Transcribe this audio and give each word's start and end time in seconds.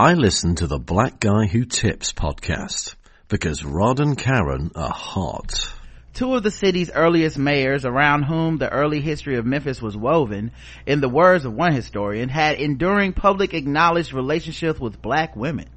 I 0.00 0.14
listen 0.14 0.54
to 0.54 0.66
the 0.66 0.78
Black 0.78 1.20
Guy 1.20 1.44
Who 1.44 1.66
Tips 1.66 2.14
podcast 2.14 2.94
because 3.28 3.62
Rod 3.62 4.00
and 4.00 4.16
Karen 4.16 4.70
are 4.74 4.88
hot. 4.88 5.74
Two 6.14 6.34
of 6.34 6.42
the 6.42 6.50
city's 6.50 6.90
earliest 6.90 7.36
mayors 7.36 7.84
around 7.84 8.22
whom 8.22 8.56
the 8.56 8.72
early 8.72 9.02
history 9.02 9.36
of 9.36 9.44
Memphis 9.44 9.82
was 9.82 9.98
woven, 9.98 10.52
in 10.86 11.02
the 11.02 11.08
words 11.10 11.44
of 11.44 11.52
one 11.52 11.74
historian, 11.74 12.30
had 12.30 12.58
enduring 12.58 13.12
public 13.12 13.52
acknowledged 13.52 14.14
relationships 14.14 14.80
with 14.80 15.02
black 15.02 15.36
women. 15.36 15.68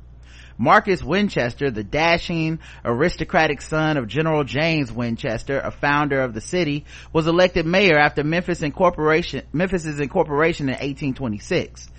Marcus 0.58 1.04
Winchester, 1.04 1.70
the 1.70 1.84
dashing, 1.84 2.60
aristocratic 2.86 3.62
son 3.62 3.98
of 3.98 4.08
General 4.08 4.46
James 4.46 4.90
Winchester, 4.90 5.60
a 5.60 5.70
founder 5.70 6.21
of 6.21 6.34
the 6.34 6.40
city, 6.40 6.86
was 7.12 7.28
elected 7.28 7.66
mayor 7.66 8.00
after 8.00 8.24
Memphis 8.24 8.62
incorporation, 8.62 9.44
Memphis's 9.52 10.00
incorporation 10.00 10.70
in 10.70 10.76
1826. 10.76 11.90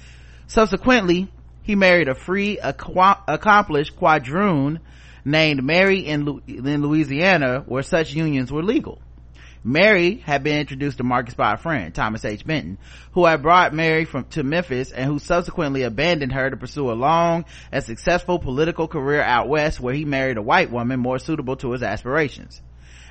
Subsequently, 0.46 1.28
he 1.64 1.74
married 1.74 2.08
a 2.08 2.14
free, 2.14 2.58
accomplished 2.58 3.96
quadroon 3.96 4.78
named 5.24 5.64
Mary 5.64 6.00
in, 6.00 6.24
Lu- 6.24 6.42
in 6.46 6.82
Louisiana, 6.82 7.64
where 7.66 7.82
such 7.82 8.14
unions 8.14 8.52
were 8.52 8.62
legal. 8.62 9.00
Mary 9.66 10.16
had 10.16 10.44
been 10.44 10.60
introduced 10.60 10.98
to 10.98 11.04
Marcus 11.04 11.32
by 11.32 11.54
a 11.54 11.56
friend, 11.56 11.94
Thomas 11.94 12.26
H. 12.26 12.46
Benton, 12.46 12.76
who 13.12 13.24
had 13.24 13.40
brought 13.40 13.72
Mary 13.72 14.04
from, 14.04 14.24
to 14.26 14.42
Memphis 14.42 14.92
and 14.92 15.06
who 15.06 15.18
subsequently 15.18 15.82
abandoned 15.82 16.32
her 16.32 16.50
to 16.50 16.56
pursue 16.58 16.90
a 16.90 16.92
long 16.92 17.46
and 17.72 17.82
successful 17.82 18.38
political 18.38 18.86
career 18.86 19.22
out 19.22 19.48
west 19.48 19.80
where 19.80 19.94
he 19.94 20.04
married 20.04 20.36
a 20.36 20.42
white 20.42 20.70
woman 20.70 21.00
more 21.00 21.18
suitable 21.18 21.56
to 21.56 21.72
his 21.72 21.82
aspirations. 21.82 22.60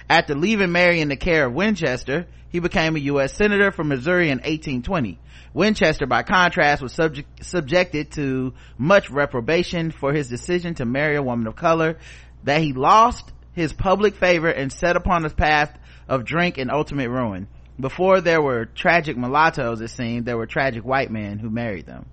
After 0.08 0.36
leaving 0.36 0.72
Mary 0.72 1.02
in 1.02 1.10
the 1.10 1.16
care 1.16 1.48
of 1.48 1.54
Winchester, 1.54 2.28
he 2.50 2.60
became 2.60 2.96
a 2.96 3.00
U.S. 3.00 3.34
Senator 3.34 3.72
from 3.72 3.88
Missouri 3.88 4.30
in 4.30 4.38
1820. 4.38 5.20
Winchester, 5.54 6.08
by 6.08 6.24
contrast, 6.24 6.82
was 6.82 6.94
subject, 6.94 7.46
subjected 7.46 8.12
to 8.14 8.54
much 8.78 9.10
reprobation 9.12 9.92
for 9.92 10.12
his 10.12 10.28
decision 10.28 10.74
to 10.76 10.86
marry 10.86 11.16
a 11.16 11.22
woman 11.22 11.48
of 11.48 11.56
color, 11.56 11.98
that 12.44 12.62
he 12.62 12.74
lost 12.74 13.32
his 13.54 13.72
public 13.72 14.16
favor 14.16 14.50
and 14.50 14.72
set 14.72 14.96
upon 14.96 15.24
his 15.24 15.34
path 15.34 15.78
of 16.08 16.26
drink 16.26 16.58
and 16.58 16.72
ultimate 16.72 17.10
ruin. 17.10 17.48
Before 17.80 18.22
there 18.22 18.42
were 18.42 18.66
tragic 18.66 19.16
mulattoes, 19.16 19.82
it 19.82 19.90
seemed, 19.90 20.26
there 20.26 20.38
were 20.38 20.48
tragic 20.48 20.84
white 20.84 21.12
men 21.12 21.40
who 21.40 21.50
married 21.50 21.86
them. 21.86 22.08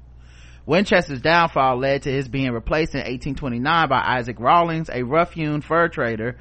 Winchester's 0.66 1.20
downfall 1.22 1.78
led 1.78 2.02
to 2.02 2.12
his 2.12 2.28
being 2.28 2.52
replaced 2.52 2.94
in 2.94 2.98
1829 3.00 3.88
by 3.88 4.02
Isaac 4.18 4.38
Rawlings, 4.38 4.90
a 4.90 5.02
rough-hewn 5.02 5.62
fur 5.62 5.88
trader 5.88 6.36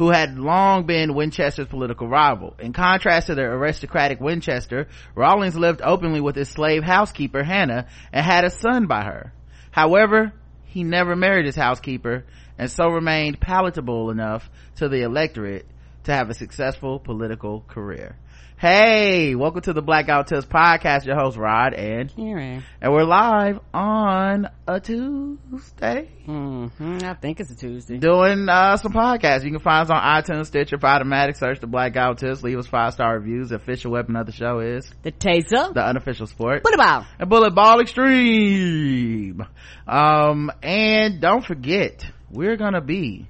who 0.00 0.08
had 0.08 0.38
long 0.38 0.86
been 0.86 1.12
Winchester's 1.12 1.68
political 1.68 2.08
rival. 2.08 2.54
In 2.58 2.72
contrast 2.72 3.26
to 3.26 3.34
the 3.34 3.42
aristocratic 3.42 4.18
Winchester, 4.18 4.88
Rawlings 5.14 5.58
lived 5.58 5.82
openly 5.84 6.22
with 6.22 6.36
his 6.36 6.48
slave 6.48 6.82
housekeeper 6.82 7.42
Hannah 7.42 7.86
and 8.10 8.24
had 8.24 8.46
a 8.46 8.50
son 8.50 8.86
by 8.86 9.04
her. 9.04 9.34
However, 9.70 10.32
he 10.64 10.84
never 10.84 11.14
married 11.14 11.44
his 11.44 11.54
housekeeper 11.54 12.24
and 12.56 12.70
so 12.70 12.88
remained 12.88 13.40
palatable 13.40 14.08
enough 14.08 14.48
to 14.76 14.88
the 14.88 15.02
electorate 15.02 15.66
to 16.04 16.14
have 16.14 16.30
a 16.30 16.34
successful 16.34 16.98
political 16.98 17.60
career. 17.68 18.16
Hey, 18.60 19.34
welcome 19.36 19.62
to 19.62 19.72
the 19.72 19.80
Black 19.80 20.06
Guy 20.06 20.18
Who 20.18 20.24
Tips 20.24 20.44
podcast. 20.44 21.06
Your 21.06 21.16
host 21.16 21.38
Rod 21.38 21.72
and 21.72 22.14
Karen, 22.14 22.62
and 22.82 22.92
we're 22.92 23.04
live 23.04 23.58
on 23.72 24.50
a 24.68 24.78
Tuesday. 24.78 26.10
Mm-hmm. 26.28 26.98
I 27.02 27.14
think 27.14 27.40
it's 27.40 27.50
a 27.50 27.56
Tuesday. 27.56 27.96
Doing 27.96 28.50
uh, 28.50 28.76
some 28.76 28.92
podcasts. 28.92 29.44
You 29.44 29.50
can 29.52 29.60
find 29.60 29.88
us 29.88 29.90
on 29.90 30.02
iTunes, 30.02 30.48
Stitcher, 30.48 30.76
Podomatic. 30.76 31.38
Search 31.38 31.60
the 31.60 31.68
Black 31.68 31.94
Guy 31.94 32.08
Who 32.08 32.16
Tips. 32.16 32.42
Leave 32.42 32.58
us 32.58 32.66
five 32.66 32.92
star 32.92 33.14
reviews. 33.14 33.48
The 33.48 33.54
official 33.54 33.92
weapon 33.92 34.14
of 34.14 34.26
the 34.26 34.32
show 34.32 34.58
is 34.58 34.92
the 35.04 35.10
taser, 35.10 35.72
the 35.72 35.82
unofficial 35.82 36.26
sport. 36.26 36.62
Bullet 36.62 36.76
ball 36.76 37.06
and 37.18 37.30
bullet 37.30 37.54
ball 37.54 37.80
extreme. 37.80 39.42
Um, 39.88 40.52
and 40.62 41.18
don't 41.18 41.46
forget, 41.46 42.04
we're 42.30 42.58
gonna 42.58 42.82
be 42.82 43.26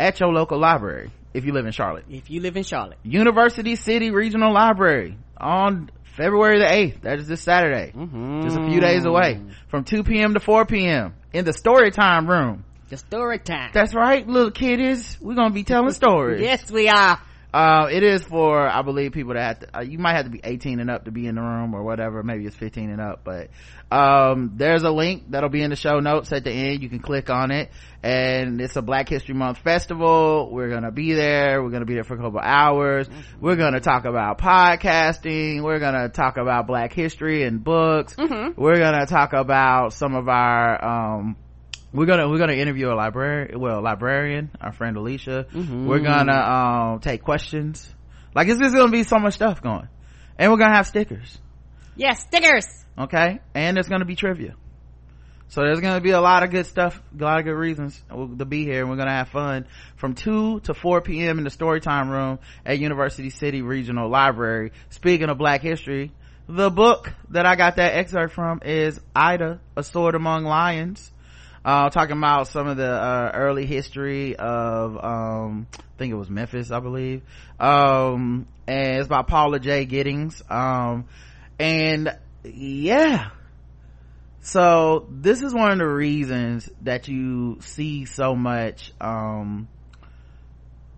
at 0.00 0.18
your 0.18 0.32
local 0.32 0.58
library 0.58 1.12
if 1.34 1.44
you 1.44 1.52
live 1.52 1.66
in 1.66 1.72
Charlotte. 1.72 2.04
If 2.08 2.30
you 2.30 2.40
live 2.40 2.56
in 2.56 2.62
Charlotte. 2.62 2.98
University 3.02 3.76
City 3.76 4.10
Regional 4.10 4.52
Library 4.52 5.18
on 5.36 5.90
February 6.16 6.58
the 6.60 6.64
8th. 6.64 7.02
That 7.02 7.18
is 7.18 7.26
this 7.26 7.42
Saturday. 7.42 7.92
Mm-hmm. 7.94 8.42
Just 8.42 8.56
a 8.56 8.66
few 8.66 8.80
days 8.80 9.04
away. 9.04 9.40
From 9.68 9.84
2 9.84 10.04
p.m. 10.04 10.34
to 10.34 10.40
4 10.40 10.64
p.m. 10.64 11.14
in 11.32 11.44
the 11.44 11.52
story 11.52 11.90
time 11.90 12.28
room. 12.28 12.64
The 12.88 12.96
story 12.98 13.40
time. 13.40 13.70
That's 13.74 13.94
right, 13.94 14.26
little 14.26 14.52
kiddies. 14.52 15.18
We're 15.20 15.34
gonna 15.34 15.52
be 15.52 15.64
telling 15.64 15.90
stories. 15.92 16.40
yes, 16.40 16.70
we 16.70 16.88
are. 16.88 17.20
Uh, 17.54 17.86
it 17.88 18.02
is 18.02 18.20
for, 18.24 18.66
I 18.66 18.82
believe, 18.82 19.12
people 19.12 19.34
that 19.34 19.42
have 19.42 19.58
to, 19.60 19.78
uh, 19.78 19.82
you 19.82 19.96
might 19.96 20.14
have 20.16 20.24
to 20.24 20.30
be 20.32 20.40
18 20.42 20.80
and 20.80 20.90
up 20.90 21.04
to 21.04 21.12
be 21.12 21.28
in 21.28 21.36
the 21.36 21.40
room 21.40 21.72
or 21.72 21.84
whatever. 21.84 22.20
Maybe 22.24 22.46
it's 22.46 22.56
15 22.56 22.90
and 22.90 23.00
up, 23.00 23.20
but, 23.22 23.50
um, 23.92 24.54
there's 24.56 24.82
a 24.82 24.90
link 24.90 25.30
that'll 25.30 25.50
be 25.50 25.62
in 25.62 25.70
the 25.70 25.76
show 25.76 26.00
notes 26.00 26.32
at 26.32 26.42
the 26.42 26.50
end. 26.50 26.82
You 26.82 26.88
can 26.88 26.98
click 26.98 27.30
on 27.30 27.52
it 27.52 27.70
and 28.02 28.60
it's 28.60 28.74
a 28.74 28.82
Black 28.82 29.08
History 29.08 29.36
Month 29.36 29.58
festival. 29.58 30.50
We're 30.50 30.68
gonna 30.68 30.90
be 30.90 31.12
there. 31.12 31.62
We're 31.62 31.70
gonna 31.70 31.84
be 31.84 31.94
there 31.94 32.02
for 32.02 32.14
a 32.14 32.18
couple 32.18 32.40
hours. 32.40 33.08
We're 33.40 33.54
gonna 33.54 33.78
talk 33.78 34.04
about 34.04 34.38
podcasting. 34.38 35.62
We're 35.62 35.78
gonna 35.78 36.08
talk 36.08 36.38
about 36.38 36.66
Black 36.66 36.92
history 36.92 37.44
and 37.44 37.62
books. 37.62 38.16
Mm-hmm. 38.16 38.60
We're 38.60 38.78
gonna 38.78 39.06
talk 39.06 39.32
about 39.32 39.92
some 39.92 40.16
of 40.16 40.28
our, 40.28 40.84
um, 40.84 41.36
we're 41.94 42.06
gonna 42.06 42.28
we're 42.28 42.38
gonna 42.38 42.54
interview 42.54 42.92
a 42.92 42.94
librarian 42.94 43.60
well 43.60 43.80
librarian 43.80 44.50
our 44.60 44.72
friend 44.72 44.96
alicia. 44.96 45.46
Mm-hmm. 45.52 45.86
we're 45.86 46.00
gonna 46.00 46.32
um 46.32 47.00
take 47.00 47.22
questions. 47.22 47.88
Like 48.34 48.48
it's 48.48 48.60
just 48.60 48.74
gonna 48.74 48.90
be 48.90 49.04
so 49.04 49.18
much 49.18 49.34
stuff 49.34 49.62
going. 49.62 49.88
And 50.36 50.50
we're 50.50 50.58
gonna 50.58 50.74
have 50.74 50.88
stickers. 50.88 51.38
Yes 51.94 52.20
stickers! 52.22 52.66
Okay? 52.98 53.38
And 53.54 53.76
there's 53.76 53.88
gonna 53.88 54.04
be 54.04 54.16
trivia. 54.16 54.56
So 55.46 55.60
there's 55.60 55.78
gonna 55.78 56.00
be 56.00 56.10
a 56.10 56.20
lot 56.20 56.42
of 56.42 56.50
good 56.50 56.66
stuff 56.66 57.00
a 57.18 57.22
lot 57.22 57.38
of 57.38 57.44
good 57.44 57.52
reasons 57.54 58.02
to 58.10 58.44
be 58.44 58.64
here 58.64 58.80
and 58.80 58.90
we're 58.90 58.96
gonna 58.96 59.12
have 59.12 59.28
fun. 59.28 59.66
From 59.94 60.14
2 60.14 60.60
to 60.60 60.74
4 60.74 61.00
p.m 61.00 61.38
in 61.38 61.44
the 61.44 61.50
storytime 61.50 62.10
room 62.10 62.40
at 62.66 62.80
university 62.80 63.30
city 63.30 63.62
regional 63.62 64.08
library. 64.08 64.72
Speaking 64.90 65.28
of 65.28 65.38
black 65.38 65.60
history 65.60 66.12
the 66.46 66.70
book 66.70 67.10
that 67.30 67.46
i 67.46 67.56
got 67.56 67.76
that 67.76 67.94
excerpt 67.94 68.34
from 68.34 68.60
is 68.62 69.00
ida 69.16 69.58
a 69.78 69.82
sword 69.82 70.14
among 70.14 70.44
lions 70.44 71.10
uh, 71.64 71.90
talking 71.90 72.16
about 72.16 72.48
some 72.48 72.66
of 72.66 72.76
the 72.76 72.90
uh, 72.90 73.30
early 73.34 73.66
history 73.66 74.36
of 74.36 75.02
um, 75.02 75.66
i 75.74 75.98
think 75.98 76.12
it 76.12 76.16
was 76.16 76.30
memphis 76.30 76.70
i 76.70 76.80
believe. 76.80 77.22
Um, 77.58 78.46
and 78.66 78.98
it's 78.98 79.08
by 79.08 79.22
paula 79.22 79.58
j. 79.58 79.84
Giddings. 79.84 80.42
Um, 80.50 81.06
and 81.58 82.16
yeah. 82.44 83.30
So 84.40 85.06
this 85.10 85.42
is 85.42 85.54
one 85.54 85.72
of 85.72 85.78
the 85.78 85.86
reasons 85.86 86.68
that 86.82 87.08
you 87.08 87.58
see 87.60 88.04
so 88.04 88.34
much 88.34 88.92
um, 89.00 89.68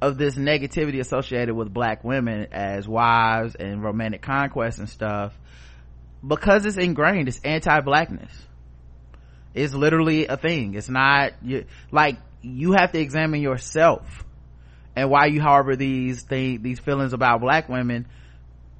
of 0.01 0.19
this 0.19 0.35
negativity 0.35 1.01
associated 1.01 1.55
with 1.55 1.73
black 1.73 2.03
women 2.03 2.49
as 2.51 2.89
wives 2.89 3.55
and 3.55 3.83
romantic 3.83 4.23
conquests 4.23 4.79
and 4.79 4.89
stuff 4.89 5.33
because 6.27 6.67
it's 6.67 6.77
ingrained 6.77 7.29
it's 7.29 7.41
anti-blackness 7.41 8.33
it's 9.57 9.75
literally 9.75 10.27
a 10.27 10.37
thing. 10.37 10.75
It's 10.75 10.89
not 10.89 11.33
you, 11.43 11.65
like 11.91 12.19
you 12.43 12.73
have 12.73 12.93
to 12.93 13.01
examine 13.01 13.41
yourself 13.41 14.25
and 14.95 15.11
why 15.11 15.27
you 15.27 15.41
harbor 15.41 15.77
these 15.77 16.25
these 16.25 16.79
feelings 16.79 17.13
about 17.13 17.41
black 17.41 17.69
women 17.69 18.07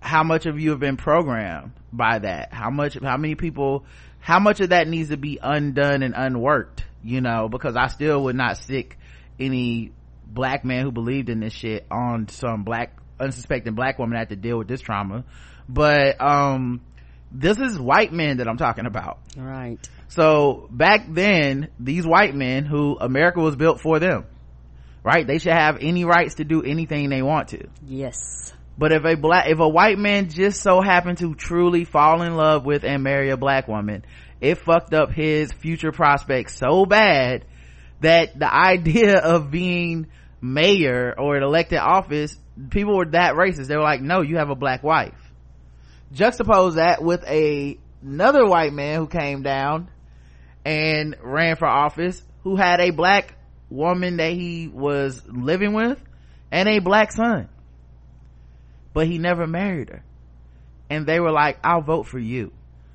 how 0.01 0.23
much 0.23 0.47
of 0.47 0.61
you 0.61 0.71
have 0.71 0.79
been 0.79 0.97
programmed 0.97 1.73
by 1.93 2.19
that? 2.21 2.53
How 2.53 2.71
much 2.71 2.97
how 3.03 3.17
many 3.17 3.35
people 3.35 3.85
how 4.21 4.39
much 4.39 4.61
of 4.61 4.69
that 4.69 4.87
needs 4.87 5.09
to 5.09 5.17
be 5.17 5.39
undone 5.43 6.03
and 6.03 6.15
unworked 6.17 6.85
you 7.03 7.21
know? 7.21 7.49
Because 7.49 7.77
i 7.77 7.87
still 7.87 8.25
would 8.25 8.37
not 8.37 8.59
sick 8.59 8.99
any 9.41 9.93
black 10.27 10.65
man 10.65 10.85
who 10.85 10.93
believed 10.93 11.29
in 11.29 11.41
this 11.41 11.53
shit 11.53 11.87
on 11.91 12.29
some 12.29 12.65
black 12.65 12.99
unsuspecting 13.19 13.75
black 13.75 13.99
woman 13.99 14.15
that 14.15 14.21
had 14.21 14.29
to 14.29 14.37
deal 14.37 14.59
with 14.59 14.69
this 14.69 14.81
trauma. 14.81 15.25
But 15.69 16.21
um 16.21 16.83
this 17.33 17.59
is 17.59 17.79
white 17.79 18.13
men 18.13 18.39
that 18.39 18.49
i'm 18.49 18.57
talking 18.57 18.87
about. 18.87 19.19
Right. 19.37 19.79
So 20.09 20.69
back 20.71 21.07
then 21.09 21.69
these 21.81 22.07
white 22.07 22.35
men 22.35 22.65
who 22.65 22.97
america 22.99 23.41
was 23.41 23.57
built 23.57 23.81
for 23.81 23.99
them 23.99 24.27
right? 25.07 25.25
They 25.25 25.39
should 25.39 25.53
have 25.53 25.79
any 25.81 26.05
rights 26.05 26.35
to 26.35 26.45
do 26.45 26.63
anything 26.63 27.09
they 27.11 27.23
want 27.23 27.49
to. 27.51 27.69
Yes. 27.87 28.53
But 28.77 28.91
if 28.91 29.05
a 29.05 29.15
black 29.15 29.49
if 29.49 29.61
a 29.61 29.69
white 29.69 29.99
man 29.99 30.29
just 30.29 30.61
so 30.61 30.83
happened 30.83 31.19
to 31.19 31.35
truly 31.35 31.85
fall 31.85 32.23
in 32.23 32.35
love 32.35 32.67
with 32.67 32.85
and 32.85 33.03
marry 33.03 33.31
a 33.31 33.37
black 33.37 33.69
woman 33.69 34.05
it 34.41 34.59
fucked 34.59 34.93
up 34.93 35.11
his 35.13 35.51
future 35.51 35.93
prospects 35.93 36.59
so 36.59 36.85
bad 36.85 37.47
that 38.01 38.39
the 38.39 38.53
idea 38.55 39.19
of 39.19 39.51
being 39.51 40.09
mayor 40.43 41.15
or 41.17 41.37
an 41.37 41.43
elected 41.43 41.79
office 41.79 42.37
people 42.71 42.97
were 42.97 43.07
that 43.07 43.35
racist. 43.35 43.69
They 43.69 43.77
were 43.77 43.83
like 43.83 44.03
no 44.03 44.21
you 44.23 44.37
have 44.37 44.51
a 44.51 44.57
black 44.57 44.83
wife 44.83 45.26
juxtapose 46.13 46.75
that 46.75 47.03
with 47.03 47.25
a 47.25 47.79
another 48.03 48.47
white 48.47 48.73
man 48.73 49.01
who 49.01 49.07
came 49.07 49.43
down 49.43 49.89
and 50.65 51.17
ran 51.23 51.57
for 51.57 51.67
office 51.67 52.23
who 52.43 52.57
had 52.57 52.81
a 52.81 52.91
black 52.91 53.37
woman 53.71 54.19
that 54.19 54.33
he 54.33 54.69
was 54.69 55.23
living 55.27 55.73
with 55.73 56.01
and 56.53 56.69
a 56.69 56.79
black 56.79 57.13
son. 57.13 57.49
But 58.93 59.07
he 59.09 59.19
never 59.19 59.47
married 59.47 59.91
her. 59.91 60.05
And 60.89 61.07
they 61.07 61.19
were 61.19 61.33
like 61.33 61.59
i'll 61.65 61.83
vote 61.83 62.07
for 62.07 62.19
you. 62.19 62.53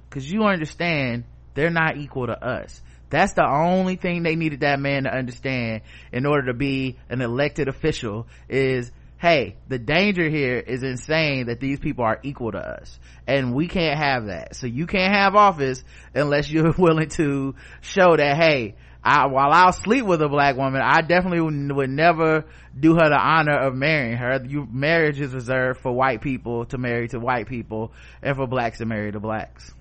Because 0.10 0.30
you 0.30 0.44
understand 0.44 1.26
they're 1.54 1.70
not 1.70 1.98
equal 1.98 2.28
to 2.28 2.46
us. 2.46 2.82
That's 3.10 3.34
the 3.34 3.46
only 3.46 3.98
thing 3.98 4.24
they 4.24 4.38
needed 4.38 4.62
that 4.62 4.80
man 4.80 5.04
to 5.04 5.14
understand 5.14 5.82
in 6.14 6.26
order 6.26 6.48
to 6.48 6.54
be 6.54 6.98
an 7.10 7.22
elected 7.22 7.68
official 7.68 8.28
is 8.48 8.90
hey, 9.22 9.56
the 9.68 9.78
danger 9.78 10.28
here 10.28 10.58
is 10.58 10.82
insane 10.82 11.46
that 11.46 11.60
these 11.60 11.78
people 11.80 12.04
are 12.04 12.20
equal 12.24 12.52
to 12.52 12.58
us. 12.58 13.00
And 13.28 13.54
we 13.54 13.68
can't 13.68 14.00
have 14.00 14.26
that. 14.26 14.56
So 14.56 14.66
you 14.66 14.88
can't 14.88 15.14
have 15.14 15.36
office 15.36 15.84
unless 16.16 16.50
you're 16.50 16.74
willing 16.78 17.10
to 17.10 17.54
show 17.82 18.18
that, 18.18 18.36
hey, 18.36 18.74
I, 19.04 19.28
while 19.28 19.52
I'll 19.52 19.74
sleep 19.74 20.06
with 20.06 20.24
a 20.24 20.28
black 20.28 20.58
woman, 20.58 20.82
I 20.84 21.02
definitely 21.02 21.42
would, 21.42 21.90
never 21.92 22.46
do 22.78 22.96
her 22.96 23.10
the 23.10 23.20
honor 23.20 23.60
of 23.60 23.76
marrying 23.76 24.18
her. 24.18 24.44
You, 24.44 24.68
marriage 24.72 25.22
is 25.22 25.36
reserved 25.36 25.82
for 25.82 25.92
white 25.92 26.22
people 26.22 26.66
to 26.66 26.80
marry 26.80 27.08
to 27.10 27.20
white 27.20 27.48
people 27.48 27.94
and 28.24 28.36
for 28.36 28.48
blacks 28.48 28.80
to 28.80 28.88
marry 28.88 29.12
to 29.12 29.20
blacks. 29.20 29.72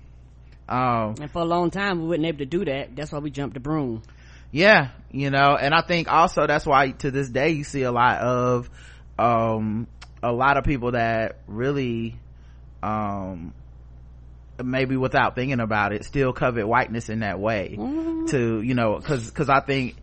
Um, 0.69 1.15
and 1.19 1.31
for 1.31 1.41
a 1.41 1.45
long 1.45 1.71
time, 1.71 1.99
we 2.03 2.09
weren't 2.09 2.25
able 2.25 2.37
to 2.39 2.45
do 2.45 2.63
that. 2.65 2.95
That's 2.95 3.11
why 3.11 3.17
we 3.17 3.31
jumped 3.31 3.55
the 3.55 3.59
broom. 3.59 4.03
Yeah, 4.51 4.89
you 5.11 5.31
know, 5.31 5.57
and 5.59 5.73
I 5.73 5.81
think 5.81 6.11
also 6.11 6.45
that's 6.45 6.65
why 6.65 6.91
to 6.91 7.09
this 7.09 7.29
day 7.29 7.49
you 7.49 7.63
see 7.63 7.83
a 7.83 7.91
lot 7.91 8.19
of, 8.19 8.69
um, 9.17 9.87
a 10.21 10.31
lot 10.31 10.57
of 10.57 10.63
people 10.63 10.91
that 10.91 11.39
really, 11.47 12.15
um, 12.83 13.53
maybe 14.63 14.95
without 14.95 15.35
thinking 15.35 15.59
about 15.59 15.93
it, 15.93 16.05
still 16.05 16.33
covet 16.33 16.67
whiteness 16.67 17.09
in 17.09 17.19
that 17.19 17.39
way. 17.39 17.75
Mm-hmm. 17.77 18.25
To, 18.27 18.61
you 18.61 18.73
know, 18.73 18.99
cause, 18.99 19.31
cause 19.31 19.49
I 19.49 19.61
think 19.61 19.95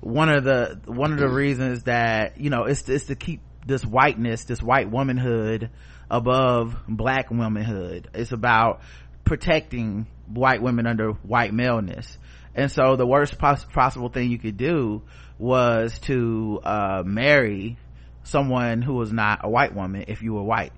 one 0.00 0.28
of 0.28 0.44
the, 0.44 0.80
one 0.86 1.12
of 1.12 1.18
the 1.18 1.28
reasons 1.28 1.84
that, 1.84 2.40
you 2.40 2.50
know, 2.50 2.64
it's, 2.64 2.88
it's 2.88 3.06
to 3.06 3.14
keep 3.14 3.40
this 3.66 3.84
whiteness, 3.84 4.44
this 4.44 4.62
white 4.62 4.90
womanhood 4.90 5.70
above 6.10 6.76
black 6.86 7.30
womanhood. 7.30 8.08
It's 8.14 8.32
about 8.32 8.82
protecting 9.24 10.06
white 10.26 10.62
women 10.62 10.86
under 10.86 11.12
white 11.12 11.52
maleness 11.52 12.18
and 12.54 12.70
so 12.70 12.96
the 12.96 13.06
worst 13.06 13.38
pos- 13.38 13.64
possible 13.64 14.08
thing 14.08 14.30
you 14.30 14.38
could 14.38 14.56
do 14.56 15.02
was 15.38 15.98
to 16.00 16.60
uh, 16.62 17.02
marry 17.04 17.76
someone 18.24 18.82
who 18.82 18.94
was 18.94 19.12
not 19.12 19.40
a 19.44 19.48
white 19.48 19.74
woman 19.74 20.04
if 20.08 20.22
you 20.22 20.34
were 20.34 20.42
white. 20.42 20.72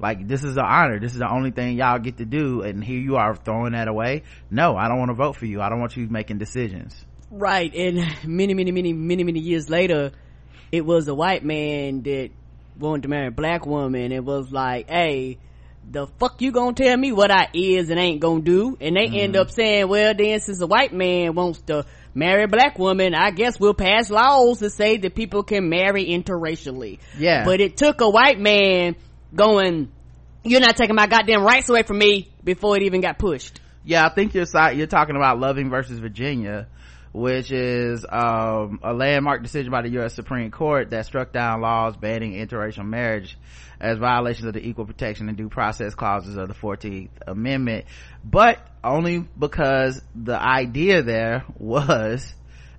Like 0.00 0.26
this 0.28 0.44
is 0.44 0.56
an 0.56 0.64
honor. 0.64 1.00
This 1.00 1.12
is 1.12 1.18
the 1.18 1.30
only 1.30 1.50
thing 1.50 1.76
y'all 1.76 1.98
get 1.98 2.18
to 2.18 2.24
do 2.24 2.62
and 2.62 2.82
here 2.82 3.00
you 3.00 3.16
are 3.16 3.34
throwing 3.34 3.72
that 3.72 3.88
away. 3.88 4.22
No 4.50 4.76
i 4.76 4.88
don't 4.88 4.98
want 4.98 5.10
to 5.10 5.14
vote 5.14 5.36
for 5.36 5.46
you. 5.46 5.60
I 5.60 5.68
don't 5.68 5.80
want 5.80 5.96
you 5.96 6.08
making 6.08 6.38
decisions. 6.38 6.94
Right 7.30 7.72
and 7.74 7.98
many 8.26 8.54
many 8.54 8.72
many 8.72 8.92
many 8.92 9.24
many 9.24 9.40
years 9.40 9.68
later 9.68 10.12
it 10.72 10.84
was 10.84 11.08
a 11.08 11.14
white 11.14 11.44
man 11.44 12.02
that 12.02 12.30
wanted 12.78 13.02
to 13.02 13.08
marry 13.08 13.28
a 13.28 13.30
black 13.32 13.66
woman 13.66 14.12
it 14.12 14.24
was 14.24 14.52
like 14.52 14.88
hey 14.88 15.38
the 15.90 16.06
fuck 16.18 16.40
you 16.40 16.52
gonna 16.52 16.74
tell 16.74 16.96
me 16.96 17.12
what 17.12 17.30
I 17.30 17.48
is 17.52 17.90
and 17.90 17.98
ain't 17.98 18.20
gonna 18.20 18.42
do? 18.42 18.76
And 18.80 18.96
they 18.96 19.06
mm-hmm. 19.06 19.16
end 19.16 19.36
up 19.36 19.50
saying, 19.50 19.88
well 19.88 20.14
then 20.14 20.40
since 20.40 20.60
a 20.60 20.66
white 20.66 20.92
man 20.92 21.34
wants 21.34 21.60
to 21.62 21.86
marry 22.18 22.44
a 22.44 22.48
black 22.48 22.78
woman, 22.78 23.14
I 23.14 23.30
guess 23.30 23.58
we'll 23.58 23.74
pass 23.74 24.10
laws 24.10 24.58
to 24.58 24.70
say 24.70 24.96
that 24.98 25.14
people 25.14 25.42
can 25.42 25.68
marry 25.68 26.06
interracially. 26.06 26.98
Yeah. 27.18 27.44
But 27.44 27.60
it 27.60 27.76
took 27.76 28.00
a 28.00 28.10
white 28.10 28.38
man 28.38 28.96
going, 29.34 29.90
you're 30.44 30.60
not 30.60 30.76
taking 30.76 30.96
my 30.96 31.06
goddamn 31.06 31.42
rights 31.42 31.68
away 31.68 31.82
from 31.82 31.98
me 31.98 32.30
before 32.42 32.76
it 32.76 32.82
even 32.82 33.00
got 33.00 33.18
pushed. 33.18 33.60
Yeah, 33.84 34.04
I 34.04 34.10
think 34.10 34.34
you're, 34.34 34.46
you're 34.72 34.86
talking 34.86 35.16
about 35.16 35.38
Loving 35.38 35.70
versus 35.70 35.98
Virginia 35.98 36.66
which 37.12 37.50
is 37.50 38.04
um, 38.08 38.80
a 38.82 38.92
landmark 38.92 39.42
decision 39.42 39.70
by 39.70 39.82
the 39.82 39.90
U.S. 39.90 40.14
Supreme 40.14 40.50
Court 40.50 40.90
that 40.90 41.06
struck 41.06 41.32
down 41.32 41.60
laws 41.60 41.96
banning 41.96 42.32
interracial 42.32 42.86
marriage 42.86 43.38
as 43.80 43.98
violations 43.98 44.46
of 44.46 44.54
the 44.54 44.66
equal 44.66 44.84
protection 44.84 45.28
and 45.28 45.36
due 45.36 45.48
process 45.48 45.94
clauses 45.94 46.36
of 46.36 46.48
the 46.48 46.54
14th 46.54 47.10
Amendment, 47.26 47.86
but 48.24 48.58
only 48.82 49.24
because 49.38 50.02
the 50.14 50.40
idea 50.40 51.02
there 51.02 51.44
was 51.58 52.34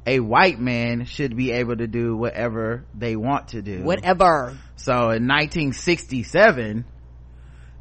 a 0.06 0.20
white 0.20 0.60
man 0.60 1.06
should 1.06 1.36
be 1.36 1.52
able 1.52 1.78
to 1.78 1.88
do 1.88 2.16
whatever 2.16 2.84
they 2.98 3.16
want 3.16 3.50
to 3.50 3.62
do. 3.62 3.84
Whatever. 3.84 4.58
So 4.76 4.94
in 5.12 5.28
1967, 5.28 6.86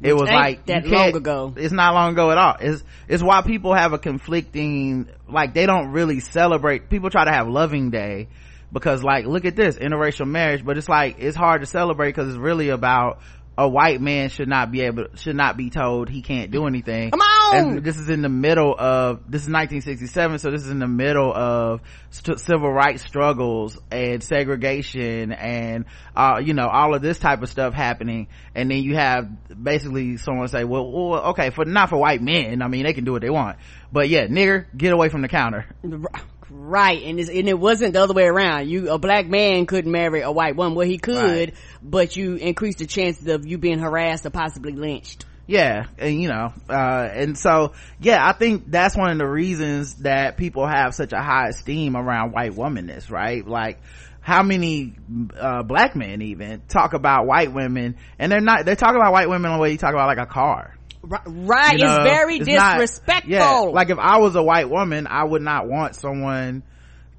it 0.01 0.13
was 0.13 0.29
like 0.29 0.65
that 0.67 0.85
long 0.85 1.15
ago. 1.15 1.53
It's 1.55 1.73
not 1.73 1.93
long 1.93 2.13
ago 2.13 2.31
at 2.31 2.37
all. 2.37 2.55
It's 2.59 2.83
it's 3.07 3.23
why 3.23 3.41
people 3.41 3.73
have 3.73 3.93
a 3.93 3.97
conflicting 3.97 5.07
like 5.27 5.53
they 5.53 5.65
don't 5.65 5.91
really 5.91 6.19
celebrate. 6.19 6.89
People 6.89 7.09
try 7.09 7.25
to 7.25 7.31
have 7.31 7.47
Loving 7.47 7.89
Day 7.89 8.29
because 8.71 9.03
like 9.03 9.25
look 9.25 9.45
at 9.45 9.55
this 9.55 9.75
interracial 9.75 10.27
marriage, 10.27 10.63
but 10.63 10.77
it's 10.77 10.89
like 10.89 11.17
it's 11.19 11.35
hard 11.35 11.61
to 11.61 11.67
celebrate 11.67 12.09
because 12.09 12.29
it's 12.29 12.37
really 12.37 12.69
about 12.69 13.19
a 13.59 13.67
white 13.67 13.99
man 13.99 14.29
should 14.29 14.47
not 14.47 14.71
be 14.71 14.81
able 14.81 15.07
should 15.15 15.35
not 15.35 15.57
be 15.57 15.69
told 15.69 16.07
he 16.07 16.21
can't 16.21 16.49
do 16.49 16.65
anything. 16.65 17.11
Come 17.11 17.19
on! 17.19 17.55
And 17.57 17.83
this 17.83 17.97
is 17.97 18.09
in 18.09 18.21
the 18.21 18.29
middle 18.29 18.73
of 18.73 19.29
this 19.29 19.41
is 19.41 19.49
1967 19.49 20.39
so 20.39 20.49
this 20.49 20.63
is 20.63 20.69
in 20.69 20.79
the 20.79 20.87
middle 20.87 21.33
of 21.33 21.81
st- 22.09 22.39
civil 22.39 22.71
rights 22.71 23.03
struggles 23.03 23.77
and 23.91 24.23
segregation 24.23 25.33
and 25.33 25.85
uh, 26.15 26.39
you 26.41 26.53
know 26.53 26.69
all 26.69 26.95
of 26.95 27.01
this 27.01 27.19
type 27.19 27.43
of 27.43 27.49
stuff 27.49 27.73
happening. 27.73 28.29
And 28.55 28.71
then 28.71 28.81
you 28.81 28.95
have 28.95 29.27
basically 29.61 30.15
someone 30.15 30.47
say 30.47 30.63
well, 30.63 30.89
well 30.89 31.21
okay 31.31 31.49
for 31.49 31.65
not 31.65 31.89
for 31.89 31.97
white 31.97 32.21
men. 32.21 32.61
I 32.61 32.69
mean 32.69 32.83
they 32.83 32.93
can 32.93 33.03
do 33.03 33.11
what 33.11 33.21
they 33.21 33.29
want. 33.29 33.57
But 33.91 34.07
yeah 34.07 34.27
nigger 34.27 34.67
get 34.75 34.93
away 34.93 35.09
from 35.09 35.21
the 35.21 35.27
counter 35.27 35.65
right. 36.49 37.01
And, 37.03 37.19
and 37.19 37.49
it 37.49 37.59
wasn't 37.59 37.93
the 37.93 38.01
other 38.01 38.13
way 38.13 38.25
around. 38.25 38.69
You 38.69 38.91
a 38.91 38.97
black 38.99 39.27
man 39.27 39.65
couldn't 39.65 39.91
marry 39.91 40.21
a 40.21 40.31
white 40.31 40.55
woman. 40.55 40.75
Well 40.75 40.87
he 40.87 40.97
could 40.97 41.15
right. 41.15 41.53
but 41.81 42.15
you 42.15 42.35
increase 42.35 42.75
the 42.75 42.85
chances 42.85 43.27
of 43.27 43.45
you 43.45 43.57
being 43.57 43.79
harassed 43.79 44.25
or 44.25 44.29
possibly 44.29 44.73
lynched. 44.73 45.25
Yeah 45.47 45.87
and 45.97 46.21
you 46.21 46.27
know 46.27 46.53
uh, 46.69 47.09
and 47.11 47.35
so 47.35 47.73
yeah 47.99 48.23
i 48.23 48.33
think 48.33 48.69
that's 48.69 48.95
one 48.95 49.09
of 49.09 49.17
the 49.17 49.27
reasons 49.27 49.95
that 49.95 50.37
people 50.37 50.67
have 50.67 50.93
such 50.93 51.11
a 51.11 51.17
high 51.17 51.47
esteem 51.47 51.95
around 51.95 52.33
white 52.33 52.51
womanness 52.51 53.09
right? 53.09 53.45
Like 53.47 53.81
how 54.21 54.43
many 54.43 54.93
uh, 55.39 55.63
black 55.63 55.95
men 55.95 56.21
even 56.21 56.61
talk 56.67 56.93
about 56.93 57.25
white 57.25 57.51
women 57.51 57.97
and 58.19 58.31
they're 58.31 58.41
not 58.41 58.65
they 58.65 58.75
talk 58.75 58.95
about 58.95 59.11
white 59.11 59.27
women 59.27 59.51
the 59.51 59.57
way 59.57 59.71
you 59.71 59.77
talk 59.77 59.93
about 59.93 60.05
like 60.05 60.19
a 60.19 60.31
car 60.31 60.75
Right, 61.01 61.77
you 61.77 61.85
know, 61.85 61.95
it's 61.95 62.03
very 62.03 62.37
it's 62.37 62.45
disrespectful. 62.45 63.31
Not, 63.31 63.63
yeah, 63.65 63.71
like 63.71 63.89
if 63.89 63.97
I 63.97 64.17
was 64.17 64.35
a 64.35 64.43
white 64.43 64.69
woman, 64.69 65.07
I 65.07 65.23
would 65.23 65.41
not 65.41 65.67
want 65.67 65.95
someone 65.95 66.63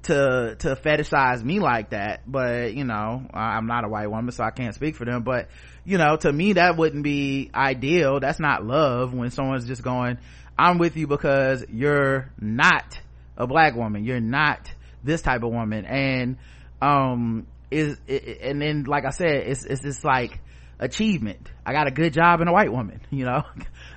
to 0.03 0.55
to 0.59 0.75
fetishize 0.75 1.43
me 1.43 1.59
like 1.59 1.89
that. 1.91 2.21
But 2.29 2.73
you 2.75 2.83
know, 2.83 3.23
I'm 3.33 3.65
not 3.65 3.83
a 3.83 3.87
white 3.87 4.07
woman, 4.09 4.31
so 4.31 4.43
I 4.43 4.51
can't 4.51 4.75
speak 4.75 4.95
for 4.95 5.05
them. 5.05 5.23
But 5.23 5.49
you 5.83 5.97
know, 5.97 6.15
to 6.17 6.31
me, 6.31 6.53
that 6.53 6.77
wouldn't 6.77 7.03
be 7.03 7.49
ideal. 7.53 8.19
That's 8.19 8.39
not 8.39 8.63
love 8.63 9.13
when 9.13 9.31
someone's 9.31 9.65
just 9.67 9.81
going, 9.81 10.19
"I'm 10.57 10.77
with 10.77 10.95
you 10.95 11.07
because 11.07 11.65
you're 11.71 12.31
not 12.39 12.99
a 13.35 13.47
black 13.47 13.75
woman. 13.75 14.03
You're 14.03 14.19
not 14.19 14.71
this 15.03 15.23
type 15.23 15.41
of 15.41 15.51
woman." 15.51 15.85
And 15.85 16.37
um, 16.83 17.47
is 17.71 17.97
and 18.07 18.61
then 18.61 18.83
like 18.83 19.05
I 19.05 19.11
said, 19.11 19.47
it's 19.47 19.65
it's 19.65 19.81
just 19.81 20.03
like 20.03 20.39
achievement. 20.81 21.49
I 21.65 21.73
got 21.73 21.87
a 21.87 21.91
good 21.91 22.11
job 22.11 22.41
and 22.41 22.49
a 22.49 22.53
white 22.53 22.71
woman, 22.73 22.99
you 23.11 23.23
know. 23.23 23.43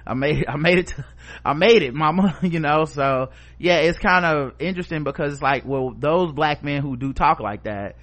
I 0.07 0.13
made 0.15 0.45
I 0.47 0.57
made 0.57 0.79
it 0.79 0.87
to, 0.89 1.05
I 1.45 1.55
made 1.55 1.83
it, 1.83 1.95
mama, 1.95 2.39
you 2.43 2.61
know. 2.61 2.85
So, 2.85 3.31
yeah, 3.59 3.79
it's 3.79 3.99
kind 3.99 4.25
of 4.25 4.53
interesting 4.61 5.03
because 5.03 5.33
it's 5.33 5.43
like, 5.43 5.65
well, 5.65 5.95
those 5.99 6.31
black 6.33 6.63
men 6.63 6.83
who 6.83 6.97
do 6.97 7.13
talk 7.13 7.41
like 7.41 7.65
that, 7.65 7.97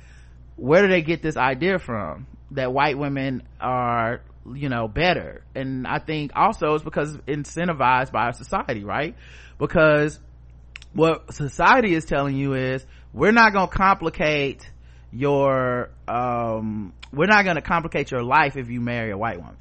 where 0.56 0.82
do 0.82 0.90
they 0.90 1.04
get 1.04 1.22
this 1.22 1.38
idea 1.38 1.78
from 1.78 2.26
that 2.52 2.74
white 2.74 2.98
women 2.98 3.44
are, 3.60 4.22
you 4.52 4.68
know, 4.68 4.88
better? 4.88 5.44
And 5.56 5.88
I 5.88 6.00
think 6.00 6.32
also 6.36 6.74
it's 6.74 6.84
because 6.84 7.16
incentivized 7.28 8.12
by 8.12 8.26
our 8.26 8.34
society, 8.34 8.84
right? 8.84 9.16
Because 9.60 10.20
what 10.94 11.34
society 11.34 11.94
is 11.94 12.06
telling 12.06 12.36
you 12.36 12.56
is 12.56 12.86
we're 13.14 13.32
not 13.32 13.54
going 13.54 13.70
to 13.70 13.74
complicate 13.74 14.70
your 15.12 15.90
um 16.08 16.94
we're 17.12 17.28
not 17.28 17.44
going 17.44 17.58
to 17.58 17.62
complicate 17.62 18.12
your 18.12 18.24
life 18.24 18.56
if 18.56 18.70
you 18.70 18.80
marry 18.80 19.12
a 19.12 19.18
white 19.18 19.38
woman 19.38 19.58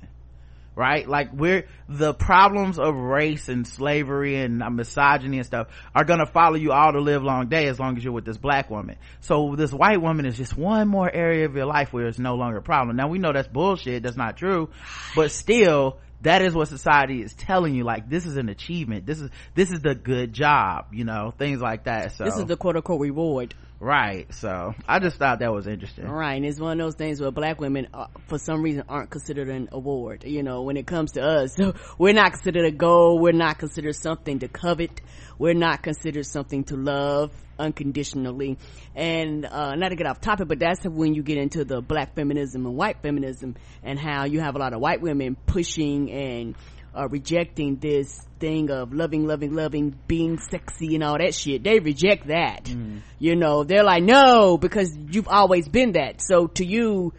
right? 0.80 1.06
Like 1.06 1.32
we're 1.32 1.66
the 1.88 2.14
problems 2.14 2.78
of 2.78 2.94
race 2.94 3.50
and 3.50 3.66
slavery 3.66 4.36
and 4.36 4.62
misogyny 4.74 5.36
and 5.36 5.46
stuff 5.46 5.68
are 5.94 6.04
going 6.04 6.20
to 6.20 6.26
follow 6.26 6.56
you 6.56 6.72
all 6.72 6.92
the 6.92 7.00
live 7.00 7.22
long 7.22 7.48
day 7.48 7.66
as 7.66 7.78
long 7.78 7.98
as 7.98 8.04
you're 8.04 8.14
with 8.14 8.24
this 8.24 8.38
black 8.38 8.70
woman. 8.70 8.96
So 9.20 9.54
this 9.56 9.72
white 9.72 10.00
woman 10.00 10.24
is 10.24 10.38
just 10.38 10.56
one 10.56 10.88
more 10.88 11.10
area 11.12 11.44
of 11.44 11.54
your 11.54 11.66
life 11.66 11.92
where 11.92 12.06
it's 12.06 12.18
no 12.18 12.34
longer 12.34 12.58
a 12.58 12.62
problem. 12.62 12.96
Now 12.96 13.08
we 13.08 13.18
know 13.18 13.30
that's 13.32 13.48
bullshit. 13.48 14.02
That's 14.02 14.16
not 14.16 14.38
true. 14.38 14.70
But 15.14 15.32
still 15.32 15.98
that 16.22 16.42
is 16.42 16.54
what 16.54 16.68
society 16.68 17.22
is 17.22 17.34
telling 17.34 17.74
you. 17.74 17.84
Like 17.84 18.08
this 18.08 18.24
is 18.24 18.38
an 18.38 18.48
achievement. 18.48 19.04
This 19.04 19.20
is 19.20 19.30
this 19.54 19.70
is 19.70 19.80
the 19.80 19.94
good 19.94 20.32
job 20.32 20.86
you 20.92 21.04
know 21.04 21.34
things 21.36 21.60
like 21.60 21.84
that 21.84 22.12
so 22.12 22.24
this 22.24 22.36
is 22.36 22.44
the 22.44 22.56
quote 22.56 22.76
unquote 22.76 23.00
reward 23.00 23.54
right 23.80 24.32
so 24.34 24.74
i 24.86 24.98
just 24.98 25.16
thought 25.16 25.38
that 25.38 25.52
was 25.52 25.66
interesting. 25.66 26.06
Right 26.06 26.34
and 26.34 26.44
it's 26.44 26.60
one 26.60 26.78
of 26.78 26.86
those 26.86 26.94
things 26.94 27.20
where 27.20 27.30
black 27.30 27.60
women 27.60 27.88
uh, 27.94 28.06
for 28.28 28.38
some 28.38 28.62
reason 28.62 28.84
aren't 28.88 29.10
considered 29.10 29.48
an 29.48 29.70
award 29.72 30.24
you 30.24 30.42
know 30.42 30.62
when 30.62 30.76
it 30.76 30.86
comes 30.86 31.12
to 31.12 31.22
us. 31.22 31.56
So 31.60 31.74
we're 31.98 32.14
not 32.14 32.32
considered 32.32 32.64
a 32.64 32.70
goal 32.70 33.18
we're 33.18 33.32
not 33.32 33.58
considered 33.58 33.96
something 33.96 34.38
to 34.40 34.48
covet 34.48 35.00
we're 35.38 35.54
not 35.54 35.82
considered 35.82 36.26
something 36.26 36.64
to 36.64 36.76
love 36.76 37.32
unconditionally. 37.58 38.58
And 38.94 39.44
uh, 39.44 39.74
not 39.76 39.90
to 39.90 39.96
get 39.96 40.06
off 40.06 40.20
topic 40.20 40.48
but 40.48 40.58
that's 40.58 40.84
when 40.86 41.14
you 41.14 41.22
get 41.22 41.38
into 41.38 41.64
the 41.64 41.80
black 41.80 42.14
feminism 42.14 42.66
and 42.66 42.76
white 42.76 43.02
feminism 43.02 43.56
and 43.82 43.98
how 43.98 44.24
you 44.24 44.40
have 44.40 44.56
a 44.56 44.58
lot 44.58 44.72
of 44.72 44.80
white 44.80 45.00
women 45.00 45.36
pushing 45.46 46.10
and 46.10 46.56
uh, 46.94 47.08
rejecting 47.08 47.76
this 47.76 48.20
thing 48.38 48.70
of 48.70 48.92
loving, 48.92 49.26
loving, 49.26 49.54
loving, 49.54 49.98
being 50.08 50.38
sexy 50.38 50.94
and 50.94 51.04
all 51.04 51.18
that 51.18 51.34
shit. 51.34 51.62
They 51.62 51.78
reject 51.78 52.28
that. 52.28 52.64
Mm. 52.64 53.00
You 53.18 53.36
know, 53.36 53.64
they're 53.64 53.84
like, 53.84 54.02
no, 54.02 54.58
because 54.58 54.96
you've 54.96 55.28
always 55.28 55.68
been 55.68 55.92
that. 55.92 56.20
So 56.20 56.48
to 56.48 56.64
you, 56.64 57.12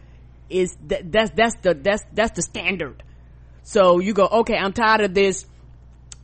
is 0.50 0.76
that, 0.88 1.10
that's, 1.10 1.30
that's 1.34 1.54
the, 1.62 1.74
that's, 1.74 2.04
that's 2.12 2.36
the 2.36 2.42
standard. 2.42 3.02
So 3.62 4.00
you 4.00 4.12
go, 4.12 4.26
okay, 4.26 4.56
I'm 4.56 4.72
tired 4.72 5.00
of 5.02 5.14
this 5.14 5.46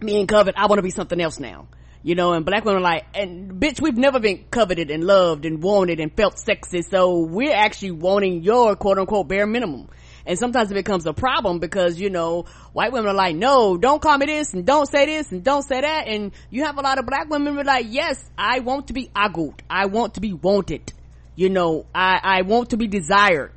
being 0.00 0.26
covered. 0.26 0.54
I 0.56 0.66
want 0.66 0.78
to 0.78 0.82
be 0.82 0.90
something 0.90 1.20
else 1.20 1.38
now. 1.38 1.68
You 2.02 2.14
know, 2.14 2.32
and 2.32 2.44
black 2.44 2.64
women 2.64 2.82
are 2.82 2.84
like, 2.84 3.06
and 3.14 3.60
bitch, 3.60 3.80
we've 3.80 3.96
never 3.96 4.20
been 4.20 4.44
coveted 4.50 4.90
and 4.90 5.02
loved 5.04 5.44
and 5.44 5.62
wanted 5.62 5.98
and 5.98 6.14
felt 6.14 6.38
sexy. 6.38 6.82
So 6.82 7.20
we're 7.20 7.54
actually 7.54 7.90
wanting 7.92 8.42
your 8.42 8.76
quote 8.76 8.98
unquote 8.98 9.26
bare 9.26 9.46
minimum 9.46 9.88
and 10.28 10.38
sometimes 10.38 10.70
it 10.70 10.74
becomes 10.74 11.06
a 11.06 11.14
problem 11.14 11.58
because 11.58 11.98
you 11.98 12.10
know 12.10 12.44
white 12.74 12.92
women 12.92 13.10
are 13.10 13.14
like 13.14 13.34
no 13.34 13.78
don't 13.78 14.02
call 14.02 14.18
me 14.18 14.26
this 14.26 14.52
and 14.52 14.66
don't 14.66 14.86
say 14.86 15.06
this 15.06 15.32
and 15.32 15.42
don't 15.42 15.62
say 15.62 15.80
that. 15.80 16.06
And 16.06 16.32
you 16.50 16.64
have 16.64 16.76
a 16.78 16.82
lot 16.82 16.98
of 16.98 17.06
black 17.06 17.30
women 17.30 17.54
who 17.54 17.60
are 17.60 17.64
like 17.64 17.86
yes 17.88 18.22
i 18.36 18.60
want 18.60 18.88
to 18.88 18.92
be 18.92 19.10
ogled. 19.16 19.62
i 19.68 19.86
want 19.86 20.14
to 20.14 20.20
be 20.20 20.34
wanted. 20.34 20.92
You 21.34 21.48
know 21.48 21.86
i 21.94 22.20
i 22.22 22.42
want 22.42 22.70
to 22.70 22.76
be 22.76 22.86
desired. 22.86 23.52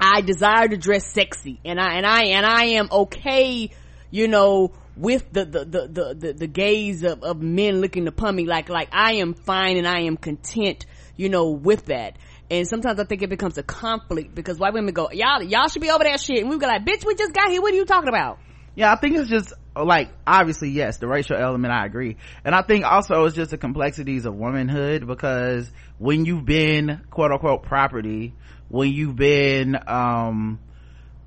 I 0.00 0.22
desire 0.22 0.68
to 0.68 0.78
dress 0.78 1.04
sexy. 1.12 1.58
And 1.64 1.80
i 1.80 1.94
and 1.94 2.06
i 2.06 2.24
and 2.26 2.46
i 2.46 2.64
am 2.64 2.88
okay 2.90 3.70
you 4.12 4.28
know 4.28 4.72
with 4.96 5.32
the 5.32 5.44
the 5.44 5.64
the 5.64 5.88
the, 5.88 6.14
the, 6.14 6.32
the 6.34 6.46
gaze 6.46 7.02
of, 7.02 7.24
of 7.24 7.42
men 7.42 7.80
looking 7.80 8.06
upon 8.06 8.36
me 8.36 8.46
like 8.46 8.68
like 8.68 8.88
i 8.92 9.14
am 9.14 9.34
fine 9.34 9.76
and 9.76 9.86
i 9.86 10.00
am 10.00 10.16
content 10.16 10.84
you 11.16 11.28
know 11.28 11.50
with 11.50 11.86
that 11.86 12.16
and 12.50 12.66
sometimes 12.66 12.98
I 12.98 13.04
think 13.04 13.22
it 13.22 13.30
becomes 13.30 13.56
a 13.58 13.62
conflict 13.62 14.34
because 14.34 14.58
white 14.58 14.74
women 14.74 14.92
go, 14.92 15.10
y'all, 15.12 15.42
y'all 15.42 15.68
should 15.68 15.82
be 15.82 15.90
over 15.90 16.02
that 16.02 16.20
shit. 16.20 16.40
And 16.40 16.50
we 16.50 16.58
go 16.58 16.66
like, 16.66 16.84
bitch, 16.84 17.06
we 17.06 17.14
just 17.14 17.32
got 17.32 17.48
here. 17.48 17.62
What 17.62 17.72
are 17.72 17.76
you 17.76 17.84
talking 17.84 18.08
about? 18.08 18.38
Yeah, 18.74 18.92
I 18.92 18.96
think 18.96 19.16
it's 19.16 19.30
just 19.30 19.52
like, 19.76 20.10
obviously, 20.26 20.70
yes, 20.70 20.96
the 20.96 21.06
racial 21.06 21.36
element, 21.36 21.72
I 21.72 21.86
agree. 21.86 22.16
And 22.44 22.54
I 22.54 22.62
think 22.62 22.84
also 22.84 23.24
it's 23.24 23.36
just 23.36 23.52
the 23.52 23.58
complexities 23.58 24.26
of 24.26 24.34
womanhood 24.34 25.06
because 25.06 25.70
when 25.98 26.24
you've 26.24 26.44
been 26.44 27.02
quote 27.10 27.30
unquote 27.30 27.62
property, 27.62 28.34
when 28.68 28.90
you've 28.90 29.16
been, 29.16 29.78
um, 29.86 30.58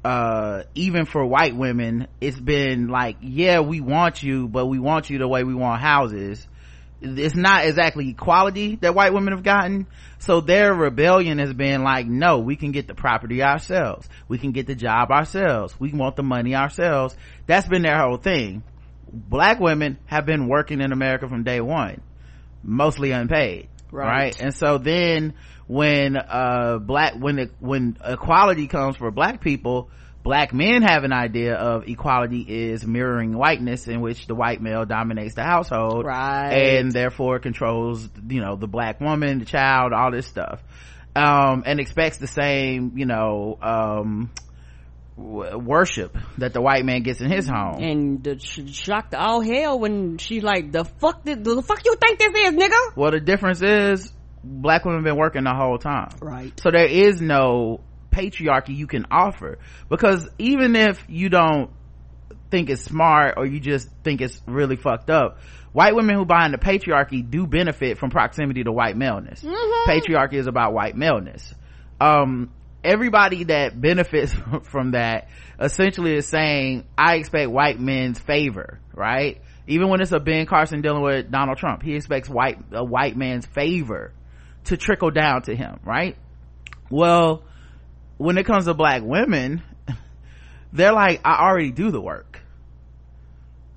uh, 0.03 0.63
even 0.75 1.05
for 1.05 1.25
white 1.25 1.55
women, 1.55 2.07
it's 2.19 2.39
been 2.39 2.89
like, 2.89 3.17
yeah, 3.21 3.61
we 3.61 3.79
want 3.79 4.21
you, 4.21 4.49
but 4.49 4.65
we 4.65 4.77
want 4.77 5.09
you 5.09 5.19
the 5.19 5.27
way 5.27 5.45
we 5.45 5.53
want 5.53 5.79
houses 5.79 6.45
it's 7.03 7.35
not 7.35 7.65
exactly 7.65 8.09
equality 8.09 8.77
that 8.77 8.95
white 8.95 9.13
women 9.13 9.33
have 9.33 9.43
gotten. 9.43 9.87
So 10.19 10.39
their 10.39 10.73
rebellion 10.73 11.37
has 11.39 11.53
been 11.53 11.83
like, 11.83 12.07
no, 12.07 12.39
we 12.39 12.55
can 12.55 12.71
get 12.71 12.87
the 12.87 12.95
property 12.95 13.43
ourselves. 13.43 14.07
We 14.29 14.37
can 14.37 14.51
get 14.51 14.67
the 14.67 14.75
job 14.75 15.11
ourselves. 15.11 15.77
We 15.79 15.91
want 15.91 16.15
the 16.15 16.23
money 16.23 16.55
ourselves. 16.55 17.15
That's 17.45 17.67
been 17.67 17.81
their 17.81 17.99
whole 17.99 18.17
thing. 18.17 18.63
Black 19.11 19.59
women 19.59 19.99
have 20.05 20.25
been 20.25 20.47
working 20.47 20.79
in 20.79 20.91
America 20.93 21.27
from 21.27 21.43
day 21.43 21.59
one, 21.59 22.01
mostly 22.63 23.11
unpaid. 23.11 23.67
Right. 23.91 24.07
right? 24.07 24.41
And 24.41 24.55
so 24.55 24.77
then 24.77 25.33
when, 25.67 26.15
uh, 26.17 26.79
black, 26.79 27.15
when, 27.19 27.37
it, 27.37 27.51
when 27.59 27.97
equality 28.03 28.67
comes 28.67 28.95
for 28.95 29.11
black 29.11 29.41
people, 29.41 29.89
black 30.23 30.53
men 30.53 30.81
have 30.81 31.03
an 31.03 31.11
idea 31.11 31.53
of 31.53 31.87
equality 31.87 32.41
is 32.41 32.87
mirroring 32.87 33.37
whiteness 33.37 33.87
in 33.87 33.99
which 34.01 34.25
the 34.25 34.33
white 34.33 34.61
male 34.61 34.85
dominates 34.85 35.35
the 35.35 35.43
household 35.43 36.05
right. 36.05 36.51
and 36.53 36.91
therefore 36.91 37.39
controls 37.39 38.07
you 38.27 38.39
know 38.39 38.55
the 38.55 38.67
black 38.67 39.01
woman 39.01 39.39
the 39.39 39.45
child 39.45 39.93
all 39.93 40.11
this 40.11 40.25
stuff. 40.25 40.61
Um, 41.15 41.61
and 41.67 41.79
expects 41.79 42.17
the 42.17 42.25
same 42.25 42.93
you 42.97 43.05
know 43.05 43.59
um, 43.61 44.31
worship 45.15 46.17
that 46.39 46.53
the 46.53 46.61
white 46.61 46.85
man 46.85 47.03
gets 47.03 47.21
in 47.21 47.29
his 47.29 47.47
home. 47.47 47.83
And 47.83 48.23
the 48.23 48.39
shocked 48.39 49.13
all 49.13 49.41
hell 49.41 49.77
when 49.77 50.17
she's 50.17 50.41
like 50.41 50.71
the 50.71 50.85
fuck 50.85 51.23
the 51.23 51.63
fuck 51.63 51.85
you 51.85 51.95
think 51.95 52.17
this 52.17 52.33
is 52.33 52.53
nigga? 52.53 52.95
Well 52.95 53.11
the 53.11 53.19
difference 53.19 53.61
is 53.61 54.11
black 54.43 54.85
women 54.85 55.03
been 55.03 55.17
working 55.17 55.43
the 55.43 55.53
whole 55.53 55.77
time. 55.77 56.09
Right. 56.21 56.59
So 56.59 56.71
there 56.71 56.87
is 56.87 57.21
no 57.21 57.81
patriarchy 58.13 58.75
you 58.75 58.87
can 58.87 59.05
offer. 59.11 59.57
Because 59.89 60.29
even 60.37 60.75
if 60.75 61.03
you 61.09 61.29
don't 61.29 61.71
think 62.51 62.69
it's 62.69 62.83
smart 62.83 63.35
or 63.37 63.45
you 63.45 63.59
just 63.59 63.89
think 64.03 64.21
it's 64.21 64.39
really 64.45 64.75
fucked 64.75 65.09
up 65.09 65.39
white 65.73 65.95
women 65.95 66.15
who 66.15 66.23
buy 66.23 66.45
into 66.45 66.57
patriarchy 66.59 67.27
do 67.27 67.47
benefit 67.47 67.97
from 67.97 68.11
proximity 68.11 68.63
to 68.63 68.71
white 68.71 68.95
maleness. 68.95 69.41
Mm-hmm. 69.41 69.89
patriarchy 69.89 70.35
is 70.35 70.47
about 70.47 70.71
white 70.71 70.95
maleness. 70.95 71.53
Um, 71.99 72.51
everybody 72.83 73.45
that 73.45 73.79
benefits 73.79 74.33
from 74.63 74.91
that 74.91 75.29
essentially 75.59 76.15
is 76.15 76.27
saying 76.27 76.85
i 76.97 77.15
expect 77.15 77.49
white 77.49 77.79
men's 77.79 78.19
favor 78.19 78.79
right? 78.93 79.41
Even 79.65 79.89
when 79.89 80.01
it's 80.01 80.11
a 80.11 80.19
ben 80.19 80.45
carson 80.45 80.81
dealing 80.81 81.01
with 81.01 81.31
donald 81.31 81.57
trump 81.57 81.81
he 81.81 81.95
expects 81.95 82.29
white 82.29 82.59
a 82.73 82.83
white 82.83 83.15
man's 83.15 83.45
favor 83.45 84.13
to 84.65 84.77
trickle 84.77 85.11
down 85.11 85.41
to 85.43 85.55
him 85.55 85.79
right? 85.85 86.17
Well 86.89 87.43
when 88.17 88.37
it 88.37 88.45
comes 88.45 88.65
to 88.65 88.73
black 88.73 89.01
women 89.03 89.61
they're 90.73 90.93
like 90.93 91.21
i 91.25 91.45
already 91.45 91.71
do 91.71 91.91
the 91.91 92.01
work. 92.01 92.39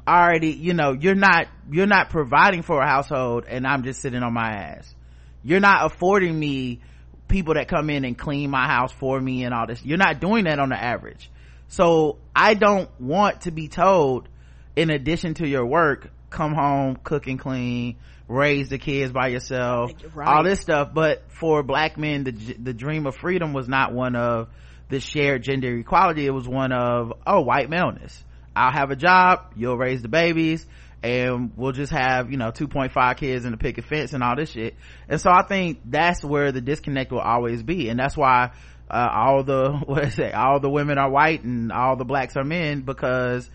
I 0.07 0.23
already 0.23 0.51
you 0.51 0.73
know 0.73 0.93
you're 0.93 1.17
not 1.17 1.49
you're 1.71 1.87
not 1.87 2.11
providing 2.11 2.63
for 2.63 2.81
a 2.81 2.87
household 2.87 3.45
and 3.49 3.67
i'm 3.67 3.83
just 3.83 4.01
sitting 4.01 4.23
on 4.23 4.33
my 4.33 4.51
ass. 4.51 4.95
You're 5.43 5.61
not 5.61 5.87
affording 5.87 6.39
me 6.39 6.81
people 7.29 7.55
that 7.55 7.69
come 7.69 7.91
in 7.91 8.05
and 8.05 8.17
clean 8.17 8.51
my 8.51 8.67
house 8.67 8.93
for 8.93 9.21
me 9.21 9.45
and 9.45 9.53
all 9.53 9.67
this. 9.67 9.85
You're 9.85 9.99
not 9.99 10.21
doing 10.21 10.45
that 10.45 10.59
on 10.59 10.69
the 10.69 10.81
average. 10.81 11.31
So 11.69 12.19
i 12.35 12.55
don't 12.55 12.89
want 13.01 13.43
to 13.43 13.51
be 13.51 13.69
told 13.69 14.29
in 14.77 14.91
addition 14.91 15.35
to 15.35 15.49
your 15.49 15.67
work 15.67 16.11
come 16.31 16.55
home 16.55 16.97
cook 17.03 17.27
and 17.27 17.39
clean 17.39 17.97
raise 18.29 18.69
the 18.69 18.79
kids 18.79 19.13
by 19.13 19.29
yourself 19.29 19.93
right. 20.15 20.29
all 20.29 20.45
this 20.45 20.61
stuff. 20.61 20.91
But 20.93 21.31
for 21.31 21.63
black 21.63 21.97
men 21.97 22.25
the 22.25 22.33
the 22.33 22.73
dream 22.75 23.07
of 23.07 23.17
freedom 23.17 23.53
was 23.53 23.69
not 23.69 23.93
one 23.93 24.17
of 24.17 24.49
the 24.89 25.01
shared 25.01 25.43
gender 25.43 25.77
equality. 25.77 26.27
It 26.27 26.31
was 26.33 26.49
one 26.49 26.73
of 26.73 27.13
oh 27.27 27.41
white 27.43 27.71
maleness. 27.71 28.25
I'll 28.55 28.73
have 28.73 28.91
a 28.91 28.97
job 28.97 29.53
you'll 29.57 29.77
raise 29.77 30.03
the 30.03 30.09
babies 30.09 30.67
and 31.03 31.53
we'll 31.57 31.73
just 31.73 31.93
have 31.93 32.31
you 32.31 32.39
know 32.39 32.51
2.5 32.51 33.17
kids 33.17 33.45
in 33.45 33.51
the 33.53 33.59
picket 33.59 33.85
fence 33.85 34.13
and 34.13 34.23
all 34.23 34.35
this 34.37 34.51
shit. 34.51 34.75
And 35.09 35.21
so 35.21 35.31
i 35.31 35.43
think 35.47 35.81
that's 35.85 36.25
where 36.25 36.53
the 36.53 36.61
disconnect 36.61 37.13
will 37.13 37.21
always 37.21 37.63
be. 37.63 37.89
And 37.89 37.99
that's 37.99 38.17
why 38.17 38.53
uh, 38.91 39.09
all 39.13 39.43
the 39.45 39.73
what 39.87 40.05
I 40.05 40.09
say 40.09 40.33
all 40.33 40.61
the 40.61 40.71
women 40.71 40.99
are 40.99 41.11
white 41.11 41.45
and 41.45 41.73
all 41.73 41.97
the 41.97 42.05
blacks 42.05 42.37
are 42.37 42.45
men 42.45 42.83
because 42.83 43.49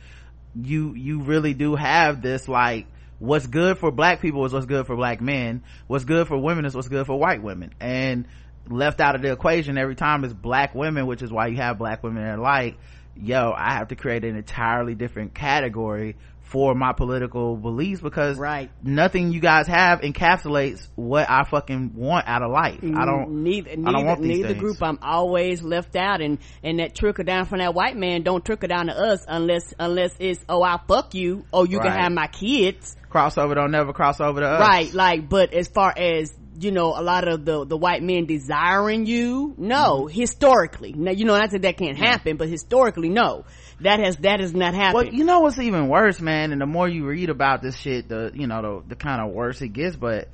you 0.55 0.93
you 0.95 1.23
really 1.23 1.53
do 1.53 1.75
have 1.75 2.21
this 2.21 2.47
like 2.47 2.87
what's 3.21 3.45
good 3.45 3.77
for 3.77 3.91
black 3.91 4.19
people 4.19 4.43
is 4.45 4.51
what's 4.51 4.65
good 4.65 4.87
for 4.87 4.95
black 4.95 5.21
men 5.21 5.61
what's 5.85 6.05
good 6.05 6.27
for 6.27 6.35
women 6.39 6.65
is 6.65 6.73
what's 6.73 6.87
good 6.87 7.05
for 7.05 7.17
white 7.17 7.43
women 7.43 7.71
and 7.79 8.27
left 8.67 8.99
out 8.99 9.13
of 9.13 9.21
the 9.21 9.31
equation 9.31 9.77
every 9.77 9.95
time 9.95 10.23
is 10.23 10.33
black 10.33 10.73
women 10.73 11.05
which 11.05 11.21
is 11.21 11.31
why 11.31 11.45
you 11.45 11.57
have 11.57 11.77
black 11.77 12.01
women 12.01 12.23
that 12.23 12.39
are 12.39 12.41
like 12.41 12.79
yo 13.15 13.53
i 13.55 13.73
have 13.73 13.89
to 13.89 13.95
create 13.95 14.25
an 14.25 14.35
entirely 14.35 14.95
different 14.95 15.35
category 15.35 16.15
for 16.41 16.73
my 16.75 16.91
political 16.91 17.55
beliefs 17.55 18.01
because 18.01 18.37
right 18.37 18.69
nothing 18.83 19.31
you 19.31 19.39
guys 19.39 19.67
have 19.67 20.01
encapsulates 20.01 20.85
what 20.95 21.29
I 21.29 21.45
fucking 21.45 21.93
want 21.95 22.27
out 22.27 22.41
of 22.41 22.51
life. 22.51 22.79
I 22.83 23.05
don't 23.05 23.43
neither 23.43 23.77
neither, 23.77 23.87
I 23.87 23.91
don't 23.93 24.05
want 24.05 24.21
these 24.21 24.39
neither 24.39 24.55
group 24.55 24.83
I'm 24.83 24.99
always 25.01 25.63
left 25.63 25.95
out 25.95 26.19
and 26.19 26.39
and 26.61 26.79
that 26.79 26.93
trickle 26.93 27.23
down 27.23 27.45
from 27.45 27.59
that 27.59 27.73
white 27.73 27.95
man 27.95 28.23
don't 28.23 28.43
trickle 28.43 28.67
down 28.67 28.87
to 28.87 28.93
us 28.93 29.23
unless 29.29 29.73
unless 29.79 30.13
it's 30.19 30.43
oh 30.49 30.61
I 30.61 30.77
fuck 30.89 31.15
you 31.15 31.45
or 31.53 31.65
you 31.65 31.77
right. 31.77 31.87
can 31.87 31.97
have 31.97 32.11
my 32.11 32.27
kids. 32.27 32.97
Crossover 33.11 33.55
don't 33.55 33.71
never 33.71 33.93
cross 33.93 34.19
over 34.19 34.39
to 34.39 34.45
us. 34.45 34.59
Right, 34.61 34.93
like 34.93 35.29
but 35.29 35.53
as 35.53 35.67
far 35.67 35.93
as 35.95 36.33
you 36.59 36.71
know 36.71 36.93
a 36.95 37.01
lot 37.01 37.27
of 37.27 37.45
the 37.45 37.65
the 37.65 37.77
white 37.77 38.03
men 38.03 38.25
desiring 38.25 39.05
you 39.05 39.55
no 39.57 40.01
mm-hmm. 40.01 40.19
historically 40.19 40.93
now 40.93 41.11
you 41.11 41.25
know 41.25 41.37
not 41.37 41.49
that 41.51 41.61
that 41.61 41.77
can't 41.77 41.97
happen 41.97 42.37
but 42.37 42.49
historically 42.49 43.09
no 43.09 43.45
that 43.79 43.99
has 43.99 44.17
that 44.17 44.39
has 44.39 44.53
not 44.53 44.73
happened 44.73 44.93
well 44.93 45.13
you 45.13 45.23
know 45.23 45.39
what's 45.39 45.57
even 45.57 45.87
worse 45.87 46.19
man 46.19 46.51
and 46.51 46.61
the 46.61 46.65
more 46.65 46.87
you 46.87 47.05
read 47.05 47.29
about 47.29 47.61
this 47.61 47.75
shit 47.77 48.07
the 48.09 48.31
you 48.35 48.47
know 48.47 48.61
the, 48.61 48.89
the 48.89 48.95
kind 48.95 49.21
of 49.21 49.31
worse 49.33 49.61
it 49.61 49.69
gets 49.69 49.95
but 49.95 50.27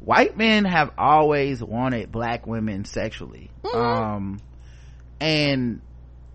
white 0.00 0.36
men 0.36 0.64
have 0.64 0.92
always 0.96 1.62
wanted 1.62 2.10
black 2.10 2.46
women 2.46 2.84
sexually 2.84 3.50
mm-hmm. 3.62 3.76
um 3.76 4.40
and 5.20 5.80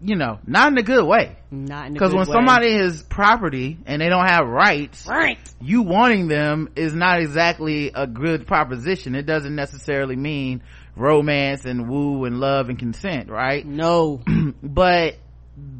you 0.01 0.15
know 0.15 0.39
not 0.45 0.71
in 0.71 0.77
a 0.77 0.83
good 0.83 1.05
way. 1.05 1.37
Not 1.51 1.87
in 1.87 1.95
a 1.95 1.99
good 1.99 2.11
way. 2.11 2.11
because 2.11 2.13
when 2.13 2.27
way. 2.27 2.33
somebody 2.33 2.73
is 2.73 3.03
property 3.03 3.77
and 3.85 4.01
they 4.01 4.09
don't 4.09 4.25
have 4.25 4.47
rights 4.47 5.07
right. 5.07 5.39
you 5.61 5.81
wanting 5.81 6.27
them 6.27 6.69
is 6.75 6.93
not 6.93 7.19
exactly 7.19 7.91
a 7.93 8.07
good 8.07 8.47
proposition. 8.47 9.15
It 9.15 9.25
doesn't 9.25 9.55
necessarily 9.55 10.15
mean 10.15 10.61
romance 10.95 11.65
and 11.65 11.89
woo 11.89 12.25
and 12.25 12.39
love 12.39 12.69
and 12.69 12.77
consent 12.77 13.29
right? 13.29 13.65
No. 13.65 14.21
But 14.61 15.15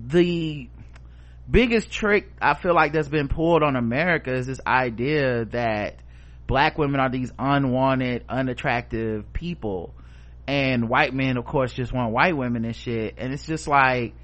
the 0.08 0.70
biggest 1.50 1.90
trick 1.92 2.32
i 2.42 2.54
feel 2.54 2.76
like 2.76 2.94
that's 2.94 3.08
been 3.08 3.28
pulled 3.28 3.64
on 3.64 3.76
america 3.76 4.34
is 4.34 4.46
this 4.46 4.60
idea 4.68 5.46
that 5.46 5.96
black 6.48 6.78
women 6.78 7.00
are 7.00 7.10
these 7.10 7.32
unwanted 7.40 8.24
unattractive 8.30 9.32
people 9.34 9.94
and 10.50 10.90
white 10.90 11.14
men 11.14 11.38
of 11.38 11.46
course 11.46 11.72
just 11.74 11.94
want 11.94 12.12
white 12.12 12.36
women 12.36 12.66
and 12.66 12.76
shit. 12.76 13.16
And 13.20 13.32
it's 13.32 13.46
just 13.46 13.68
like 13.68 14.16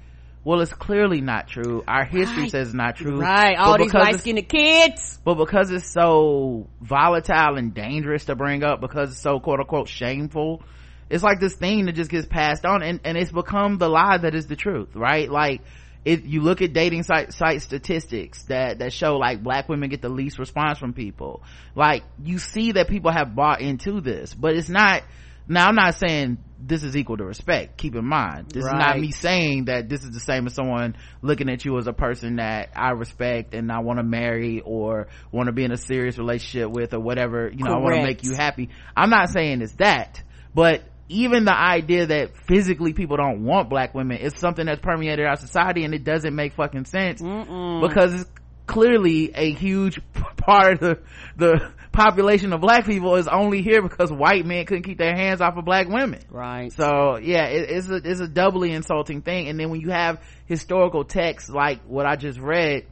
well 0.42 0.60
it's 0.60 0.72
clearly 0.72 1.20
not 1.20 1.46
true. 1.46 1.84
Our 1.86 2.04
history 2.04 2.42
Right. 2.42 2.50
says 2.50 2.68
it's 2.68 2.74
not 2.74 2.96
true. 2.96 3.18
Right. 3.20 3.56
All 3.56 3.78
these 3.78 3.94
light-skinned 3.94 4.48
kids. 4.48 5.18
But 5.24 5.34
because 5.36 5.70
it's 5.70 5.92
so 5.92 6.66
volatile 6.80 7.56
and 7.56 7.72
dangerous 7.72 8.24
to 8.26 8.34
bring 8.34 8.64
up 8.64 8.80
because 8.80 9.12
it's 9.12 9.20
so 9.20 9.38
quote 9.38 9.60
unquote 9.60 9.88
shameful 9.88 10.62
it's 11.08 11.22
like 11.22 11.38
this 11.38 11.54
thing 11.54 11.84
that 11.86 11.92
just 11.92 12.10
gets 12.10 12.26
passed 12.26 12.66
on 12.66 12.82
and, 12.82 12.98
and 13.04 13.16
it's 13.16 13.30
become 13.30 13.78
the 13.78 13.88
lie 13.88 14.18
that 14.18 14.34
is 14.34 14.48
the 14.48 14.56
truth 14.56 14.88
right? 14.96 15.30
Like 15.30 15.60
it 16.04 16.24
you 16.24 16.40
look 16.40 16.60
at 16.60 16.72
dating 16.72 17.04
site 17.04 17.32
site 17.32 17.62
statistics 17.62 18.42
that 18.44 18.80
that 18.80 18.92
show 18.92 19.16
like 19.16 19.42
black 19.44 19.68
women 19.68 19.90
get 19.90 20.02
the 20.02 20.08
least 20.08 20.38
response 20.40 20.78
from 20.78 20.92
people 20.92 21.42
like 21.76 22.02
you 22.22 22.38
see 22.38 22.72
that 22.72 22.88
people 22.88 23.10
have 23.12 23.34
bought 23.34 23.60
into 23.60 24.00
this 24.00 24.32
but 24.34 24.54
it's 24.54 24.68
not 24.68 25.02
now 25.48 25.68
i'm 25.68 25.74
not 25.74 25.94
saying 25.94 26.38
this 26.58 26.82
is 26.82 26.96
equal 26.96 27.16
to 27.16 27.24
respect 27.24 27.76
keep 27.76 27.94
in 27.94 28.04
mind 28.04 28.48
this 28.50 28.64
is 28.64 28.72
not 28.72 28.98
me 28.98 29.10
saying 29.12 29.66
that 29.66 29.88
this 29.88 30.02
is 30.02 30.10
the 30.10 30.20
same 30.20 30.46
as 30.46 30.54
someone 30.54 30.96
looking 31.22 31.48
at 31.48 31.64
you 31.64 31.76
as 31.78 31.86
a 31.86 31.92
person 31.92 32.36
that 32.36 32.70
I 32.74 32.90
respect 32.90 33.54
and 33.54 33.70
I 33.70 33.80
want 33.80 33.98
to 33.98 34.02
marry 34.02 34.60
or 34.64 35.08
want 35.30 35.46
to 35.48 35.52
be 35.52 35.64
in 35.64 35.72
a 35.72 35.76
serious 35.76 36.18
relationship 36.18 36.70
with 36.70 36.94
or 36.94 37.00
whatever, 37.00 37.50
you 37.50 37.64
know, 37.64 37.72
I 37.72 37.78
want 37.78 37.96
to 37.96 38.02
make 38.02 38.24
you 38.24 38.34
happy. 38.34 38.70
I'm 38.96 39.10
not 39.10 39.30
saying 39.30 39.62
it's 39.62 39.74
that, 39.74 40.22
but 40.54 40.82
even 41.08 41.44
the 41.44 41.56
idea 41.56 42.06
that 42.06 42.36
physically 42.48 42.92
people 42.92 43.16
don't 43.16 43.44
want 43.44 43.68
black 43.68 43.94
women 43.94 44.18
is 44.18 44.34
something 44.36 44.66
that's 44.66 44.80
permeated 44.80 45.24
our 45.24 45.36
society 45.36 45.84
and 45.84 45.94
it 45.94 46.04
doesn't 46.04 46.34
make 46.34 46.54
fucking 46.54 46.84
sense 46.86 47.22
Mm-mm. 47.22 47.86
because 47.86 48.22
it's 48.22 48.30
clearly 48.66 49.30
a 49.34 49.52
huge 49.52 50.00
part 50.36 50.74
of 50.74 50.80
the, 50.80 50.98
the 51.36 51.72
population 51.96 52.52
of 52.52 52.60
black 52.60 52.84
people 52.86 53.16
is 53.16 53.26
only 53.26 53.62
here 53.62 53.82
because 53.82 54.12
white 54.12 54.44
men 54.46 54.66
couldn't 54.66 54.84
keep 54.84 54.98
their 54.98 55.16
hands 55.16 55.40
off 55.40 55.56
of 55.56 55.64
black 55.64 55.88
women. 55.88 56.22
right 56.30 56.72
So 56.72 57.16
yeah, 57.16 57.46
it, 57.46 57.70
it's 57.70 57.88
a 57.88 57.96
it's 57.96 58.20
a 58.20 58.28
doubly 58.28 58.72
insulting 58.72 59.22
thing. 59.22 59.48
And 59.48 59.58
then 59.58 59.70
when 59.70 59.80
you 59.80 59.90
have 59.90 60.22
historical 60.46 61.04
texts 61.04 61.50
like 61.50 61.82
what 61.84 62.06
I 62.06 62.16
just 62.16 62.38
read, 62.38 62.86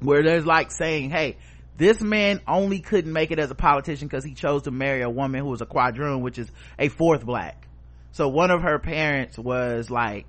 where 0.00 0.22
there's 0.22 0.46
like 0.46 0.70
saying, 0.70 1.10
"Hey, 1.10 1.38
this 1.76 2.00
man 2.00 2.40
only 2.46 2.80
couldn't 2.80 3.12
make 3.12 3.30
it 3.30 3.38
as 3.38 3.50
a 3.50 3.54
politician 3.54 4.06
because 4.06 4.24
he 4.24 4.34
chose 4.34 4.62
to 4.62 4.70
marry 4.70 5.02
a 5.02 5.10
woman 5.10 5.40
who 5.40 5.48
was 5.48 5.60
a 5.60 5.66
quadroon, 5.66 6.20
which 6.20 6.38
is 6.38 6.50
a 6.78 6.88
fourth 6.88 7.24
black. 7.24 7.66
So 8.12 8.28
one 8.28 8.50
of 8.50 8.62
her 8.62 8.78
parents 8.78 9.36
was 9.36 9.90
like 9.90 10.26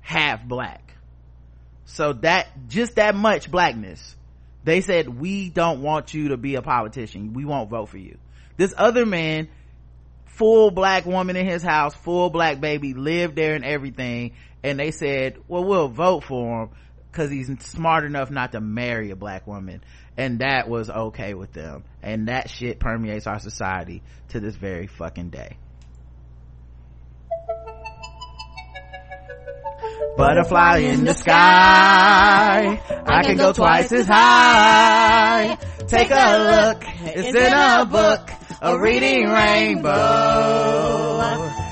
half 0.00 0.44
black. 0.44 0.94
So 1.86 2.12
that 2.14 2.68
just 2.68 2.96
that 2.96 3.14
much 3.14 3.50
blackness. 3.50 4.14
They 4.66 4.80
said 4.80 5.08
we 5.08 5.48
don't 5.48 5.80
want 5.80 6.12
you 6.12 6.30
to 6.30 6.36
be 6.36 6.56
a 6.56 6.62
politician. 6.62 7.34
We 7.34 7.44
won't 7.44 7.70
vote 7.70 7.88
for 7.88 7.98
you. 7.98 8.18
This 8.56 8.74
other 8.76 9.06
man 9.06 9.48
full 10.24 10.72
black 10.72 11.06
woman 11.06 11.36
in 11.36 11.46
his 11.46 11.62
house, 11.62 11.94
full 11.94 12.30
black 12.30 12.60
baby, 12.60 12.92
lived 12.92 13.36
there 13.36 13.54
and 13.54 13.64
everything. 13.64 14.32
And 14.64 14.80
they 14.80 14.90
said, 14.90 15.38
well, 15.46 15.62
we'll 15.62 15.88
vote 15.88 16.24
for 16.24 16.64
him 16.64 16.70
because 17.12 17.30
he's 17.30 17.48
smart 17.60 18.02
enough 18.02 18.32
not 18.32 18.50
to 18.52 18.60
marry 18.60 19.12
a 19.12 19.16
black 19.16 19.46
woman. 19.46 19.84
And 20.16 20.40
that 20.40 20.68
was 20.68 20.90
okay 20.90 21.34
with 21.34 21.52
them. 21.52 21.84
And 22.02 22.26
that 22.26 22.50
shit 22.50 22.80
permeates 22.80 23.28
our 23.28 23.38
society 23.38 24.02
to 24.30 24.40
this 24.40 24.56
very 24.56 24.88
fucking 24.88 25.30
day. 25.30 25.58
Butterfly 30.16 30.78
in 30.78 31.04
the 31.04 31.14
sky. 31.14 32.80
I 33.06 33.22
can 33.22 33.36
go 33.36 33.52
twice 33.52 33.92
as 33.92 34.06
high. 34.06 35.58
Take 35.88 36.10
a 36.10 36.72
look. 36.72 36.82
It's 37.14 37.36
in 37.36 37.52
a 37.52 37.84
book. 37.84 38.30
A 38.62 38.78
reading 38.78 39.28
rainbow. 39.28 39.90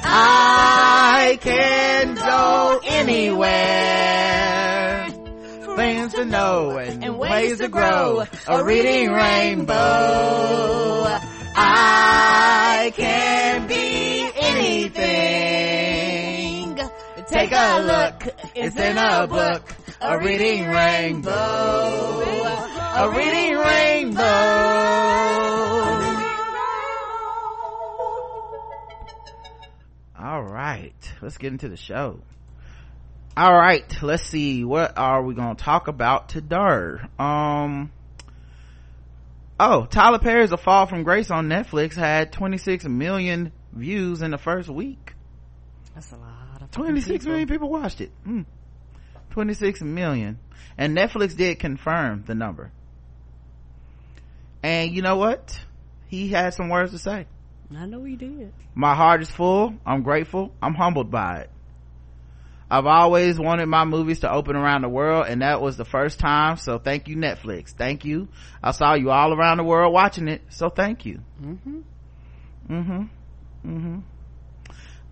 I 0.07 1.39
can 1.41 2.15
go 2.15 2.81
anywhere. 2.85 3.55
Things 5.77 6.13
to 6.15 6.25
know 6.25 6.79
and, 6.79 7.19
ways 7.19 7.59
to 7.59 7.69
grow. 7.69 8.25
A 8.47 8.63
reading 8.63 9.11
rainbow. 9.11 9.75
I 11.57 12.93
can 12.95 13.67
be 13.67 14.31
anything. 14.37 15.54
Take 17.29 17.53
a 17.53 17.81
look. 17.81 18.35
It's 18.55 18.77
in 18.77 18.99
a 18.99 19.27
book. 19.27 19.75
A 20.01 20.19
reading 20.19 20.69
rainbow. 20.69 21.31
A 21.31 23.11
reading 23.17 23.57
rainbow. 23.57 24.21
All 30.19 30.43
right, 30.43 31.13
let's 31.23 31.39
get 31.39 31.53
into 31.53 31.69
the 31.69 31.77
show. 31.77 32.21
All 33.37 33.53
right, 33.53 33.85
let's 34.03 34.23
see. 34.25 34.63
What 34.65 34.99
are 34.99 35.23
we 35.23 35.35
going 35.35 35.57
to 35.57 35.65
talk 35.65 35.89
about 35.89 36.29
today? 36.29 36.99
Um, 37.19 37.91
oh, 39.59 39.87
Tyler 39.87 40.19
Perry's 40.19 40.53
A 40.53 40.57
Fall 40.57 40.87
from 40.87 41.03
Grace 41.05 41.31
on 41.31 41.49
Netflix 41.49 41.95
had 41.95 42.33
26 42.33 42.85
million 42.85 43.53
views 43.73 44.23
in 44.23 44.31
the 44.31 44.39
first 44.39 44.69
week. 44.69 45.15
that's 45.95 46.13
a 46.13 46.17
lot 46.17 46.44
26 46.75 47.09
people. 47.09 47.29
million 47.31 47.49
people 47.49 47.71
watched 47.71 48.01
it. 48.01 48.11
Hmm. 48.25 48.43
26 49.31 49.83
million. 49.83 50.39
And 50.77 50.97
Netflix 50.97 51.37
did 51.37 51.59
confirm 51.59 52.25
the 52.27 52.35
number. 52.35 52.71
And 54.63 54.93
you 54.93 55.03
know 55.03 55.17
what? 55.17 55.61
He 56.09 56.29
had 56.29 56.55
some 56.55 56.69
words 56.69 56.93
to 56.93 56.99
say. 56.99 57.27
i 57.77 57.87
know 57.87 58.03
he 58.05 58.17
did 58.17 58.53
My 58.75 58.95
heart 58.95 59.23
is 59.23 59.31
full. 59.31 59.75
I'm 59.85 60.03
grateful. 60.03 60.53
I'm 60.63 60.75
humbled 60.75 61.11
by 61.11 61.41
it. 61.41 61.51
I've 62.71 62.87
always 62.87 63.39
wanted 63.39 63.67
my 63.67 63.85
movies 63.85 64.21
to 64.21 64.33
open 64.33 64.57
around 64.57 64.83
the 64.83 64.89
world 64.89 65.27
and 65.29 65.43
that 65.43 65.61
was 65.61 65.77
the 65.77 65.85
first 65.85 66.19
time. 66.19 66.57
So 66.57 66.79
thank 66.79 67.09
you, 67.09 67.17
Netflix. 67.17 67.71
Thank 67.71 68.05
you. 68.05 68.29
I 68.63 68.73
saw 68.73 68.95
you 68.95 69.11
all 69.11 69.33
around 69.33 69.59
the 69.59 69.65
world 69.65 69.93
watching 69.93 70.29
it. 70.29 70.43
So 70.49 70.71
thank 70.71 71.05
you. 71.05 71.21
mm-hmm. 71.41 71.81
Mm-hmm. 72.71 73.03
Mm-hmm. 73.67 73.99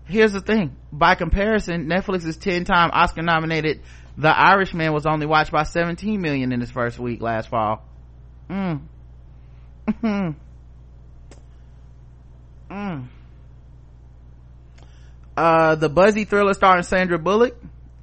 Here's 0.05 0.33
the 0.33 0.41
thing. 0.41 0.75
By 0.91 1.15
comparison, 1.15 1.87
Netflix 1.87 2.25
is 2.25 2.37
10 2.37 2.65
time 2.65 2.89
Oscar 2.93 3.21
nominated. 3.21 3.81
The 4.17 4.29
Irishman 4.29 4.93
was 4.93 5.05
only 5.05 5.25
watched 5.25 5.51
by 5.51 5.63
17 5.63 6.21
million 6.21 6.51
in 6.51 6.61
its 6.61 6.71
first 6.71 6.99
week 6.99 7.21
last 7.21 7.49
fall. 7.49 7.83
Mm. 8.49 8.81
Mm. 10.01 10.35
Mm. 12.69 13.07
Uh, 15.35 15.75
the 15.75 15.89
buzzy 15.89 16.25
thriller 16.25 16.53
starring 16.53 16.83
Sandra 16.83 17.17
Bullock, 17.17 17.55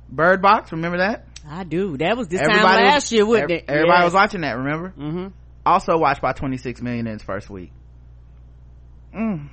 Bird 0.09 0.43
Box, 0.43 0.73
remember 0.73 0.99
that? 0.99 1.27
i 1.49 1.65
do 1.65 1.97
that 1.97 2.17
was 2.19 2.29
this 2.29 2.39
Everybody 2.41 2.63
time 2.63 2.85
was- 2.85 2.93
last 2.93 3.13
year 3.13 3.25
wasn't 3.25 3.51
it 3.51 3.65
Everybody 3.67 4.05
was 4.05 4.13
watching 4.15 4.43
that, 4.43 4.57
remember? 4.59 4.93
mm-hmm 4.97 5.29
also 5.65 5.97
watched 5.99 6.23
by 6.23 6.33
26 6.33 6.81
million 6.81 7.07
in 7.07 7.15
its 7.15 7.23
first 7.23 7.51
week. 7.51 7.71
Mm. 9.15 9.49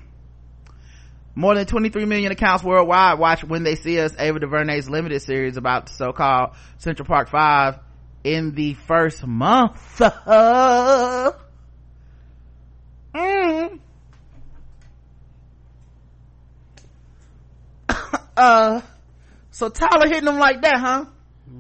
More 1.38 1.54
than 1.54 1.68
23 1.68 2.06
million 2.06 2.32
accounts 2.32 2.64
worldwide 2.64 3.20
watch 3.20 3.44
When 3.44 3.62
They 3.62 3.76
See 3.76 4.00
Us, 4.00 4.12
Ava 4.18 4.40
DuVernay's 4.40 4.90
limited 4.90 5.22
series 5.22 5.56
about 5.56 5.86
the 5.86 5.94
so-called 5.94 6.56
Central 6.80 7.06
Park 7.06 7.30
5 7.30 7.78
in 8.24 8.56
the 8.56 8.74
first 8.74 9.24
month. 9.24 9.76
mm. 10.00 11.36
uh, 18.36 18.82
so 19.52 19.70
Tyler 19.70 20.08
hitting 20.08 20.26
them 20.26 20.40
like 20.40 20.64
that, 20.64 20.80
huh? 20.80 21.06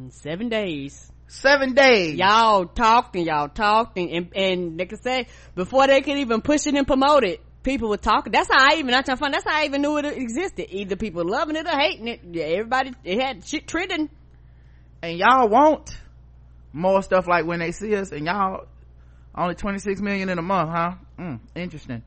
Seven 0.09 0.49
days 0.49 1.11
Seven 1.27 1.75
days. 1.75 2.15
y'all 2.15 2.65
talked 2.65 3.15
and 3.15 3.27
y'all 3.27 3.49
talked 3.49 3.99
and, 3.99 4.09
and, 4.09 4.35
and 4.35 4.79
like 4.79 4.91
I 4.91 4.95
said, 4.95 5.27
before 5.53 5.85
they 5.85 6.01
could 6.01 6.17
even 6.17 6.41
push 6.41 6.65
it 6.65 6.73
and 6.73 6.87
promote 6.87 7.23
it, 7.23 7.41
people 7.67 7.89
were 7.89 7.97
talking. 7.97 8.31
That's 8.31 8.49
how 8.49 8.57
I 8.59 8.75
even, 8.77 8.87
not 8.91 9.05
trying 9.05 9.17
to 9.17 9.19
find, 9.19 9.33
that's 9.33 9.43
how 9.43 9.55
I 9.59 9.65
even 9.65 9.81
knew 9.81 9.97
it 9.97 10.05
existed. 10.05 10.67
Either 10.69 10.95
people 10.95 11.23
loving 11.25 11.55
it 11.55 11.67
or 11.67 11.77
hating 11.77 12.07
it. 12.07 12.21
Yeah, 12.31 12.45
everybody, 12.45 12.93
it 13.03 13.19
had 13.21 13.45
shit 13.45 13.67
trending. 13.67 14.09
and 15.03 15.17
y'all 15.19 15.47
want 15.49 15.97
more 16.73 17.01
stuff 17.03 17.27
like 17.27 17.45
when 17.45 17.59
they 17.59 17.71
see 17.71 17.95
us 17.95 18.11
and 18.11 18.25
y'all 18.25 18.65
only 19.35 19.55
26 19.55 20.01
million 20.01 20.29
in 20.29 20.37
a 20.37 20.41
month 20.41 20.69
huh 20.69 20.91
mm, 21.19 21.39
interesting 21.55 22.03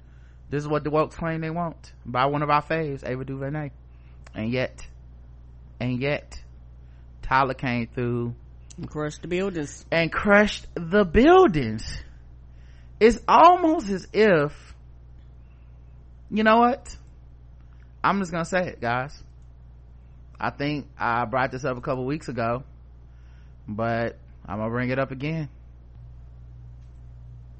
this 0.51 0.63
is 0.63 0.69
what 0.69 0.83
the 0.85 0.91
wokes 0.91 1.13
claim 1.13 1.41
they 1.41 1.51
want 1.51 1.93
by 2.05 2.27
one 2.27 2.43
of 2.43 2.51
our 2.51 2.63
faves 2.63 3.09
ava 3.09 3.25
duvernay 3.25 3.71
and 4.35 4.53
yet 4.53 4.87
and 5.81 6.01
yet 6.01 6.41
tyler 7.23 7.55
came 7.55 7.87
through 7.87 8.35
And 8.77 8.89
crushed 8.91 9.23
the 9.23 9.29
buildings. 9.29 9.85
and 9.91 10.13
crushed 10.13 10.67
the 10.75 11.05
buildings 11.05 12.03
it's 13.01 13.19
almost 13.29 13.89
as 13.91 14.07
if 14.13 14.70
you 16.31 16.45
know 16.45 16.59
what 16.59 16.97
i'm 18.03 18.19
just 18.21 18.31
gonna 18.31 18.45
say 18.45 18.69
it 18.69 18.81
guys 18.81 19.23
i 20.39 20.51
think 20.51 20.87
i 20.99 21.25
brought 21.25 21.51
this 21.51 21.65
up 21.65 21.77
a 21.77 21.81
couple 21.81 22.05
weeks 22.05 22.29
ago 22.29 22.63
but 23.67 24.19
i'm 24.47 24.59
gonna 24.59 24.71
bring 24.71 24.91
it 24.91 24.99
up 24.99 25.11
again 25.11 25.49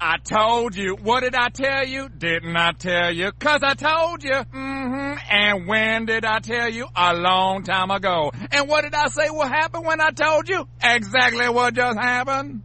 I 0.03 0.17
told 0.17 0.75
you. 0.75 0.95
What 0.95 1.19
did 1.19 1.35
I 1.35 1.49
tell 1.49 1.85
you? 1.85 2.09
Didn't 2.09 2.57
I 2.57 2.71
tell 2.71 3.11
you? 3.11 3.31
Cause 3.33 3.59
I 3.61 3.75
told 3.75 4.23
you. 4.23 4.31
Mm-hmm. 4.31 5.17
And 5.29 5.67
when 5.67 6.07
did 6.07 6.25
I 6.25 6.39
tell 6.39 6.69
you? 6.69 6.87
A 6.95 7.13
long 7.13 7.61
time 7.61 7.91
ago. 7.91 8.31
And 8.51 8.67
what 8.67 8.81
did 8.81 8.95
I 8.95 9.09
say 9.09 9.29
will 9.29 9.47
happen 9.47 9.83
when 9.83 10.01
I 10.01 10.09
told 10.09 10.49
you? 10.49 10.67
Exactly 10.81 11.47
what 11.49 11.75
just 11.75 11.99
happened. 11.99 12.63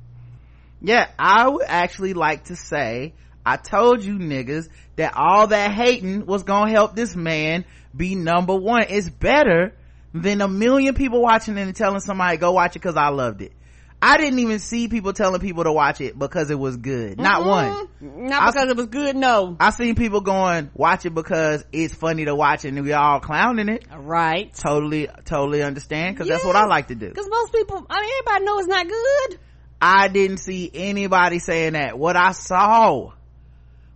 Yeah, 0.81 1.11
I 1.19 1.47
would 1.47 1.67
actually 1.67 2.15
like 2.15 2.45
to 2.45 2.57
say, 2.57 3.13
I 3.45 3.59
told 3.59 4.03
you 4.03 4.15
niggas 4.15 4.71
that 4.97 5.13
all 5.17 5.47
that 5.49 5.73
hating 5.73 6.27
was 6.27 6.43
gonna 6.43 6.71
help 6.71 6.97
this 6.97 7.15
man 7.15 7.65
be 7.97 8.15
number 8.15 8.55
one. 8.55 8.87
It's 8.89 9.09
better 9.09 9.75
than 10.15 10.41
a 10.41 10.49
million 10.49 10.95
people 10.95 11.21
watching 11.23 11.57
it 11.59 11.63
and 11.63 11.77
telling 11.77 12.01
somebody 12.01 12.37
go 12.39 12.53
watch 12.53 12.77
it 12.77 12.83
cause 12.83 12.97
I 12.97 13.09
loved 13.09 13.43
it. 13.43 13.53
I 14.01 14.19
didn't 14.19 14.39
even 14.41 14.59
see 14.59 14.89
people 14.89 15.15
telling 15.15 15.41
people 15.41 15.65
to 15.65 15.73
watch 15.73 16.03
it 16.03 16.19
because 16.19 16.51
it 16.51 16.59
was 16.59 16.77
good. 16.77 17.19
Not 17.19 17.41
Mm-hmm. 17.43 18.07
one. 18.07 18.27
Not 18.29 18.53
because 18.53 18.71
it 18.71 18.77
was 18.77 18.87
good, 18.87 19.17
no. 19.17 19.57
I 19.59 19.71
seen 19.71 19.95
people 19.95 20.21
going, 20.21 20.71
watch 20.75 21.07
it 21.07 21.15
because 21.15 21.65
it's 21.73 21.95
funny 21.95 22.27
to 22.27 22.35
watch 22.35 22.65
and 22.67 22.83
we 22.85 22.93
all 22.93 23.21
clowning 23.21 23.71
it. 23.71 23.87
Right. 23.95 24.53
Totally, 24.55 25.09
totally 25.25 25.63
understand 25.63 26.19
cause 26.19 26.29
that's 26.29 26.45
what 26.45 26.57
I 26.57 26.67
like 26.67 26.89
to 26.89 26.95
do. 26.95 27.09
Because 27.09 27.29
most 27.31 27.53
people, 27.55 27.87
I 27.89 28.01
mean, 28.01 28.11
everybody 28.21 28.45
knows 28.45 28.59
it's 28.61 28.69
not 28.69 28.87
good. 28.89 29.39
I 29.81 30.09
didn't 30.09 30.39
see 30.39 30.71
anybody 30.73 31.39
saying 31.39 31.73
that. 31.73 31.99
What 31.99 32.17
I 32.17 32.33
saw 32.33 33.13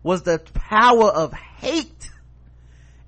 was 0.02 0.22
the 0.22 0.38
power 0.38 1.10
of 1.10 1.32
hate 1.32 2.10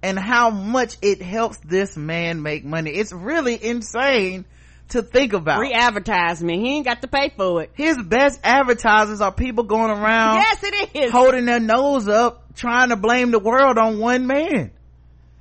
and 0.03 0.19
how 0.19 0.51
much 0.51 0.97
it 1.01 1.23
helps 1.23 1.59
this 1.59 1.97
man 1.97 2.43
make 2.43 2.65
money. 2.65 2.91
It's 2.91 3.13
really 3.13 3.63
insane 3.63 4.45
to 4.91 5.03
think 5.03 5.33
about. 5.33 5.59
Free 5.59 5.73
advertisement. 5.73 6.61
He 6.61 6.77
ain't 6.77 6.87
got 6.87 7.03
to 7.03 7.09
pay 7.09 7.31
for 7.37 7.63
it. 7.63 7.71
His 7.75 7.97
best 8.03 8.41
advertisers 8.45 9.21
are 9.21 9.33
people 9.33 9.65
going 9.65 9.91
around 9.91 10.37
yes, 10.37 10.63
it 10.63 10.91
is. 10.95 11.13
holding 11.13 11.47
their 11.47 11.61
nose 11.61 12.09
up 12.09 12.55
trying 12.55 12.91
to 12.91 12.97
blame 12.97 13.31
the 13.31 13.39
world 13.39 13.79
on 13.79 13.99
one 13.99 14.27
man. 14.27 14.71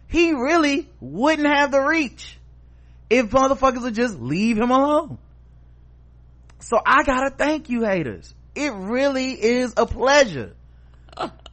He 0.07 0.33
really 0.33 0.89
wouldn't 0.99 1.47
have 1.47 1.71
the 1.71 1.81
reach 1.81 2.37
if 3.09 3.27
motherfuckers 3.27 3.81
would 3.81 3.95
just 3.95 4.19
leave 4.19 4.57
him 4.57 4.71
alone. 4.71 5.17
So 6.59 6.77
I 6.85 7.03
gotta 7.03 7.31
thank 7.31 7.69
you 7.69 7.83
haters. 7.83 8.33
It 8.55 8.71
really 8.73 9.31
is 9.31 9.73
a 9.77 9.85
pleasure 9.85 10.53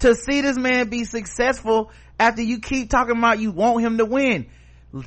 to 0.00 0.14
see 0.14 0.40
this 0.40 0.56
man 0.56 0.88
be 0.88 1.04
successful 1.04 1.90
after 2.18 2.42
you 2.42 2.61
keep 2.61 2.90
talking 2.90 3.16
about 3.16 3.40
you 3.40 3.50
want 3.50 3.84
him 3.84 3.98
to 3.98 4.04
win. 4.04 4.46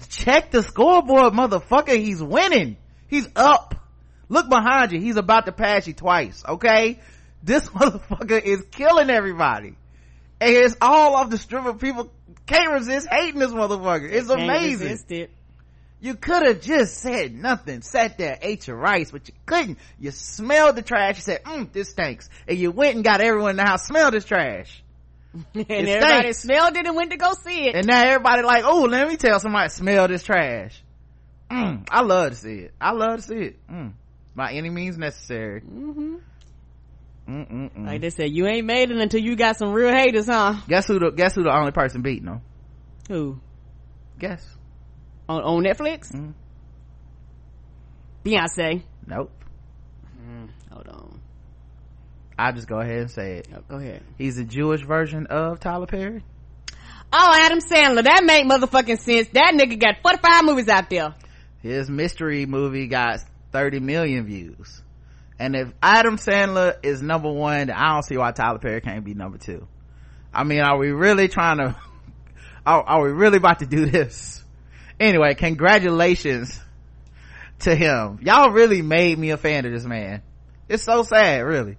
Check 0.10 0.51
the 0.51 0.62
scoreboard, 0.62 1.34
motherfucker. 1.34 1.97
He's 1.97 2.21
winning. 2.21 2.77
He's 3.08 3.27
up. 3.36 3.75
Look 4.30 4.47
behind 4.49 4.91
you. 4.91 5.01
He's 5.01 5.17
about 5.17 5.45
to 5.47 5.51
pass 5.51 5.88
you 5.88 5.93
twice. 5.93 6.43
Okay. 6.47 6.99
This 7.43 7.67
motherfucker 7.69 8.41
is 8.41 8.63
killing 8.71 9.10
everybody. 9.10 9.75
And 10.39 10.49
it's 10.56 10.75
all 10.82 11.15
off 11.15 11.30
the 11.30 11.38
strip 11.38 11.65
of 11.65 11.80
people 11.80 12.12
can't 12.45 12.71
resist 12.71 13.08
hating 13.10 13.39
this 13.39 13.51
motherfucker. 13.51 14.12
It's 14.12 14.30
amazing. 14.30 14.97
it. 15.10 15.32
You 16.03 16.15
could 16.15 16.43
have 16.47 16.61
just 16.61 16.97
said 16.97 17.31
nothing, 17.33 17.83
sat 17.83 18.17
there, 18.17 18.37
ate 18.41 18.67
your 18.67 18.75
rice, 18.75 19.11
but 19.11 19.27
you 19.27 19.35
couldn't. 19.45 19.77
You 19.99 20.09
smelled 20.09 20.75
the 20.75 20.81
trash. 20.81 21.17
You 21.17 21.21
said, 21.21 21.43
mm, 21.43 21.71
this 21.71 21.89
stinks. 21.91 22.27
And 22.47 22.57
you 22.57 22.71
went 22.71 22.95
and 22.95 23.03
got 23.03 23.21
everyone 23.21 23.51
in 23.51 23.55
the 23.57 23.63
house 23.65 23.85
smell 23.85 24.09
this 24.09 24.25
trash. 24.25 24.83
and 25.33 25.45
It 25.69 25.69
everybody 25.87 26.33
stinks. 26.33 26.39
smelled 26.39 26.75
it 26.75 26.87
and 26.87 26.95
went 26.95 27.11
to 27.11 27.17
go 27.17 27.33
see 27.45 27.67
it. 27.67 27.75
And 27.75 27.85
now 27.85 28.03
everybody 28.03 28.41
like, 28.41 28.63
oh, 28.65 28.81
let 28.85 29.07
me 29.07 29.15
tell 29.15 29.39
somebody 29.39 29.69
smell 29.69 30.07
this 30.07 30.23
trash. 30.23 30.81
Mm, 31.51 31.87
I 31.91 32.01
love 32.01 32.31
to 32.31 32.35
see 32.35 32.55
it. 32.61 32.73
I 32.81 32.93
love 32.93 33.17
to 33.17 33.21
see 33.21 33.35
it. 33.35 33.67
Mm, 33.69 33.93
by 34.35 34.53
any 34.53 34.71
means 34.71 34.97
necessary. 34.97 35.59
hmm 35.61 36.15
Mm-mm-mm. 37.29 37.85
Like 37.85 38.01
they 38.01 38.09
said, 38.09 38.31
you 38.31 38.47
ain't 38.47 38.65
made 38.65 38.89
it 38.91 38.97
until 38.97 39.21
you 39.21 39.35
got 39.35 39.55
some 39.57 39.71
real 39.71 39.93
haters, 39.93 40.25
huh? 40.25 40.55
Guess 40.67 40.87
who 40.87 40.97
the, 40.99 41.11
guess 41.11 41.35
who 41.35 41.43
the 41.43 41.55
only 41.55 41.71
person 41.71 42.01
beating 42.01 42.25
them? 42.25 42.41
Who? 43.07 43.39
Guess. 44.19 44.43
On, 45.32 45.41
on 45.44 45.63
Netflix? 45.63 46.12
Mhm. 46.12 46.34
Beyonce. 48.26 48.84
Nope. 49.08 49.32
Hold 50.72 50.88
on. 50.88 51.20
I'll 52.38 52.54
just 52.54 52.67
go 52.67 52.80
ahead 52.80 53.00
and 53.00 53.12
say 53.12 53.38
it. 53.38 53.48
Oh, 53.56 53.62
go 53.67 53.76
ahead. 53.78 54.04
He's 54.17 54.38
a 54.38 54.44
Jewish 54.44 54.82
version 54.84 55.28
of 55.28 55.60
Tyler 55.60 55.86
Perry. 55.86 56.24
Oh, 57.13 57.34
Adam 57.36 57.60
Sandler. 57.60 58.04
That 58.04 58.24
make 58.24 58.46
motherfucking 58.46 59.00
sense. 59.00 59.28
That 59.30 59.54
nigga 59.56 59.80
got 59.80 60.02
45 60.02 60.46
movies 60.46 60.67
out 60.70 60.89
there. 60.89 61.13
His 61.62 61.89
mystery 61.89 62.46
movie 62.46 62.88
got 62.88 63.20
30 63.52 63.80
million 63.80 64.26
views. 64.26 64.82
And 65.38 65.56
if 65.56 65.72
Adam 65.82 66.17
Sandler 66.17 66.76
is 66.84 67.02
number 67.02 67.32
one, 67.32 67.67
then 67.67 67.76
I 67.76 67.94
don't 67.94 68.04
see 68.04 68.17
why 68.17 68.32
Tyler 68.32 68.60
Perry 68.60 68.82
can't 68.82 69.04
be 69.04 69.13
number 69.13 69.38
two. 69.38 69.67
I 70.34 70.44
mean, 70.44 70.62
are 70.62 70.78
we 70.78 70.91
really 70.91 71.28
trying 71.28 71.58
to, 71.58 71.76
are, 72.65 72.82
are 72.82 73.04
we 73.04 73.12
really 73.12 73.38
about 73.38 73.60
to 73.60 73.65
do 73.65 73.86
this? 73.86 74.40
Anyway, 75.01 75.33
congratulations 75.33 76.59
to 77.61 77.73
him. 77.73 78.19
Y'all 78.21 78.51
really 78.51 78.83
made 78.83 79.17
me 79.17 79.31
a 79.31 79.37
fan 79.37 79.65
of 79.65 79.71
this 79.71 79.83
man. 79.83 80.21
It's 80.69 80.83
so 80.83 81.01
sad, 81.01 81.39
really. 81.43 81.77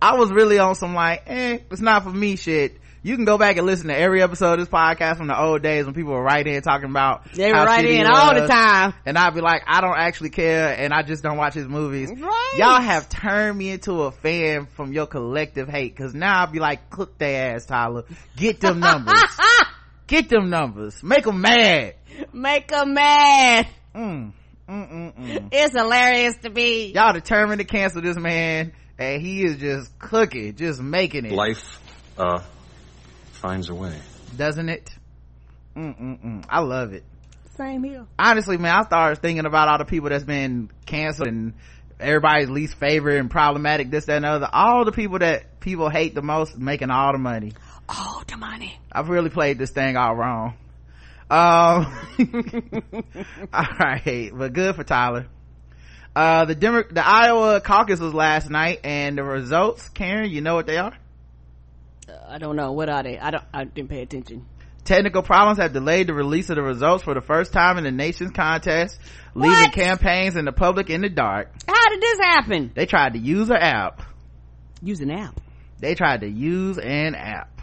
I 0.00 0.16
was 0.16 0.30
really 0.30 0.58
on 0.58 0.74
some 0.74 0.94
like, 0.94 1.24
eh, 1.26 1.58
it's 1.70 1.82
not 1.82 2.04
for 2.04 2.10
me 2.10 2.36
shit. 2.36 2.78
You 3.02 3.16
can 3.16 3.26
go 3.26 3.36
back 3.36 3.58
and 3.58 3.66
listen 3.66 3.88
to 3.88 3.94
every 3.94 4.22
episode 4.22 4.54
of 4.54 4.60
this 4.60 4.68
podcast 4.70 5.18
from 5.18 5.26
the 5.26 5.38
old 5.38 5.62
days 5.62 5.84
when 5.84 5.92
people 5.92 6.14
were 6.14 6.22
right 6.22 6.46
in 6.46 6.62
talking 6.62 6.88
about 6.88 7.30
They 7.34 7.52
were 7.52 7.64
right 7.64 7.84
in 7.84 8.06
all 8.06 8.34
the 8.34 8.46
time. 8.46 8.94
And 9.04 9.18
I'd 9.18 9.34
be 9.34 9.42
like, 9.42 9.64
I 9.66 9.82
don't 9.82 9.98
actually 9.98 10.30
care 10.30 10.74
and 10.74 10.90
I 10.90 11.02
just 11.02 11.22
don't 11.22 11.36
watch 11.36 11.52
his 11.52 11.68
movies. 11.68 12.10
Right. 12.10 12.54
Y'all 12.56 12.80
have 12.80 13.10
turned 13.10 13.58
me 13.58 13.72
into 13.72 14.04
a 14.04 14.10
fan 14.10 14.64
from 14.64 14.94
your 14.94 15.06
collective 15.06 15.68
hate 15.68 15.94
cause 15.94 16.14
now 16.14 16.40
I'll 16.40 16.50
be 16.50 16.60
like, 16.60 16.88
cook 16.88 17.18
their 17.18 17.56
ass, 17.56 17.66
Tyler. 17.66 18.04
Get 18.36 18.58
them 18.62 18.80
numbers. 18.80 19.22
Get 20.06 20.28
them 20.28 20.50
numbers. 20.50 21.02
Make 21.02 21.24
them 21.24 21.40
mad. 21.40 21.94
Make 22.32 22.70
a 22.72 22.86
mad. 22.86 23.68
Mm, 23.94 24.32
mm, 24.68 24.92
mm, 24.92 25.14
mm. 25.16 25.48
It's 25.52 25.74
hilarious 25.76 26.36
to 26.42 26.50
me. 26.50 26.92
Y'all 26.92 27.12
determined 27.12 27.60
to 27.60 27.64
cancel 27.64 28.02
this 28.02 28.16
man 28.16 28.72
and 28.98 29.20
he 29.22 29.44
is 29.44 29.56
just 29.56 29.98
cooking, 29.98 30.54
just 30.56 30.80
making 30.80 31.24
it. 31.26 31.32
Life, 31.32 31.80
uh, 32.18 32.42
finds 33.32 33.68
a 33.68 33.74
way. 33.74 33.96
Doesn't 34.36 34.68
it? 34.68 34.90
Mm-mm-mm. 35.76 36.44
I 36.48 36.60
love 36.60 36.92
it. 36.92 37.04
Same 37.56 37.84
here. 37.84 38.04
honestly 38.18 38.56
man 38.58 38.74
i 38.74 38.82
started 38.82 39.22
thinking 39.22 39.46
about 39.46 39.68
all 39.68 39.78
the 39.78 39.84
people 39.84 40.08
that's 40.08 40.24
been 40.24 40.68
canceled 40.86 41.28
and 41.28 41.54
everybody's 42.00 42.50
least 42.50 42.76
favorite 42.80 43.20
and 43.20 43.30
problematic 43.30 43.92
this 43.92 44.06
that 44.06 44.16
and 44.16 44.24
other 44.26 44.48
all 44.52 44.84
the 44.84 44.90
people 44.90 45.20
that 45.20 45.60
people 45.60 45.88
hate 45.88 46.16
the 46.16 46.22
most 46.22 46.58
making 46.58 46.90
all 46.90 47.12
the 47.12 47.18
money 47.18 47.52
All 47.88 48.24
the 48.26 48.36
money. 48.36 48.76
i've 48.90 49.08
really 49.08 49.30
played 49.30 49.56
this 49.56 49.70
thing 49.70 49.96
all 49.96 50.16
wrong 50.16 50.54
um 51.30 51.86
all 53.52 53.66
right 53.80 54.30
but 54.34 54.52
good 54.52 54.74
for 54.76 54.84
tyler 54.84 55.26
uh 56.14 56.44
the 56.44 56.54
Demo- 56.54 56.84
the 56.90 57.04
iowa 57.06 57.60
caucus 57.60 57.98
was 58.00 58.12
last 58.14 58.50
night 58.50 58.80
and 58.84 59.16
the 59.18 59.24
results 59.24 59.88
karen 59.90 60.30
you 60.30 60.40
know 60.40 60.54
what 60.54 60.66
they 60.66 60.76
are 60.78 60.96
Uh, 62.06 62.12
I 62.28 62.38
don't 62.38 62.54
know. 62.56 62.72
What 62.72 62.90
are 62.90 63.02
they? 63.02 63.18
I 63.18 63.30
don't, 63.30 63.44
I 63.54 63.64
didn't 63.64 63.88
pay 63.88 64.02
attention. 64.02 64.44
Technical 64.84 65.22
problems 65.22 65.58
have 65.58 65.72
delayed 65.72 66.06
the 66.06 66.12
release 66.12 66.50
of 66.50 66.56
the 66.56 66.62
results 66.62 67.02
for 67.02 67.14
the 67.14 67.22
first 67.22 67.54
time 67.54 67.78
in 67.78 67.84
the 67.84 67.90
nation's 67.90 68.32
contest, 68.32 69.00
leaving 69.34 69.70
campaigns 69.70 70.36
and 70.36 70.46
the 70.46 70.52
public 70.52 70.90
in 70.90 71.00
the 71.00 71.08
dark. 71.08 71.48
How 71.66 71.88
did 71.88 72.02
this 72.02 72.18
happen? 72.20 72.72
They 72.74 72.84
tried 72.84 73.14
to 73.14 73.18
use 73.18 73.48
an 73.48 73.56
app. 73.56 74.02
Use 74.82 75.00
an 75.00 75.10
app. 75.10 75.40
They 75.80 75.94
tried 75.94 76.20
to 76.20 76.28
use 76.28 76.76
an 76.76 77.14
app. 77.14 77.53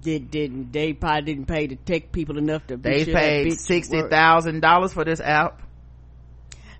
Did, 0.00 0.30
didn't, 0.30 0.72
they 0.72 0.92
probably 0.92 1.22
didn't 1.34 1.46
pay 1.46 1.66
the 1.66 1.76
tech 1.76 2.10
people 2.12 2.38
enough 2.38 2.66
to 2.68 2.76
be 2.76 2.90
They 2.90 3.04
sure 3.04 3.14
paid 3.14 3.52
sixty 3.58 4.02
thousand 4.02 4.60
dollars 4.60 4.92
for 4.92 5.04
this 5.04 5.20
app. 5.20 5.62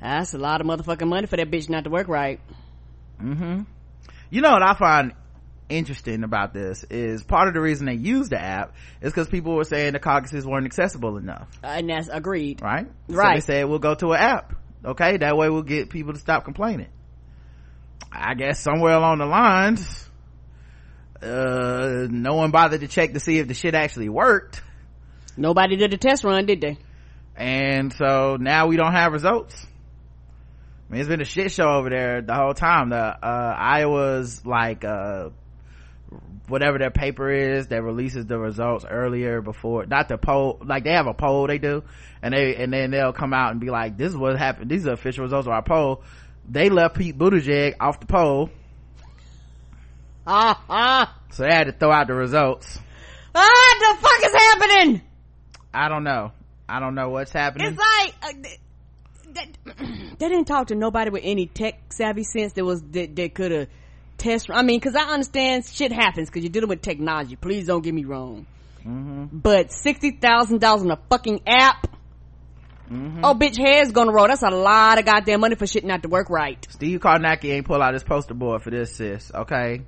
That's 0.00 0.34
a 0.34 0.38
lot 0.38 0.60
of 0.60 0.66
motherfucking 0.66 1.08
money 1.08 1.26
for 1.26 1.36
that 1.36 1.50
bitch 1.50 1.68
not 1.70 1.84
to 1.84 1.90
work 1.90 2.08
right. 2.08 2.40
hmm 3.18 3.62
You 4.30 4.40
know 4.42 4.52
what 4.52 4.62
I 4.62 4.74
find 4.74 5.12
interesting 5.70 6.24
about 6.24 6.52
this 6.52 6.84
is 6.90 7.22
part 7.24 7.48
of 7.48 7.54
the 7.54 7.60
reason 7.60 7.86
they 7.86 7.94
used 7.94 8.30
the 8.30 8.40
app 8.40 8.74
is 9.00 9.12
because 9.12 9.28
people 9.28 9.54
were 9.54 9.64
saying 9.64 9.94
the 9.94 9.98
caucuses 9.98 10.44
weren't 10.46 10.66
accessible 10.66 11.16
enough, 11.16 11.48
And 11.62 11.88
that's 11.88 12.08
agreed. 12.08 12.60
right? 12.60 12.86
Right. 13.08 13.42
So 13.42 13.52
they 13.52 13.60
said 13.60 13.68
we'll 13.68 13.78
go 13.78 13.94
to 13.94 14.12
an 14.12 14.20
app. 14.20 14.54
Okay, 14.84 15.16
that 15.16 15.36
way 15.38 15.48
we'll 15.48 15.62
get 15.62 15.88
people 15.88 16.12
to 16.12 16.18
stop 16.18 16.44
complaining. 16.44 16.88
I 18.12 18.34
guess 18.34 18.60
somewhere 18.60 18.92
along 18.92 19.18
the 19.18 19.26
lines, 19.26 20.06
uh, 21.24 22.06
no 22.10 22.34
one 22.34 22.50
bothered 22.50 22.80
to 22.80 22.88
check 22.88 23.14
to 23.14 23.20
see 23.20 23.38
if 23.38 23.48
the 23.48 23.54
shit 23.54 23.74
actually 23.74 24.08
worked. 24.08 24.62
Nobody 25.36 25.76
did 25.76 25.92
a 25.92 25.96
test 25.96 26.22
run, 26.24 26.46
did 26.46 26.60
they? 26.60 26.78
and 27.36 27.92
so 27.92 28.36
now 28.38 28.66
we 28.66 28.76
don't 28.76 28.92
have 28.92 29.12
results. 29.12 29.66
I 30.88 30.92
mean, 30.92 31.00
it's 31.00 31.08
been 31.08 31.20
a 31.20 31.24
shit 31.24 31.50
show 31.50 31.68
over 31.68 31.90
there 31.90 32.22
the 32.22 32.34
whole 32.34 32.54
time. 32.54 32.90
The 32.90 32.96
uh, 32.96 33.56
Iowa's 33.58 34.44
like 34.44 34.84
uh, 34.84 35.30
whatever 36.46 36.78
their 36.78 36.90
paper 36.90 37.30
is 37.30 37.68
that 37.68 37.82
releases 37.82 38.26
the 38.26 38.38
results 38.38 38.84
earlier 38.88 39.40
before, 39.40 39.86
not 39.86 40.08
the 40.08 40.18
poll. 40.18 40.60
Like 40.64 40.84
they 40.84 40.92
have 40.92 41.06
a 41.06 41.14
poll 41.14 41.46
they 41.46 41.58
do, 41.58 41.82
and 42.22 42.34
they 42.34 42.56
and 42.56 42.72
then 42.72 42.90
they'll 42.90 43.12
come 43.12 43.32
out 43.32 43.52
and 43.52 43.60
be 43.60 43.70
like, 43.70 43.96
"This 43.96 44.10
is 44.10 44.16
what 44.16 44.38
happened. 44.38 44.70
These 44.70 44.86
are 44.86 44.92
official 44.92 45.24
results 45.24 45.46
of 45.46 45.52
our 45.52 45.62
poll." 45.62 46.02
They 46.48 46.68
left 46.68 46.96
Pete 46.96 47.16
Buttigieg 47.16 47.76
off 47.80 48.00
the 48.00 48.06
poll, 48.06 48.50
Ah, 50.26 51.16
so 51.30 51.42
they 51.42 51.52
had 51.52 51.64
to 51.64 51.72
throw 51.72 51.92
out 51.92 52.06
the 52.06 52.14
results. 52.14 52.78
Ah, 53.34 53.74
the 53.80 54.00
fuck 54.00 54.24
is 54.24 54.34
happening? 54.34 55.02
I 55.72 55.88
don't 55.88 56.04
know. 56.04 56.32
I 56.68 56.80
don't 56.80 56.94
know 56.94 57.10
what's 57.10 57.32
happening. 57.32 57.68
It's 57.68 57.78
like, 57.78 58.14
uh, 58.22 58.48
that, 59.34 59.48
they 60.18 60.28
didn't 60.28 60.46
talk 60.46 60.68
to 60.68 60.74
nobody 60.74 61.10
with 61.10 61.22
any 61.24 61.46
tech 61.46 61.92
savvy 61.92 62.24
sense 62.24 62.52
that 62.54 62.64
was 62.64 62.82
that, 62.92 63.14
that 63.16 63.34
could 63.34 63.50
have 63.50 63.68
test 64.16 64.48
i 64.50 64.62
mean 64.62 64.78
because 64.78 64.94
i 64.94 65.02
understand 65.02 65.66
shit 65.66 65.90
happens 65.90 66.28
because 66.30 66.44
you're 66.44 66.52
dealing 66.52 66.68
with 66.68 66.80
technology 66.80 67.34
please 67.34 67.66
don't 67.66 67.82
get 67.82 67.92
me 67.92 68.04
wrong 68.04 68.46
but 69.32 69.72
sixty 69.72 70.12
thousand 70.12 70.60
dollars 70.60 70.82
on 70.82 70.90
a 70.92 70.98
fucking 71.10 71.40
app 71.48 71.88
oh 72.92 73.34
bitch 73.34 73.56
head's 73.56 73.90
gonna 73.90 74.12
roll 74.12 74.28
that's 74.28 74.42
a 74.42 74.50
lot 74.50 75.00
of 75.00 75.04
goddamn 75.04 75.40
money 75.40 75.56
for 75.56 75.66
shit 75.66 75.84
not 75.84 76.02
to 76.02 76.08
work 76.08 76.30
right 76.30 76.64
Steve 76.70 77.00
Kornacki 77.00 77.50
ain't 77.50 77.66
pull 77.66 77.82
out 77.82 77.92
his 77.94 78.04
poster 78.04 78.34
board 78.34 78.62
for 78.62 78.70
this, 78.70 78.94
sis. 78.94 79.32
Okay, 79.34 79.82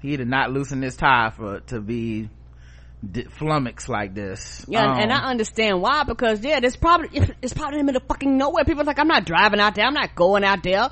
he 0.00 0.16
did 0.16 0.28
not 0.28 0.50
loosen 0.50 0.82
his 0.82 0.96
tie 0.96 1.30
for 1.30 1.60
to 1.60 1.80
be 1.80 2.28
d- 3.08 3.24
flummoxed 3.24 3.88
like 3.88 4.14
this. 4.14 4.64
yeah 4.68 4.84
Um, 4.92 4.98
and 5.00 5.12
i 5.12 5.28
understand 5.30 5.80
why 5.80 6.04
because 6.04 6.42
yeah 6.44 6.60
there's 6.60 6.76
probably 6.76 7.08
it's 7.42 7.54
probably 7.54 7.80
in 7.80 7.86
the 7.86 7.92
middle 7.92 8.02
of 8.02 8.08
fucking 8.08 8.36
nowhere 8.36 8.64
people 8.64 8.82
are 8.82 8.84
like 8.84 8.98
i'm 8.98 9.08
not 9.08 9.24
driving 9.24 9.60
out 9.60 9.74
there 9.74 9.84
i'm 9.86 9.94
not 9.94 10.14
going 10.14 10.44
out 10.44 10.62
there 10.62 10.90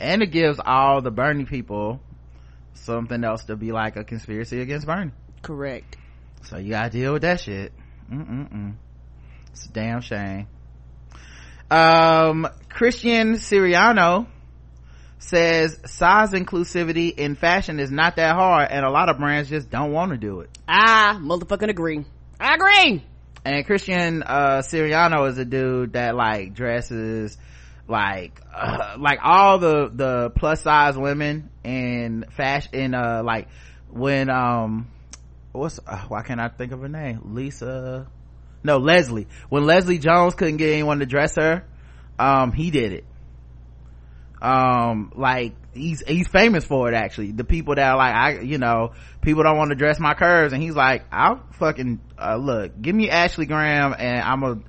and 0.00 0.22
it 0.22 0.32
gives 0.32 0.58
all 0.64 1.00
the 1.00 1.10
Bernie 1.12 1.44
people 1.44 2.00
something 2.74 3.22
else 3.22 3.44
to 3.44 3.56
be 3.56 3.70
like 3.70 3.96
a 3.96 4.02
conspiracy 4.04 4.60
against 4.60 4.86
Bernie. 4.86 5.12
correct 5.42 5.96
So 6.44 6.56
you 6.58 6.70
gotta 6.70 6.90
deal 6.90 7.12
with 7.12 7.22
that 7.22 7.40
shit. 7.40 7.72
Mm-mm-mm. 8.10 8.74
It's 9.52 9.66
a 9.66 9.68
damn 9.70 10.00
shame. 10.00 10.48
Um, 11.70 12.48
Christian 12.68 13.34
Siriano 13.34 14.26
says 15.22 15.78
size 15.86 16.32
inclusivity 16.32 17.16
in 17.16 17.36
fashion 17.36 17.78
is 17.78 17.90
not 17.90 18.16
that 18.16 18.34
hard 18.34 18.68
and 18.70 18.84
a 18.84 18.90
lot 18.90 19.08
of 19.08 19.18
brands 19.18 19.48
just 19.48 19.70
don't 19.70 19.92
want 19.92 20.10
to 20.10 20.18
do 20.18 20.40
it. 20.40 20.50
i 20.66 21.16
motherfucking 21.20 21.70
agree 21.70 22.04
i 22.40 22.54
agree 22.54 23.02
And 23.44 23.66
Christian, 23.66 24.22
uh, 24.22 24.62
Siriano 24.62 25.28
is 25.28 25.38
a 25.38 25.44
dude 25.44 25.94
that 25.94 26.14
like 26.14 26.54
dresses 26.54 27.36
like, 27.88 28.40
uh, 28.54 28.94
like 28.98 29.18
all 29.22 29.58
the, 29.58 29.90
the 29.92 30.30
plus 30.30 30.62
size 30.62 30.96
women 30.96 31.50
in 31.64 32.24
fashion, 32.30 32.70
in, 32.74 32.94
uh, 32.94 33.22
like 33.24 33.48
when, 33.90 34.30
um, 34.30 34.88
what's, 35.52 35.80
uh, 35.86 35.98
why 36.08 36.22
can't 36.22 36.40
I 36.40 36.48
think 36.48 36.72
of 36.72 36.80
her 36.80 36.88
name? 36.88 37.34
Lisa, 37.34 38.06
no, 38.62 38.78
Leslie. 38.78 39.26
When 39.48 39.66
Leslie 39.66 39.98
Jones 39.98 40.34
couldn't 40.34 40.58
get 40.58 40.70
anyone 40.72 41.00
to 41.00 41.06
dress 41.06 41.34
her, 41.36 41.64
um, 42.18 42.52
he 42.52 42.70
did 42.70 42.92
it. 42.92 43.04
Um, 44.42 45.12
like, 45.14 45.54
he's, 45.72 46.02
he's 46.06 46.26
famous 46.26 46.64
for 46.64 46.88
it 46.88 46.94
actually. 46.94 47.32
The 47.32 47.44
people 47.44 47.76
that 47.76 47.92
are 47.92 47.96
like, 47.96 48.14
I, 48.14 48.40
you 48.40 48.58
know, 48.58 48.92
people 49.20 49.44
don't 49.44 49.56
want 49.56 49.70
to 49.70 49.76
dress 49.76 50.00
my 50.00 50.14
curves 50.14 50.52
and 50.52 50.60
he's 50.62 50.74
like, 50.74 51.04
I'll 51.12 51.42
fucking, 51.52 52.00
uh, 52.18 52.36
look, 52.36 52.80
give 52.80 52.94
me 52.94 53.08
Ashley 53.08 53.46
Graham 53.46 53.94
and 53.96 54.20
I'm 54.20 54.40
gonna, 54.40 54.60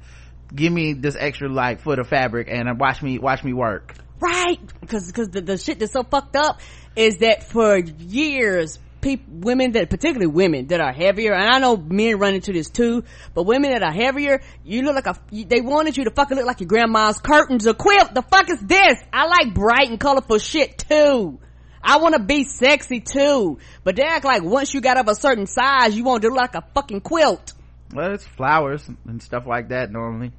give 0.53 0.71
me 0.71 0.93
this 0.93 1.15
extra 1.19 1.49
like 1.49 1.81
foot 1.81 1.97
of 1.97 2.07
fabric 2.07 2.47
and 2.51 2.69
uh, 2.69 2.75
watch 2.77 3.01
me, 3.01 3.17
watch 3.17 3.43
me 3.43 3.53
work. 3.53 3.95
right 4.19 4.59
because 4.79 5.07
because 5.07 5.29
the, 5.29 5.41
the 5.41 5.57
shit 5.57 5.79
that's 5.79 5.93
so 5.93 6.03
fucked 6.03 6.35
up 6.35 6.61
is 6.95 7.17
that 7.17 7.43
for 7.43 7.77
years 7.77 8.77
people 9.03 9.25
women 9.41 9.73
that 9.73 9.89
particularly 9.89 10.25
women 10.25 10.67
that 10.67 10.81
are 10.81 10.91
heavier 10.93 11.33
and 11.33 11.49
i 11.49 11.59
know 11.59 11.77
men 11.77 12.17
run 12.17 12.33
into 12.33 12.51
this 12.53 12.69
too 12.69 13.03
but 13.33 13.43
women 13.43 13.71
that 13.71 13.83
are 13.83 13.91
heavier 13.91 14.41
you 14.63 14.81
look 14.81 14.95
like 14.95 15.07
a 15.07 15.45
they 15.45 15.61
wanted 15.61 15.95
you 15.97 16.05
to 16.05 16.11
fucking 16.11 16.37
look 16.37 16.47
like 16.47 16.61
your 16.61 16.67
grandma's 16.67 17.19
curtains 17.19 17.67
or 17.67 17.73
quilt 17.73 18.13
the 18.15 18.23
fuck 18.23 18.49
is 18.49 18.59
this 18.61 18.97
i 19.11 19.27
like 19.27 19.53
bright 19.53 19.89
and 19.89 19.99
colorful 19.99 20.39
shit 20.39 20.77
too 20.77 21.37
I 21.85 21.97
want 21.97 22.15
to 22.15 22.23
be 22.23 22.45
sexy 22.45 23.01
too, 23.01 23.59
but 23.83 23.97
they 23.97 24.03
act 24.03 24.23
like 24.23 24.41
once 24.41 24.73
you 24.73 24.79
got 24.79 24.95
up 24.95 25.09
a 25.09 25.15
certain 25.15 25.45
size, 25.45 25.93
you 25.97 26.05
want 26.05 26.21
to 26.21 26.29
look 26.29 26.37
like 26.37 26.55
a 26.55 26.63
fucking 26.73 27.01
quilt. 27.01 27.51
Well, 27.93 28.13
it's 28.13 28.25
flowers 28.25 28.87
and 29.05 29.21
stuff 29.21 29.45
like 29.45 29.67
that 29.67 29.91
normally. 29.91 30.31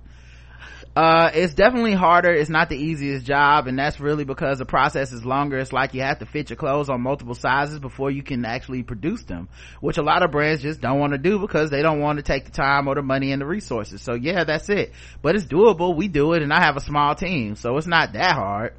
Uh, 0.96 1.28
it's 1.34 1.54
definitely 1.54 1.92
harder. 1.94 2.32
It's 2.32 2.50
not 2.50 2.68
the 2.68 2.76
easiest 2.76 3.26
job, 3.26 3.66
and 3.66 3.76
that's 3.76 3.98
really 3.98 4.24
because 4.24 4.58
the 4.58 4.64
process 4.64 5.10
is 5.10 5.24
longer. 5.24 5.58
It's 5.58 5.72
like 5.72 5.92
you 5.92 6.02
have 6.02 6.20
to 6.20 6.26
fit 6.26 6.50
your 6.50 6.56
clothes 6.56 6.88
on 6.88 7.00
multiple 7.00 7.34
sizes 7.34 7.80
before 7.80 8.12
you 8.12 8.22
can 8.22 8.44
actually 8.44 8.84
produce 8.84 9.24
them, 9.24 9.48
which 9.80 9.98
a 9.98 10.02
lot 10.02 10.22
of 10.22 10.30
brands 10.30 10.62
just 10.62 10.80
don't 10.80 11.00
want 11.00 11.12
to 11.12 11.18
do 11.18 11.40
because 11.40 11.70
they 11.70 11.82
don't 11.82 11.98
want 12.00 12.18
to 12.18 12.22
take 12.22 12.44
the 12.44 12.52
time 12.52 12.86
or 12.86 12.94
the 12.94 13.02
money 13.02 13.32
and 13.32 13.42
the 13.42 13.46
resources. 13.46 14.02
So 14.02 14.14
yeah, 14.14 14.44
that's 14.44 14.68
it. 14.68 14.92
But 15.20 15.34
it's 15.34 15.46
doable. 15.46 15.96
We 15.96 16.06
do 16.06 16.32
it, 16.34 16.42
and 16.42 16.52
I 16.52 16.60
have 16.60 16.76
a 16.76 16.80
small 16.80 17.16
team, 17.16 17.56
so 17.56 17.76
it's 17.76 17.88
not 17.88 18.12
that 18.12 18.32
hard. 18.32 18.74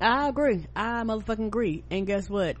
I 0.00 0.28
agree. 0.28 0.66
I 0.76 1.04
motherfucking 1.04 1.46
agree. 1.46 1.84
And 1.90 2.06
guess 2.06 2.28
what? 2.28 2.56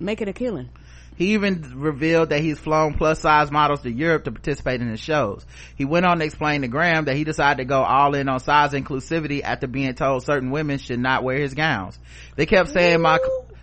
Make 0.00 0.20
it 0.20 0.26
a 0.26 0.32
killing. 0.32 0.70
He 1.18 1.34
even 1.34 1.72
revealed 1.74 2.28
that 2.28 2.42
he's 2.42 2.60
flown 2.60 2.94
plus 2.94 3.18
size 3.18 3.50
models 3.50 3.80
to 3.80 3.90
Europe 3.90 4.22
to 4.24 4.30
participate 4.30 4.80
in 4.80 4.88
his 4.88 5.00
shows. 5.00 5.44
He 5.74 5.84
went 5.84 6.06
on 6.06 6.20
to 6.20 6.24
explain 6.24 6.62
to 6.62 6.68
Graham 6.68 7.06
that 7.06 7.16
he 7.16 7.24
decided 7.24 7.58
to 7.58 7.64
go 7.64 7.82
all 7.82 8.14
in 8.14 8.28
on 8.28 8.38
size 8.38 8.70
inclusivity 8.70 9.42
after 9.42 9.66
being 9.66 9.94
told 9.94 10.24
certain 10.24 10.52
women 10.52 10.78
should 10.78 11.00
not 11.00 11.24
wear 11.24 11.36
his 11.36 11.54
gowns. 11.54 11.98
They 12.36 12.46
kept 12.46 12.68
saying 12.68 13.02
my, 13.02 13.18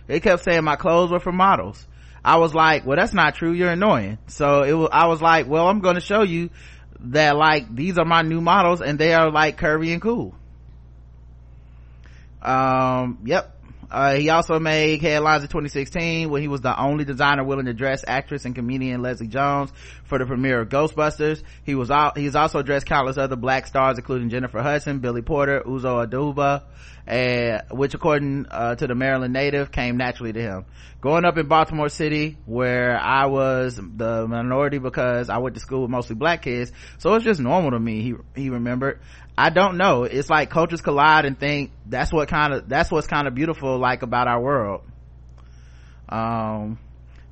they 0.06 0.20
kept 0.20 0.44
saying 0.44 0.64
my 0.64 0.76
clothes 0.76 1.10
were 1.10 1.18
for 1.18 1.32
models. 1.32 1.82
I 2.22 2.36
was 2.36 2.54
like, 2.54 2.84
well, 2.84 2.98
that's 2.98 3.14
not 3.14 3.36
true. 3.36 3.52
You're 3.52 3.70
annoying. 3.70 4.18
So 4.26 4.62
it 4.62 4.74
was, 4.74 4.90
I 4.92 5.06
was 5.06 5.22
like, 5.22 5.46
well, 5.46 5.66
I'm 5.66 5.80
going 5.80 5.94
to 5.94 6.02
show 6.02 6.24
you 6.24 6.50
that 7.00 7.36
like 7.36 7.74
these 7.74 7.96
are 7.96 8.04
my 8.04 8.20
new 8.20 8.42
models 8.42 8.82
and 8.82 8.98
they 8.98 9.14
are 9.14 9.30
like 9.30 9.58
curvy 9.58 9.94
and 9.94 10.02
cool. 10.02 10.34
Um, 12.42 13.20
yep. 13.24 13.55
Uh, 13.90 14.14
he 14.14 14.30
also 14.30 14.58
made 14.58 15.00
headlines 15.00 15.42
in 15.42 15.48
2016 15.48 16.28
when 16.28 16.42
he 16.42 16.48
was 16.48 16.60
the 16.60 16.78
only 16.78 17.04
designer 17.04 17.44
willing 17.44 17.66
to 17.66 17.74
dress 17.74 18.04
actress 18.06 18.44
and 18.44 18.54
comedian 18.54 19.02
Leslie 19.02 19.28
Jones 19.28 19.72
for 20.04 20.18
the 20.18 20.26
premiere 20.26 20.60
of 20.60 20.68
Ghostbusters. 20.68 21.42
He 21.64 21.74
was 21.74 21.90
all, 21.90 22.12
he's 22.16 22.34
also 22.34 22.62
dressed 22.62 22.86
countless 22.86 23.18
other 23.18 23.36
black 23.36 23.66
stars, 23.66 23.98
including 23.98 24.30
Jennifer 24.30 24.60
Hudson, 24.60 24.98
Billy 24.98 25.22
Porter, 25.22 25.62
Uzo 25.64 26.06
Aduba, 26.06 26.64
and 27.06 27.62
which 27.70 27.94
according 27.94 28.46
uh, 28.50 28.74
to 28.74 28.86
the 28.86 28.94
Maryland 28.94 29.32
native 29.32 29.70
came 29.70 29.96
naturally 29.96 30.32
to 30.32 30.40
him. 30.40 30.64
Growing 31.00 31.24
up 31.24 31.38
in 31.38 31.46
Baltimore 31.46 31.88
City, 31.88 32.36
where 32.46 32.98
I 32.98 33.26
was 33.26 33.76
the 33.76 34.26
minority 34.26 34.78
because 34.78 35.28
I 35.28 35.38
went 35.38 35.54
to 35.54 35.60
school 35.60 35.82
with 35.82 35.90
mostly 35.90 36.16
black 36.16 36.42
kids, 36.42 36.72
so 36.98 37.14
it's 37.14 37.24
just 37.24 37.38
normal 37.38 37.70
to 37.72 37.78
me. 37.78 38.02
He 38.02 38.14
he 38.34 38.50
remembered. 38.50 39.00
I 39.38 39.50
don't 39.50 39.76
know. 39.76 40.04
It's 40.04 40.30
like 40.30 40.50
cultures 40.50 40.80
collide 40.80 41.26
and 41.26 41.38
think 41.38 41.72
that's 41.84 42.12
what 42.12 42.28
kind 42.28 42.54
of 42.54 42.68
that's 42.68 42.90
what's 42.90 43.06
kind 43.06 43.28
of 43.28 43.34
beautiful 43.34 43.78
like 43.78 44.02
about 44.02 44.28
our 44.28 44.40
world. 44.40 44.82
Um, 46.08 46.78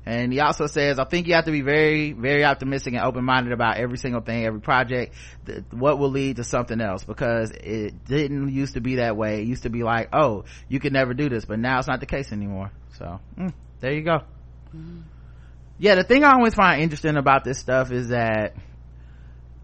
and 0.05 0.31
he 0.31 0.39
also 0.39 0.67
says, 0.67 0.99
I 0.99 1.05
think 1.05 1.27
you 1.27 1.33
have 1.33 1.45
to 1.45 1.51
be 1.51 1.61
very, 1.61 2.11
very 2.11 2.43
optimistic 2.43 2.93
and 2.93 3.01
open-minded 3.01 3.51
about 3.51 3.77
every 3.77 3.97
single 3.97 4.21
thing, 4.21 4.45
every 4.45 4.61
project, 4.61 5.15
th- 5.47 5.63
what 5.71 5.97
will 5.97 6.11
lead 6.11 6.35
to 6.35 6.43
something 6.43 6.79
else 6.79 7.03
because 7.03 7.49
it 7.49 8.05
didn't 8.05 8.53
used 8.53 8.75
to 8.75 8.81
be 8.81 8.97
that 8.97 9.17
way. 9.17 9.41
It 9.41 9.47
used 9.47 9.63
to 9.63 9.71
be 9.71 9.81
like, 9.81 10.09
oh, 10.13 10.45
you 10.69 10.79
could 10.79 10.93
never 10.93 11.15
do 11.15 11.27
this, 11.27 11.45
but 11.45 11.57
now 11.57 11.79
it's 11.79 11.87
not 11.87 12.01
the 12.01 12.05
case 12.05 12.31
anymore. 12.31 12.71
So, 12.99 13.19
mm, 13.35 13.51
there 13.79 13.93
you 13.93 14.03
go. 14.03 14.19
Yeah, 15.79 15.95
the 15.95 16.03
thing 16.03 16.23
I 16.23 16.33
always 16.33 16.53
find 16.53 16.83
interesting 16.83 17.17
about 17.17 17.43
this 17.43 17.57
stuff 17.57 17.91
is 17.91 18.09
that, 18.09 18.55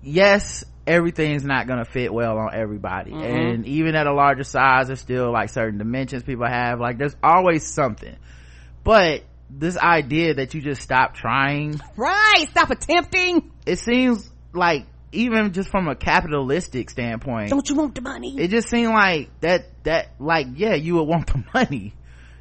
yes, 0.02 0.66
everything's 0.88 1.44
not 1.44 1.68
gonna 1.68 1.86
fit 1.86 2.14
well 2.14 2.38
on 2.38 2.54
everybody. 2.54 3.12
Mm-hmm. 3.12 3.24
And 3.24 3.66
even 3.68 3.96
at 3.96 4.08
a 4.08 4.14
larger 4.14 4.44
size, 4.44 4.88
there's 4.88 5.00
still 5.00 5.32
like 5.32 5.50
certain 5.50 5.78
dimensions 5.78 6.24
people 6.24 6.48
have. 6.48 6.80
Like, 6.80 6.98
there's 6.98 7.16
always 7.24 7.66
something. 7.66 8.16
But, 8.84 9.24
this 9.54 9.78
idea 9.78 10.36
that 10.36 10.54
you 10.54 10.62
just 10.62 10.82
stop 10.82 11.14
trying 11.14 11.80
Right. 11.98 12.46
Stop 12.52 12.70
attempting. 12.72 13.52
it 13.66 13.80
seems 13.80 14.32
like 14.54 14.86
even 15.12 15.52
just 15.52 15.70
from 15.70 15.90
a 15.90 15.96
capitalistic 15.96 16.90
standpoint 16.90 17.50
Don't 17.50 17.68
you 17.68 17.76
want 17.76 17.94
the 17.96 18.00
money? 18.02 18.40
it 18.40 18.48
just 18.50 18.70
seemed 18.70 18.94
like 18.94 19.30
that 19.42 19.66
that 19.84 20.12
like 20.20 20.48
yeah 20.56 20.74
you 20.76 20.96
would 20.96 21.04
want 21.04 21.28
the 21.28 21.44
money 21.54 21.94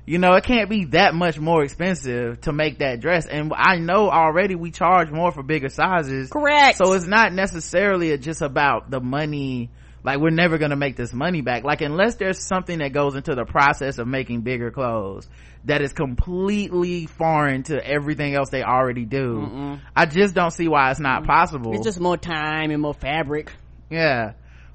you 0.07 0.19
know 0.19 0.35
it 0.35 0.45
can't 0.45 0.69
be 0.69 0.87
that 0.87 1.15
much 1.15 1.39
more 1.39 1.63
expensive 1.63 2.41
to 2.43 2.53
make 2.53 2.79
that 2.79 3.01
dress. 3.01 3.27
And 3.27 3.53
i 3.55 3.77
know 3.77 4.11
already 4.11 4.55
we 4.55 4.71
charge 4.71 5.11
more 5.11 5.33
for 5.33 5.43
bigger 5.43 5.69
sizes. 5.69 6.31
Correct. 6.31 6.79
so 6.79 6.93
it's 6.95 7.07
not 7.07 7.33
necessarily 7.33 8.17
just 8.19 8.43
about 8.43 8.91
the 8.91 9.01
money. 9.01 9.71
Like 10.03 10.19
we're 10.19 10.31
never 10.31 10.59
gonna 10.59 10.77
make 10.77 10.97
this 10.97 11.13
money 11.13 11.43
back. 11.43 11.65
Like 11.65 11.83
unless 11.83 12.17
there's 12.17 12.43
something 12.43 12.79
that 12.79 12.93
goes 12.93 13.15
into 13.15 13.35
the 13.35 13.45
process 13.45 13.99
of 13.99 14.07
making 14.09 14.41
bigger 14.41 14.71
clothes 14.71 15.29
that 15.65 15.83
is 15.83 15.93
completely 15.93 17.07
foreign 17.07 17.63
to 17.65 17.87
everything 17.87 18.35
else 18.35 18.49
they 18.49 18.63
already 18.63 19.05
do 19.05 19.79
i 19.95 20.07
just 20.07 20.35
don't 20.35 20.53
see 20.53 20.69
why 20.69 20.91
it's 20.91 21.01
not 21.01 21.27
possible. 21.27 21.75
It's 21.75 21.85
just 21.85 22.01
more 22.01 22.17
time 22.17 22.71
and 22.71 22.81
more 22.81 22.95
fabric. 22.95 23.53
Yeah 23.91 24.33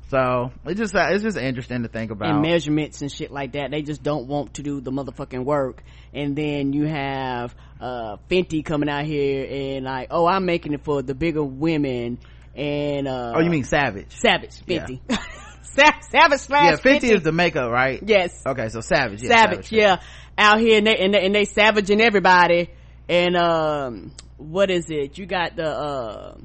so 0.09 0.51
it's 0.65 0.79
just 0.79 0.93
it's 0.95 1.23
just 1.23 1.37
interesting 1.37 1.81
to 1.83 1.89
think 1.89 2.11
about 2.11 2.29
and 2.29 2.41
measurements 2.41 3.01
and 3.01 3.11
shit 3.11 3.31
like 3.31 3.53
that. 3.53 3.71
They 3.71 3.81
just 3.81 4.03
don't 4.03 4.27
want 4.27 4.55
to 4.55 4.63
do 4.63 4.79
the 4.79 4.91
motherfucking 4.91 5.43
work. 5.43 5.83
And 6.13 6.35
then 6.35 6.73
you 6.73 6.85
have 6.85 7.55
uh 7.81 8.17
Fenty 8.29 8.63
coming 8.63 8.87
out 8.87 9.05
here 9.05 9.47
and 9.49 9.85
like, 9.85 10.07
oh, 10.11 10.27
I'm 10.27 10.45
making 10.45 10.73
it 10.73 10.83
for 10.83 11.01
the 11.01 11.15
bigger 11.15 11.43
women. 11.43 12.19
And 12.55 13.07
uh 13.07 13.33
oh 13.35 13.39
you 13.41 13.49
mean 13.49 13.63
savage 13.63 14.11
Savage 14.11 14.63
Fenty? 14.65 14.99
Sa- 15.63 15.99
Savage 16.09 16.39
slash 16.39 16.71
yeah 16.71 16.77
fenty 16.77 17.13
is 17.13 17.23
the 17.23 17.33
makeup 17.33 17.69
right 17.69 18.01
yes. 18.05 18.41
okay 18.45 18.69
so 18.69 18.79
savage 18.79 19.21
yeah, 19.21 19.29
savage, 19.29 19.71
yeah 19.73 19.99
out 20.37 20.61
here 20.61 20.77
and 20.77 20.87
they, 20.87 20.95
and 20.95 21.13
they 21.13 21.25
and 21.25 21.35
they 21.35 21.43
savaging 21.43 21.99
everybody 21.99 22.69
and 23.09 23.35
um 23.35 24.11
what 24.37 24.71
is 24.71 24.85
it 24.89 25.17
you 25.17 25.25
got 25.25 25.57
the 25.57 25.67
uh 25.67 26.37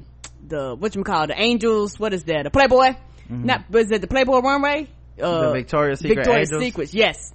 the 0.45 0.75
what 0.75 0.95
you 0.95 1.03
call 1.05 1.27
the 1.27 1.39
angels 1.39 1.97
what 1.97 2.13
is 2.13 2.25
that 2.25 2.43
the 2.43 2.49
playboy 2.49 2.93
Not 3.29 3.69
was 3.69 3.91
it 3.91 4.01
the 4.01 4.07
Playboy 4.07 4.39
Runway? 4.39 4.87
Uh, 5.21 5.47
The 5.47 5.53
Victoria's 5.53 5.99
Secret 5.99 6.17
Victoria's 6.17 6.51
Angels? 6.51 6.63
Secret, 6.63 6.93
yes. 6.93 7.33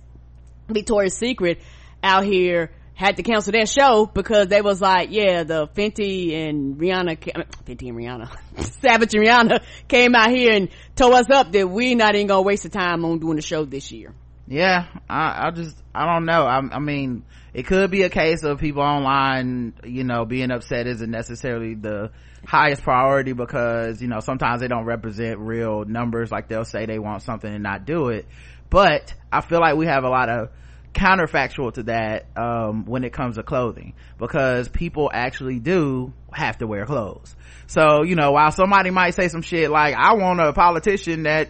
Victoria's 0.68 1.16
Secret 1.16 1.60
out 2.02 2.24
here 2.24 2.70
had 2.94 3.16
to 3.18 3.22
cancel 3.22 3.52
their 3.52 3.66
show 3.66 4.06
because 4.06 4.48
they 4.48 4.62
was 4.62 4.80
like, 4.80 5.10
yeah, 5.10 5.44
the 5.44 5.68
Fenty 5.68 6.32
and 6.34 6.76
Rihanna, 6.76 7.20
ca- 7.20 7.32
I 7.34 7.38
mean, 7.40 7.46
Fenty 7.66 7.88
and 7.90 7.98
Rihanna, 7.98 8.34
Savage 8.80 9.14
and 9.14 9.24
Rihanna 9.26 9.62
came 9.86 10.14
out 10.14 10.30
here 10.30 10.52
and 10.54 10.70
told 10.96 11.14
us 11.14 11.28
up 11.30 11.52
that 11.52 11.68
we 11.68 11.94
not 11.94 12.14
even 12.14 12.26
gonna 12.26 12.42
waste 12.42 12.62
the 12.62 12.70
time 12.70 13.04
on 13.04 13.18
doing 13.18 13.36
the 13.36 13.42
show 13.42 13.64
this 13.66 13.92
year. 13.92 14.14
yeah 14.48 14.86
i 15.10 15.48
i 15.48 15.50
just 15.50 15.76
i 15.94 16.06
don't 16.06 16.24
know 16.24 16.42
I, 16.46 16.60
I 16.72 16.78
mean 16.78 17.24
it 17.56 17.64
could 17.64 17.90
be 17.90 18.02
a 18.02 18.10
case 18.10 18.42
of 18.42 18.60
people 18.60 18.82
online 18.82 19.72
you 19.82 20.04
know 20.04 20.26
being 20.26 20.50
upset 20.50 20.86
isn't 20.86 21.10
necessarily 21.10 21.74
the 21.74 22.10
highest 22.44 22.82
priority 22.82 23.32
because 23.32 24.02
you 24.02 24.08
know 24.08 24.20
sometimes 24.20 24.60
they 24.60 24.68
don't 24.68 24.84
represent 24.84 25.38
real 25.38 25.86
numbers. 25.86 26.30
Like 26.30 26.48
they'll 26.48 26.66
say 26.66 26.84
they 26.84 26.98
want 26.98 27.22
something 27.22 27.50
and 27.52 27.62
not 27.62 27.86
do 27.86 28.08
it. 28.08 28.26
But 28.68 29.14
i 29.32 29.40
feel 29.40 29.60
like 29.60 29.76
we 29.76 29.86
have 29.86 30.04
a 30.04 30.08
lot 30.08 30.28
of 30.28 30.50
counterfactual 30.92 31.72
to 31.74 31.82
that 31.84 32.26
um, 32.36 32.84
when 32.84 33.04
it 33.04 33.12
comes 33.12 33.36
to 33.36 33.42
clothing 33.42 33.94
because 34.18 34.68
people 34.68 35.10
actually 35.12 35.58
do 35.58 36.12
have 36.32 36.58
to 36.58 36.66
wear 36.66 36.84
clothes. 36.84 37.34
So 37.68 38.02
you 38.02 38.16
know 38.16 38.32
while 38.32 38.52
somebody 38.52 38.90
might 38.90 39.14
say 39.14 39.28
some 39.28 39.42
shit 39.42 39.70
like 39.70 39.94
i 39.94 40.12
want 40.12 40.40
a 40.40 40.52
politician 40.52 41.22
that 41.22 41.48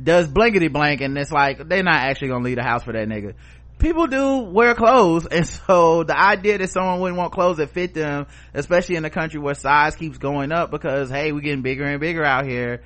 does 0.00 0.28
blankety 0.28 0.68
blank 0.68 1.00
and 1.00 1.16
it's 1.16 1.32
like 1.32 1.66
they're 1.68 1.82
not 1.82 2.02
actually 2.02 2.28
gonna 2.28 2.44
leave 2.44 2.56
the 2.56 2.62
house 2.62 2.84
for 2.84 2.92
that 2.92 3.08
nigga 3.08 3.34
people 3.78 4.06
do 4.06 4.38
wear 4.38 4.74
clothes 4.74 5.26
and 5.30 5.46
so 5.46 6.02
the 6.04 6.18
idea 6.18 6.58
that 6.58 6.70
someone 6.70 7.00
wouldn't 7.00 7.18
want 7.18 7.32
clothes 7.32 7.58
that 7.58 7.70
fit 7.70 7.94
them 7.94 8.26
especially 8.54 8.96
in 8.96 9.04
a 9.04 9.10
country 9.10 9.38
where 9.40 9.54
size 9.54 9.94
keeps 9.96 10.18
going 10.18 10.52
up 10.52 10.70
because 10.70 11.10
hey 11.10 11.32
we're 11.32 11.40
getting 11.40 11.62
bigger 11.62 11.84
and 11.84 12.00
bigger 12.00 12.24
out 12.24 12.46
here 12.46 12.82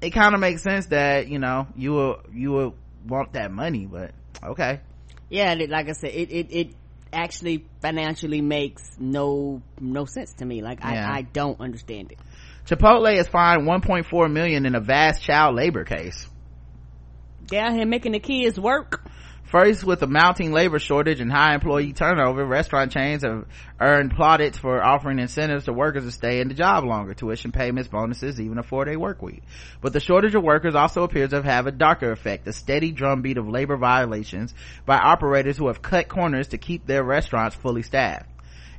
it 0.00 0.10
kind 0.10 0.34
of 0.34 0.40
makes 0.40 0.62
sense 0.62 0.86
that 0.86 1.28
you 1.28 1.38
know 1.38 1.66
you 1.76 1.92
will 1.92 2.20
you 2.32 2.50
will 2.50 2.74
want 3.06 3.32
that 3.34 3.50
money 3.52 3.86
but 3.86 4.12
okay 4.42 4.80
Yeah, 5.30 5.54
like 5.68 5.88
I 5.88 5.92
said, 5.92 6.10
it, 6.10 6.30
it, 6.30 6.46
it 6.50 6.74
actually 7.12 7.64
financially 7.80 8.42
makes 8.42 8.82
no, 8.98 9.62
no 9.80 10.04
sense 10.04 10.34
to 10.34 10.44
me. 10.44 10.60
Like, 10.62 10.80
Yeah. 10.80 11.08
I, 11.10 11.18
I 11.18 11.22
don't 11.22 11.58
understand 11.60 12.12
it. 12.12 12.18
chipotle 12.66 13.16
is 13.16 13.28
fined 13.28 13.62
1.4 13.66 14.30
million 14.30 14.66
in 14.66 14.74
a 14.74 14.80
vast 14.80 15.22
child 15.22 15.56
labor 15.56 15.84
case 15.84 16.28
They're 17.48 17.72
here 17.72 17.86
making 17.86 18.12
the 18.12 18.20
kids 18.20 18.58
work. 18.60 19.01
First, 19.52 19.84
with 19.84 20.02
a 20.02 20.06
mounting 20.06 20.50
labor 20.50 20.78
shortage 20.78 21.20
and 21.20 21.30
high 21.30 21.52
employee 21.52 21.92
turnover, 21.92 22.42
restaurant 22.42 22.90
chains 22.90 23.22
have 23.22 23.44
earned 23.78 24.12
plaudits 24.16 24.56
for 24.56 24.82
offering 24.82 25.18
incentives 25.18 25.66
to 25.66 25.74
workers 25.74 26.04
to 26.04 26.10
stay 26.10 26.40
in 26.40 26.48
the 26.48 26.54
job 26.54 26.84
longer, 26.84 27.12
tuition 27.12 27.52
payments, 27.52 27.86
bonuses, 27.86 28.40
even 28.40 28.56
a 28.56 28.62
four-day 28.62 28.96
work 28.96 29.20
week. 29.20 29.42
But 29.82 29.92
the 29.92 30.00
shortage 30.00 30.34
of 30.34 30.42
workers 30.42 30.74
also 30.74 31.02
appears 31.02 31.32
to 31.32 31.42
have 31.42 31.66
a 31.66 31.70
darker 31.70 32.12
effect, 32.12 32.48
a 32.48 32.52
steady 32.54 32.92
drumbeat 32.92 33.36
of 33.36 33.46
labor 33.46 33.76
violations 33.76 34.54
by 34.86 34.96
operators 34.96 35.58
who 35.58 35.66
have 35.66 35.82
cut 35.82 36.08
corners 36.08 36.48
to 36.48 36.56
keep 36.56 36.86
their 36.86 37.04
restaurants 37.04 37.54
fully 37.54 37.82
staffed. 37.82 38.31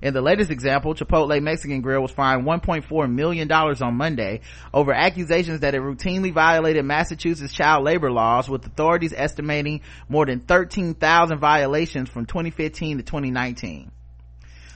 In 0.03 0.13
the 0.13 0.21
latest 0.21 0.51
example, 0.51 0.93
Chipotle 0.93 1.41
Mexican 1.41 1.79
Grill 1.79 2.01
was 2.01 2.11
fined 2.11 2.43
$1.4 2.45 3.09
million 3.09 3.49
on 3.49 3.95
Monday 3.95 4.41
over 4.73 4.91
accusations 4.91 5.61
that 5.61 5.75
it 5.75 5.81
routinely 5.81 6.33
violated 6.33 6.83
Massachusetts 6.83 7.53
child 7.53 7.85
labor 7.85 8.11
laws 8.11 8.49
with 8.49 8.65
authorities 8.65 9.13
estimating 9.15 9.79
more 10.09 10.25
than 10.25 10.41
13,000 10.41 11.39
violations 11.39 12.09
from 12.09 12.25
2015 12.25 12.97
to 12.97 13.03
2019. 13.03 13.91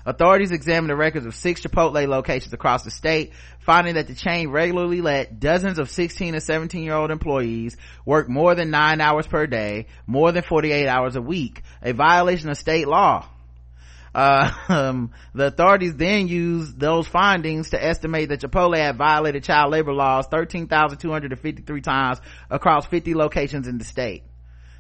Authorities 0.06 0.52
examined 0.52 0.92
the 0.92 0.96
records 0.96 1.26
of 1.26 1.36
six 1.36 1.60
Chipotle 1.60 2.08
locations 2.08 2.54
across 2.54 2.86
the 2.86 2.92
state, 2.92 3.34
finding 3.60 3.96
that 3.96 4.08
the 4.08 4.16
chain 4.16 4.48
regularly 4.48 5.02
let 5.02 5.42
dozens 5.42 5.78
of 5.78 5.90
16 5.90 6.36
and 6.36 6.42
17 6.42 6.84
year 6.84 6.94
old 6.94 7.12
employees 7.12 7.76
work 8.06 8.30
more 8.30 8.56
than 8.56 8.70
nine 8.70 9.02
hours 9.02 9.28
per 9.28 9.46
day, 9.46 9.88
more 10.06 10.32
than 10.32 10.44
48 10.44 10.88
hours 10.88 11.18
a 11.18 11.22
week, 11.22 11.64
a 11.82 11.92
violation 11.92 12.50
of 12.50 12.58
state 12.58 12.88
law. 12.88 13.28
Uh, 14.18 14.52
um, 14.70 15.12
the 15.36 15.46
authorities 15.46 15.96
then 15.96 16.28
used 16.28 16.80
those 16.80 17.08
findings 17.08 17.70
to 17.70 17.82
estimate 17.82 18.30
that 18.30 18.42
Chipotle 18.42 18.76
had 18.76 18.98
violated 18.98 19.44
child 19.44 19.72
labor 19.72 19.94
laws 19.94 20.26
13,253 20.28 21.82
times 21.82 22.20
across 22.50 22.88
50 22.88 23.14
locations 23.14 23.68
in 23.68 23.78
the 23.78 23.86
state. 23.86 24.24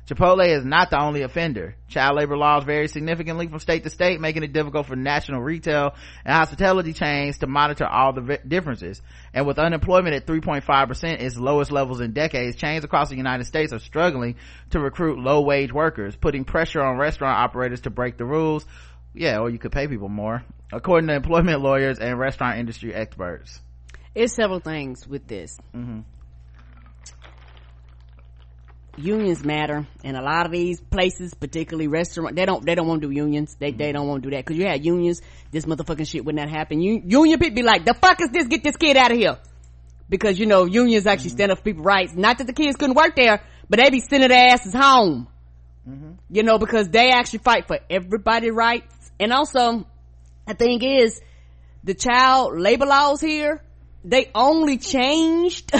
Chipotle 0.07 0.47
is 0.47 0.63
not 0.63 0.89
the 0.89 0.99
only 0.99 1.21
offender. 1.21 1.75
Child 1.89 2.15
labor 2.15 2.37
laws 2.37 2.63
vary 2.63 2.87
significantly 2.87 3.47
from 3.47 3.59
state 3.59 3.83
to 3.83 3.89
state, 3.89 4.21
making 4.21 4.41
it 4.41 4.53
difficult 4.53 4.87
for 4.87 4.95
national 4.95 5.41
retail 5.41 5.95
and 6.23 6.33
hospitality 6.33 6.93
chains 6.93 7.39
to 7.39 7.47
monitor 7.47 7.85
all 7.85 8.13
the 8.13 8.39
differences. 8.47 9.01
And 9.33 9.45
with 9.45 9.59
unemployment 9.59 10.15
at 10.15 10.25
3.5%, 10.25 11.21
its 11.21 11.35
lowest 11.35 11.73
levels 11.73 11.99
in 11.99 12.13
decades, 12.13 12.55
chains 12.55 12.85
across 12.85 13.09
the 13.09 13.17
United 13.17 13.43
States 13.43 13.73
are 13.73 13.79
struggling 13.79 14.37
to 14.69 14.79
recruit 14.79 15.19
low 15.19 15.41
wage 15.41 15.73
workers, 15.73 16.15
putting 16.15 16.45
pressure 16.45 16.81
on 16.81 16.97
restaurant 16.97 17.37
operators 17.37 17.81
to 17.81 17.89
break 17.89 18.17
the 18.17 18.25
rules. 18.25 18.65
Yeah, 19.17 19.39
or 19.39 19.49
you 19.49 19.57
could 19.57 19.71
pay 19.71 19.87
people 19.87 20.09
more, 20.09 20.43
according 20.71 21.07
to 21.07 21.15
employment 21.15 21.61
lawyers 21.61 21.97
and 21.97 22.19
restaurant 22.19 22.59
industry 22.59 22.93
experts. 22.93 23.59
It's 24.13 24.33
several 24.33 24.59
things 24.59 25.07
with 25.07 25.27
this. 25.27 25.57
Mm-hmm. 25.75 26.01
Unions 28.97 29.43
matter, 29.43 29.87
and 30.03 30.17
a 30.17 30.21
lot 30.21 30.45
of 30.45 30.51
these 30.51 30.81
places, 30.81 31.33
particularly 31.33 31.87
restaurant, 31.87 32.35
they 32.35 32.45
don't 32.45 32.65
they 32.65 32.75
don't 32.75 32.87
want 32.87 33.01
to 33.01 33.07
do 33.07 33.13
unions. 33.13 33.55
They 33.59 33.71
they 33.71 33.85
mm-hmm. 33.85 33.93
don't 33.93 34.07
want 34.07 34.23
to 34.23 34.29
do 34.29 34.35
that 34.35 34.45
because 34.45 34.57
you 34.57 34.67
had 34.67 34.83
unions. 34.85 35.21
This 35.51 35.65
motherfucking 35.65 36.07
shit 36.07 36.25
would 36.25 36.35
not 36.35 36.49
happen. 36.49 36.81
You, 36.81 37.01
union 37.05 37.39
people 37.39 37.55
be 37.55 37.63
like, 37.63 37.85
the 37.85 37.93
fuck 37.93 38.21
is 38.21 38.29
this? 38.29 38.47
Get 38.47 38.63
this 38.63 38.75
kid 38.75 38.97
out 38.97 39.11
of 39.11 39.17
here. 39.17 39.37
Because 40.09 40.39
you 40.39 40.45
know 40.45 40.65
unions 40.65 41.05
actually 41.05 41.29
mm-hmm. 41.29 41.37
stand 41.37 41.51
up 41.51 41.59
for 41.59 41.63
people's 41.63 41.85
rights. 41.85 42.13
Not 42.15 42.37
that 42.37 42.47
the 42.47 42.53
kids 42.53 42.75
couldn't 42.75 42.95
work 42.95 43.15
there, 43.15 43.41
but 43.69 43.79
they 43.79 43.89
be 43.89 43.99
sending 43.99 44.29
their 44.29 44.53
asses 44.53 44.73
home. 44.73 45.27
You 46.29 46.43
know 46.43 46.57
because 46.57 46.89
they 46.89 47.11
actually 47.11 47.39
fight 47.39 47.67
for 47.67 47.79
everybody's 47.89 48.51
rights. 48.51 48.93
And 49.19 49.33
also, 49.33 49.85
the 50.47 50.53
thing 50.53 50.81
is, 50.83 51.21
the 51.83 51.93
child 51.93 52.59
labor 52.59 52.85
laws 52.85 53.21
here, 53.21 53.61
they 54.03 54.29
only 54.35 54.77
changed 54.77 55.71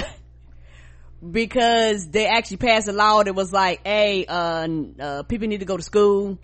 because 1.31 2.07
they 2.09 2.27
actually 2.27 2.57
passed 2.57 2.87
a 2.87 2.93
law 2.93 3.23
that 3.23 3.33
was 3.33 3.51
like, 3.51 3.81
hey, 3.85 4.25
uh, 4.25 4.67
uh, 4.99 5.23
people 5.23 5.47
need 5.47 5.59
to 5.59 5.65
go 5.65 5.77
to 5.77 5.83
school 5.83 6.37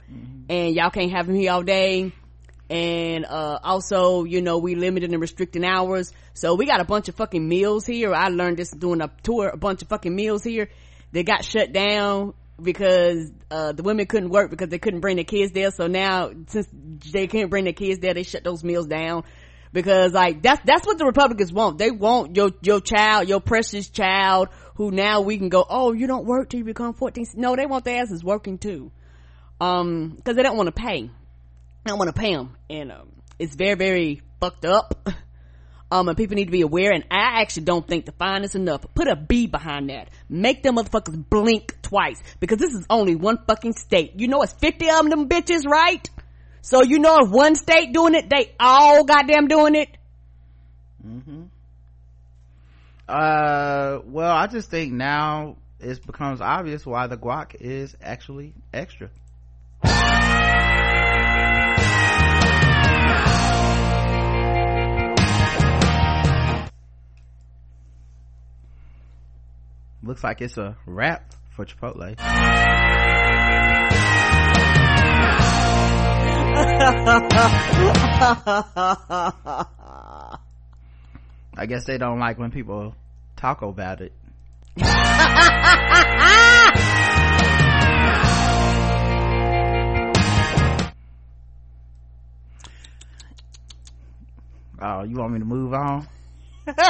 and 0.49 0.75
y'all 0.75 0.89
can't 0.89 1.11
have 1.11 1.27
them 1.27 1.35
here 1.35 1.51
all 1.51 1.63
day. 1.63 2.11
And, 2.69 3.25
uh, 3.25 3.59
also, 3.63 4.23
you 4.23 4.41
know, 4.41 4.57
we 4.57 4.75
limited 4.75 5.11
and 5.11 5.21
restricting 5.21 5.65
hours. 5.65 6.11
So 6.33 6.55
we 6.55 6.65
got 6.65 6.79
a 6.79 6.85
bunch 6.85 7.07
of 7.09 7.15
fucking 7.15 7.47
meals 7.47 7.85
here. 7.85 8.13
I 8.13 8.29
learned 8.29 8.57
this 8.57 8.71
doing 8.71 9.01
a 9.01 9.11
tour, 9.21 9.49
a 9.49 9.57
bunch 9.57 9.81
of 9.81 9.89
fucking 9.89 10.15
meals 10.15 10.43
here. 10.43 10.69
They 11.11 11.23
got 11.23 11.45
shut 11.45 11.71
down 11.71 12.33
because, 12.63 13.31
uh, 13.51 13.73
the 13.73 13.83
women 13.83 14.05
couldn't 14.05 14.29
work 14.29 14.49
because 14.49 14.69
they 14.69 14.79
couldn't 14.79 15.01
bring 15.01 15.17
their 15.17 15.25
kids 15.25 15.51
there. 15.51 15.71
So 15.71 15.87
now, 15.87 16.31
since 16.47 16.67
they 17.11 17.27
can't 17.27 17.49
bring 17.49 17.65
their 17.65 17.73
kids 17.73 17.99
there, 17.99 18.13
they 18.13 18.23
shut 18.23 18.43
those 18.43 18.63
meals 18.63 18.87
down 18.87 19.23
because 19.73 20.13
like 20.13 20.41
that's 20.41 20.61
that's 20.63 20.85
what 20.85 20.97
the 20.97 21.05
republicans 21.05 21.51
want. 21.51 21.79
They 21.79 21.91
want 21.91 22.37
your 22.37 22.51
your 22.61 22.79
child 22.79 23.27
your 23.27 23.41
precious 23.41 23.89
child 23.89 24.49
who 24.75 24.91
now 24.91 25.21
we 25.21 25.37
can 25.37 25.49
go 25.49 25.65
oh 25.67 25.91
you 25.91 26.07
don't 26.07 26.25
work 26.25 26.49
till 26.49 26.59
you 26.59 26.63
become 26.63 26.93
14 26.93 27.25
no 27.35 27.55
they 27.55 27.65
want 27.65 27.83
their 27.83 28.01
asses 28.01 28.23
working 28.23 28.59
too. 28.59 28.91
Um 29.59 30.13
because 30.15 30.35
they 30.35 30.43
don't 30.43 30.55
want 30.55 30.67
to 30.67 30.81
pay. 30.81 31.01
They 31.01 31.89
don't 31.89 31.97
want 31.97 32.15
to 32.15 32.19
pay 32.19 32.33
them 32.33 32.55
and 32.69 32.91
um 32.91 33.09
it's 33.39 33.55
very 33.55 33.75
very 33.75 34.21
fucked 34.39 34.63
up 34.63 35.09
um 35.91 36.07
and 36.07 36.17
people 36.17 36.35
need 36.35 36.45
to 36.45 36.51
be 36.51 36.61
aware 36.61 36.91
and 36.91 37.03
i 37.11 37.41
actually 37.41 37.63
don't 37.63 37.87
think 37.87 38.05
the 38.05 38.11
fine 38.13 38.43
is 38.43 38.55
enough 38.55 38.85
put 38.93 39.07
a 39.07 39.15
b 39.15 39.47
behind 39.47 39.89
that 39.89 40.09
make 40.29 40.63
them 40.63 40.75
motherfuckers 40.77 41.29
blink 41.29 41.75
twice 41.81 42.21
because 42.39 42.57
this 42.57 42.73
is 42.73 42.85
only 42.89 43.15
one 43.15 43.37
fucking 43.47 43.73
state 43.73 44.13
you 44.17 44.27
know 44.27 44.41
it's 44.41 44.53
50 44.53 44.89
of 44.89 45.09
them 45.09 45.29
bitches 45.29 45.65
right 45.65 46.09
so 46.63 46.81
you 46.81 46.99
know 46.99 47.25
if 47.25 47.29
one 47.29 47.55
state 47.55 47.91
doing 47.91 48.15
it, 48.15 48.29
they 48.29 48.55
all 48.57 49.03
goddamn 49.03 49.47
doing 49.47 49.75
it. 49.75 49.89
Mm-hmm. 51.05 51.43
Uh, 53.07 53.99
well, 54.05 54.31
I 54.31 54.47
just 54.47 54.71
think 54.71 54.93
now 54.93 55.57
it 55.81 56.05
becomes 56.07 56.39
obvious 56.39 56.85
why 56.85 57.07
the 57.07 57.17
guac 57.17 57.55
is 57.59 57.97
actually 58.01 58.53
extra. 58.73 59.09
Looks 70.05 70.21
like 70.21 70.41
it's 70.41 70.57
a 70.57 70.75
wrap 70.85 71.33
for 71.55 71.65
Chipotle. 71.65 72.15
I 81.55 81.65
guess 81.67 81.85
they 81.85 81.97
don't 81.97 82.19
like 82.19 82.37
when 82.37 82.51
people 82.51 82.95
talk 83.37 83.61
about 83.61 84.01
it. 84.01 84.11
Oh, 94.85 95.03
you 95.03 95.15
want 95.15 95.31
me 95.31 95.39
to 95.39 95.45
move 95.45 95.73
on? 95.73 96.09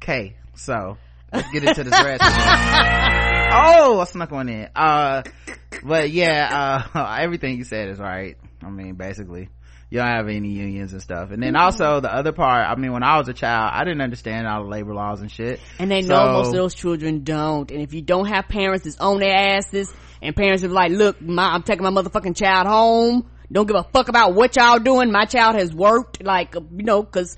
Okay, 0.00 0.36
So 0.54 0.96
let's 1.32 1.50
get 1.52 1.64
into 1.64 1.84
this 1.84 1.92
rest. 1.92 2.22
oh, 3.52 4.00
I 4.00 4.04
snuck 4.04 4.30
one 4.30 4.48
in. 4.48 4.68
Uh, 4.74 5.22
but 5.84 6.10
yeah, 6.10 6.86
uh, 6.94 7.16
everything 7.20 7.56
you 7.58 7.64
said 7.64 7.88
is 7.88 7.98
right. 7.98 8.36
I 8.62 8.70
mean, 8.70 8.94
basically, 8.94 9.48
you 9.90 9.98
don't 9.98 10.06
have 10.08 10.28
any 10.28 10.50
unions 10.50 10.92
and 10.92 11.00
stuff. 11.02 11.30
And 11.30 11.42
then 11.42 11.56
also 11.56 12.00
the 12.00 12.12
other 12.12 12.32
part, 12.32 12.66
I 12.68 12.74
mean, 12.76 12.92
when 12.92 13.02
I 13.02 13.18
was 13.18 13.28
a 13.28 13.32
child, 13.32 13.70
I 13.74 13.84
didn't 13.84 14.00
understand 14.02 14.46
all 14.46 14.64
the 14.64 14.68
labor 14.68 14.94
laws 14.94 15.20
and 15.20 15.30
shit. 15.30 15.60
And 15.78 15.90
they 15.90 16.02
So- 16.02 16.08
know 16.08 16.32
most 16.34 16.48
of 16.48 16.54
those 16.54 16.74
children 16.74 17.24
don't. 17.24 17.70
And 17.70 17.80
if 17.80 17.94
you 17.94 18.02
don't 18.02 18.26
have 18.26 18.48
parents 18.48 18.84
that's 18.84 18.98
on 18.98 19.18
their 19.20 19.34
asses, 19.56 19.92
and 20.20 20.34
parents 20.34 20.64
are 20.64 20.68
like, 20.68 20.90
look, 20.90 21.20
my, 21.22 21.54
I'm 21.54 21.62
taking 21.62 21.84
my 21.84 21.90
motherfucking 21.90 22.36
child 22.36 22.66
home. 22.66 23.30
Don't 23.50 23.66
give 23.66 23.76
a 23.76 23.84
fuck 23.84 24.08
about 24.08 24.34
what 24.34 24.56
y'all 24.56 24.78
doing. 24.78 25.10
My 25.10 25.24
child 25.24 25.54
has 25.54 25.72
worked, 25.72 26.22
like, 26.22 26.54
you 26.54 26.84
know, 26.84 27.02
cause 27.02 27.36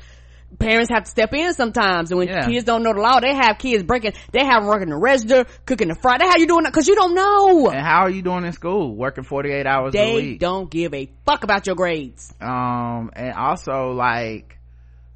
parents 0.58 0.90
have 0.90 1.04
to 1.04 1.10
step 1.10 1.32
in 1.32 1.54
sometimes. 1.54 2.10
And 2.10 2.18
when 2.18 2.28
Yeah. 2.28 2.46
kids 2.48 2.64
don't 2.64 2.82
know 2.82 2.92
the 2.92 3.00
law, 3.00 3.20
they 3.20 3.34
have 3.34 3.58
kids 3.58 3.82
breaking, 3.84 4.12
they 4.32 4.44
have 4.44 4.64
working 4.64 4.88
the 4.90 4.96
register, 4.96 5.46
cooking 5.64 5.88
the 5.88 5.94
fry. 5.94 6.18
They 6.18 6.26
have 6.26 6.38
you 6.38 6.46
doing 6.46 6.64
that 6.64 6.72
cause 6.72 6.88
you 6.88 6.94
don't 6.96 7.14
know. 7.14 7.70
And 7.70 7.80
how 7.84 8.00
are 8.00 8.10
you 8.10 8.22
doing 8.22 8.44
in 8.44 8.52
school? 8.52 8.94
Working 8.94 9.24
48 9.24 9.66
hours 9.66 9.94
a 9.94 10.14
week. 10.14 10.24
They 10.24 10.36
don't 10.46 10.70
give 10.70 10.92
a 10.94 11.08
fuck 11.24 11.44
about 11.44 11.66
your 11.66 11.76
grades. 11.76 12.32
um 12.40 13.10
and 13.14 13.32
also 13.34 13.92
like 13.92 14.58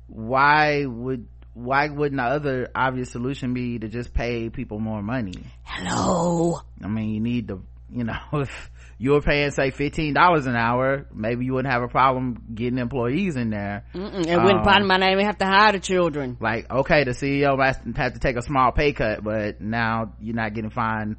why 0.06 0.84
would 0.86 1.26
why 1.54 1.88
wouldn't 1.88 2.20
the 2.20 2.24
other 2.24 2.68
obvious 2.74 3.10
solution 3.10 3.54
be 3.54 3.78
to 3.78 3.88
just 3.88 4.12
pay 4.12 4.50
people 4.50 4.78
more 4.80 5.02
money 5.02 5.34
Hello. 5.64 6.60
i 6.82 6.88
mean 6.88 7.10
you 7.10 7.20
need 7.20 7.48
to 7.48 7.62
you 7.90 8.04
know 8.04 8.18
if 8.34 8.70
you 8.98 9.10
were 9.12 9.20
paying 9.20 9.50
say 9.50 9.70
$15 9.70 10.46
an 10.46 10.56
hour 10.56 11.06
maybe 11.12 11.44
you 11.44 11.52
wouldn't 11.54 11.72
have 11.72 11.82
a 11.82 11.88
problem 11.88 12.42
getting 12.54 12.78
employees 12.78 13.36
in 13.36 13.50
there 13.50 13.84
Mm-mm. 13.94 14.26
And 14.26 14.42
wouldn't 14.44 14.58
Um, 14.58 14.62
probably 14.62 14.86
might 14.88 15.00
not 15.00 15.12
even 15.12 15.24
have 15.26 15.38
to 15.38 15.46
hire 15.46 15.72
the 15.72 15.80
children. 15.80 16.36
like 16.40 16.70
okay 16.70 17.04
the 17.04 17.10
ceo 17.12 17.62
has 17.64 17.78
have 17.96 18.12
to 18.14 18.20
take 18.20 18.36
a 18.36 18.42
small 18.42 18.72
pay 18.72 18.92
cut 18.92 19.22
but 19.24 19.60
now 19.60 20.12
you're 20.20 20.34
not 20.36 20.54
getting 20.54 20.70
fined 20.70 21.16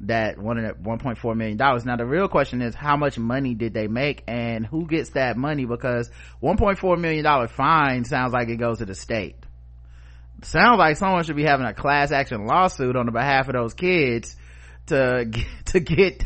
that 0.00 0.36
one 0.38 0.58
and 0.58 0.84
one 0.84 0.98
point 0.98 1.16
four 1.16 1.34
million 1.34 1.56
dollars 1.56 1.84
now 1.86 1.96
the 1.96 2.04
real 2.04 2.28
question 2.28 2.60
is 2.60 2.74
how 2.74 2.96
much 2.98 3.18
money 3.18 3.54
did 3.54 3.72
they 3.72 3.86
make 3.88 4.22
and 4.28 4.66
who 4.66 4.86
gets 4.86 5.10
that 5.10 5.38
money 5.38 5.64
because 5.64 6.10
1.4 6.42 6.98
million 7.00 7.24
dollar 7.24 7.48
fine 7.48 8.04
sounds 8.04 8.32
like 8.32 8.48
it 8.48 8.56
goes 8.56 8.78
to 8.78 8.84
the 8.84 8.94
state 8.94 9.36
sounds 10.42 10.78
like 10.78 10.96
someone 10.98 11.24
should 11.24 11.36
be 11.36 11.44
having 11.44 11.66
a 11.66 11.72
class 11.72 12.12
action 12.12 12.44
lawsuit 12.46 12.94
on 12.94 13.06
the 13.06 13.12
behalf 13.12 13.48
of 13.48 13.54
those 13.54 13.72
kids 13.74 14.36
to 14.88 15.24
get, 15.30 15.46
to 15.66 15.80
get 15.80 16.22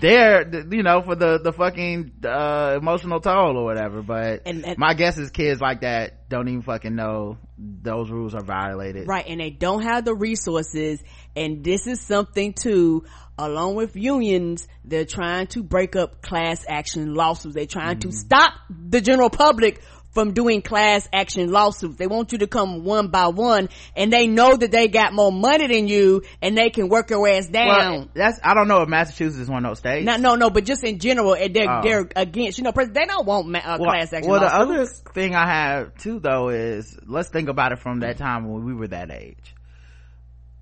their 0.00 0.48
you 0.70 0.82
know 0.82 1.00
for 1.02 1.14
the 1.14 1.38
the 1.38 1.52
fucking 1.52 2.12
uh 2.24 2.76
emotional 2.80 3.20
toll 3.20 3.56
or 3.56 3.64
whatever 3.64 4.02
but 4.02 4.42
And- 4.46 4.64
and- 4.64 4.78
my 4.78 4.94
guess 4.94 5.16
is 5.18 5.30
kids 5.30 5.60
like 5.60 5.80
that 5.80 6.28
don't 6.28 6.48
even 6.48 6.62
fucking 6.62 6.94
know 6.94 7.38
those 7.58 8.10
rules 8.10 8.34
are 8.34 8.44
violated 8.44 9.08
Right, 9.08 9.24
and 9.26 9.40
they 9.40 9.50
don't 9.50 9.82
have 9.82 10.04
the 10.04 10.14
resources, 10.14 11.02
and 11.34 11.64
this 11.64 11.86
is 11.86 12.00
something 12.00 12.52
too, 12.52 13.04
along 13.38 13.74
with 13.76 13.96
unions, 13.96 14.68
they're 14.84 15.04
trying 15.06 15.46
to 15.48 15.62
break 15.62 15.96
up 15.96 16.20
class 16.22 16.64
action 16.68 17.14
lawsuits. 17.14 17.54
They're 17.54 17.66
trying 17.66 18.00
to 18.00 18.12
stop 18.12 18.52
the 18.68 19.00
general 19.00 19.30
public 19.30 19.82
from 20.10 20.32
doing 20.32 20.62
class 20.62 21.06
action 21.12 21.50
lawsuits. 21.52 21.96
They 21.96 22.06
want 22.06 22.32
you 22.32 22.38
to 22.38 22.46
come 22.46 22.82
one 22.84 23.08
by 23.08 23.28
one, 23.28 23.68
and 23.94 24.12
they 24.12 24.26
know 24.26 24.56
that 24.56 24.70
they 24.70 24.88
got 24.88 25.12
more 25.12 25.30
money 25.30 25.66
than 25.66 25.86
you, 25.86 26.22
and 26.42 26.56
they 26.56 26.70
can 26.70 26.88
work 26.88 27.10
your 27.10 27.28
ass 27.28 27.46
down. 27.48 27.68
well 27.68 28.08
that's 28.14 28.40
i 28.42 28.54
don't 28.54 28.68
know 28.68 28.82
if 28.82 28.88
massachusetts 28.88 29.38
is 29.42 29.48
one 29.48 29.64
of 29.64 29.70
those 29.70 29.78
states 29.78 30.04
no, 30.06 30.16
no, 30.16 30.34
no, 30.34 30.50
but 30.50 30.64
just 30.64 30.82
in 30.82 30.98
general, 30.98 31.36
they're, 31.50 31.70
Oh. 31.70 31.82
they're 31.82 32.08
against, 32.16 32.58
you 32.58 32.64
know, 32.64 32.72
they 32.72 33.04
don't 33.06 33.26
want 33.26 33.46
ma- 33.48 33.58
uh, 33.58 33.76
well, 33.80 33.90
class 33.90 34.12
action 34.12 34.30
lawsuits. 34.30 34.52
well 34.52 34.66
the 34.66 34.74
other 34.74 34.86
thing 35.14 35.34
i 35.34 35.46
have 35.46 35.94
too 35.98 36.18
though 36.20 36.48
is 36.48 36.98
let's 37.06 37.28
think 37.28 37.48
about 37.48 37.72
it 37.72 37.78
from 37.80 38.00
that 38.00 38.16
time 38.18 38.48
when 38.50 38.64
we 38.64 38.74
were 38.74 38.88
that 38.88 39.10
age 39.10 39.54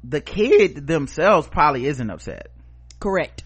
the 0.04 0.20
kid 0.20 0.86
themselves 0.86 1.46
probably 1.48 1.86
isn't 1.86 2.10
upset 2.10 2.48
Correct. 2.98 3.44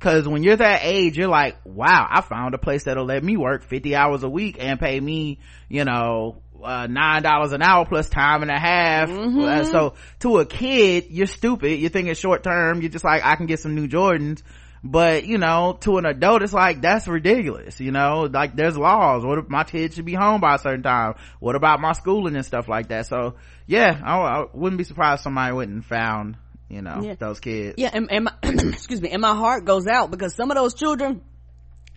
Cause 0.00 0.28
when 0.28 0.44
you're 0.44 0.56
that 0.56 0.80
age, 0.84 1.16
you're 1.18 1.28
like, 1.28 1.56
wow, 1.64 2.06
I 2.08 2.20
found 2.20 2.54
a 2.54 2.58
place 2.58 2.84
that'll 2.84 3.04
let 3.06 3.24
me 3.24 3.36
work 3.36 3.64
50 3.64 3.96
hours 3.96 4.22
a 4.22 4.28
week 4.28 4.56
and 4.60 4.78
pay 4.78 5.00
me, 5.00 5.40
you 5.68 5.84
know, 5.84 6.42
uh, 6.62 6.86
nine 6.88 7.22
dollars 7.22 7.52
an 7.52 7.62
hour 7.62 7.84
plus 7.84 8.08
time 8.08 8.42
and 8.42 8.50
a 8.50 8.58
half. 8.58 9.08
Uh, 9.10 9.64
so 9.64 9.94
to 10.20 10.38
a 10.38 10.46
kid, 10.46 11.06
you're 11.10 11.26
stupid. 11.26 11.78
You're 11.78 11.90
thinking 11.90 12.14
short 12.14 12.42
term. 12.44 12.80
You're 12.80 12.90
just 12.90 13.04
like, 13.04 13.24
I 13.24 13.36
can 13.36 13.46
get 13.46 13.60
some 13.60 13.74
new 13.74 13.88
Jordans. 13.88 14.42
But, 14.84 15.24
you 15.24 15.38
know, 15.38 15.76
to 15.80 15.98
an 15.98 16.06
adult, 16.06 16.42
it's 16.42 16.52
like, 16.52 16.80
that's 16.82 17.08
ridiculous. 17.08 17.80
You 17.80 17.90
know, 17.90 18.28
like 18.32 18.54
there's 18.54 18.76
laws. 18.76 19.24
What 19.24 19.38
if 19.38 19.48
my 19.48 19.64
kid 19.64 19.94
should 19.94 20.04
be 20.04 20.14
home 20.14 20.40
by 20.40 20.54
a 20.54 20.58
certain 20.58 20.84
time? 20.84 21.14
What 21.40 21.56
about 21.56 21.80
my 21.80 21.92
schooling 21.92 22.36
and 22.36 22.46
stuff 22.46 22.68
like 22.68 22.88
that? 22.88 23.06
So 23.06 23.34
yeah, 23.66 24.00
I, 24.04 24.18
I 24.18 24.44
wouldn't 24.52 24.78
be 24.78 24.84
surprised 24.84 25.20
if 25.20 25.24
somebody 25.24 25.52
wouldn't 25.52 25.84
found, 25.84 26.36
you 26.68 26.82
know, 26.82 27.00
Yeah. 27.02 27.14
those 27.14 27.40
kids. 27.40 27.74
Yeah, 27.78 27.90
and, 27.92 28.10
and 28.10 28.24
my, 28.24 28.32
excuse 28.42 29.00
me, 29.00 29.10
and 29.10 29.22
my 29.22 29.34
heart 29.34 29.64
goes 29.64 29.86
out 29.86 30.10
because 30.10 30.34
some 30.34 30.50
of 30.50 30.56
those 30.56 30.74
children 30.74 31.22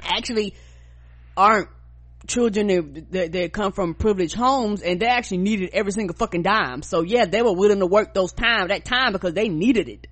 actually 0.02 0.56
aren't 1.36 1.70
children 2.28 2.68
that, 2.68 3.12
that, 3.12 3.32
that 3.32 3.54
come 3.54 3.72
from 3.72 3.96
privileged 3.96 4.36
homes 4.36 4.82
and 4.82 5.00
they 5.00 5.08
actually 5.08 5.40
needed 5.40 5.72
every 5.74 5.92
single 5.92 6.16
fucking 6.16 6.44
dime. 6.44 6.84
So 6.84 7.02
yeah, 7.02 7.26
they 7.26 7.42
were 7.42 7.54
willing 7.54 7.80
to 7.80 7.88
work 7.88 8.14
those 8.14 8.32
time, 8.32 8.68
that 8.70 8.86
time 8.86 9.12
because 9.14 9.34
they 9.34 9.50
needed 9.50 9.90
it. 9.90 10.08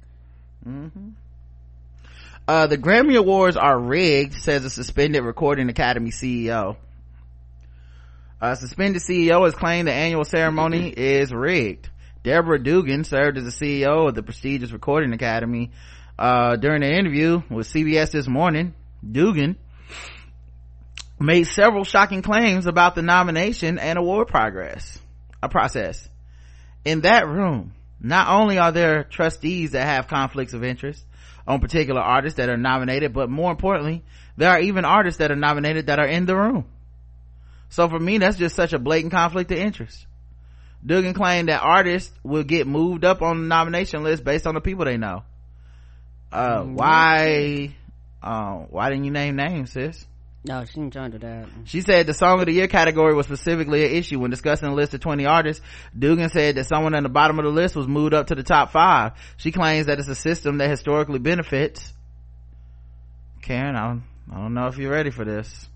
Uh, 2.47 2.67
the 2.67 2.77
Grammy 2.77 3.15
Awards 3.17 3.57
are 3.57 3.79
rigged, 3.79 4.33
says 4.33 4.65
a 4.65 4.69
suspended 4.69 5.23
Recording 5.23 5.69
Academy 5.69 6.09
CEO. 6.09 6.77
A 8.41 8.55
suspended 8.55 9.01
CEO 9.01 9.45
has 9.45 9.53
claimed 9.53 9.87
the 9.87 9.93
annual 9.93 10.25
ceremony 10.25 10.89
is 10.97 11.31
rigged. 11.33 11.89
Deborah 12.29 12.61
Dugan 12.61 13.05
served 13.05 13.39
as 13.39 13.43
the 13.43 13.49
CEO 13.49 14.07
of 14.07 14.13
the 14.13 14.21
prestigious 14.21 14.71
Recording 14.71 15.13
Academy. 15.13 15.71
Uh, 16.19 16.57
during 16.57 16.83
an 16.83 16.91
interview 16.91 17.41
with 17.49 17.67
CBS 17.67 18.11
this 18.11 18.27
morning, 18.27 18.75
Dugan 19.03 19.57
made 21.19 21.45
several 21.45 21.83
shocking 21.83 22.21
claims 22.21 22.67
about 22.67 22.93
the 22.93 23.01
nomination 23.01 23.79
and 23.79 23.97
award 23.97 24.27
progress, 24.27 24.99
a 25.41 25.49
process. 25.49 26.07
In 26.85 27.01
that 27.01 27.27
room, 27.27 27.73
not 27.99 28.27
only 28.27 28.59
are 28.59 28.71
there 28.71 29.05
trustees 29.05 29.71
that 29.71 29.87
have 29.87 30.07
conflicts 30.07 30.53
of 30.53 30.63
interest 30.63 31.03
on 31.47 31.59
particular 31.59 31.99
artists 31.99 32.37
that 32.37 32.47
are 32.47 32.57
nominated, 32.57 33.11
but 33.11 33.31
more 33.31 33.49
importantly, 33.49 34.03
there 34.37 34.51
are 34.51 34.59
even 34.59 34.85
artists 34.85 35.17
that 35.17 35.31
are 35.31 35.35
nominated 35.35 35.87
that 35.87 35.97
are 35.97 36.07
in 36.07 36.27
the 36.27 36.35
room. 36.35 36.65
So 37.69 37.89
for 37.89 37.99
me, 37.99 38.19
that's 38.19 38.37
just 38.37 38.55
such 38.55 38.73
a 38.73 38.77
blatant 38.77 39.13
conflict 39.13 39.51
of 39.51 39.57
interest. 39.57 40.05
Dugan 40.85 41.13
claimed 41.13 41.49
that 41.49 41.61
artists 41.61 42.11
will 42.23 42.43
get 42.43 42.67
moved 42.67 43.03
up 43.03 43.21
on 43.21 43.41
the 43.41 43.47
nomination 43.47 44.03
list 44.03 44.23
based 44.23 44.47
on 44.47 44.55
the 44.55 44.61
people 44.61 44.85
they 44.85 44.97
know. 44.97 45.23
Uh, 46.31 46.63
why, 46.63 47.75
uh, 48.21 48.53
why 48.69 48.89
didn't 48.89 49.03
you 49.03 49.11
name 49.11 49.35
names, 49.35 49.71
sis? 49.71 50.05
No, 50.45 50.63
she 50.63 50.75
didn't 50.75 50.93
trying 50.93 51.11
to 51.11 51.19
that. 51.19 51.47
She 51.65 51.81
said 51.81 52.07
the 52.07 52.13
song 52.13 52.39
of 52.39 52.45
the 52.45 52.53
year 52.53 52.67
category 52.67 53.13
was 53.13 53.25
specifically 53.25 53.83
an 53.85 53.91
issue 53.91 54.19
when 54.19 54.31
discussing 54.31 54.69
a 54.69 54.73
list 54.73 54.93
of 54.93 55.01
20 55.01 55.25
artists. 55.25 55.63
Dugan 55.97 56.29
said 56.29 56.55
that 56.55 56.65
someone 56.65 56.95
at 56.95 57.03
the 57.03 57.09
bottom 57.09 57.39
of 57.39 57.45
the 57.45 57.51
list 57.51 57.75
was 57.75 57.87
moved 57.87 58.13
up 58.13 58.27
to 58.27 58.35
the 58.35 58.43
top 58.43 58.71
five. 58.71 59.13
She 59.35 59.51
claims 59.51 59.87
that 59.87 59.99
it's 59.99 60.07
a 60.07 60.15
system 60.15 60.59
that 60.59 60.69
historically 60.69 61.19
benefits. 61.19 61.93
Karen, 63.41 63.75
I 63.75 63.87
don't, 63.87 64.03
I 64.31 64.35
don't 64.35 64.53
know 64.53 64.67
if 64.67 64.77
you're 64.77 64.91
ready 64.91 65.11
for 65.11 65.25
this. 65.25 65.67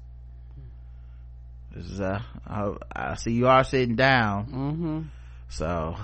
This 1.74 1.89
is, 1.89 1.99
uh, 1.99 2.21
I, 2.45 2.74
I 2.95 3.15
see 3.15 3.32
you 3.32 3.47
are 3.47 3.63
sitting 3.63 3.95
down. 3.95 4.45
Mm-hmm. 4.45 5.01
So, 5.49 5.97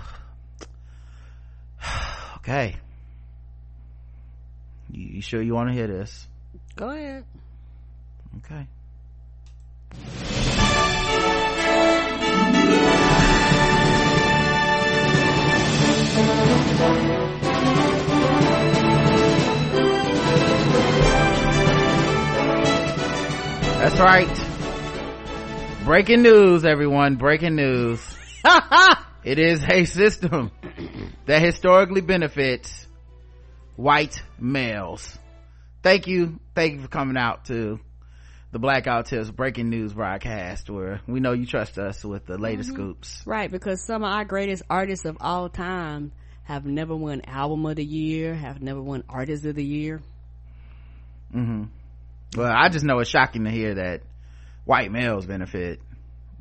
okay. 2.37 2.75
You, 4.91 5.03
you 5.15 5.21
sure 5.21 5.41
you 5.41 5.53
want 5.53 5.69
to 5.69 5.75
hear 5.75 5.87
this? 5.87 6.27
Go 6.75 6.89
ahead. 6.89 7.23
Okay. 8.37 8.67
That's 23.79 23.99
right. 23.99 24.48
Breaking 25.89 26.21
news, 26.21 26.65
everyone. 26.65 27.15
Breaking 27.15 27.55
news. 27.55 27.99
it 29.23 29.39
is 29.39 29.65
a 29.67 29.85
system 29.85 30.51
that 31.25 31.41
historically 31.41 32.01
benefits 32.01 32.85
white 33.75 34.21
males. 34.37 35.17
Thank 35.81 36.05
you. 36.05 36.39
Thank 36.53 36.73
you 36.73 36.81
for 36.81 36.89
coming 36.89 37.17
out 37.17 37.45
to 37.45 37.79
the 38.51 38.59
Blackout 38.59 39.07
Tips 39.07 39.31
breaking 39.31 39.71
news 39.71 39.91
broadcast 39.91 40.69
where 40.69 41.01
we 41.07 41.21
know 41.21 41.33
you 41.33 41.47
trust 41.47 41.79
us 41.79 42.05
with 42.05 42.23
the 42.27 42.37
latest 42.37 42.69
scoops. 42.69 43.23
Right, 43.25 43.49
because 43.49 43.83
some 43.83 44.03
of 44.03 44.13
our 44.13 44.25
greatest 44.25 44.61
artists 44.69 45.05
of 45.05 45.17
all 45.19 45.49
time 45.49 46.11
have 46.43 46.67
never 46.67 46.95
won 46.95 47.23
album 47.25 47.65
of 47.65 47.77
the 47.77 47.83
year, 47.83 48.35
have 48.35 48.61
never 48.61 48.79
won 48.79 49.03
artist 49.09 49.43
of 49.43 49.55
the 49.55 49.65
year. 49.65 50.01
Mhm. 51.35 51.69
Well, 52.37 52.53
I 52.55 52.69
just 52.69 52.85
know 52.85 52.99
it's 52.99 53.09
shocking 53.09 53.45
to 53.45 53.49
hear 53.49 53.73
that 53.73 54.01
white 54.69 54.91
males 54.91 55.25
benefit 55.25 55.81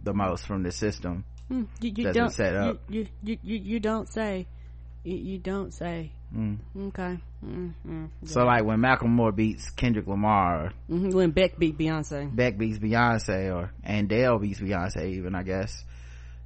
the 0.05 0.13
most 0.13 0.47
from 0.47 0.63
this 0.63 0.77
system. 0.77 1.25
Hmm, 1.49 1.63
you, 1.81 1.93
you 1.97 2.13
don't 2.13 2.31
set 2.31 2.55
up. 2.55 2.79
You, 2.91 3.07
you, 3.23 3.39
you, 3.43 3.57
you 3.57 3.81
don't 3.81 4.07
say. 4.07 4.47
You, 5.03 5.17
you 5.17 5.39
don't 5.39 5.73
say. 5.73 6.13
Mm. 6.37 6.59
Okay. 6.89 7.19
mm 7.43 7.73
mm. 7.89 8.11
So 8.27 8.45
like 8.45 8.65
when 8.65 8.81
Macklemore 8.81 9.35
beats 9.35 9.71
Kendrick 9.71 10.07
Lamar, 10.07 10.67
or 10.67 10.73
hmm 10.89 11.09
When 11.09 11.31
Beck 11.31 11.59
beat 11.59 11.79
Beyonce. 11.79 12.37
Beck 12.37 12.59
beats 12.59 12.79
Beyonce, 12.79 13.51
or 13.51 13.73
Adele 13.83 14.39
beats 14.41 14.61
Beyonce, 14.61 15.11
even 15.15 15.35
I 15.35 15.43
guess 15.43 15.83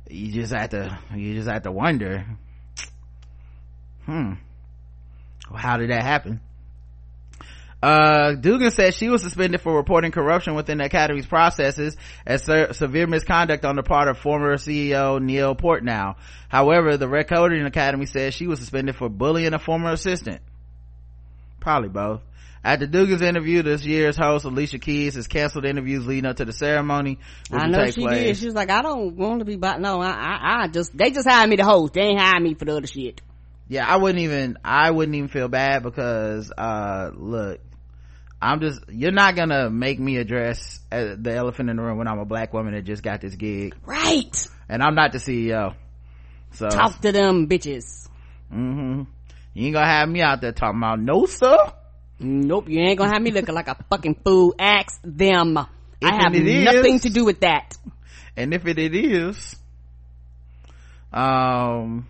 you 0.08 0.30
just 0.30 0.52
have 0.52 0.70
to 0.70 0.96
you 1.16 1.34
just 1.34 1.48
have 1.48 1.64
to 1.64 1.72
wonder, 1.72 2.24
hmm, 4.06 4.34
how 5.52 5.78
did 5.78 5.90
that 5.90 6.04
happen? 6.04 6.40
Uh, 7.82 8.34
Dugan 8.34 8.70
said 8.70 8.94
she 8.94 9.08
was 9.08 9.22
suspended 9.22 9.60
for 9.60 9.74
reporting 9.74 10.12
corruption 10.12 10.54
within 10.54 10.78
the 10.78 10.84
academy's 10.84 11.26
processes 11.26 11.96
as 12.24 12.44
se- 12.44 12.74
severe 12.74 13.08
misconduct 13.08 13.64
on 13.64 13.74
the 13.74 13.82
part 13.82 14.06
of 14.06 14.18
former 14.18 14.56
CEO 14.56 15.20
Neil 15.20 15.56
Portnow. 15.56 16.14
However, 16.48 16.96
the 16.96 17.08
Recording 17.08 17.64
Academy 17.66 18.06
says 18.06 18.34
she 18.34 18.46
was 18.46 18.60
suspended 18.60 18.94
for 18.94 19.08
bullying 19.08 19.52
a 19.52 19.58
former 19.58 19.90
assistant. 19.90 20.40
Probably 21.58 21.88
both. 21.88 22.20
At 22.64 22.78
the 22.78 22.86
Dugan's 22.86 23.22
interview, 23.22 23.62
this 23.64 23.84
year's 23.84 24.16
host 24.16 24.44
Alicia 24.44 24.78
Keys 24.78 25.16
has 25.16 25.26
canceled 25.26 25.64
interviews 25.64 26.06
leading 26.06 26.26
up 26.26 26.36
to 26.36 26.44
the 26.44 26.52
ceremony, 26.52 27.18
I 27.50 27.66
know 27.66 27.90
she 27.90 28.02
place. 28.02 28.18
did. 28.18 28.36
She 28.36 28.46
was 28.46 28.54
like, 28.54 28.70
I 28.70 28.82
don't 28.82 29.16
want 29.16 29.40
to 29.40 29.44
be, 29.44 29.56
but 29.56 29.80
no, 29.80 30.00
I, 30.00 30.10
I, 30.10 30.62
I 30.62 30.68
just, 30.68 30.96
they 30.96 31.10
just 31.10 31.28
hired 31.28 31.50
me 31.50 31.56
to 31.56 31.64
host. 31.64 31.94
They 31.94 32.02
ain't 32.02 32.20
hired 32.20 32.40
me 32.44 32.54
for 32.54 32.64
the 32.64 32.76
other 32.76 32.86
shit. 32.86 33.20
yeah 33.68 33.84
i 33.86 33.96
wouldn't 33.96 34.20
even 34.22 34.58
i 34.64 34.90
wouldn't 34.90 35.16
even 35.16 35.28
feel 35.28 35.48
bad 35.48 35.82
because 35.82 36.52
uh 36.56 37.10
look 37.14 37.60
i'm 38.42 38.60
just 38.60 38.80
you're 38.88 39.12
not 39.12 39.34
gonna 39.36 39.70
make 39.70 39.98
me 39.98 40.16
address 40.18 40.80
uh, 40.90 41.14
the 41.18 41.32
elephant 41.34 41.70
in 41.70 41.76
the 41.76 41.82
room 41.82 41.96
when 41.98 42.08
i'm 42.08 42.18
a 42.18 42.24
black 42.24 42.52
woman 42.52 42.74
that 42.74 42.82
just 42.84 43.02
got 43.02 43.20
this 43.20 43.34
gig 43.36 43.74
Right. 43.86 44.48
and 44.68 44.82
i'm 44.82 44.94
not 44.94 45.12
the 45.12 45.18
ceo 45.18 45.74
so 46.52 46.68
Talk 46.68 47.00
to 47.00 47.12
them 47.12 47.48
bitches. 47.48 48.08
Mm-hmm. 48.52 49.02
you 49.54 49.66
ain't 49.66 49.74
gonna 49.74 49.86
have 49.86 50.08
me 50.08 50.20
out 50.20 50.40
there 50.42 50.52
talking 50.52 50.78
about 50.78 51.00
no 51.00 51.24
sir 51.26 51.56
Nope, 52.24 52.68
you 52.68 52.78
ain't 52.80 52.98
gonna 52.98 53.10
have 53.12 53.22
me 53.22 53.32
looking 53.32 53.52
like 53.54 53.66
a 53.66 53.76
fucking 53.90 54.20
fool. 54.24 54.54
Ask 54.56 55.00
them. 55.02 55.58
I 55.58 55.66
have 56.22 56.32
is- 56.36 56.64
nothing 56.64 57.00
to 57.00 57.10
do 57.10 57.24
with 57.24 57.40
that. 57.40 57.76
and 58.36 58.54
if 58.54 58.64
it, 58.64 58.78
it 58.78 58.94
is 58.94 59.56
um 61.12 62.06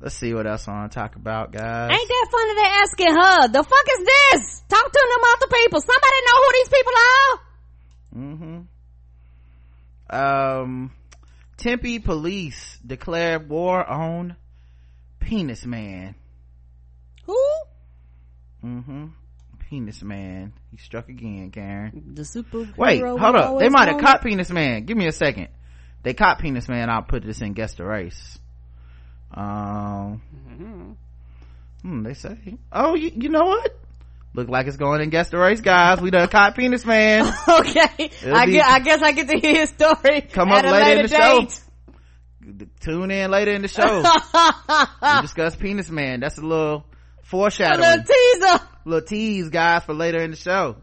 let's 0.00 0.14
see 0.14 0.34
what 0.34 0.46
else 0.46 0.68
i 0.68 0.72
want 0.72 0.90
to 0.92 0.98
talk 0.98 1.16
about 1.16 1.52
guys 1.52 1.90
Ain't 1.90 2.08
that 2.08 2.28
funny 2.30 2.54
they 2.54 2.62
asking 2.62 3.14
her? 3.14 3.48
The 3.48 3.62
fuck 3.62 3.86
is 3.98 4.06
this? 4.06 4.62
Talk 4.68 4.92
to 4.92 5.08
them 5.10 5.20
other 5.34 5.46
people. 5.62 5.80
Somebody 5.80 6.20
know 6.26 6.36
who 6.42 6.52
these 6.52 6.68
people 6.68 6.92
are? 6.96 7.40
Mm-hmm. 8.16 8.60
Um, 10.10 10.92
Tempe 11.56 11.98
police 12.00 12.78
declared 12.84 13.48
war 13.48 13.84
on 13.84 14.36
Penis 15.20 15.64
Man. 15.66 16.14
Who? 17.24 17.38
Mm-hmm. 18.64 19.06
Penis 19.68 20.02
Man. 20.02 20.52
He 20.70 20.76
struck 20.76 21.08
again, 21.08 21.50
Karen. 21.50 22.12
The 22.14 22.24
super. 22.24 22.68
Wait, 22.76 23.02
hold 23.02 23.20
up. 23.20 23.58
They 23.58 23.68
might 23.68 23.88
have 23.88 24.00
caught 24.00 24.22
Penis 24.22 24.50
Man. 24.50 24.84
Give 24.84 24.96
me 24.96 25.06
a 25.06 25.12
second. 25.12 25.48
They 26.02 26.14
caught 26.14 26.38
Penis 26.38 26.68
Man. 26.68 26.88
I'll 26.88 27.02
put 27.02 27.24
this 27.24 27.40
in 27.40 27.52
guess 27.52 27.74
the 27.74 27.84
race. 27.84 28.38
Um, 29.32 30.20
hmm, 31.82 32.02
they 32.02 32.14
say. 32.14 32.36
Oh, 32.72 32.94
you, 32.94 33.10
you 33.14 33.28
know 33.28 33.44
what? 33.46 33.78
Look 34.34 34.48
like 34.48 34.66
it's 34.66 34.76
going 34.76 35.00
in 35.00 35.08
guess 35.10 35.30
the 35.30 35.38
race, 35.38 35.60
guys. 35.60 36.00
We 36.00 36.10
done 36.10 36.28
caught 36.28 36.54
Penis 36.56 36.84
Man. 36.84 37.24
Okay, 37.48 38.10
It'll 38.22 38.36
I 38.36 38.46
be- 38.46 38.52
get. 38.52 38.66
I 38.66 38.78
guess 38.80 39.02
I 39.02 39.12
get 39.12 39.28
to 39.28 39.38
hear 39.38 39.60
his 39.60 39.70
story. 39.70 40.20
Come 40.22 40.52
up 40.52 40.64
a 40.64 40.70
later 40.70 40.96
in 41.00 41.02
the 41.02 41.08
date. 41.08 41.50
show. 41.52 42.66
Tune 42.80 43.10
in 43.10 43.30
later 43.30 43.52
in 43.52 43.62
the 43.62 43.68
show. 43.68 44.02
we 45.16 45.22
discuss 45.22 45.56
Penis 45.56 45.90
Man. 45.90 46.20
That's 46.20 46.38
a 46.38 46.42
little 46.42 46.84
A 47.20 47.22
foreshadowing. 47.24 47.80
little 47.80 48.04
teaser. 48.04 48.64
little 48.84 49.06
tease 49.06 49.48
guys 49.48 49.84
for 49.84 49.94
later 49.94 50.20
in 50.22 50.30
the 50.30 50.36
show 50.36 50.76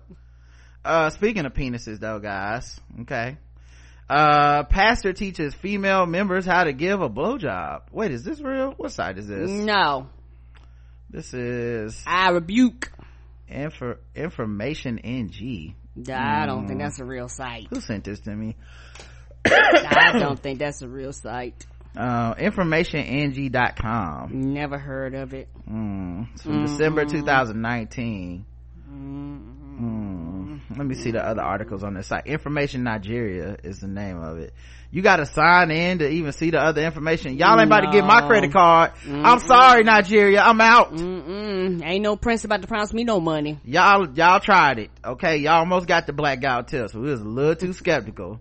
uh 0.84 1.10
speaking 1.12 1.46
of 1.46 1.54
penises 1.54 1.98
though 2.02 2.20
guys 2.20 2.78
okay 3.04 3.38
uh 4.14 4.64
pastor 4.66 5.12
teaches 5.14 5.54
female 5.56 6.06
members 6.06 6.46
how 6.46 6.64
to 6.66 6.72
give 6.74 7.02
a 7.02 7.10
blowjob 7.10 7.82
wait 7.92 8.12
is 8.12 8.24
this 8.24 8.40
real 8.42 8.72
what 8.78 8.92
site 8.92 9.18
is 9.18 9.28
this 9.28 9.50
No, 9.50 10.08
this 11.10 11.34
is 11.34 12.00
I 12.06 12.30
rebuke. 12.30 12.92
info 13.50 13.98
information 14.16 15.00
ng 15.00 15.74
I 16.10 16.46
don't 16.46 16.68
think 16.68 16.80
that's 16.82 17.00
a 17.00 17.06
real 17.06 17.28
site. 17.28 17.68
who 17.70 17.80
sent 17.82 18.04
this 18.04 18.20
to 18.22 18.36
me 18.36 18.56
I 19.46 20.18
don't 20.20 20.40
think 20.40 20.60
that's 20.60 20.82
a 20.84 20.88
real 20.88 21.14
site. 21.14 21.66
uh 21.98 22.34
informationng.com 22.36 24.30
Never 24.54 24.78
heard 24.78 25.16
of 25.16 25.34
it. 25.34 25.48
mm. 25.70 26.28
it's 26.34 26.44
from 26.44 26.66
december 26.66 27.06
2019 27.06 28.46
Hmm. 28.88 29.38
Let 30.78 30.86
me 30.88 30.96
see 30.96 31.12
the 31.12 31.26
other 31.26 31.42
articles 31.42 31.84
on 31.84 31.94
this 31.94 32.08
site. 32.08 32.28
Information 32.28 32.84
Nigeria 32.84 33.58
is 33.64 33.80
the 33.80 33.88
name 33.88 34.22
of 34.22 34.38
it. 34.38 34.54
You 34.92 35.02
gotta 35.02 35.26
sign 35.26 35.72
in 35.72 36.00
to 36.00 36.10
even 36.10 36.32
see 36.34 36.52
the 36.52 36.60
other 36.60 36.82
information. 36.84 37.36
Y'all 37.38 37.60
ain't 37.60 37.68
about 37.68 37.82
to 37.82 37.92
get 37.92 38.06
my 38.06 38.28
credit 38.28 38.52
card. 38.54 38.92
I'm 39.10 39.40
sorry, 39.40 39.84
Nigeria. 39.84 40.42
I'm 40.42 40.62
out. 40.62 40.94
Mm-mm. 40.94 41.84
Ain't 41.84 42.04
no 42.04 42.16
prince 42.16 42.44
about 42.44 42.62
to 42.62 42.68
promise 42.68 42.94
me 42.94 43.04
no 43.04 43.20
money. 43.20 43.60
Y'all, 43.66 44.08
y'all 44.16 44.40
tried 44.40 44.78
it. 44.80 44.92
Okay. 45.04 45.38
Y'all 45.38 45.60
almost 45.60 45.88
got 45.88 46.06
the 46.06 46.14
black 46.14 46.42
guy 46.42 46.62
tip, 46.62 46.92
so 46.92 47.00
we 47.00 47.10
was 47.10 47.22
a 47.22 47.26
little 47.26 47.56
too 47.56 47.74
skeptical. 47.74 48.40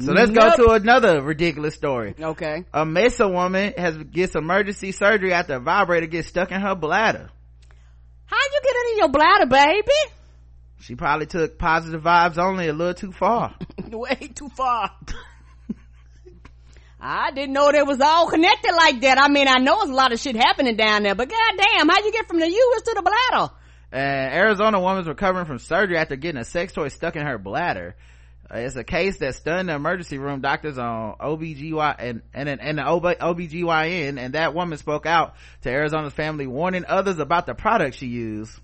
So 0.00 0.12
let's 0.12 0.30
Nope. 0.30 0.56
go 0.56 0.66
to 0.66 0.70
another 0.74 1.22
ridiculous 1.22 1.74
story. 1.74 2.14
Okay. 2.20 2.64
A 2.72 2.84
Mesa 2.86 3.26
woman 3.26 3.72
has 3.76 3.96
gets 3.96 4.36
emergency 4.36 4.92
surgery 4.92 5.32
after 5.32 5.54
a 5.54 5.60
vibrator 5.60 6.06
gets 6.06 6.28
stuck 6.28 6.52
in 6.52 6.60
her 6.60 6.74
bladder. 6.76 7.30
How 8.26 8.36
you 8.36 8.60
get 8.62 8.74
it 8.76 8.92
in 8.92 8.98
your 8.98 9.08
bladder, 9.08 9.46
baby? 9.46 10.12
She 10.80 10.94
probably 10.94 11.26
took 11.26 11.58
positive 11.58 12.02
vibes 12.02 12.38
only 12.38 12.68
a 12.68 12.72
little 12.72 12.94
too 12.94 13.12
far. 13.12 13.54
Way 13.90 14.30
too 14.34 14.48
far. 14.50 14.90
I 17.00 17.30
didn't 17.30 17.52
know 17.52 17.70
they 17.70 17.82
was 17.82 18.00
all 18.00 18.28
connected 18.28 18.74
like 18.74 19.00
that. 19.02 19.18
I 19.18 19.28
mean, 19.28 19.46
I 19.46 19.58
know 19.58 19.78
there's 19.78 19.90
a 19.90 19.94
lot 19.94 20.12
of 20.12 20.18
shit 20.18 20.34
happening 20.34 20.76
down 20.76 21.04
there, 21.04 21.14
but 21.14 21.28
goddamn, 21.28 21.88
how 21.88 22.04
you 22.04 22.12
get 22.12 22.26
from 22.26 22.40
the 22.40 22.48
uterus 22.48 22.82
to 22.82 22.94
the 22.96 23.02
bladder? 23.02 23.52
An 23.92 24.32
Arizona 24.32 24.80
woman's 24.80 25.06
recovering 25.06 25.46
from 25.46 25.58
surgery 25.58 25.96
after 25.96 26.16
getting 26.16 26.40
a 26.40 26.44
sex 26.44 26.72
toy 26.72 26.88
stuck 26.88 27.16
in 27.16 27.24
her 27.24 27.38
bladder. 27.38 27.96
Uh, 28.50 28.58
it's 28.58 28.76
a 28.76 28.84
case 28.84 29.18
that 29.18 29.34
stunned 29.34 29.68
the 29.68 29.74
emergency 29.74 30.18
room 30.18 30.40
doctors 30.40 30.78
on 30.78 31.16
OBGY 31.20 31.96
and, 31.98 32.22
and, 32.34 32.48
and 32.48 32.78
the 32.78 32.82
OB, 32.82 33.02
OBGYN 33.02 34.18
and 34.18 34.34
that 34.34 34.54
woman 34.54 34.78
spoke 34.78 35.06
out 35.06 35.34
to 35.62 35.70
Arizona's 35.70 36.14
family 36.14 36.46
warning 36.46 36.84
others 36.86 37.18
about 37.18 37.46
the 37.46 37.54
product 37.54 37.96
she 37.96 38.06
used. 38.06 38.58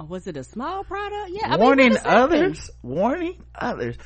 Oh, 0.00 0.04
was 0.04 0.28
it 0.28 0.36
a 0.36 0.44
small 0.44 0.84
product? 0.84 1.30
Yeah, 1.30 1.48
I 1.48 1.50
mean, 1.56 1.60
warning 1.60 1.90
what 1.90 1.98
is 1.98 2.06
others, 2.06 2.70
warning 2.84 3.42
others, 3.52 3.96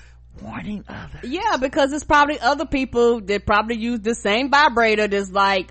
warning 0.40 0.84
others. 0.88 1.20
Yeah, 1.22 1.58
because 1.60 1.92
it's 1.92 2.04
probably 2.04 2.40
other 2.40 2.64
people 2.64 3.20
that 3.20 3.44
probably 3.44 3.76
use 3.76 4.00
the 4.00 4.14
same 4.14 4.50
vibrator 4.50 5.06
that's 5.06 5.30
like, 5.30 5.70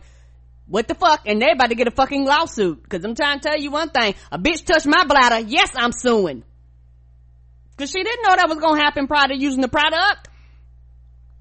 what 0.67 0.87
the 0.87 0.93
fuck? 0.93 1.21
And 1.25 1.41
they're 1.41 1.53
about 1.53 1.71
to 1.71 1.75
get 1.75 1.87
a 1.87 1.91
fucking 1.91 2.23
lawsuit. 2.23 2.87
Cause 2.87 3.03
I'm 3.03 3.15
trying 3.15 3.39
to 3.39 3.49
tell 3.49 3.59
you 3.59 3.71
one 3.71 3.89
thing. 3.89 4.13
A 4.31 4.37
bitch 4.37 4.63
touched 4.63 4.85
my 4.85 5.05
bladder. 5.05 5.39
Yes, 5.47 5.71
I'm 5.75 5.91
suing. 5.91 6.43
Cause 7.77 7.89
she 7.89 8.03
didn't 8.03 8.21
know 8.21 8.35
that 8.35 8.47
was 8.47 8.59
gonna 8.59 8.79
happen 8.79 9.07
prior 9.07 9.29
to 9.29 9.35
using 9.35 9.61
the 9.61 9.69
product. 9.69 10.29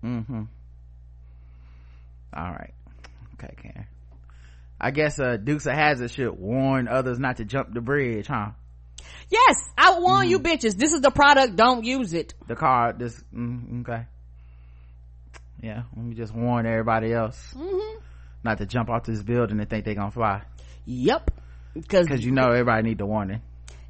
Mm-hmm. 0.02 0.44
All 2.34 2.50
right. 2.50 2.72
Okay, 3.34 3.54
Karen. 3.60 3.86
I 4.80 4.90
guess, 4.90 5.20
uh, 5.20 5.36
Dukes 5.36 5.66
of 5.66 5.74
Hazzard 5.74 6.10
should 6.10 6.30
warn 6.30 6.88
others 6.88 7.18
not 7.18 7.36
to 7.36 7.44
jump 7.44 7.74
the 7.74 7.82
bridge, 7.82 8.26
huh? 8.26 8.52
Yes, 9.30 9.68
I 9.78 9.98
warn 10.00 10.28
you 10.28 10.40
bitches. 10.40 10.74
This 10.76 10.92
is 10.92 11.00
the 11.00 11.10
product. 11.10 11.54
Don't 11.56 11.84
use 11.84 12.12
it. 12.14 12.34
the 12.48 12.56
card. 12.56 12.98
this 12.98 13.22
mm, 13.34 13.80
okay 13.82 14.06
yeah 15.62 15.82
let 15.94 16.04
me 16.04 16.14
just 16.14 16.34
warn 16.34 16.66
everybody 16.66 17.12
else 17.12 17.52
Mm-hmm. 17.56 17.98
not 18.42 18.58
to 18.58 18.66
jump 18.66 18.88
off 18.88 19.04
this 19.04 19.22
building 19.22 19.60
and 19.60 19.68
think 19.68 19.84
they're 19.84 19.94
gonna 19.94 20.10
fly 20.10 20.42
Yep. 20.86 21.30
Because 21.74 22.24
you 22.24 22.32
know 22.32 22.46
everybody 22.48 22.82
need 22.88 22.98
the 22.98 23.06
warning 23.06 23.42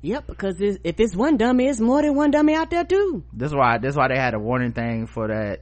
yep. 0.02 0.26
Because 0.26 0.56
if 0.60 0.98
it's 0.98 1.14
one 1.14 1.36
dummy, 1.36 1.66
it's 1.68 1.78
more 1.80 2.02
than 2.02 2.14
one 2.14 2.30
dummy 2.30 2.54
out 2.54 2.70
there 2.70 2.84
too. 2.84 3.22
this 3.32 3.52
why 3.52 3.78
this 3.78 3.94
why 3.96 4.08
they 4.08 4.16
had 4.18 4.34
a 4.34 4.38
warning 4.38 4.72
thing 4.72 5.06
for 5.06 5.28
that 5.28 5.60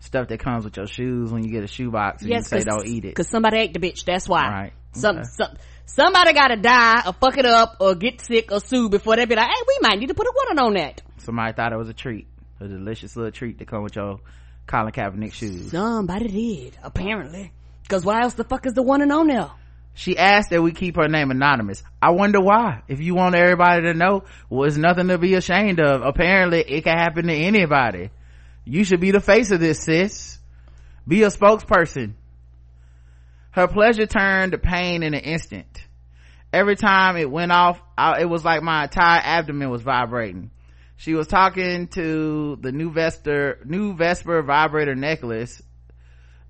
stuff 0.00 0.28
that 0.28 0.40
comes 0.40 0.64
with 0.64 0.76
your 0.76 0.86
shoes 0.86 1.32
when 1.32 1.44
you 1.44 1.50
get 1.52 1.62
a 1.64 1.68
shoe 1.68 1.90
box 1.90 2.22
and 2.22 2.30
you 2.32 2.42
say 2.42 2.62
don't 2.64 2.86
eat 2.86 3.04
it 3.04 3.08
Because 3.10 3.28
somebody 3.28 3.58
ate 3.58 3.72
the 3.72 3.78
bitch. 3.80 4.04
That's 4.04 4.28
why. 4.28 4.48
Right. 4.48 4.72
Some, 4.92 5.16
Okay. 5.18 5.28
some, 5.32 5.56
somebody 5.86 6.32
gotta 6.32 6.56
die 6.56 7.02
or 7.06 7.12
fuck 7.12 7.38
it 7.38 7.46
up 7.46 7.76
or 7.80 7.94
get 7.94 8.20
sick 8.20 8.52
or 8.52 8.60
sue 8.60 8.88
before 8.88 9.16
they 9.16 9.24
be 9.24 9.34
like, 9.34 9.46
hey, 9.48 9.62
we 9.66 9.78
might 9.80 9.98
need 9.98 10.08
to 10.08 10.14
put 10.14 10.26
a 10.26 10.32
warning 10.34 10.64
on 10.64 10.74
that. 10.74 11.02
somebody 11.18 11.52
thought 11.52 11.72
it 11.72 11.76
was 11.76 11.88
a 11.88 11.94
treat 11.94 12.26
a 12.60 12.68
delicious 12.68 13.16
little 13.16 13.32
treat 13.32 13.58
to 13.58 13.64
come 13.64 13.82
with 13.82 13.96
your 13.96 14.20
Colin 14.66 14.92
Kaepernick 14.92 15.32
shoes. 15.32 15.70
Somebody 15.70 16.28
did, 16.28 16.78
apparently. 16.82 17.52
Because 17.82 18.04
why 18.04 18.22
else 18.22 18.34
the 18.34 18.44
fuck 18.44 18.64
is 18.64 18.72
the 18.72 18.82
one 18.82 19.02
and 19.02 19.12
on 19.12 19.26
there? 19.26 19.50
she 19.94 20.18
asked 20.18 20.50
that 20.50 20.60
we 20.60 20.72
keep 20.72 20.96
her 20.96 21.08
name 21.08 21.30
anonymous. 21.30 21.82
I 22.02 22.10
wonder 22.10 22.40
why. 22.40 22.82
If 22.88 23.00
you 23.00 23.14
want 23.14 23.36
everybody 23.36 23.82
to 23.82 23.94
know 23.94 24.24
well 24.50 24.66
it's 24.66 24.76
nothing 24.76 25.08
to 25.08 25.18
be 25.18 25.34
ashamed 25.34 25.80
of. 25.80 26.02
Apparently 26.02 26.60
it 26.60 26.82
can 26.82 26.98
happen 26.98 27.28
to 27.28 27.32
anybody. 27.32 28.10
You 28.64 28.84
should 28.84 29.00
be 29.00 29.12
the 29.12 29.20
face 29.20 29.52
of 29.52 29.60
this 29.60 29.84
sis. 29.84 30.38
Be 31.06 31.22
a 31.22 31.28
spokesperson 31.28 32.14
her 33.54 33.68
pleasure 33.68 34.06
turned 34.06 34.50
to 34.50 34.58
pain 34.58 35.04
in 35.04 35.14
an 35.14 35.20
instant. 35.20 35.86
Every 36.52 36.74
time 36.74 37.16
it 37.16 37.30
went 37.30 37.52
off 37.52 37.80
I, 37.96 38.20
it 38.20 38.28
was 38.28 38.44
like 38.44 38.62
my 38.62 38.84
entire 38.84 39.20
abdomen 39.22 39.70
was 39.70 39.82
vibrating. 39.82 40.50
She 40.96 41.14
was 41.14 41.28
talking 41.28 41.86
to 41.88 42.56
the 42.60 42.72
new 42.72 42.90
vesper 42.92 43.60
new 43.64 43.94
vesper 43.94 44.42
vibrator 44.42 44.96
necklace. 44.96 45.62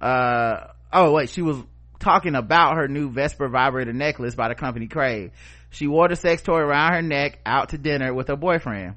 Uh 0.01 0.69
oh 0.93 1.13
wait 1.13 1.29
she 1.29 1.43
was 1.43 1.59
talking 1.99 2.35
about 2.35 2.77
her 2.77 2.89
new 2.89 3.11
vesper 3.11 3.49
vibrator 3.49 3.93
necklace 3.93 4.35
by 4.35 4.49
the 4.49 4.55
company 4.55 4.87
crave. 4.87 5.33
She 5.71 5.87
wore 5.87 6.09
the 6.09 6.17
sex 6.17 6.41
toy 6.43 6.59
around 6.59 6.95
her 6.95 7.03
neck 7.03 7.39
out 7.45 7.71
to 7.71 7.79
dinner 7.79 8.15
with 8.15 8.29
her 8.29 8.37
boyfriend 8.37 8.97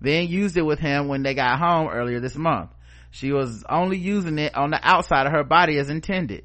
then 0.00 0.26
used 0.26 0.56
it 0.56 0.62
with 0.62 0.80
him 0.80 1.06
when 1.06 1.22
they 1.22 1.34
got 1.34 1.60
home 1.60 1.88
earlier 1.88 2.18
this 2.18 2.34
month. 2.34 2.70
She 3.12 3.30
was 3.30 3.62
only 3.68 3.98
using 3.98 4.38
it 4.38 4.56
on 4.56 4.70
the 4.70 4.80
outside 4.82 5.26
of 5.26 5.32
her 5.32 5.44
body 5.44 5.78
as 5.78 5.90
intended 5.90 6.44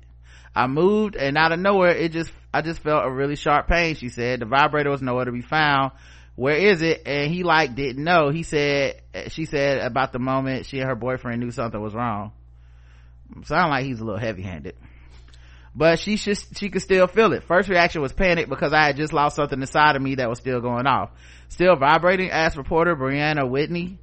i 0.58 0.68
moved 0.68 1.16
and 1.16 1.38
out 1.38 1.52
of 1.52 1.60
nowhere 1.60 1.96
it 1.96 2.12
just 2.12 2.32
i 2.54 2.62
just 2.62 2.82
felt 2.82 3.06
a 3.06 3.12
really 3.12 3.36
sharp 3.36 3.68
pain 3.68 3.96
she 3.96 4.10
said. 4.10 4.40
The 4.40 4.46
vibrator 4.46 4.90
was 4.90 5.02
nowhere 5.02 5.26
to 5.26 5.32
be 5.32 5.42
found. 5.42 5.92
Where 6.36 6.56
is 6.56 6.84
it? 6.84 7.02
And 7.08 7.34
he 7.34 7.44
like 7.44 7.74
didn't 7.74 8.04
know. 8.04 8.30
He 8.30 8.44
said 8.44 9.02
she 9.30 9.46
said 9.46 9.80
about 9.80 10.14
the 10.14 10.20
moment 10.20 10.68
she 10.68 10.80
and 10.80 10.88
her 10.88 10.96
boyfriend 10.96 11.42
knew 11.42 11.52
something 11.52 11.82
was 11.82 11.96
wrong. 11.96 12.32
Sound 13.44 13.72
like 13.72 13.86
he's 13.86 14.00
a 14.00 14.04
little 14.04 14.20
heavy-handed. 14.20 14.76
But 15.76 16.00
she 16.00 16.18
should 16.18 16.38
she 16.56 16.70
could 16.70 16.82
still 16.82 17.08
feel 17.08 17.34
it. 17.34 17.44
First 17.44 17.70
reaction 17.70 18.02
was 18.02 18.14
panic 18.14 18.50
because 18.50 18.74
i 18.74 18.86
had 18.86 18.98
just 18.98 19.14
lost 19.14 19.36
something 19.36 19.60
inside 19.60 19.96
of 19.96 20.02
me 20.02 20.16
that 20.16 20.30
was 20.30 20.40
still 20.40 20.62
going 20.62 20.88
off. 20.88 21.12
Still 21.50 21.76
vibrating 21.76 22.30
asked 22.30 22.58
reporter 22.58 22.96
brianna 22.96 23.50
whitney. 23.50 24.00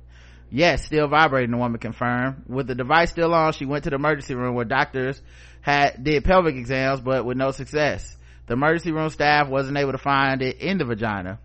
Yes 0.50 0.84
still 0.84 1.08
vibrating 1.08 1.52
the 1.52 1.56
woman 1.56 1.80
confirmed. 1.80 2.44
With 2.48 2.66
the 2.66 2.74
device 2.74 3.10
still 3.10 3.32
on 3.32 3.52
she 3.52 3.64
went 3.64 3.84
to 3.84 3.90
the 3.90 3.96
emergency 3.96 4.34
room 4.34 4.54
where 4.54 4.64
doctors 4.64 5.22
had 5.64 6.04
did 6.04 6.24
pelvic 6.24 6.56
exams 6.56 7.00
but 7.00 7.24
with 7.24 7.38
no 7.38 7.50
success. 7.50 8.16
The 8.46 8.52
emergency 8.52 8.92
room 8.92 9.08
staff 9.08 9.48
wasn't 9.48 9.78
able 9.78 9.92
to 9.92 9.98
find 9.98 10.42
it 10.42 10.58
in 10.58 10.76
the 10.76 10.84
vagina. 10.84 11.38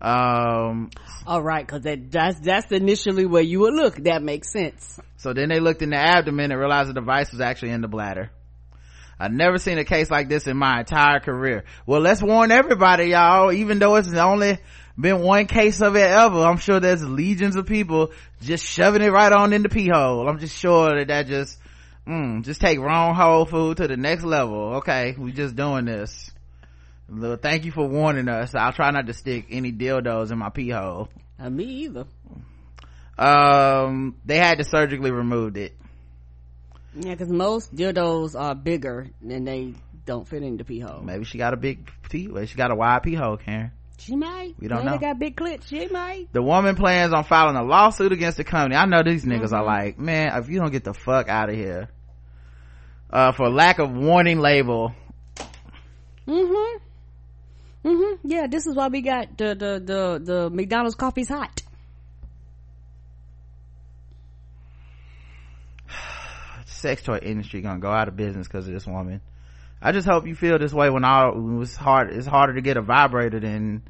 Um 0.00 0.90
all 1.26 1.42
right 1.42 1.66
because 1.66 1.82
that 1.82 2.10
that's 2.10 2.40
that's 2.40 2.72
initially 2.72 3.26
where 3.26 3.42
you 3.42 3.60
would 3.60 3.74
look. 3.74 3.96
That 3.96 4.22
makes 4.22 4.50
sense. 4.50 4.98
so 5.18 5.34
then 5.34 5.50
they 5.50 5.60
looked 5.60 5.82
in 5.82 5.90
the 5.90 5.98
abdomen 5.98 6.50
and 6.50 6.58
realized 6.58 6.88
the 6.88 6.94
device 6.94 7.30
was 7.32 7.42
actually 7.42 7.72
in 7.72 7.82
the 7.82 7.88
bladder. 7.88 8.30
I've 9.20 9.32
never 9.32 9.58
seen 9.58 9.76
a 9.76 9.84
case 9.84 10.10
like 10.10 10.30
this 10.30 10.46
in 10.46 10.56
my 10.56 10.80
entire 10.80 11.20
career. 11.20 11.64
Well, 11.84 12.00
let's 12.00 12.22
warn 12.22 12.50
everybody, 12.50 13.08
y'all, 13.08 13.52
even 13.52 13.78
though 13.78 13.96
it's 13.96 14.10
only 14.14 14.58
been 14.98 15.20
one 15.20 15.46
case 15.46 15.82
of 15.82 15.94
it 15.94 16.10
ever, 16.10 16.42
I'm 16.42 16.56
sure 16.56 16.80
there's 16.80 17.04
legions 17.04 17.54
of 17.54 17.66
people 17.66 18.12
just 18.40 18.64
shoving 18.64 19.02
it 19.02 19.12
right 19.12 19.30
on 19.30 19.52
in 19.52 19.62
the 19.62 19.68
pee 19.68 19.90
hole. 19.92 20.26
I'm 20.26 20.38
just 20.38 20.56
sure 20.56 20.98
that 20.98 21.08
that 21.08 21.26
just, 21.26 21.58
mm, 22.10 22.44
just 22.44 22.60
take 22.60 22.78
wrong 22.78 23.14
whole 23.14 23.44
food 23.46 23.76
to 23.78 23.88
the 23.88 23.96
next 23.96 24.24
level. 24.24 24.74
Okay, 24.76 25.14
we 25.18 25.32
just 25.32 25.54
doing 25.56 25.84
this. 25.84 26.30
Little, 27.08 27.36
Thank 27.36 27.64
you 27.64 27.72
for 27.72 27.86
warning 27.88 28.28
us. 28.28 28.54
I'll 28.54 28.72
try 28.72 28.90
not 28.90 29.06
to 29.06 29.12
stick 29.12 29.46
any 29.50 29.72
dildos 29.72 30.30
in 30.30 30.38
my 30.38 30.50
pee 30.50 30.70
hole. 30.70 31.08
Uh, 31.38 31.50
me 31.50 31.64
either. 31.64 32.04
Um, 33.18 34.16
they 34.24 34.38
had 34.38 34.58
to 34.58 34.64
surgically 34.64 35.10
remove 35.10 35.56
it. 35.56 35.72
Yeah, 36.94 37.12
because 37.12 37.28
most 37.28 37.74
dildos 37.74 38.38
are 38.38 38.54
bigger 38.54 39.08
and 39.22 39.46
they 39.46 39.74
don't 40.06 40.26
fit 40.26 40.42
in 40.42 40.56
the 40.56 40.64
pee 40.64 40.80
hole. 40.80 41.02
Maybe 41.02 41.24
she 41.24 41.38
got 41.38 41.52
a 41.54 41.56
big 41.56 41.90
pee. 42.08 42.28
She 42.46 42.56
got 42.56 42.70
a 42.70 42.74
wide 42.74 43.02
pee 43.02 43.14
hole, 43.14 43.36
Karen. 43.36 43.72
She 43.98 44.16
might. 44.16 44.54
We 44.58 44.66
don't 44.68 44.78
Maybe 44.78 44.86
know. 44.86 44.92
They 44.98 45.06
got 45.06 45.18
big 45.18 45.36
clits. 45.36 45.68
She 45.68 45.86
might. 45.88 46.32
The 46.32 46.42
woman 46.42 46.74
plans 46.74 47.12
on 47.12 47.24
filing 47.24 47.56
a 47.56 47.62
lawsuit 47.62 48.12
against 48.12 48.38
the 48.38 48.44
company. 48.44 48.74
I 48.76 48.86
know 48.86 49.02
these 49.02 49.24
niggas 49.26 49.46
Mm-hmm. 49.46 49.54
are 49.54 49.64
like, 49.64 49.98
man, 49.98 50.32
if 50.40 50.48
you 50.48 50.58
don't 50.58 50.72
get 50.72 50.84
the 50.84 50.94
fuck 50.94 51.28
out 51.28 51.50
of 51.50 51.54
here, 51.54 51.90
uh, 53.12 53.32
for 53.32 53.48
lack 53.50 53.78
of 53.78 53.90
warning 53.92 54.38
label. 54.40 54.94
Mm-hmm. 56.26 57.88
Mm-hmm. 57.88 58.28
Yeah, 58.28 58.46
this 58.46 58.66
is 58.66 58.74
why 58.76 58.88
we 58.88 59.00
got 59.02 59.36
the 59.38 59.54
the 59.54 59.80
the 59.84 60.20
the 60.22 60.50
McDonald's 60.50 60.94
coffee's 60.94 61.28
hot. 61.28 61.62
sex 66.66 67.02
toy 67.02 67.18
industry 67.22 67.60
gonna 67.62 67.80
go 67.80 67.90
out 67.90 68.08
of 68.08 68.16
business 68.16 68.46
because 68.46 68.66
of 68.66 68.74
this 68.74 68.86
woman. 68.86 69.20
I 69.82 69.92
just 69.92 70.06
hope 70.06 70.26
you 70.26 70.34
feel 70.34 70.58
this 70.58 70.72
way 70.74 70.90
when 70.90 71.04
all 71.04 71.32
when 71.34 71.62
it's 71.62 71.74
hard. 71.76 72.10
It's 72.12 72.26
harder 72.26 72.54
to 72.54 72.60
get 72.60 72.76
a 72.76 72.82
vibrator 72.82 73.40
than 73.40 73.82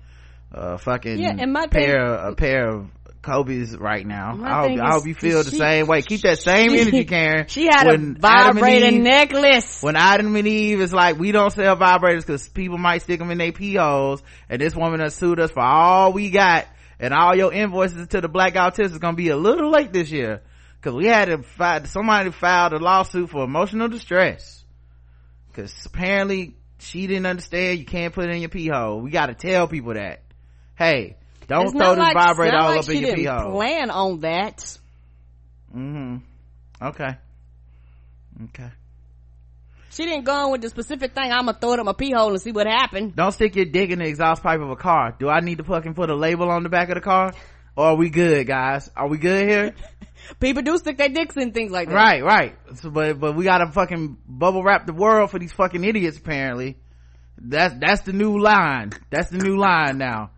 a 0.52 0.78
fucking 0.78 1.18
Yeah, 1.18 1.34
and 1.36 1.52
my 1.52 1.66
pair 1.66 2.16
thing- 2.16 2.32
a 2.32 2.34
pair 2.34 2.68
of 2.68 2.86
Kobe's 3.22 3.76
right 3.76 4.06
now. 4.06 4.38
I 4.42 4.68
hope, 4.68 4.80
I 4.80 4.90
hope 4.92 5.06
you 5.06 5.14
feel 5.14 5.42
the 5.42 5.50
she- 5.50 5.56
same 5.58 5.86
way. 5.86 6.00
Keep 6.02 6.22
that 6.22 6.38
same 6.38 6.70
she- 6.70 6.80
energy, 6.80 7.04
Karen. 7.04 7.46
She 7.48 7.66
had 7.66 7.86
When 7.86 8.16
a 8.16 8.18
vibrator 8.18 8.86
Eve- 8.86 9.02
necklace. 9.02 9.82
when 9.82 9.94
Adam 9.96 10.34
and 10.36 10.48
Eve 10.48 10.80
is 10.80 10.92
like, 10.92 11.18
we 11.18 11.30
don't 11.32 11.52
sell 11.52 11.76
vibrators 11.76 12.20
because 12.26 12.48
people 12.48 12.78
might 12.78 13.02
stick 13.02 13.18
them 13.18 13.30
in 13.30 13.38
their 13.38 13.52
pee 13.52 13.74
holes, 13.74 14.22
and 14.48 14.60
this 14.60 14.74
woman 14.74 15.00
has 15.00 15.14
sued 15.14 15.38
us 15.38 15.50
for 15.50 15.60
all 15.62 16.12
we 16.14 16.30
got, 16.30 16.66
and 16.98 17.12
all 17.12 17.36
your 17.36 17.52
invoices 17.52 18.08
to 18.08 18.20
the 18.22 18.28
black 18.28 18.54
autist 18.54 18.92
is 18.92 18.98
gonna 18.98 19.16
be 19.16 19.28
a 19.28 19.36
little 19.36 19.70
late 19.70 19.92
this 19.92 20.10
year. 20.10 20.40
Cause 20.80 20.94
we 20.94 21.06
had 21.06 21.26
to 21.26 21.42
file, 21.42 21.84
somebody 21.84 22.30
filed 22.30 22.72
a 22.72 22.78
lawsuit 22.78 23.28
for 23.28 23.44
emotional 23.44 23.88
distress. 23.88 24.64
Cause 25.54 25.74
apparently 25.84 26.54
she 26.78 27.06
didn't 27.06 27.26
understand 27.26 27.78
you 27.78 27.84
can't 27.84 28.14
put 28.14 28.24
it 28.24 28.34
in 28.34 28.40
your 28.40 28.48
pee 28.48 28.68
hole. 28.68 29.00
We 29.02 29.10
gotta 29.10 29.34
tell 29.34 29.68
people 29.68 29.92
that. 29.92 30.22
Hey, 30.76 31.16
don't 31.50 31.62
It's 31.66 31.72
throw 31.72 31.90
this 31.94 31.98
like- 31.98 32.14
vibrator 32.14 32.56
all 32.56 32.70
like 32.70 32.78
up 32.80 32.88
in 32.88 33.02
your 33.02 33.14
pee 33.16 33.24
hole. 33.24 33.52
Plan 33.52 33.90
on 33.90 34.20
that. 34.20 34.78
mm-hmm. 35.74 36.16
Okay. 36.82 37.16
Okay. 38.44 38.70
She 39.90 40.04
didn't 40.06 40.24
go 40.24 40.32
on 40.32 40.52
with 40.52 40.62
the 40.62 40.68
specific 40.70 41.14
thing. 41.14 41.30
I'm 41.32 41.46
gonna 41.46 41.58
throw 41.60 41.72
it 41.74 41.80
in 41.80 41.84
my 41.84 41.92
pee 41.92 42.12
hole 42.12 42.30
and 42.30 42.40
see 42.40 42.52
what 42.52 42.66
happened. 42.66 43.16
Don't 43.16 43.32
stick 43.32 43.56
your 43.56 43.64
dick 43.66 43.90
in 43.90 43.98
the 43.98 44.06
exhaust 44.06 44.42
pipe 44.42 44.60
of 44.60 44.70
a 44.70 44.76
car. 44.76 45.14
Do 45.18 45.28
I 45.28 45.40
need 45.40 45.58
to 45.58 45.64
fucking 45.64 45.94
put 45.94 46.10
a 46.10 46.14
label 46.14 46.48
on 46.48 46.62
the 46.62 46.68
back 46.68 46.88
of 46.88 46.94
the 46.94 47.00
car? 47.00 47.32
Or 47.76 47.86
are 47.86 47.96
we 47.96 48.08
good, 48.08 48.46
guys? 48.46 48.88
Are 48.96 49.08
we 49.08 49.18
good 49.18 49.48
here? 49.48 49.74
People 50.40 50.62
do 50.62 50.76
stick 50.78 50.96
their 50.96 51.08
dicks 51.08 51.36
in 51.36 51.52
things 51.52 51.70
like 51.72 51.88
that. 51.88 51.94
right, 51.94 52.22
right. 52.22 52.56
So, 52.76 52.90
but, 52.90 53.18
but 53.18 53.34
we 53.34 53.44
gotta 53.44 53.70
fucking 53.72 54.16
bubble 54.28 54.62
wrap 54.62 54.86
the 54.86 54.92
world 54.92 55.30
for 55.30 55.38
these 55.38 55.52
fucking 55.52 55.82
idiots, 55.82 56.18
apparently. 56.18 56.78
That's, 57.38 57.74
that's 57.80 58.02
the 58.02 58.12
new 58.12 58.38
line. 58.38 58.92
That's 59.10 59.30
the 59.30 59.38
new 59.38 59.56
line 59.58 59.98
now. 59.98 60.30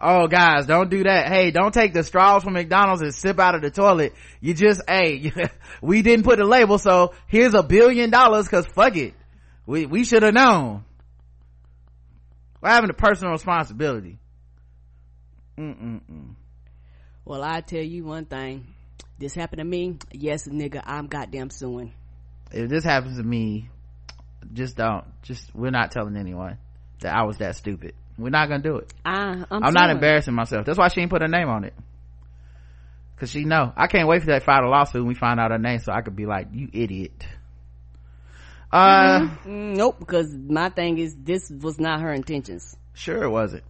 Oh, 0.00 0.28
guys, 0.28 0.66
don't 0.66 0.90
do 0.90 1.02
that. 1.02 1.26
Hey, 1.26 1.50
don't 1.50 1.74
take 1.74 1.92
the 1.92 2.04
straws 2.04 2.44
from 2.44 2.52
McDonald's 2.52 3.02
and 3.02 3.12
sip 3.12 3.40
out 3.40 3.56
of 3.56 3.62
the 3.62 3.70
toilet. 3.70 4.14
You 4.40 4.54
just, 4.54 4.80
hey, 4.86 5.32
we 5.82 6.02
didn't 6.02 6.24
put 6.24 6.38
a 6.38 6.44
label, 6.44 6.78
so 6.78 7.14
here's 7.26 7.54
a 7.54 7.64
billion 7.64 8.10
dollars, 8.10 8.46
cause 8.48 8.66
fuck 8.66 8.96
it. 8.96 9.14
We, 9.66 9.86
we 9.86 10.04
should 10.04 10.22
have 10.22 10.34
known. 10.34 10.84
We're 12.60 12.70
having 12.70 12.90
a 12.90 12.94
personal 12.94 13.32
responsibility. 13.32 14.18
Mm-mm-mm. 15.58 16.34
Well, 17.24 17.42
I 17.42 17.60
tell 17.60 17.82
you 17.82 18.04
one 18.04 18.24
thing. 18.24 18.68
This 19.18 19.34
happened 19.34 19.58
to 19.58 19.64
me. 19.64 19.98
Yes, 20.12 20.46
nigga, 20.46 20.80
I'm 20.84 21.08
goddamn 21.08 21.50
suing. 21.50 21.92
If 22.52 22.70
this 22.70 22.84
happens 22.84 23.18
to 23.18 23.24
me, 23.24 23.68
just 24.52 24.76
don't. 24.76 25.04
Just, 25.22 25.52
we're 25.54 25.70
not 25.70 25.90
telling 25.90 26.16
anyone 26.16 26.58
that 27.00 27.14
I 27.14 27.24
was 27.24 27.38
that 27.38 27.56
stupid. 27.56 27.94
We're 28.18 28.30
not 28.30 28.48
gonna 28.48 28.62
do 28.62 28.76
it. 28.78 28.92
I, 29.04 29.44
I'm, 29.50 29.64
I'm 29.64 29.72
not 29.72 29.90
embarrassing 29.90 30.34
myself. 30.34 30.66
That's 30.66 30.78
why 30.78 30.88
she 30.88 31.00
ain't 31.00 31.10
put 31.10 31.22
her 31.22 31.28
name 31.28 31.48
on 31.48 31.64
it. 31.64 31.74
Cause 33.18 33.30
she 33.30 33.44
know. 33.44 33.72
I 33.76 33.86
can't 33.86 34.06
wait 34.08 34.20
for 34.20 34.26
that 34.28 34.44
file 34.44 34.68
lawsuit 34.68 35.00
and 35.00 35.08
we 35.08 35.14
find 35.14 35.40
out 35.40 35.50
her 35.50 35.58
name 35.58 35.80
so 35.80 35.92
I 35.92 36.02
could 36.02 36.14
be 36.14 36.26
like, 36.26 36.48
you 36.52 36.68
idiot. 36.72 37.24
Uh, 38.70 39.20
Mm, 39.44 39.76
nope, 39.76 39.98
because 39.98 40.32
my 40.34 40.68
thing 40.68 40.98
is 40.98 41.16
this 41.16 41.50
was 41.50 41.80
not 41.80 42.00
her 42.00 42.12
intentions. 42.12 42.76
sure 42.94 43.22
it 43.22 43.30
wasn't. 43.30 43.64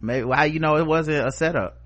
Maybe, 0.00 0.28
how 0.30 0.44
you 0.44 0.58
know 0.60 0.76
it 0.76 0.86
wasn't 0.86 1.26
a 1.26 1.30
setup? 1.30 1.80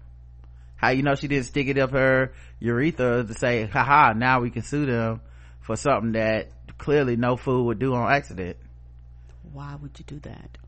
How 0.76 0.90
you 0.90 1.02
know 1.02 1.14
she 1.14 1.28
didn't 1.28 1.46
stick 1.46 1.66
it 1.68 1.78
up 1.78 1.90
her 1.90 2.32
urethra 2.60 3.24
to 3.24 3.34
say, 3.34 3.66
haha, 3.66 4.12
now 4.12 4.40
we 4.40 4.50
can 4.50 4.62
sue 4.62 4.86
them 4.86 5.20
for 5.60 5.76
something 5.76 6.12
that 6.12 6.48
clearly 6.78 7.16
no 7.16 7.36
fool 7.36 7.66
would 7.66 7.78
do 7.78 7.94
on 7.94 8.10
accident. 8.10 8.56
Why 9.52 9.76
would 9.80 9.98
you 9.98 10.04
do 10.04 10.20
that? 10.20 10.58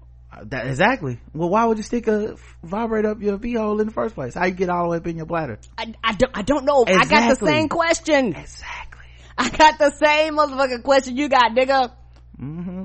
That, 0.45 0.66
exactly. 0.68 1.18
Well, 1.35 1.49
why 1.49 1.64
would 1.64 1.76
you 1.76 1.83
stick 1.83 2.07
a 2.07 2.37
vibrator 2.62 3.11
up 3.11 3.20
your 3.20 3.37
pee 3.39 3.55
hole 3.55 3.81
in 3.81 3.89
the 3.89 3.93
first 3.93 4.14
place? 4.14 4.35
How 4.35 4.47
you 4.47 4.53
get 4.53 4.70
all 4.70 4.85
the 4.85 4.91
way 4.91 4.97
up 4.99 5.07
in 5.07 5.16
your 5.16 5.26
bladder? 5.26 5.59
I, 5.76 5.93
I 6.05 6.14
don't 6.14 6.31
I 6.35 6.43
don't 6.43 6.64
know. 6.64 6.85
I 6.87 7.05
got 7.05 7.39
the 7.39 7.47
same 7.47 7.68
question. 7.68 8.35
Exactly. 8.37 9.05
I 9.37 9.51
got 9.51 9.78
the 9.78 9.91
same 9.91 10.37
motherfucking 10.37 10.85
question 10.85 11.16
you 11.16 11.28
got, 11.28 11.53
nigga. 11.53 11.93
hmm 12.39 12.85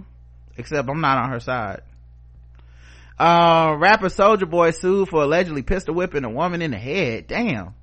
Except 0.57 0.89
I'm 0.89 1.01
not 1.01 1.17
on 1.17 1.29
her 1.31 1.39
side. 1.39 1.81
Uh, 3.19 3.75
rapper 3.77 4.07
Soulja 4.07 4.49
Boy 4.49 4.71
sued 4.71 5.09
for 5.09 5.23
allegedly 5.23 5.61
pistol 5.61 5.95
whipping 5.95 6.23
a 6.23 6.29
woman 6.29 6.61
in 6.61 6.71
the 6.71 6.77
head. 6.77 7.27
Damn. 7.27 7.73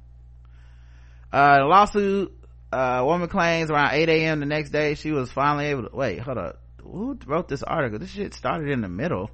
Uh, 1.33 1.59
the 1.61 1.65
lawsuit, 1.65 2.33
uh, 2.73 3.03
woman 3.05 3.29
claims 3.29 3.71
around 3.71 3.93
8 3.95 4.09
a.m. 4.09 4.41
the 4.41 4.47
next 4.47 4.71
day 4.71 4.95
she 4.95 5.13
was 5.13 5.31
finally 5.31 5.67
able 5.67 5.89
to, 5.89 5.97
wait, 5.97 6.19
hold 6.19 6.37
up. 6.39 6.61
Who 6.83 7.19
wrote 7.27 7.49
this 7.49 7.63
article? 7.63 7.99
This 7.99 8.11
shit 8.11 8.35
started 8.35 8.69
in 8.69 8.81
the 8.83 8.89
middle. 8.89 9.31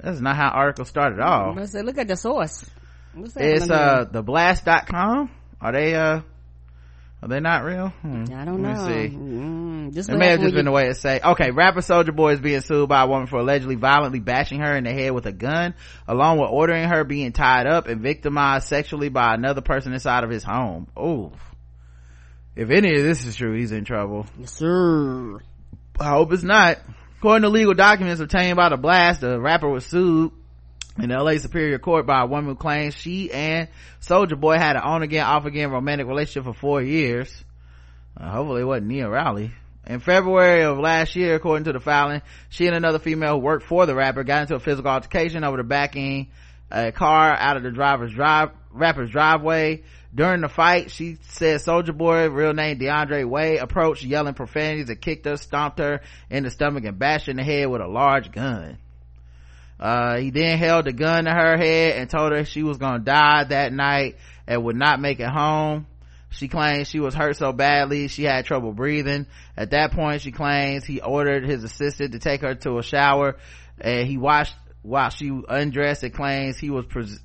That's 0.00 0.20
not 0.20 0.36
how 0.36 0.48
article 0.48 0.84
started 0.84 1.20
off. 1.20 1.56
I 1.58 1.66
said, 1.66 1.84
look 1.84 1.98
at 1.98 2.08
the 2.08 2.16
source. 2.16 2.64
It's, 3.16 3.70
uh, 3.70 4.04
the 4.10 4.22
blast.com. 4.22 5.30
Are 5.60 5.72
they, 5.72 5.94
uh, 5.94 6.20
Are 7.22 7.28
they 7.28 7.40
not 7.40 7.64
real? 7.64 7.88
Hmm. 7.88 8.24
I 8.34 8.44
don't 8.44 8.60
know. 8.60 8.68
Let 8.68 8.88
me 8.88 9.08
see. 9.08 9.16
Mm, 9.16 9.94
this 9.94 10.08
It 10.08 10.16
may 10.18 10.28
have 10.28 10.40
just 10.40 10.54
been 10.54 10.58
when 10.58 10.64
the 10.66 10.70
way 10.70 10.88
to 10.88 10.94
say. 10.94 11.18
Okay, 11.24 11.50
rapper 11.50 11.80
Soulja 11.80 12.14
Boy 12.14 12.34
is 12.34 12.40
being 12.40 12.60
sued 12.60 12.90
by 12.90 13.02
a 13.02 13.06
woman 13.06 13.26
for 13.26 13.38
allegedly 13.38 13.76
violently 13.76 14.20
bashing 14.20 14.60
her 14.60 14.76
in 14.76 14.84
the 14.84 14.92
head 14.92 15.12
with 15.12 15.24
a 15.24 15.32
gun, 15.32 15.74
along 16.06 16.38
with 16.38 16.50
ordering 16.50 16.86
her 16.88 17.04
being 17.04 17.32
tied 17.32 17.66
up 17.66 17.88
and 17.88 18.02
victimized 18.02 18.68
sexually 18.68 19.08
by 19.08 19.32
another 19.32 19.62
person 19.62 19.94
inside 19.94 20.24
of 20.24 20.30
his 20.30 20.44
home. 20.44 20.88
Oh, 20.94 21.32
if 22.54 22.70
any 22.70 22.90
of 22.96 23.02
this 23.02 23.24
is 23.24 23.34
true, 23.34 23.56
he's 23.56 23.72
in 23.72 23.84
trouble. 23.84 24.26
Yes, 24.38 24.52
sir. 24.52 25.40
I 25.98 26.10
hope 26.10 26.32
it's 26.32 26.42
not. 26.42 26.78
According 27.18 27.42
to 27.42 27.48
legal 27.48 27.72
documents 27.72 28.20
obtained 28.20 28.56
by 28.56 28.68
the 28.68 28.76
blast, 28.76 29.22
the 29.22 29.40
rapper 29.40 29.68
was 29.68 29.86
sued 29.86 30.32
in 30.98 31.08
the 31.08 31.16
LA 31.16 31.38
Superior 31.38 31.78
Court 31.78 32.06
by 32.06 32.22
a 32.22 32.26
woman 32.26 32.50
who 32.50 32.54
claims 32.54 32.94
she 32.94 33.32
and 33.32 33.68
Soulja 34.02 34.38
Boy 34.38 34.58
had 34.58 34.76
an 34.76 34.82
on 34.82 35.02
again, 35.02 35.24
off 35.24 35.46
again 35.46 35.70
romantic 35.70 36.06
relationship 36.06 36.44
for 36.44 36.52
four 36.52 36.82
years. 36.82 37.32
Uh, 38.18 38.30
hopefully 38.30 38.60
it 38.60 38.64
wasn't 38.64 38.88
Nia 38.88 39.08
Rowley. 39.08 39.52
In 39.86 40.00
February 40.00 40.64
of 40.64 40.78
last 40.78 41.16
year, 41.16 41.36
according 41.36 41.64
to 41.64 41.72
the 41.72 41.80
filing, 41.80 42.20
she 42.50 42.66
and 42.66 42.76
another 42.76 42.98
female 42.98 43.34
who 43.34 43.38
worked 43.38 43.66
for 43.66 43.86
the 43.86 43.94
rapper 43.94 44.22
got 44.22 44.42
into 44.42 44.56
a 44.56 44.60
physical 44.60 44.90
altercation 44.90 45.42
over 45.42 45.56
the 45.56 45.64
backing 45.64 46.28
a 46.70 46.92
car 46.92 47.34
out 47.34 47.56
of 47.56 47.62
the 47.62 47.70
driver's 47.70 48.12
drive, 48.12 48.50
rapper's 48.72 49.10
driveway. 49.10 49.84
During 50.16 50.40
the 50.40 50.48
fight, 50.48 50.90
she 50.90 51.18
said 51.28 51.60
Soulja 51.60 51.94
Boy, 51.94 52.30
real 52.30 52.54
name 52.54 52.78
DeAndre 52.78 53.28
Way, 53.28 53.58
approached 53.58 54.02
yelling 54.02 54.32
profanities 54.32 54.88
and 54.88 54.98
kicked 54.98 55.26
her, 55.26 55.36
stomped 55.36 55.78
her 55.78 56.00
in 56.30 56.42
the 56.42 56.50
stomach 56.50 56.84
and 56.84 56.98
bashed 56.98 57.26
her 57.26 57.32
in 57.32 57.36
the 57.36 57.44
head 57.44 57.66
with 57.66 57.82
a 57.82 57.86
large 57.86 58.32
gun. 58.32 58.78
Uh, 59.78 60.16
he 60.16 60.30
then 60.30 60.56
held 60.56 60.86
the 60.86 60.94
gun 60.94 61.26
to 61.26 61.30
her 61.30 61.58
head 61.58 61.98
and 61.98 62.08
told 62.08 62.32
her 62.32 62.46
she 62.46 62.62
was 62.62 62.78
gonna 62.78 62.98
die 62.98 63.44
that 63.44 63.74
night 63.74 64.16
and 64.46 64.64
would 64.64 64.76
not 64.76 65.00
make 65.00 65.20
it 65.20 65.28
home. 65.28 65.86
She 66.30 66.48
claims 66.48 66.88
she 66.88 66.98
was 66.98 67.14
hurt 67.14 67.36
so 67.36 67.52
badly 67.52 68.08
she 68.08 68.24
had 68.24 68.46
trouble 68.46 68.72
breathing. 68.72 69.26
At 69.54 69.72
that 69.72 69.92
point, 69.92 70.22
she 70.22 70.32
claims 70.32 70.86
he 70.86 71.02
ordered 71.02 71.44
his 71.44 71.62
assistant 71.62 72.12
to 72.12 72.18
take 72.18 72.40
her 72.40 72.54
to 72.54 72.78
a 72.78 72.82
shower 72.82 73.36
and 73.78 74.08
he 74.08 74.16
watched 74.16 74.54
while 74.80 75.10
she 75.10 75.30
undressed 75.46 76.04
and 76.04 76.14
claims 76.14 76.56
he 76.56 76.70
was 76.70 76.86
pres- 76.86 77.20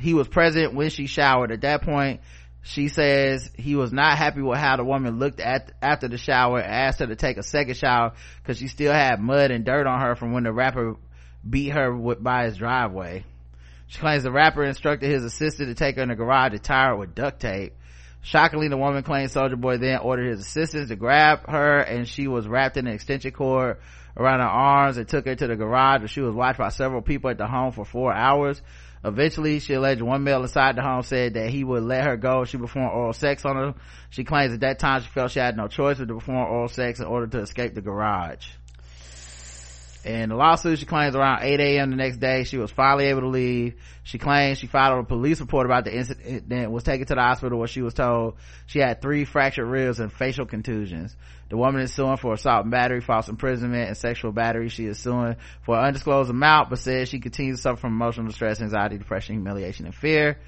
he 0.00 0.14
was 0.14 0.28
present 0.28 0.74
when 0.74 0.90
she 0.90 1.06
showered. 1.06 1.52
At 1.52 1.60
that 1.60 1.82
point, 1.82 2.20
she 2.62 2.88
says 2.88 3.50
he 3.56 3.74
was 3.74 3.92
not 3.92 4.18
happy 4.18 4.42
with 4.42 4.58
how 4.58 4.76
the 4.76 4.84
woman 4.84 5.18
looked 5.18 5.40
at 5.40 5.72
after 5.80 6.08
the 6.08 6.18
shower 6.18 6.60
asked 6.60 7.00
her 7.00 7.06
to 7.06 7.16
take 7.16 7.36
a 7.36 7.42
second 7.42 7.76
shower 7.76 8.12
because 8.42 8.58
she 8.58 8.68
still 8.68 8.92
had 8.92 9.20
mud 9.20 9.50
and 9.50 9.64
dirt 9.64 9.86
on 9.86 10.00
her 10.00 10.14
from 10.14 10.32
when 10.32 10.44
the 10.44 10.52
rapper 10.52 10.96
beat 11.48 11.70
her 11.70 11.94
with, 11.94 12.22
by 12.22 12.44
his 12.44 12.56
driveway. 12.56 13.24
She 13.86 13.98
claims 13.98 14.22
the 14.22 14.30
rapper 14.30 14.62
instructed 14.62 15.10
his 15.10 15.24
assistant 15.24 15.68
to 15.68 15.74
take 15.74 15.96
her 15.96 16.02
in 16.02 16.10
the 16.10 16.14
garage 16.14 16.52
to 16.52 16.58
tie 16.58 16.88
her 16.88 16.96
with 16.96 17.14
duct 17.14 17.40
tape. 17.40 17.74
Shockingly, 18.22 18.68
the 18.68 18.76
woman 18.76 19.02
claims 19.02 19.34
Soulja 19.34 19.58
Boy 19.58 19.78
then 19.78 19.98
ordered 19.98 20.30
his 20.30 20.40
assistants 20.40 20.90
to 20.90 20.96
grab 20.96 21.48
her 21.48 21.78
and 21.78 22.06
she 22.06 22.28
was 22.28 22.46
wrapped 22.46 22.76
in 22.76 22.86
an 22.86 22.92
extension 22.92 23.32
cord 23.32 23.78
around 24.16 24.40
her 24.40 24.46
arms 24.46 24.98
and 24.98 25.08
took 25.08 25.24
her 25.26 25.34
to 25.34 25.46
the 25.46 25.56
garage 25.56 26.00
where 26.00 26.08
she 26.08 26.20
was 26.20 26.34
watched 26.34 26.58
by 26.58 26.68
several 26.68 27.00
people 27.00 27.30
at 27.30 27.38
the 27.38 27.46
home 27.46 27.72
for 27.72 27.86
four 27.86 28.12
hours. 28.12 28.60
Eventually, 29.02 29.60
she 29.60 29.72
alleged 29.72 30.02
one 30.02 30.24
male 30.24 30.42
inside 30.42 30.76
the 30.76 30.82
home 30.82 31.02
said 31.02 31.34
that 31.34 31.48
he 31.48 31.64
would 31.64 31.82
let 31.82 32.04
her 32.04 32.16
go 32.18 32.42
if 32.42 32.50
she 32.50 32.58
performed 32.58 32.92
oral 32.92 33.14
sex 33.14 33.44
on 33.46 33.56
her. 33.56 33.74
She 34.10 34.24
claims 34.24 34.52
at 34.52 34.60
that 34.60 34.78
time 34.78 35.00
she 35.00 35.08
felt 35.08 35.30
she 35.30 35.38
had 35.38 35.56
no 35.56 35.68
choice 35.68 35.98
but 35.98 36.08
to 36.08 36.14
perform 36.14 36.50
oral 36.50 36.68
sex 36.68 37.00
in 37.00 37.06
order 37.06 37.26
to 37.28 37.38
escape 37.38 37.74
the 37.74 37.80
garage. 37.80 38.46
In 40.02 40.30
the 40.30 40.34
lawsuit, 40.34 40.78
she 40.78 40.86
claims 40.86 41.14
around 41.14 41.42
8 41.42 41.60
a.m. 41.60 41.90
the 41.90 41.96
next 41.96 42.16
day, 42.16 42.44
she 42.44 42.56
was 42.56 42.70
finally 42.70 43.06
able 43.06 43.20
to 43.20 43.28
leave. 43.28 43.74
She 44.02 44.16
claims 44.16 44.56
she 44.56 44.66
filed 44.66 44.98
a 44.98 45.02
police 45.06 45.40
report 45.40 45.66
about 45.66 45.84
the 45.84 45.94
incident 45.94 46.70
was 46.70 46.84
taken 46.84 47.06
to 47.06 47.14
the 47.14 47.20
hospital 47.20 47.58
where 47.58 47.68
she 47.68 47.82
was 47.82 47.92
told 47.92 48.36
she 48.64 48.78
had 48.78 49.02
three 49.02 49.26
fractured 49.26 49.66
ribs 49.66 50.00
and 50.00 50.10
facial 50.10 50.46
contusions. 50.46 51.14
The 51.50 51.58
woman 51.58 51.82
is 51.82 51.92
suing 51.92 52.16
for 52.16 52.32
assault 52.32 52.62
and 52.62 52.70
battery, 52.70 53.02
false 53.02 53.28
imprisonment, 53.28 53.88
and 53.88 53.96
sexual 53.96 54.32
battery. 54.32 54.70
She 54.70 54.86
is 54.86 54.98
suing 54.98 55.36
for 55.62 55.76
an 55.78 55.84
undisclosed 55.84 56.30
amount, 56.30 56.70
but 56.70 56.78
says 56.78 57.10
she 57.10 57.20
continues 57.20 57.58
to 57.58 57.62
suffer 57.62 57.82
from 57.82 57.92
emotional 57.92 58.28
distress, 58.28 58.62
anxiety, 58.62 58.96
depression, 58.96 59.34
humiliation, 59.34 59.84
and 59.84 59.94
fear. 59.94 60.38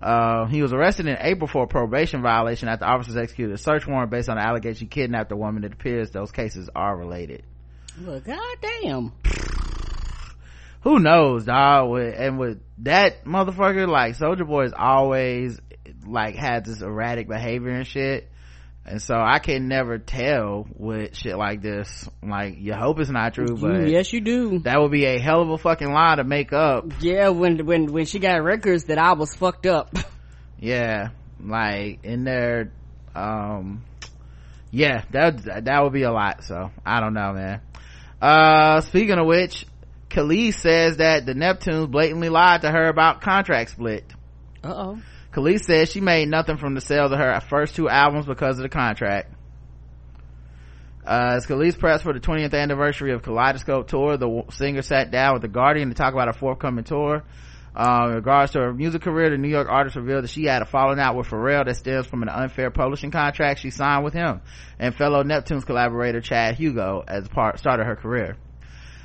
Uh, 0.00 0.46
he 0.46 0.62
was 0.62 0.72
arrested 0.72 1.06
in 1.06 1.16
April 1.18 1.48
for 1.48 1.64
a 1.64 1.66
probation 1.66 2.22
violation 2.22 2.68
after 2.68 2.84
officers 2.84 3.16
executed 3.16 3.54
a 3.54 3.58
search 3.58 3.86
warrant 3.88 4.10
based 4.10 4.28
on 4.28 4.36
the 4.36 4.42
allegation 4.42 4.86
he 4.86 4.86
kidnapped 4.86 5.32
a 5.32 5.36
woman. 5.36 5.64
It 5.64 5.72
appears 5.72 6.10
those 6.10 6.30
cases 6.30 6.68
are 6.76 6.96
related. 6.96 7.42
Well, 8.02 8.20
goddamn. 8.20 9.12
who 10.82 10.98
knows 10.98 11.44
dog 11.44 11.90
with, 11.90 12.14
and 12.18 12.38
with 12.38 12.60
that 12.78 13.24
motherfucker 13.24 13.88
like 13.88 14.16
soulja 14.16 14.46
boy 14.46 14.64
is 14.64 14.72
always 14.76 15.60
like 16.06 16.34
had 16.34 16.64
this 16.64 16.82
erratic 16.82 17.28
behavior 17.28 17.70
and 17.70 17.86
shit 17.86 18.28
and 18.84 19.00
so 19.00 19.14
i 19.14 19.38
can 19.38 19.68
never 19.68 19.96
tell 19.98 20.66
with 20.76 21.16
shit 21.16 21.36
like 21.38 21.62
this 21.62 22.08
like 22.22 22.56
you 22.58 22.74
hope 22.74 22.98
it's 22.98 23.08
not 23.10 23.32
true 23.32 23.56
but 23.56 23.88
yes, 23.88 24.12
you 24.12 24.20
do. 24.20 24.58
that 24.60 24.78
would 24.80 24.90
be 24.90 25.06
a 25.06 25.18
hell 25.18 25.40
of 25.40 25.48
a 25.50 25.56
fucking 25.58 25.90
lie 25.92 26.16
to 26.16 26.24
make 26.24 26.52
up 26.52 26.84
Yeah, 27.00 27.28
when 27.28 27.64
when 27.64 27.92
when 27.92 28.04
she 28.06 28.18
got 28.18 28.42
records 28.42 28.84
that 28.84 28.98
I 28.98 29.12
was 29.14 29.34
fucked 29.34 29.66
up. 29.66 29.94
yeah 30.58 31.10
like 31.40 32.00
in 32.04 32.24
there 32.24 32.72
um 33.14 33.84
yeah 34.70 35.04
that 35.12 35.64
that 35.64 35.82
would 35.82 35.92
be 35.92 36.02
a 36.02 36.12
lot 36.12 36.42
so 36.44 36.70
i 36.84 37.00
don't 37.00 37.14
know 37.14 37.32
man 37.32 37.60
uh 38.24 38.80
speaking 38.80 39.18
of 39.18 39.26
which 39.26 39.66
Kelis 40.08 40.54
says 40.54 40.98
that 40.98 41.26
the 41.26 41.34
Neptunes 41.34 41.90
blatantly 41.90 42.28
lied 42.28 42.62
to 42.62 42.70
her 42.70 42.88
about 42.88 43.20
contract 43.20 43.70
split. 43.70 44.04
Uh 44.62 44.74
oh. 44.74 45.02
Kelis 45.32 45.64
says 45.64 45.90
she 45.90 46.00
made 46.00 46.28
nothing 46.28 46.56
from 46.56 46.74
the 46.74 46.80
sales 46.80 47.12
of 47.12 47.18
her 47.18 47.38
first 47.40 47.74
two 47.74 47.88
albums 47.88 48.26
because 48.26 48.58
of 48.58 48.62
the 48.62 48.68
contract. 48.68 49.32
Uh, 51.06 51.34
as 51.36 51.46
Kelis 51.46 51.76
preps 51.76 52.00
for 52.00 52.14
the 52.14 52.20
20th 52.20 52.54
anniversary 52.54 53.12
of 53.12 53.22
Kaleidoscope 53.22 53.88
Tour, 53.88 54.16
the 54.16 54.44
singer 54.52 54.80
sat 54.80 55.10
down 55.10 55.34
with 55.34 55.42
The 55.42 55.48
Guardian 55.48 55.90
to 55.90 55.94
talk 55.94 56.14
about 56.14 56.28
her 56.28 56.32
forthcoming 56.32 56.84
tour. 56.84 57.24
Uh, 57.76 58.06
in 58.08 58.14
regards 58.14 58.52
to 58.52 58.60
her 58.60 58.72
music 58.72 59.02
career, 59.02 59.30
the 59.30 59.38
New 59.38 59.48
York 59.48 59.68
artist 59.68 59.96
revealed 59.96 60.22
that 60.22 60.30
she 60.30 60.44
had 60.44 60.62
a 60.62 60.64
falling 60.64 61.00
out 61.00 61.16
with 61.16 61.26
Pharrell 61.26 61.64
that 61.64 61.76
stems 61.76 62.06
from 62.06 62.22
an 62.22 62.28
unfair 62.28 62.70
publishing 62.70 63.10
contract 63.10 63.60
she 63.60 63.70
signed 63.70 64.04
with 64.04 64.14
him 64.14 64.42
and 64.78 64.94
fellow 64.94 65.24
Neptunes 65.24 65.66
collaborator 65.66 66.20
Chad 66.20 66.54
Hugo 66.54 67.02
as 67.06 67.26
part 67.26 67.58
start 67.58 67.80
of 67.80 67.86
her 67.86 67.96
career. 67.96 68.36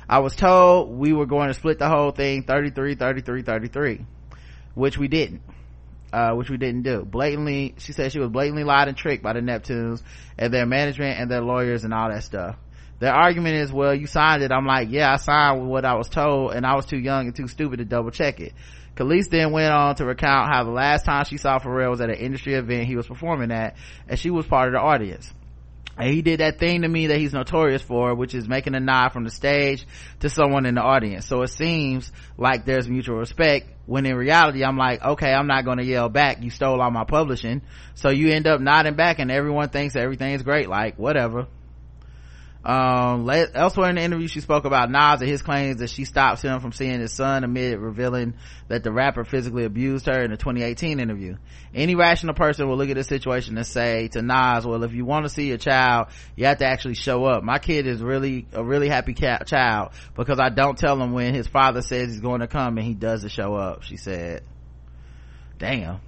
I 0.08 0.20
was 0.20 0.36
told 0.36 0.90
we 0.90 1.12
were 1.12 1.26
going 1.26 1.48
to 1.48 1.54
split 1.54 1.80
the 1.80 1.88
whole 1.88 2.12
thing 2.12 2.44
33, 2.44 2.94
33, 2.94 3.42
33, 3.42 4.06
which 4.74 4.96
we 4.96 5.08
didn't. 5.08 5.42
Uh, 6.12 6.32
which 6.34 6.50
we 6.50 6.56
didn't 6.56 6.82
do. 6.82 7.04
Blatantly, 7.04 7.76
she 7.78 7.92
said 7.92 8.10
she 8.10 8.18
was 8.18 8.30
blatantly 8.30 8.64
lied 8.64 8.88
and 8.88 8.96
tricked 8.96 9.22
by 9.22 9.32
the 9.32 9.38
Neptunes 9.38 10.02
and 10.36 10.52
their 10.52 10.66
management 10.66 11.20
and 11.20 11.30
their 11.30 11.40
lawyers 11.40 11.84
and 11.84 11.94
all 11.94 12.08
that 12.08 12.24
stuff. 12.24 12.56
Their 13.00 13.14
argument 13.14 13.56
is, 13.56 13.72
well, 13.72 13.94
you 13.94 14.06
signed 14.06 14.42
it. 14.42 14.52
I'm 14.52 14.66
like, 14.66 14.88
yeah, 14.90 15.12
I 15.12 15.16
signed 15.16 15.66
what 15.68 15.84
I 15.86 15.94
was 15.94 16.08
told 16.08 16.52
and 16.52 16.66
I 16.66 16.76
was 16.76 16.84
too 16.84 16.98
young 16.98 17.26
and 17.26 17.34
too 17.34 17.48
stupid 17.48 17.78
to 17.78 17.84
double 17.84 18.10
check 18.10 18.40
it. 18.40 18.52
Kelis 18.94 19.30
then 19.30 19.52
went 19.52 19.72
on 19.72 19.94
to 19.96 20.04
recount 20.04 20.52
how 20.52 20.64
the 20.64 20.70
last 20.70 21.06
time 21.06 21.24
she 21.24 21.38
saw 21.38 21.58
Pharrell 21.58 21.90
was 21.90 22.02
at 22.02 22.10
an 22.10 22.16
industry 22.16 22.54
event 22.54 22.86
he 22.86 22.96
was 22.96 23.06
performing 23.06 23.50
at 23.50 23.76
and 24.06 24.18
she 24.18 24.28
was 24.28 24.46
part 24.46 24.68
of 24.68 24.74
the 24.74 24.80
audience. 24.80 25.32
And 25.96 26.10
he 26.10 26.20
did 26.20 26.40
that 26.40 26.58
thing 26.58 26.82
to 26.82 26.88
me 26.88 27.08
that 27.08 27.18
he's 27.18 27.32
notorious 27.32 27.82
for, 27.82 28.14
which 28.14 28.34
is 28.34 28.46
making 28.48 28.74
a 28.74 28.80
nod 28.80 29.10
from 29.10 29.24
the 29.24 29.30
stage 29.30 29.86
to 30.20 30.28
someone 30.28 30.66
in 30.66 30.74
the 30.74 30.82
audience. 30.82 31.26
So 31.26 31.42
it 31.42 31.48
seems 31.48 32.12
like 32.36 32.66
there's 32.66 32.88
mutual 32.88 33.16
respect 33.16 33.70
when 33.86 34.04
in 34.04 34.14
reality 34.14 34.62
I'm 34.62 34.76
like, 34.76 35.02
okay, 35.02 35.32
I'm 35.32 35.46
not 35.46 35.64
gonna 35.64 35.82
yell 35.82 36.10
back, 36.10 36.42
you 36.42 36.50
stole 36.50 36.80
all 36.80 36.90
my 36.90 37.04
publishing. 37.04 37.62
So 37.94 38.10
you 38.10 38.28
end 38.28 38.46
up 38.46 38.60
nodding 38.60 38.94
back 38.94 39.18
and 39.18 39.30
everyone 39.30 39.70
thinks 39.70 39.96
everything 39.96 40.34
is 40.34 40.42
great, 40.42 40.68
like 40.68 40.98
whatever. 40.98 41.48
Um, 42.62 43.28
elsewhere 43.30 43.88
in 43.88 43.96
the 43.96 44.02
interview, 44.02 44.28
she 44.28 44.40
spoke 44.40 44.66
about 44.66 44.90
Nas 44.90 45.22
and 45.22 45.30
his 45.30 45.40
claims 45.40 45.78
that 45.78 45.88
she 45.88 46.04
stops 46.04 46.42
him 46.42 46.60
from 46.60 46.72
seeing 46.72 47.00
his 47.00 47.12
son 47.14 47.42
amid 47.42 47.78
revealing 47.78 48.34
that 48.68 48.84
the 48.84 48.92
rapper 48.92 49.24
physically 49.24 49.64
abused 49.64 50.04
her 50.06 50.22
in 50.22 50.30
the 50.30 50.36
2018 50.36 51.00
interview. 51.00 51.36
Any 51.74 51.94
rational 51.94 52.34
person 52.34 52.68
will 52.68 52.76
look 52.76 52.90
at 52.90 52.96
this 52.96 53.06
situation 53.06 53.56
and 53.56 53.66
say 53.66 54.08
to 54.08 54.20
Nas, 54.20 54.66
well, 54.66 54.84
if 54.84 54.92
you 54.92 55.06
want 55.06 55.24
to 55.24 55.30
see 55.30 55.48
your 55.48 55.56
child, 55.56 56.08
you 56.36 56.44
have 56.46 56.58
to 56.58 56.66
actually 56.66 56.94
show 56.96 57.24
up. 57.24 57.42
My 57.42 57.58
kid 57.58 57.86
is 57.86 58.02
really, 58.02 58.46
a 58.52 58.62
really 58.62 58.88
happy 58.90 59.14
ca- 59.14 59.44
child 59.44 59.92
because 60.14 60.38
I 60.38 60.50
don't 60.50 60.76
tell 60.76 61.00
him 61.00 61.12
when 61.12 61.32
his 61.32 61.46
father 61.46 61.80
says 61.80 62.10
he's 62.10 62.20
going 62.20 62.40
to 62.40 62.46
come 62.46 62.76
and 62.76 62.86
he 62.86 62.92
doesn't 62.92 63.30
show 63.30 63.54
up, 63.54 63.84
she 63.84 63.96
said. 63.96 64.42
Damn. 65.58 66.00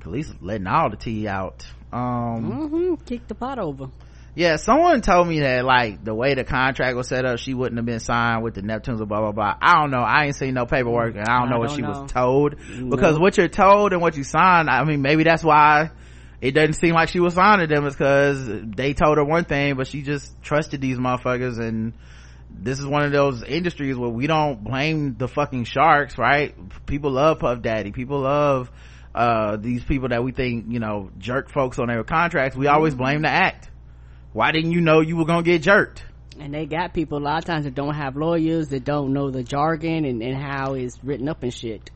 Kelis 0.00 0.34
letting 0.40 0.66
all 0.66 0.88
the 0.88 0.96
tea 0.96 1.28
out. 1.28 1.66
Um, 1.92 2.70
Mm-hmm. 2.70 2.94
Kick 3.04 3.28
the 3.28 3.34
pot 3.34 3.58
over. 3.58 3.88
Yeah, 4.36 4.56
someone 4.56 5.00
told 5.00 5.26
me 5.26 5.40
that 5.40 5.64
like 5.64 6.04
the 6.04 6.14
way 6.14 6.34
the 6.34 6.44
contract 6.44 6.94
was 6.94 7.08
set 7.08 7.24
up, 7.24 7.38
she 7.38 7.54
wouldn't 7.54 7.78
have 7.78 7.86
been 7.86 8.00
signed 8.00 8.44
with 8.44 8.52
the 8.54 8.60
Neptunes 8.60 9.00
or 9.00 9.06
blah 9.06 9.20
blah 9.20 9.32
blah. 9.32 9.54
I 9.62 9.80
don't 9.80 9.90
know. 9.90 10.02
I 10.02 10.26
ain't 10.26 10.36
seen 10.36 10.52
no 10.52 10.66
paperwork, 10.66 11.16
and 11.16 11.26
I 11.26 11.38
don't 11.38 11.48
I 11.48 11.52
know 11.52 11.58
what 11.58 11.68
don't 11.68 11.76
she 11.76 11.82
know. 11.82 12.02
was 12.02 12.12
told 12.12 12.56
because 12.90 13.18
what 13.18 13.38
you're 13.38 13.48
told 13.48 13.94
and 13.94 14.02
what 14.02 14.14
you 14.14 14.24
signed. 14.24 14.68
I 14.68 14.84
mean, 14.84 15.00
maybe 15.00 15.24
that's 15.24 15.42
why 15.42 15.90
it 16.42 16.50
doesn't 16.50 16.74
seem 16.74 16.92
like 16.92 17.08
she 17.08 17.18
was 17.18 17.32
signing 17.32 17.66
them 17.70 17.86
is 17.86 17.94
because 17.94 18.46
they 18.46 18.92
told 18.92 19.16
her 19.16 19.24
one 19.24 19.46
thing, 19.46 19.74
but 19.74 19.86
she 19.86 20.02
just 20.02 20.42
trusted 20.42 20.82
these 20.82 20.98
motherfuckers 20.98 21.58
and. 21.58 21.94
This 22.58 22.78
is 22.78 22.86
one 22.86 23.02
of 23.02 23.12
those 23.12 23.42
industries 23.42 23.96
where 23.96 24.08
we 24.08 24.26
don't 24.26 24.64
blame 24.64 25.16
the 25.18 25.28
fucking 25.28 25.64
sharks, 25.64 26.16
right? 26.16 26.54
People 26.86 27.10
love 27.10 27.40
Puff 27.40 27.60
Daddy. 27.60 27.90
People 27.90 28.20
love 28.20 28.70
uh 29.14 29.56
these 29.56 29.84
people 29.84 30.08
that 30.10 30.22
we 30.22 30.30
think 30.30 30.66
you 30.68 30.78
know 30.78 31.10
jerk 31.18 31.50
folks 31.50 31.78
on 31.78 31.88
their 31.88 32.04
contracts 32.04 32.54
we 32.56 32.66
always 32.66 32.94
blame 32.94 33.22
the 33.22 33.28
act 33.28 33.70
why 34.36 34.52
didn't 34.52 34.72
you 34.72 34.82
know 34.82 35.00
you 35.00 35.16
were 35.16 35.24
gonna 35.24 35.42
get 35.42 35.62
jerked? 35.62 36.04
And 36.38 36.52
they 36.52 36.66
got 36.66 36.92
people 36.92 37.16
a 37.16 37.24
lot 37.24 37.38
of 37.38 37.46
times 37.46 37.64
that 37.64 37.74
don't 37.74 37.94
have 37.94 38.18
lawyers 38.18 38.68
that 38.68 38.84
don't 38.84 39.14
know 39.14 39.30
the 39.30 39.42
jargon 39.42 40.04
and, 40.04 40.22
and 40.22 40.36
how 40.36 40.74
it's 40.74 41.02
written 41.02 41.26
up 41.26 41.42
and 41.42 41.54
shit. 41.54 41.90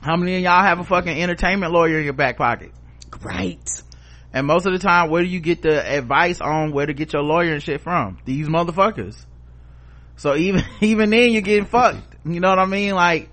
How 0.00 0.16
many 0.16 0.36
of 0.36 0.42
y'all 0.42 0.62
have 0.62 0.78
a 0.78 0.84
fucking 0.84 1.20
entertainment 1.20 1.72
lawyer 1.72 1.98
in 1.98 2.04
your 2.04 2.12
back 2.12 2.36
pocket? 2.36 2.70
Right. 3.20 3.58
And 4.32 4.46
most 4.46 4.66
of 4.66 4.72
the 4.72 4.78
time 4.78 5.10
where 5.10 5.20
do 5.20 5.28
you 5.28 5.40
get 5.40 5.62
the 5.62 5.84
advice 5.84 6.40
on 6.40 6.70
where 6.70 6.86
to 6.86 6.94
get 6.94 7.12
your 7.12 7.22
lawyer 7.22 7.54
and 7.54 7.62
shit 7.62 7.80
from? 7.80 8.18
These 8.24 8.46
motherfuckers. 8.46 9.16
So 10.14 10.36
even 10.36 10.62
even 10.80 11.10
then 11.10 11.32
you're 11.32 11.42
getting 11.42 11.66
fucked. 11.66 12.14
You 12.24 12.38
know 12.38 12.50
what 12.50 12.60
i 12.60 12.66
mean? 12.66 12.94
Like 12.94 13.30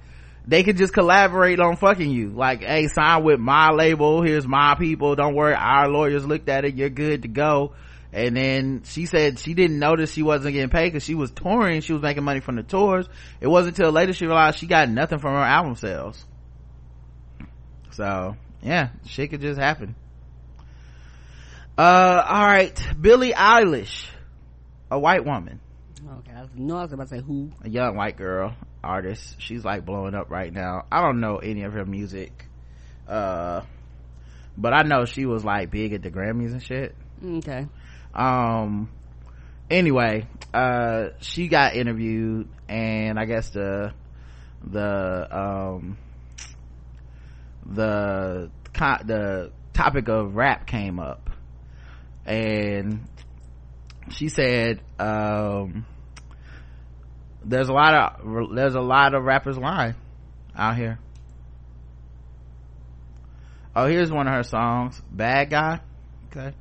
they 0.47 0.63
could 0.63 0.77
just 0.77 0.93
collaborate 0.93 1.59
on 1.59 1.75
fucking 1.75 2.09
you. 2.09 2.29
Like 2.29 2.63
hey 2.63 2.87
sign 2.87 3.23
with 3.23 3.39
my 3.39 3.69
label. 3.69 4.23
Here's 4.23 4.47
my 4.47 4.73
people. 4.73 5.15
Don't 5.15 5.35
worry. 5.35 5.53
Our 5.53 5.89
lawyers 5.89 6.25
looked 6.25 6.49
at 6.49 6.65
it. 6.65 6.73
You're 6.73 6.89
good 6.89 7.21
to 7.21 7.27
go 7.27 7.75
and 8.15 8.37
then 8.37 8.83
she 8.85 9.07
said 9.07 9.39
she 9.39 9.53
didn't 9.53 9.77
notice 9.77 10.13
she 10.13 10.23
wasn't 10.23 10.53
getting 10.53 10.69
paid 10.69 10.85
because 10.87 11.03
she 11.03 11.15
was 11.15 11.31
touring. 11.31 11.81
She 11.81 11.91
was 11.91 12.01
making 12.01 12.23
money 12.23 12.39
from 12.39 12.55
the 12.55 12.63
tours. 12.63 13.09
It 13.41 13.47
wasn't 13.47 13.77
until 13.77 13.91
later 13.91 14.13
she 14.13 14.25
realized 14.25 14.57
she 14.57 14.67
got 14.67 14.89
nothing 14.89 15.19
from 15.19 15.33
her 15.33 15.41
album 15.41 15.75
sales. 15.75 16.23
So 17.91 18.37
yeah 18.63 18.91
shit 19.05 19.31
could 19.31 19.41
just 19.41 19.59
happen. 19.59 19.95
Uh 21.77 22.23
all 22.25 22.45
right 22.45 22.87
billie 22.99 23.33
eilish. 23.33 24.07
A 24.89 24.97
white 24.97 25.25
woman. 25.25 25.59
Okay 26.19 26.31
i 26.31 26.45
know 26.55 26.77
i 26.77 26.83
was 26.83 26.93
about 26.93 27.09
to 27.09 27.17
say 27.17 27.21
who? 27.21 27.51
A 27.63 27.69
young 27.69 27.97
white 27.97 28.15
girl 28.15 28.55
artist. 28.81 29.35
She's 29.39 29.65
like 29.65 29.85
blowing 29.85 30.15
up 30.15 30.29
right 30.29 30.53
now. 30.53 30.85
I 30.89 31.01
don't 31.01 31.19
know 31.19 31.39
any 31.39 31.63
of 31.63 31.73
her 31.73 31.85
music 31.85 32.45
uh 33.09 33.61
but 34.57 34.73
i 34.73 34.83
know 34.83 35.03
she 35.03 35.25
was 35.25 35.43
like 35.43 35.69
big 35.69 35.91
at 35.91 36.01
the 36.01 36.09
grammys 36.09 36.53
and 36.53 36.63
shit. 36.63 36.95
Okay 37.21 37.67
um 38.15 38.89
anyway 39.69 40.27
uh 40.53 41.09
she 41.19 41.47
got 41.47 41.75
interviewed 41.75 42.47
and 42.69 43.19
i 43.19 43.25
guess 43.25 43.49
the 43.49 43.93
the 44.63 45.37
um 45.37 45.97
the 47.65 48.49
the 48.73 49.51
topic 49.73 50.07
of 50.07 50.35
rap 50.35 50.65
came 50.65 50.99
up. 50.99 51.29
And 52.25 53.07
she 54.09 54.29
said 54.29 54.81
um 54.99 55.85
there's 57.43 57.69
a 57.69 57.73
lot 57.73 57.93
of 57.93 58.55
there's 58.55 58.75
a 58.75 58.81
lot 58.81 59.13
of 59.13 59.23
rappers 59.23 59.57
lying 59.57 59.95
out 60.55 60.75
here. 60.75 60.99
Oh 63.75 63.87
here's 63.87 64.11
one 64.11 64.27
of 64.27 64.33
her 64.33 64.43
songs 64.43 65.01
bad 65.11 65.49
guy. 65.49 65.81
Okay 66.27 66.55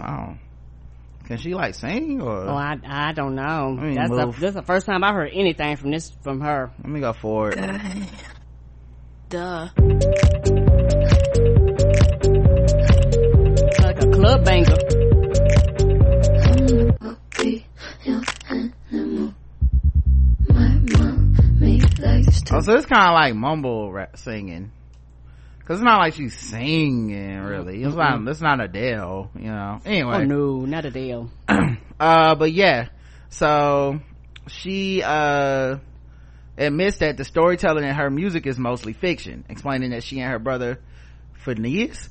I 0.00 0.16
don't. 0.16 0.38
Can 1.26 1.36
she 1.36 1.54
like 1.54 1.74
sing 1.74 2.22
or? 2.22 2.48
oh 2.48 2.54
i 2.54 2.78
i 2.86 3.12
don't 3.12 3.34
know 3.34 3.72
mean, 3.72 3.94
that's 3.96 4.08
the, 4.10 4.26
move. 4.26 4.40
this 4.40 4.48
is 4.50 4.54
the 4.54 4.62
first 4.62 4.86
time 4.86 5.04
i've 5.04 5.14
heard 5.14 5.30
anything 5.34 5.76
from 5.76 5.90
this 5.90 6.10
from 6.22 6.40
her 6.40 6.70
Let 6.78 6.88
me 6.88 7.00
go 7.00 7.12
forward. 7.12 7.56
duh 9.28 9.68
like 13.82 14.02
a 14.02 14.10
club 14.10 14.44
banger 14.44 14.74
I'll 17.00 17.18
be 17.38 17.64
your 18.04 18.22
animal. 18.50 19.34
My 20.48 20.68
mommy 20.98 21.80
likes 21.98 22.40
to 22.42 22.56
Oh, 22.56 22.60
so 22.60 22.74
it's 22.74 22.86
kind 22.86 23.06
of 23.08 23.14
like 23.14 23.34
mumble 23.34 23.92
rap 23.92 24.16
singing. 24.16 24.72
Cause 25.68 25.80
it's 25.80 25.84
not 25.84 25.98
like 25.98 26.14
she's 26.14 26.34
singing 26.34 27.40
really. 27.40 27.82
It's 27.82 27.94
not, 27.94 28.26
it's 28.26 28.40
not 28.40 28.58
Adele, 28.58 29.30
you 29.34 29.50
know. 29.50 29.80
Anyway. 29.84 30.16
oh 30.16 30.24
no 30.24 30.60
not 30.64 30.86
Adele 30.86 31.30
uh 32.00 32.34
but 32.36 32.52
yeah 32.52 32.88
so 33.28 34.00
she 34.46 35.02
uh 35.02 35.76
admits 36.56 36.96
that 36.98 37.18
the 37.18 37.24
storytelling 37.24 37.84
in 37.84 37.94
her 37.94 38.08
music 38.08 38.46
is 38.46 38.58
mostly 38.58 38.94
fiction 38.94 39.44
explaining 39.50 39.90
that 39.90 40.02
she 40.02 40.20
and 40.20 40.30
her 40.30 40.38
brother 40.38 40.80
phineas 41.44 42.08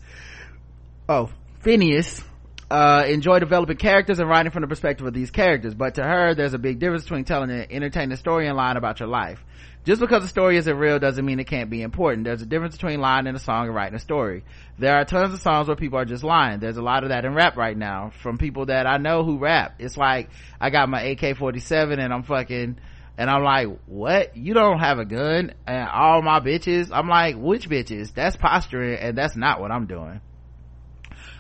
oh 1.10 1.32
phineas 1.62 2.22
uh 2.70 3.06
enjoy 3.08 3.40
developing 3.40 3.78
characters 3.78 4.20
and 4.20 4.30
writing 4.30 4.52
from 4.52 4.62
the 4.62 4.68
perspective 4.68 5.08
of 5.08 5.16
these 5.16 5.32
characters 5.32 5.74
but 5.74 5.96
to 5.96 6.04
her 6.04 6.36
there's 6.36 6.54
a 6.54 6.60
big 6.60 6.78
difference 6.78 7.06
between 7.06 7.24
telling 7.26 7.50
an 7.50 7.66
entertaining 7.72 8.18
story 8.18 8.48
and 8.48 8.56
lying 8.56 8.78
about 8.78 9.00
your 9.00 9.10
life 9.10 9.44
just 9.88 10.02
because 10.02 10.22
the 10.22 10.28
story 10.28 10.58
isn't 10.58 10.78
real 10.78 11.00
doesn't 11.00 11.26
mean 11.26 11.40
it 11.40 11.48
can't 11.48 11.70
be 11.70 11.82
important. 11.82 12.26
There's 12.26 12.42
a 12.42 12.46
difference 12.46 12.76
between 12.76 13.00
lying 13.00 13.26
in 13.26 13.38
a 13.38 13.40
song 13.40 13.68
and 13.68 13.74
writing 13.74 13.96
a 13.96 14.00
story. 14.00 14.44
There 14.78 14.94
are 14.94 15.06
tons 15.06 15.34
of 15.34 15.40
songs 15.40 15.70
where 15.70 15.78
people 15.78 15.98
are 15.98 16.04
just 16.04 16.26
lying. 16.26 16.60
There's 16.60 16.76
a 16.76 16.82
lot 16.82 17.04
of 17.04 17.10
that 17.10 17.24
in 17.24 17.34
rap 17.34 17.56
right 17.56 17.78
now 17.78 18.12
from 18.22 18.38
people 18.38 18.66
that 18.66 18.86
I 18.86 18.98
know 18.98 19.24
who 19.24 19.40
rap. 19.40 19.76
It's 19.80 19.96
like, 19.96 20.30
I 20.60 20.72
got 20.72 20.90
my 20.90 21.02
AK-47 21.02 22.00
and 22.04 22.14
I'm 22.14 22.24
fucking, 22.24 22.78
and 23.18 23.30
I'm 23.30 23.44
like, 23.44 23.70
what? 23.86 24.36
You 24.36 24.54
don't 24.54 24.80
have 24.80 25.00
a 25.00 25.06
gun? 25.06 25.54
And 25.66 25.88
all 25.88 26.22
my 26.22 26.42
bitches? 26.42 26.90
I'm 26.92 27.08
like, 27.08 27.38
which 27.38 27.70
bitches? 27.70 28.14
That's 28.14 28.36
posturing 28.36 29.00
and 29.00 29.18
that's 29.18 29.38
not 29.38 29.62
what 29.62 29.72
I'm 29.72 29.86
doing. 29.86 30.20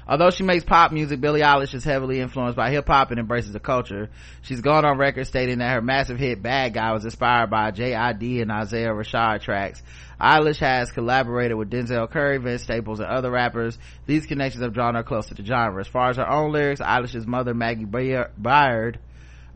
Although 0.08 0.30
she 0.30 0.44
makes 0.44 0.64
pop 0.64 0.94
music, 0.94 1.20
Billie 1.20 1.42
Eilish 1.42 1.74
is 1.74 1.84
heavily 1.84 2.22
influenced 2.22 2.56
by 2.56 2.72
hip 2.72 2.88
hop 2.88 3.12
and 3.12 3.20
embraces 3.20 3.52
the 3.52 3.60
culture. 3.60 4.10
She's 4.42 4.62
gone 4.62 4.86
on 4.86 4.98
record 4.98 5.28
stating 5.28 5.58
that 5.58 5.74
her 5.74 5.82
massive 5.82 6.18
hit 6.18 6.42
Bad 6.42 6.74
Guy 6.74 6.94
was 6.94 7.04
inspired 7.04 7.50
by 7.50 7.72
J.I.D. 7.72 8.42
and 8.42 8.52
Isaiah 8.52 8.92
Rashad 8.92 9.42
tracks. 9.42 9.84
Eilish 10.20 10.60
has 10.60 10.92
collaborated 10.92 11.58
with 11.58 11.70
Denzel 11.70 12.10
Curry, 12.10 12.38
Vince 12.38 12.64
Staples, 12.64 13.00
and 13.00 13.10
other 13.10 13.30
rappers. 13.30 13.78
These 14.06 14.26
connections 14.26 14.64
have 14.64 14.74
drawn 14.74 14.96
her 14.96 15.04
closer 15.04 15.36
to 15.36 15.42
the 15.42 15.46
genre. 15.46 15.82
As 15.82 15.88
far 15.88 16.10
as 16.10 16.16
her 16.16 16.30
own 16.30 16.54
lyrics, 16.54 16.80
Eilish's 16.80 17.28
mother, 17.28 17.54
Maggie 17.54 17.86
Baird, 17.86 19.00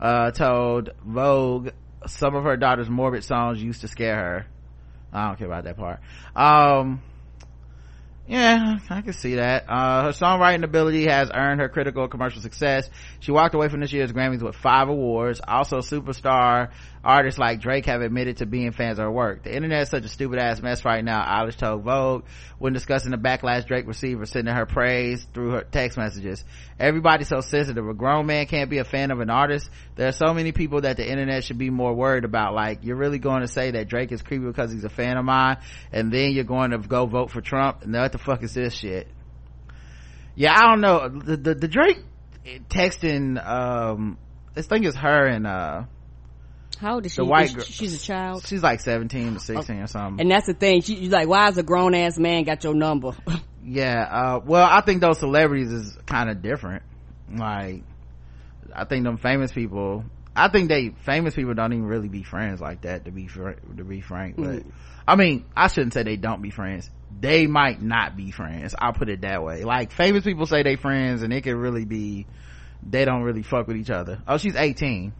uh, 0.00 0.30
told 0.32 0.90
Vogue 1.04 1.70
some 2.06 2.34
of 2.34 2.44
her 2.44 2.56
daughter's 2.58 2.90
morbid 2.90 3.24
songs 3.24 3.62
used 3.62 3.80
to 3.80 3.88
scare 3.88 4.16
her. 4.16 4.46
I 5.12 5.28
don't 5.28 5.38
care 5.38 5.46
about 5.46 5.64
that 5.64 5.76
part. 5.76 6.00
Um, 6.36 7.02
yeah, 8.32 8.78
I 8.88 9.02
can 9.02 9.12
see 9.12 9.34
that. 9.34 9.68
Uh, 9.68 10.04
her 10.04 10.08
songwriting 10.12 10.64
ability 10.64 11.04
has 11.04 11.30
earned 11.34 11.60
her 11.60 11.68
critical 11.68 12.08
commercial 12.08 12.40
success. 12.40 12.88
She 13.20 13.30
walked 13.30 13.54
away 13.54 13.68
from 13.68 13.80
this 13.80 13.92
year's 13.92 14.10
Grammys 14.10 14.40
with 14.40 14.56
five 14.56 14.88
awards. 14.88 15.42
Also, 15.46 15.80
superstar 15.80 16.70
artists 17.04 17.38
like 17.38 17.60
Drake 17.60 17.86
have 17.86 18.00
admitted 18.00 18.38
to 18.38 18.46
being 18.46 18.72
fans 18.72 18.98
of 18.98 19.04
her 19.04 19.10
work. 19.10 19.42
The 19.42 19.54
internet 19.54 19.82
is 19.82 19.88
such 19.88 20.04
a 20.04 20.08
stupid 20.08 20.38
ass 20.38 20.60
mess 20.60 20.84
right 20.84 21.04
now, 21.04 21.22
Eilish 21.22 21.56
told 21.56 21.82
Vogue 21.82 22.24
when 22.58 22.72
discussing 22.72 23.10
the 23.10 23.16
backlash 23.16 23.66
Drake 23.66 23.86
received 23.86 24.20
for 24.20 24.26
sending 24.26 24.54
her 24.54 24.66
praise 24.66 25.26
through 25.34 25.50
her 25.50 25.62
text 25.62 25.98
messages. 25.98 26.44
Everybody's 26.78 27.28
so 27.28 27.40
sensitive. 27.40 27.88
A 27.88 27.94
grown 27.94 28.26
man 28.26 28.46
can't 28.46 28.70
be 28.70 28.78
a 28.78 28.84
fan 28.84 29.10
of 29.10 29.20
an 29.20 29.30
artist. 29.30 29.68
There 29.96 30.08
are 30.08 30.12
so 30.12 30.32
many 30.32 30.52
people 30.52 30.82
that 30.82 30.96
the 30.96 31.08
internet 31.08 31.44
should 31.44 31.58
be 31.58 31.70
more 31.70 31.92
worried 31.92 32.24
about. 32.24 32.54
Like, 32.54 32.84
you're 32.84 32.96
really 32.96 33.18
going 33.18 33.40
to 33.42 33.48
say 33.48 33.72
that 33.72 33.88
Drake 33.88 34.12
is 34.12 34.22
creepy 34.22 34.46
because 34.46 34.72
he's 34.72 34.84
a 34.84 34.88
fan 34.88 35.16
of 35.16 35.24
mine, 35.24 35.58
and 35.92 36.12
then 36.12 36.32
you're 36.32 36.44
going 36.44 36.70
to 36.70 36.78
go 36.78 37.06
vote 37.06 37.30
for 37.30 37.40
Trump? 37.40 37.82
And 37.82 37.92
what 37.92 38.12
the 38.12 38.18
fuck 38.18 38.42
is 38.42 38.54
this 38.54 38.74
shit? 38.74 39.08
Yeah, 40.34 40.54
I 40.56 40.68
don't 40.68 40.80
know. 40.80 41.08
The, 41.08 41.36
the, 41.36 41.54
the 41.54 41.68
Drake 41.68 41.98
texting, 42.68 43.44
um, 43.44 44.18
this 44.54 44.66
thing 44.66 44.84
is 44.84 44.94
her 44.96 45.26
and, 45.26 45.46
uh, 45.46 45.82
how 46.82 46.94
old 46.96 47.06
is 47.06 47.12
she 47.12 47.16
The 47.16 47.24
white 47.24 47.54
girl- 47.54 47.64
she's 47.64 47.94
a 47.94 48.04
child 48.04 48.44
she's 48.46 48.62
like 48.62 48.80
17 48.80 49.34
to 49.34 49.40
16 49.40 49.76
or 49.78 49.86
something. 49.86 50.20
and 50.20 50.30
that's 50.30 50.46
the 50.46 50.54
thing 50.54 50.82
she, 50.82 50.96
she's 50.96 51.10
like 51.10 51.28
why 51.28 51.48
is 51.48 51.56
a 51.56 51.62
grown-ass 51.62 52.18
man 52.18 52.44
got 52.44 52.62
your 52.64 52.74
number 52.74 53.12
yeah, 53.64 54.02
uh, 54.10 54.40
well, 54.44 54.66
I 54.68 54.80
think 54.80 55.00
those 55.00 55.18
celebrities 55.20 55.70
is 55.72 55.96
kind 56.04 56.28
of 56.28 56.42
different. 56.42 56.82
Like, 57.32 57.84
I 58.74 58.84
think 58.84 59.04
them 59.04 59.18
famous 59.18 59.52
people, 59.52 60.04
I 60.34 60.48
think 60.48 60.68
they, 60.68 60.90
famous 61.04 61.34
people 61.34 61.54
don't 61.54 61.72
even 61.72 61.86
really 61.86 62.08
be 62.08 62.22
friends 62.24 62.60
like 62.60 62.82
that, 62.82 63.04
to 63.04 63.10
be, 63.12 63.28
fr- 63.28 63.50
to 63.76 63.84
be 63.84 64.00
frank. 64.00 64.36
But, 64.36 64.64
I 65.06 65.14
mean, 65.16 65.44
I 65.56 65.68
shouldn't 65.68 65.94
say 65.94 66.02
they 66.02 66.16
don't 66.16 66.42
be 66.42 66.50
friends. 66.50 66.90
They 67.20 67.46
might 67.46 67.80
not 67.80 68.16
be 68.16 68.30
friends. 68.32 68.74
I'll 68.76 68.92
put 68.94 69.08
it 69.08 69.20
that 69.20 69.42
way. 69.44 69.62
Like, 69.64 69.92
famous 69.92 70.24
people 70.24 70.46
say 70.46 70.62
they 70.62 70.76
friends 70.76 71.22
and 71.22 71.32
it 71.32 71.42
could 71.42 71.54
really 71.54 71.84
be, 71.84 72.26
they 72.82 73.04
don't 73.04 73.22
really 73.22 73.42
fuck 73.42 73.68
with 73.68 73.76
each 73.76 73.90
other. 73.90 74.20
Oh, 74.26 74.38
she's 74.38 74.56
18. 74.56 75.12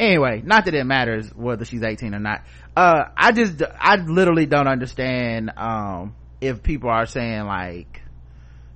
Anyway 0.00 0.42
not 0.44 0.64
that 0.66 0.74
it 0.74 0.84
matters 0.84 1.28
whether 1.34 1.64
she's 1.64 1.82
18 1.82 2.14
or 2.14 2.18
not 2.20 2.42
uh 2.76 3.04
i 3.16 3.32
just 3.32 3.62
i 3.80 3.96
literally 3.96 4.46
don't 4.46 4.68
understand 4.68 5.50
um 5.56 6.14
if 6.40 6.62
people 6.62 6.88
are 6.90 7.06
saying 7.06 7.44
like 7.46 8.02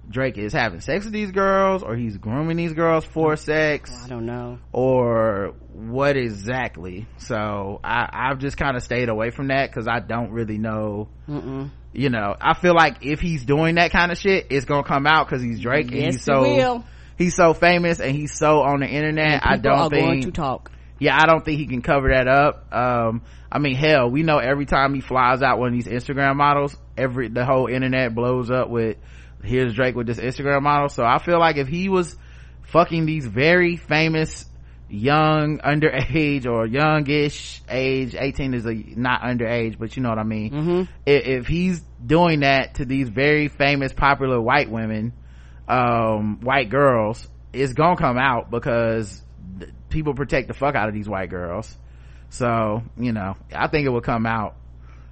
drake 0.09 0.37
is 0.37 0.53
having 0.53 0.81
sex 0.81 1.05
with 1.05 1.15
these 1.15 1.31
girls 1.31 1.83
or 1.85 1.95
he's 1.97 2.17
grooming 2.19 2.57
these 2.57 2.73
girls 2.73 3.05
for 3.05 3.37
sex 3.37 3.93
I 4.05 4.09
don't 4.09 4.27
know. 4.27 4.59
or 4.73 5.55
what 5.73 6.17
exactly 6.17 7.07
so 7.19 7.81
i 7.85 8.09
i've 8.13 8.39
just 8.39 8.57
kind 8.57 8.77
of 8.77 8.83
stayed 8.83 9.09
away 9.09 9.31
from 9.31 9.49
that 9.49 9.71
because 9.71 9.87
i 9.87 10.01
don't 10.01 10.33
really 10.33 10.59
know 10.59 11.09
Mm-mm. 11.29 11.71
you 11.93 12.11
know 12.11 12.35
i 12.41 12.55
feel 12.55 12.75
like 12.75 12.99
if 13.07 13.21
he's 13.21 13.45
doing 13.45 13.77
that 13.77 13.93
kind 13.93 14.11
of 14.11 14.19
shit 14.19 14.49
it's 14.51 14.65
gonna 14.67 14.83
come 14.83 15.07
out 15.07 15.29
because 15.29 15.41
he's 15.43 15.61
drake 15.61 15.87
and 15.93 16.01
Yes, 16.01 16.15
he's 16.15 16.25
so 16.25 16.43
will. 16.43 16.85
he's 17.17 17.37
so 17.37 17.55
famous 17.55 18.01
and 18.01 18.15
he's 18.15 18.37
so 18.37 18.61
on 18.61 18.81
the 18.81 18.87
internet 18.89 19.41
i 19.47 19.57
don't 19.57 19.89
think 19.89 20.05
going 20.05 20.21
to 20.23 20.33
talk. 20.33 20.71
Yeah 21.03 21.19
i 21.21 21.27
don't 21.27 21.45
think 21.45 21.59
he 21.59 21.67
can 21.67 21.83
cover 21.83 22.09
that 22.11 22.29
up. 22.29 22.73
Um 22.73 23.23
i 23.51 23.59
mean 23.59 23.75
hell 23.75 24.09
we 24.11 24.23
know 24.23 24.39
every 24.39 24.67
time 24.67 24.95
he 24.95 25.01
flies 25.01 25.43
out 25.43 25.59
one 25.59 25.69
of 25.69 25.75
these 25.75 25.87
instagram 25.87 26.37
models 26.37 26.77
every 26.97 27.29
the 27.29 27.45
whole 27.45 27.67
internet 27.67 28.15
blows 28.15 28.51
up 28.51 28.71
with 28.71 28.97
here's 29.43 29.75
drake 29.75 29.97
with 29.97 30.07
this 30.07 30.19
instagram 30.19 30.63
model. 30.63 30.89
So 30.89 31.05
i 31.05 31.19
feel 31.19 31.39
like 31.39 31.57
if 31.57 31.69
he 31.69 31.89
was 31.89 32.17
fucking 32.63 33.05
these 33.05 33.27
very 33.27 33.77
famous 33.77 34.47
young 34.89 35.59
underage 35.65 36.47
or 36.47 36.67
youngish 36.67 37.61
age 37.69 38.15
18 38.15 38.55
is 38.55 38.67
a 38.67 38.73
not 38.75 39.23
underage 39.23 39.79
but 39.79 39.97
you 39.97 40.03
know 40.03 40.11
what 40.11 40.19
i 40.19 40.23
mean. 40.23 40.51
Mm-hmm. 40.51 40.81
if, 41.07 41.27
if 41.27 41.47
he's 41.47 41.81
doing 42.05 42.41
that 42.41 42.75
to 42.77 42.85
these 42.85 43.09
very 43.09 43.49
famous 43.49 43.93
popular 43.93 44.41
white 44.41 44.71
women 44.71 45.13
um 45.69 46.41
white 46.43 46.69
girls 46.71 47.27
it's 47.53 47.73
gonna 47.73 47.97
come 47.97 48.19
out 48.19 48.51
because 48.51 49.23
th- 49.59 49.73
people 49.93 50.15
protect 50.15 50.49
the 50.49 50.55
fuck 50.55 50.75
out 50.75 50.89
of 50.89 50.95
these 50.95 51.09
white 51.09 51.31
girls. 51.31 51.77
So 52.31 52.83
you 52.99 53.13
know 53.13 53.37
i 53.55 53.69
think 53.69 53.87
it 53.87 53.91
will 53.91 54.01
come 54.01 54.27
out. 54.27 54.57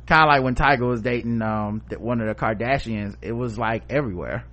Kind 0.06 0.22
of 0.22 0.28
like 0.28 0.42
when 0.42 0.54
tiger 0.54 0.86
was 0.86 1.02
dating 1.02 1.40
um 1.42 1.82
one 1.98 2.20
of 2.20 2.26
the 2.26 2.34
kardashians 2.34 3.16
it 3.22 3.32
was 3.32 3.58
like 3.58 3.84
everywhere. 3.90 4.44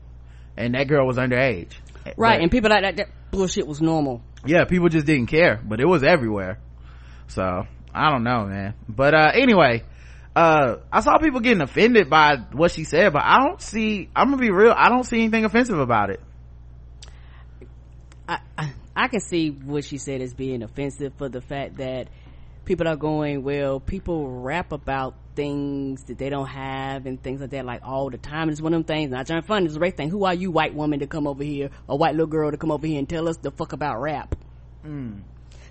And 0.56 0.74
that 0.76 0.88
girl 0.88 1.06
was 1.08 1.18
underage. 1.18 1.72
Right, 2.06 2.38
But- 2.38 2.42
and 2.42 2.52
people 2.52 2.70
like 2.70 2.82
that, 2.84 2.98
that 2.98 3.10
bullshit 3.32 3.66
was 3.68 3.82
normal. 3.82 4.22
yeah 4.46 4.66
people 4.66 4.90
just 4.90 5.06
didn't 5.06 5.28
care 5.28 5.60
but 5.64 5.80
it 5.80 5.88
was 5.88 6.04
everywhere. 6.04 6.60
So 7.28 7.66
i 7.94 8.12
don't 8.12 8.24
know 8.24 8.46
man. 8.46 8.74
But 8.88 9.14
uh 9.14 9.32
anyway 9.34 9.84
uh 10.36 10.76
i 10.92 11.00
saw 11.00 11.18
people 11.18 11.40
getting 11.40 11.62
offended 11.62 12.10
by 12.10 12.36
what 12.52 12.70
she 12.72 12.84
said 12.84 13.12
but 13.12 13.24
i 13.24 13.40
don't 13.40 13.60
see 13.62 14.08
i'm 14.16 14.28
gonna 14.30 14.38
be 14.38 14.52
real 14.52 14.72
i 14.78 14.88
don't 14.90 15.04
see 15.04 15.18
anything 15.18 15.46
offensive 15.46 15.80
about 15.80 16.10
it. 16.12 16.20
I, 18.30 18.40
I 18.58 18.72
I 18.98 19.10
can 19.10 19.20
see 19.20 19.52
what 19.52 19.86
she 19.86 20.00
said 20.00 20.22
as 20.22 20.34
being 20.34 20.64
offensive 20.64 21.14
for 21.20 21.30
the 21.30 21.40
fact 21.40 21.78
that 21.78 22.08
people 22.66 22.88
are 22.88 22.96
going 22.96 23.44
well. 23.44 23.80
People 23.80 24.28
rap 24.42 24.72
about 24.72 25.14
things 25.36 26.04
that 26.06 26.18
they 26.18 26.30
don't 26.30 26.48
have 26.48 27.06
and 27.06 27.22
things 27.22 27.40
like 27.40 27.52
that 27.52 27.64
like 27.64 27.82
all 27.84 28.10
the 28.10 28.18
time. 28.18 28.50
It's 28.50 28.60
one 28.60 28.74
of 28.74 28.80
them 28.80 28.96
things. 28.96 29.12
Not 29.12 29.28
trying 29.28 29.44
to 29.44 29.48
fun 29.48 29.68
it's 29.68 29.76
a 29.76 29.80
race 29.80 29.94
thing. 29.94 30.10
Who 30.10 30.26
are 30.26 30.34
you 30.34 30.50
white 30.50 30.74
woman 30.74 31.02
to 31.02 31.08
come 31.08 31.28
over 31.28 31.44
here 31.44 31.70
a 31.88 31.96
white 31.96 32.14
little 32.14 32.26
girl 32.26 32.50
to 32.50 32.58
come 32.58 32.72
over 32.72 32.88
here 32.88 32.98
and 32.98 33.08
tell 33.08 33.30
us 33.30 33.38
the 33.38 33.52
fuck 33.52 33.72
about 33.72 34.02
rap 34.02 34.34
hmm. 34.82 35.20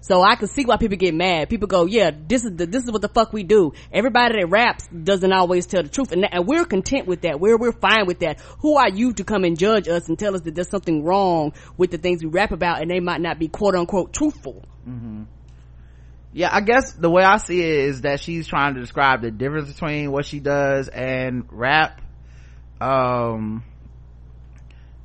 So 0.07 0.23
I 0.23 0.37
can 0.37 0.47
see 0.47 0.65
why 0.65 0.77
people 0.77 0.97
get 0.97 1.15
mad. 1.15 1.49
People 1.49 1.67
go, 1.67 1.85
yeah, 1.85 2.13
this 2.13 2.45
is 2.45 2.53
the, 2.55 2.67
this 2.67 2.85
is 2.85 2.93
what 2.93 3.03
the 3.03 3.09
fuck 3.09 3.33
we 3.33 3.43
do. 3.43 3.73
Everybody 3.93 4.41
that 4.41 4.47
raps 4.47 4.87
doesn't 4.87 5.33
always 5.33 5.67
tell 5.67 5.83
the 5.83 5.89
truth. 5.89 6.13
And, 6.13 6.25
and 6.33 6.47
we're 6.47 6.65
content 6.65 7.09
with 7.09 7.23
that. 7.23 7.41
We're, 7.41 7.57
we're 7.57 7.73
fine 7.73 8.07
with 8.07 8.21
that. 8.21 8.41
Who 8.61 8.77
are 8.77 8.89
you 8.89 9.15
to 9.15 9.25
come 9.25 9.43
and 9.43 9.59
judge 9.59 9.89
us 9.89 10.09
and 10.09 10.17
tell 10.17 10.37
us 10.37 10.43
that 10.43 10.55
there's 10.55 10.71
something 10.71 11.03
wrong 11.03 11.55
with 11.77 11.91
the 11.91 11.99
things 11.99 12.23
we 12.23 12.31
rap 12.31 12.53
about 12.53 12.83
and 12.83 12.89
they 12.89 13.01
might 13.01 13.21
not 13.21 13.41
be 13.41 13.49
quote 13.49 13.75
unquote 13.75 14.13
truthful? 14.13 14.65
yeah 16.33 16.51
i 16.53 16.61
guess 16.61 16.93
the 16.93 17.09
way 17.09 17.25
i 17.25 17.39
see 17.39 17.61
it 17.61 17.89
is 17.89 18.03
that 18.03 18.21
she's 18.21 18.47
trying 18.47 18.75
to 18.75 18.81
describe 18.81 19.23
the 19.23 19.31
difference 19.31 19.73
between 19.73 20.13
what 20.13 20.27
she 20.27 20.39
does 20.39 20.87
and 20.89 21.47
rap 21.51 22.03
um 22.79 23.65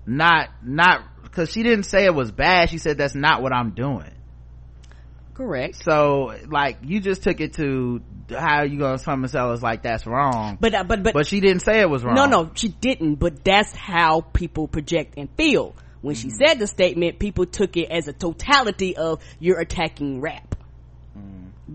not 0.05 0.49
not 0.61 1.03
because 1.23 1.49
she 1.49 1.63
didn't 1.63 1.85
say 1.85 2.03
it 2.03 2.13
was 2.13 2.31
bad 2.31 2.69
she 2.69 2.77
said 2.77 2.97
that's 2.97 3.15
not 3.15 3.41
what 3.41 3.53
i'm 3.53 3.71
doing 3.71 4.11
Correct. 5.41 5.83
so 5.83 6.35
like 6.47 6.77
you 6.83 6.99
just 6.99 7.23
took 7.23 7.41
it 7.41 7.53
to 7.53 8.01
how 8.29 8.61
you 8.61 8.77
gonna 8.77 8.99
tell 8.99 9.51
us 9.51 9.61
like 9.63 9.81
that's 9.81 10.05
wrong 10.05 10.57
But, 10.61 10.75
uh, 10.75 10.83
but, 10.83 11.01
but, 11.01 11.13
but 11.13 11.25
she 11.25 11.39
didn't 11.39 11.61
say 11.63 11.81
it 11.81 11.89
was 11.89 12.03
wrong 12.03 12.15
no, 12.15 12.25
no, 12.27 12.51
she 12.53 12.67
didn't, 12.67 13.15
but 13.15 13.43
that's 13.43 13.75
how 13.75 14.21
people 14.21 14.67
project 14.67 15.15
and 15.17 15.29
feel. 15.35 15.75
When 16.01 16.15
she 16.15 16.29
said 16.29 16.55
the 16.55 16.67
statement, 16.67 17.19
people 17.19 17.45
took 17.45 17.77
it 17.77 17.89
as 17.91 18.07
a 18.07 18.13
totality 18.13 18.95
of 18.97 19.21
you're 19.39 19.59
attacking 19.59 20.21
rap. 20.21 20.55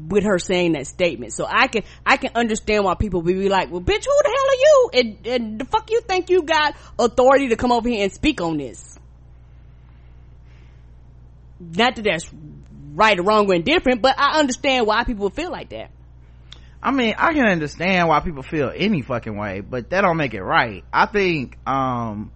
With 0.08 0.24
her 0.24 0.38
saying 0.38 0.72
that 0.72 0.86
statement. 0.86 1.32
So 1.32 1.46
I 1.48 1.68
can, 1.68 1.82
I 2.04 2.18
can 2.18 2.32
understand 2.34 2.84
why 2.84 2.94
people 2.96 3.22
would 3.22 3.34
be 3.34 3.48
like, 3.48 3.70
well 3.70 3.80
bitch, 3.80 4.04
who 4.04 4.22
the 4.22 4.28
hell 4.28 4.48
are 4.48 4.60
you? 4.60 4.90
And, 4.92 5.26
and 5.26 5.58
the 5.58 5.64
fuck 5.64 5.90
you 5.90 6.02
think 6.02 6.28
you 6.28 6.42
got 6.42 6.76
authority 6.98 7.48
to 7.48 7.56
come 7.56 7.72
over 7.72 7.88
here 7.88 8.02
and 8.04 8.12
speak 8.12 8.40
on 8.40 8.58
this? 8.58 8.98
Not 11.58 11.96
that 11.96 12.04
that's 12.04 12.30
right 12.96 13.18
or 13.18 13.22
wrong 13.22 13.50
or 13.50 13.54
indifferent, 13.54 14.02
but 14.02 14.18
I 14.18 14.38
understand 14.40 14.86
why 14.86 15.04
people 15.04 15.30
feel 15.30 15.50
like 15.52 15.68
that. 15.68 15.90
I 16.82 16.90
mean, 16.90 17.14
I 17.18 17.32
can 17.32 17.46
understand 17.46 18.08
why 18.08 18.20
people 18.20 18.42
feel 18.42 18.72
any 18.74 19.02
fucking 19.02 19.36
way, 19.36 19.60
but 19.60 19.90
that 19.90 20.00
don't 20.00 20.16
make 20.16 20.34
it 20.34 20.42
right. 20.42 20.84
I 20.92 21.06
think, 21.06 21.58
um, 21.66 22.32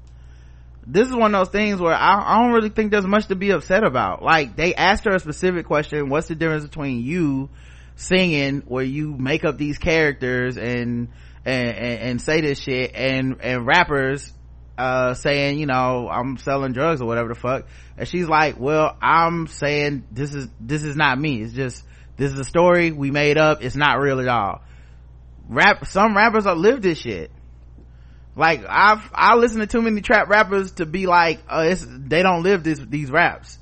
this 0.86 1.08
is 1.08 1.14
one 1.14 1.34
of 1.34 1.46
those 1.46 1.52
things 1.52 1.80
where 1.80 1.94
I, 1.94 2.34
I 2.34 2.42
don't 2.42 2.52
really 2.52 2.70
think 2.70 2.90
there's 2.90 3.06
much 3.06 3.26
to 3.28 3.36
be 3.36 3.50
upset 3.50 3.84
about. 3.84 4.22
Like, 4.22 4.56
they 4.56 4.74
asked 4.74 5.04
her 5.04 5.14
a 5.14 5.20
specific 5.20 5.66
question, 5.66 6.08
what's 6.08 6.28
the 6.28 6.34
difference 6.34 6.64
between 6.64 7.02
you 7.02 7.48
singing 7.96 8.62
where 8.66 8.84
you 8.84 9.14
make 9.16 9.44
up 9.44 9.56
these 9.56 9.78
characters 9.78 10.56
and, 10.56 11.08
and, 11.44 11.68
and, 11.68 12.00
and 12.00 12.20
say 12.20 12.40
this 12.40 12.58
shit 12.58 12.92
and, 12.94 13.36
and 13.40 13.66
rappers, 13.66 14.32
uh, 14.80 15.14
saying, 15.14 15.58
you 15.58 15.66
know, 15.66 16.08
I'm 16.08 16.38
selling 16.38 16.72
drugs 16.72 17.02
or 17.02 17.06
whatever 17.06 17.28
the 17.28 17.34
fuck. 17.34 17.66
And 17.98 18.08
she's 18.08 18.26
like, 18.26 18.58
well, 18.58 18.96
I'm 19.02 19.46
saying 19.46 20.06
this 20.10 20.34
is, 20.34 20.48
this 20.58 20.84
is 20.84 20.96
not 20.96 21.18
me. 21.18 21.42
It's 21.42 21.52
just, 21.52 21.84
this 22.16 22.32
is 22.32 22.38
a 22.38 22.44
story 22.44 22.90
we 22.90 23.10
made 23.10 23.36
up. 23.36 23.62
It's 23.62 23.76
not 23.76 24.00
real 24.00 24.20
at 24.20 24.28
all. 24.28 24.62
Rap, 25.48 25.86
some 25.86 26.16
rappers 26.16 26.46
are 26.46 26.54
live 26.54 26.80
this 26.80 26.98
shit. 26.98 27.30
Like, 28.34 28.64
I've, 28.66 29.02
I 29.12 29.34
listen 29.34 29.60
to 29.60 29.66
too 29.66 29.82
many 29.82 30.00
trap 30.00 30.28
rappers 30.28 30.72
to 30.72 30.86
be 30.86 31.06
like, 31.06 31.40
uh, 31.48 31.74
they 31.86 32.22
don't 32.22 32.42
live 32.42 32.64
this, 32.64 32.78
these 32.78 33.10
raps. 33.10 33.58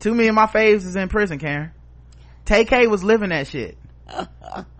Too 0.00 0.14
many 0.14 0.28
of 0.28 0.34
my 0.34 0.46
faves 0.46 0.86
is 0.86 0.96
in 0.96 1.08
prison, 1.08 1.38
Karen. 1.38 1.70
TK 2.46 2.88
was 2.88 3.04
living 3.04 3.28
that 3.28 3.46
shit. 3.46 3.78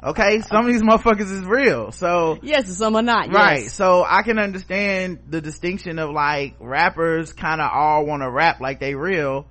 Okay? 0.02 0.40
Some 0.40 0.66
of 0.66 0.72
these 0.72 0.82
motherfuckers 0.82 1.30
is 1.30 1.44
real. 1.44 1.92
So, 1.92 2.38
Yes, 2.42 2.68
some 2.76 2.96
are 2.96 3.02
not. 3.02 3.32
right 3.32 3.62
Yes. 3.64 3.74
so 3.74 4.04
i 4.08 4.22
can 4.22 4.38
understand 4.38 5.18
the 5.28 5.40
distinction 5.40 5.98
of 5.98 6.10
like 6.10 6.54
rappers 6.60 7.32
kind 7.32 7.60
of 7.60 7.70
all 7.72 8.06
want 8.06 8.22
to 8.22 8.30
rap 8.30 8.60
like 8.60 8.80
they 8.80 8.94
real 8.94 9.46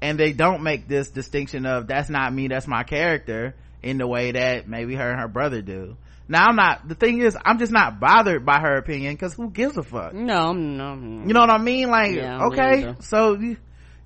and 0.00 0.18
they 0.18 0.32
don't 0.32 0.62
make 0.62 0.86
this 0.88 1.10
distinction 1.10 1.66
of 1.66 1.86
that's 1.86 2.08
not 2.08 2.32
me 2.32 2.48
that's 2.48 2.66
my 2.68 2.82
character 2.84 3.54
in 3.82 3.98
the 3.98 4.06
way 4.06 4.32
that 4.32 4.68
maybe 4.68 4.94
her 4.94 5.10
and 5.10 5.20
her 5.20 5.28
brother 5.28 5.62
do 5.62 5.96
now 6.28 6.46
i'm 6.46 6.56
not 6.56 6.86
the 6.88 6.94
thing 6.94 7.20
is 7.20 7.36
i'm 7.44 7.58
just 7.58 7.72
not 7.72 7.98
bothered 8.00 8.44
by 8.44 8.58
her 8.60 8.76
opinion 8.76 9.14
because 9.14 9.34
who 9.34 9.50
gives 9.50 9.76
a 9.76 9.82
fuck 9.82 10.12
No, 10.12 10.52
no, 10.52 10.94
no. 10.94 11.26
you 11.26 11.32
know 11.34 11.40
what 11.40 11.50
i 11.50 11.58
mean 11.58 11.88
like 11.90 12.14
Yeah, 12.14 12.46
okay 12.46 12.94
so 13.00 13.34
you, 13.34 13.56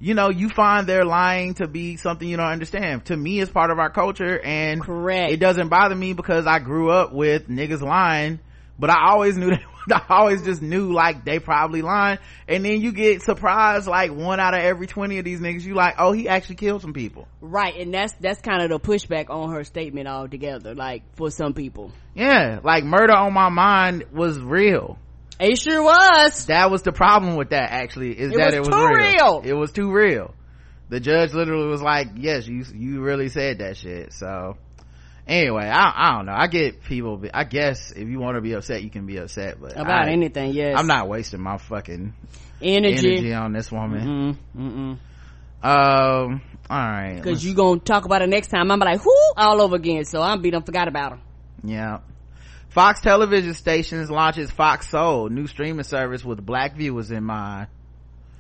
you 0.01 0.15
know 0.15 0.31
you 0.31 0.49
find 0.49 0.87
their 0.87 1.05
lying 1.05 1.55
to 1.55 1.69
be 1.69 1.97
something 1.97 2.27
you 2.27 2.37
don't 2.37 2.47
understand 2.47 3.05
to 3.05 3.17
me 3.17 3.41
it's 3.41 3.51
part 3.51 3.71
of 3.71 3.79
our 3.79 3.91
culture 3.91 4.41
and 4.41 4.83
Correct. 4.83 5.33
it 5.33 5.39
doesn't 5.39 5.69
bother 5.69 5.95
me 5.95 6.15
because 6.15 6.47
i 6.47 6.59
grew 6.59 6.91
up 6.91 7.13
with 7.13 7.49
niggas 7.49 7.83
lying 7.83 8.41
but 8.79 8.91
i 8.91 9.11
always 9.11 9.37
knew 9.37 9.51
that 9.87 10.05
i 10.09 10.15
always 10.15 10.43
just 10.43 10.63
knew 10.63 10.93
like 10.93 11.25
they 11.25 11.39
probably 11.39 11.83
lying 11.83 12.19
and 12.49 12.65
then 12.65 12.81
you 12.81 12.93
get 12.93 13.23
surprised 13.23 13.87
like 13.87 14.11
one 14.11 14.41
out 14.41 14.55
of 14.55 14.61
every 14.61 14.87
20 14.87 15.19
of 15.19 15.25
these 15.25 15.41
niggas 15.41 15.63
you 15.63 15.75
like 15.75 15.95
oh 15.99 16.13
he 16.13 16.29
actually 16.29 16.57
killed 16.57 16.81
some 16.81 16.93
people 16.95 17.29
Right, 17.43 17.75
and 17.77 17.93
that's 17.93 18.13
that's 18.21 18.41
kind 18.41 18.63
of 18.63 18.69
the 18.69 18.79
pushback 18.79 19.31
on 19.31 19.53
her 19.53 19.65
statement 19.65 20.07
altogether. 20.07 20.75
Like 20.75 21.03
for 21.17 21.31
some 21.31 21.55
people, 21.55 21.91
yeah 22.15 22.61
like 22.63 22.85
murder 22.85 23.15
on 23.15 23.33
my 23.33 23.49
mind 23.49 24.05
was 24.13 24.39
real 24.39 24.99
it 25.41 25.59
sure 25.59 25.83
was. 25.83 26.47
that 26.47 26.71
was 26.71 26.83
the 26.83 26.93
problem 26.93 27.37
with 27.37 27.51
that 27.51 27.71
actually 27.71 28.13
is 28.19 28.33
It 28.33 28.37
that 28.37 28.47
was 28.47 28.55
it 28.55 28.61
was 28.61 28.69
too 28.69 28.87
real. 28.87 29.41
real. 29.41 29.43
it 29.45 29.53
was 29.55 29.73
too 29.73 29.91
real 29.93 30.35
the 30.89 31.01
judge 31.01 31.33
literally 31.35 31.69
was 31.69 31.81
like 31.83 32.09
yes 32.17 32.47
you 32.47 32.65
you 32.75 33.01
really 33.01 33.29
said 33.29 33.59
that 33.59 33.77
shit 33.77 34.13
so 34.13 34.57
anyway 35.27 35.65
i, 35.67 35.93
I 35.97 36.17
don't 36.17 36.27
know 36.27 36.35
i 36.37 36.47
get 36.49 36.83
people 36.83 37.23
i 37.33 37.45
guess 37.45 37.93
if 37.93 38.09
you 38.09 38.19
want 38.19 38.35
to 38.37 38.41
be 38.41 38.53
upset 38.55 38.83
you 38.83 38.91
can 38.91 39.07
be 39.07 39.17
upset 39.19 39.61
but 39.61 39.73
About 39.77 40.09
I, 40.09 40.13
anything, 40.13 40.53
yes. 40.53 40.75
i'm 40.79 40.87
not 40.89 41.09
wasting 41.09 41.41
my 41.41 41.59
fucking 41.59 42.13
energy. 42.61 43.09
energy 43.17 43.33
on 43.33 43.53
this 43.53 43.71
woman 43.71 44.37
Mm-mm, 44.57 44.99
mm-mm. 44.99 44.99
um 45.63 46.43
all 46.69 46.79
right 46.79 47.21
Cause 47.23 47.45
you 47.45 47.55
gonna 47.55 47.81
talk 47.81 48.05
about 48.05 48.23
it 48.23 48.29
next 48.29 48.49
time. 48.49 48.71
I'm 48.71 48.79
like, 48.79 49.01
who 49.01 49.13
all 49.37 49.61
over 49.61 49.75
again. 49.75 50.05
So 50.05 50.23
I'm 50.23 50.41
be 50.41 50.53
done 50.53 50.63
forgot 50.63 50.87
about 50.87 51.13
her. 51.15 51.19
Yeah. 51.65 51.99
Fox 52.71 53.01
television 53.01 53.53
stations 53.55 54.11
launches 54.11 54.51
Fox 54.51 54.89
Soul, 54.89 55.29
new 55.29 55.49
streaming 55.49 55.83
service 55.83 56.25
with 56.25 56.45
black 56.45 56.77
viewers 56.77 57.11
in 57.11 57.25
mind. 57.25 57.67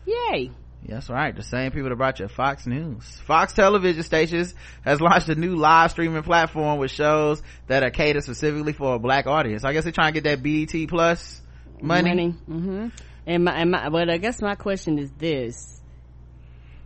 Yay. 0.06 0.52
That's 0.86 1.10
right. 1.10 1.34
The 1.34 1.42
same 1.42 1.72
people 1.72 1.88
that 1.90 1.96
brought 1.96 2.20
you 2.20 2.28
Fox 2.28 2.66
News. 2.66 3.04
Fox 3.26 3.52
television 3.52 4.02
stations 4.02 4.54
has 4.82 5.00
launched 5.00 5.28
a 5.28 5.34
new 5.34 5.56
live 5.56 5.90
streaming 5.90 6.22
platform 6.22 6.78
with 6.78 6.92
shows 6.92 7.42
that 7.66 7.82
are 7.82 7.90
catered 7.90 8.22
specifically 8.22 8.72
for 8.72 8.94
a 8.94 8.98
black 8.98 9.26
audience. 9.26 9.64
I 9.64 9.72
guess 9.72 9.82
they're 9.82 9.92
trying 9.92 10.14
to 10.14 10.20
get 10.20 10.24
that 10.30 10.42
BET 10.42 10.88
plus 10.88 11.42
money. 11.82 12.08
money. 12.08 12.34
Mm-hmm. 12.48 12.88
And 13.26 13.44
my, 13.44 13.52
and 13.52 13.70
my, 13.72 13.88
but 13.88 14.08
I 14.08 14.18
guess 14.18 14.40
my 14.40 14.54
question 14.54 14.98
is 14.98 15.10
this. 15.18 15.80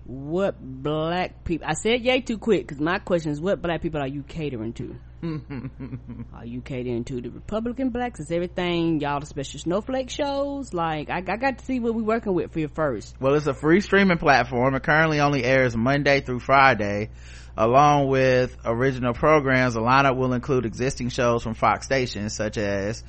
What 0.06 0.56
black 0.60 1.44
people, 1.44 1.66
I 1.68 1.74
said 1.74 2.00
yay 2.02 2.20
too 2.20 2.38
quick 2.38 2.66
because 2.66 2.80
my 2.80 2.98
question 2.98 3.32
is 3.32 3.40
what 3.40 3.62
black 3.62 3.80
people 3.80 4.00
are 4.00 4.08
you 4.08 4.22
catering 4.22 4.72
to? 4.74 4.96
are 6.34 6.44
you 6.44 6.60
catering 6.60 7.04
to 7.04 7.20
the 7.20 7.30
Republican 7.30 7.90
blacks? 7.90 8.20
Is 8.20 8.30
everything 8.30 9.00
y'all 9.00 9.20
the 9.20 9.26
special 9.26 9.58
snowflake 9.58 10.10
shows? 10.10 10.74
Like, 10.74 11.08
I, 11.08 11.18
I 11.18 11.36
got 11.36 11.58
to 11.58 11.64
see 11.64 11.80
what 11.80 11.94
we 11.94 12.02
working 12.02 12.34
with 12.34 12.52
for 12.52 12.60
you 12.60 12.68
first. 12.68 13.14
Well, 13.20 13.34
it's 13.34 13.46
a 13.46 13.54
free 13.54 13.80
streaming 13.80 14.18
platform. 14.18 14.74
It 14.74 14.82
currently 14.82 15.20
only 15.20 15.44
airs 15.44 15.76
Monday 15.76 16.20
through 16.20 16.40
Friday. 16.40 17.10
Along 17.56 18.08
with 18.08 18.56
original 18.64 19.14
programs, 19.14 19.74
the 19.74 19.80
lineup 19.80 20.16
will 20.16 20.32
include 20.32 20.66
existing 20.66 21.08
shows 21.08 21.42
from 21.42 21.54
Fox 21.54 21.86
stations 21.86 22.34
such 22.34 22.58
as, 22.58 23.02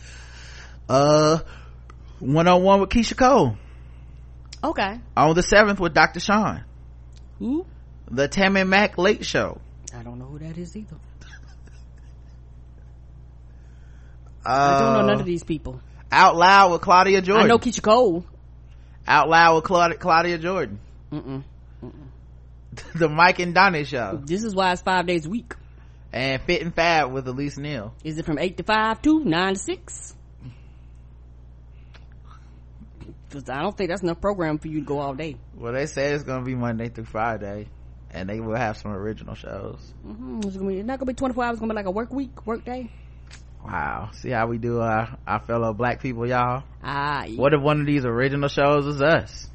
uh, 0.88 1.40
101 2.20 2.80
with 2.80 2.90
Keyshia 2.90 3.18
Cole. 3.18 3.58
Okay. 4.64 5.00
On 5.18 5.36
the 5.36 5.42
7th 5.42 5.80
with 5.80 5.94
Dr. 5.94 6.20
Sean. 6.20 6.64
Who? 7.40 7.66
The 8.10 8.28
Tammy 8.28 8.64
Mack 8.64 8.98
Late 8.98 9.26
Show. 9.26 9.60
I 9.98 10.04
don't 10.04 10.20
know 10.20 10.26
who 10.26 10.40
that 10.40 10.58
is 10.58 10.76
either. 10.76 10.96
Uh, 14.28 14.35
I 14.46 14.80
don't 14.80 14.94
know 14.94 15.06
none 15.08 15.20
of 15.20 15.26
these 15.26 15.44
people. 15.44 15.82
Out 16.12 16.36
Loud 16.36 16.72
with 16.72 16.82
Claudia 16.82 17.22
Jordan. 17.22 17.46
I 17.46 17.48
know 17.48 17.58
Keyshia 17.58 17.82
Cole. 17.82 18.26
Out 19.08 19.30
Loud 19.30 19.56
with 19.56 19.64
Claudia, 19.66 19.98
Claudia 19.98 20.38
Jordan. 20.38 20.80
Mm-mm. 21.12 21.44
the 22.96 23.10
Mike 23.10 23.40
and 23.40 23.54
Donnie 23.54 23.86
Show. 23.86 24.22
This 24.24 24.44
is 24.44 24.56
why 24.56 24.72
it's 24.72 24.82
five 24.82 25.06
days 25.08 25.26
a 25.26 25.30
week. 25.30 25.54
And 26.12 26.42
Fit 26.42 26.62
and 26.62 26.74
Fab 26.74 27.12
with 27.12 27.28
Elise 27.28 27.58
Neal. 27.58 27.94
Is 28.04 28.18
it 28.18 28.26
from 28.26 28.40
8 28.40 28.58
to 28.58 28.64
5 28.64 29.02
to 29.02 29.24
9 29.26 29.54
to 29.54 29.60
6? 29.60 30.16
Cause 33.32 33.50
I 33.50 33.62
don't 33.62 33.76
think 33.76 33.90
that's 33.90 34.02
enough 34.02 34.22
program 34.22 34.60
for 34.60 34.70
you 34.70 34.80
to 34.80 34.86
go 34.86 35.00
all 35.00 35.14
day. 35.14 35.36
Well, 35.56 35.74
they 35.74 35.88
said 35.88 36.16
it's 36.16 36.24
going 36.24 36.40
to 36.40 36.46
be 36.46 36.56
Monday 36.56 36.88
through 36.88 37.06
Friday. 37.06 37.68
And 38.12 38.30
they 38.30 38.40
will 38.40 38.56
have 38.56 38.78
some 38.78 38.94
original 38.94 39.36
shows. 39.36 39.94
Mm-hmm. 40.08 40.40
It's, 40.46 40.56
gonna 40.56 40.70
be, 40.70 40.78
it's 40.78 40.88
not 40.88 41.00
gonna 41.00 41.12
be 41.12 41.16
24 41.16 41.44
hours, 41.44 41.54
it's 41.56 41.60
gonna 41.60 41.74
be 41.74 41.76
like 41.76 41.86
a 41.86 41.92
work 41.92 42.14
week, 42.14 42.48
work 42.48 42.64
day. 42.64 42.90
Wow. 43.66 44.10
See 44.14 44.30
how 44.30 44.48
we 44.48 44.58
do 44.58 44.80
our, 44.80 45.18
our 45.26 45.40
fellow 45.40 45.74
black 45.74 46.02
people, 46.02 46.28
y'all? 46.28 46.64
Ah, 46.84 47.26
yeah. 47.26 47.40
What 47.40 47.54
if 47.54 47.62
one 47.62 47.80
of 47.82 47.86
these 47.86 48.06
original 48.06 48.48
shows 48.50 48.86
is 48.86 49.02
us? 49.02 49.50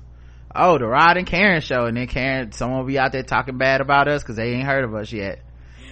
Oh, 0.54 0.78
the 0.78 0.86
Rod 0.86 1.16
and 1.16 1.26
Karen 1.26 1.60
show. 1.60 1.84
And 1.84 1.96
then 1.96 2.08
Karen, 2.08 2.52
someone 2.52 2.80
will 2.80 2.86
be 2.86 2.98
out 2.98 3.12
there 3.12 3.22
talking 3.22 3.56
bad 3.58 3.80
about 3.80 4.08
us 4.08 4.22
because 4.22 4.36
they 4.36 4.50
ain't 4.54 4.66
heard 4.66 4.84
of 4.84 4.94
us 4.94 5.12
yet. 5.12 5.40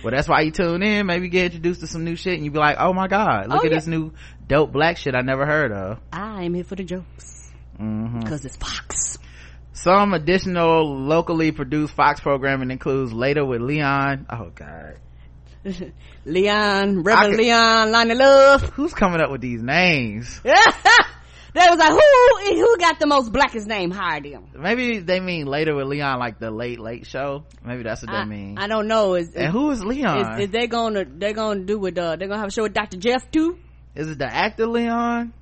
Well, 0.02 0.12
that's 0.12 0.28
why 0.28 0.40
you 0.42 0.50
tune 0.50 0.82
in. 0.82 1.06
Maybe 1.06 1.28
get 1.28 1.46
introduced 1.46 1.80
to 1.80 1.86
some 1.86 2.04
new 2.04 2.16
shit 2.16 2.34
and 2.34 2.44
you 2.44 2.50
be 2.50 2.58
like, 2.58 2.76
oh 2.78 2.92
my 2.92 3.06
God, 3.08 3.48
look 3.48 3.62
Oh, 3.62 3.66
at 3.66 3.70
yeah. 3.70 3.76
this 3.78 3.86
new 3.86 4.12
dope 4.46 4.72
black 4.72 4.96
shit 4.96 5.14
I 5.14 5.20
never 5.22 5.46
heard 5.46 5.72
of. 5.72 5.98
I 6.12 6.44
am 6.44 6.54
here 6.54 6.64
for 6.64 6.74
the 6.76 6.84
jokes. 6.84 7.50
Mm-hmm. 7.80 8.22
Cause 8.22 8.44
it's 8.44 8.56
Fox. 8.56 9.18
Some 9.72 10.12
additional 10.12 10.98
locally 11.04 11.52
produced 11.52 11.94
Fox 11.94 12.18
programming 12.20 12.72
includes 12.72 13.12
Later 13.12 13.44
with 13.44 13.60
Leon. 13.60 14.26
Oh 14.28 14.50
God. 14.54 14.98
Leon, 16.24 17.02
Reverend 17.02 17.34
could- 17.34 17.40
Leon, 17.40 17.88
Loni 17.88 18.18
Love. 18.18 18.62
Who's 18.74 18.94
coming 18.94 19.20
up 19.20 19.30
with 19.30 19.40
these 19.40 19.62
names? 19.62 20.40
they 20.44 20.50
was 20.50 21.78
like, 21.78 21.90
who, 21.90 22.54
who 22.54 22.76
got 22.78 22.98
the 22.98 23.06
most 23.06 23.32
blackest 23.32 23.66
name? 23.66 23.90
Hired 23.90 24.26
him. 24.26 24.44
Maybe 24.54 24.98
they 24.98 25.20
mean 25.20 25.46
Later 25.46 25.74
with 25.74 25.86
Leon 25.86 26.18
like 26.18 26.38
the 26.38 26.50
late 26.50 26.78
late 26.78 27.06
show. 27.06 27.44
Maybe 27.64 27.82
that's 27.82 28.02
what 28.02 28.10
I, 28.10 28.24
they 28.24 28.30
mean. 28.30 28.58
I 28.58 28.66
don't 28.66 28.86
know. 28.88 29.14
Is, 29.14 29.34
and 29.34 29.52
who 29.52 29.70
is 29.70 29.84
Leon? 29.84 30.40
is, 30.40 30.46
is 30.46 30.50
they 30.50 30.66
gonna, 30.66 31.04
they 31.04 31.32
gonna 31.32 31.64
do 31.64 31.78
with, 31.78 31.98
uh, 31.98 32.16
they're 32.16 32.28
gonna 32.28 32.40
have 32.40 32.48
a 32.48 32.52
show 32.52 32.64
with 32.64 32.74
Dr. 32.74 32.96
Jeff 32.98 33.30
too? 33.30 33.58
Is 33.94 34.08
it 34.10 34.18
the 34.18 34.26
actor 34.26 34.66
Leon? 34.66 35.32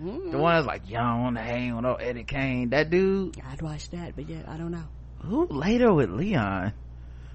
Mm. 0.00 0.32
The 0.32 0.38
one 0.38 0.54
that's 0.54 0.66
like 0.66 0.88
young 0.88 1.26
on 1.26 1.34
the 1.34 1.40
hang 1.40 1.72
on 1.72 1.84
Eddie 2.00 2.24
Kane. 2.24 2.70
That 2.70 2.90
dude. 2.90 3.36
I'd 3.46 3.62
watch 3.62 3.90
that, 3.90 4.16
but 4.16 4.28
yeah, 4.28 4.42
I 4.48 4.56
don't 4.56 4.70
know. 4.72 4.84
Who 5.24 5.46
later 5.46 5.92
with 5.92 6.10
Leon? 6.10 6.72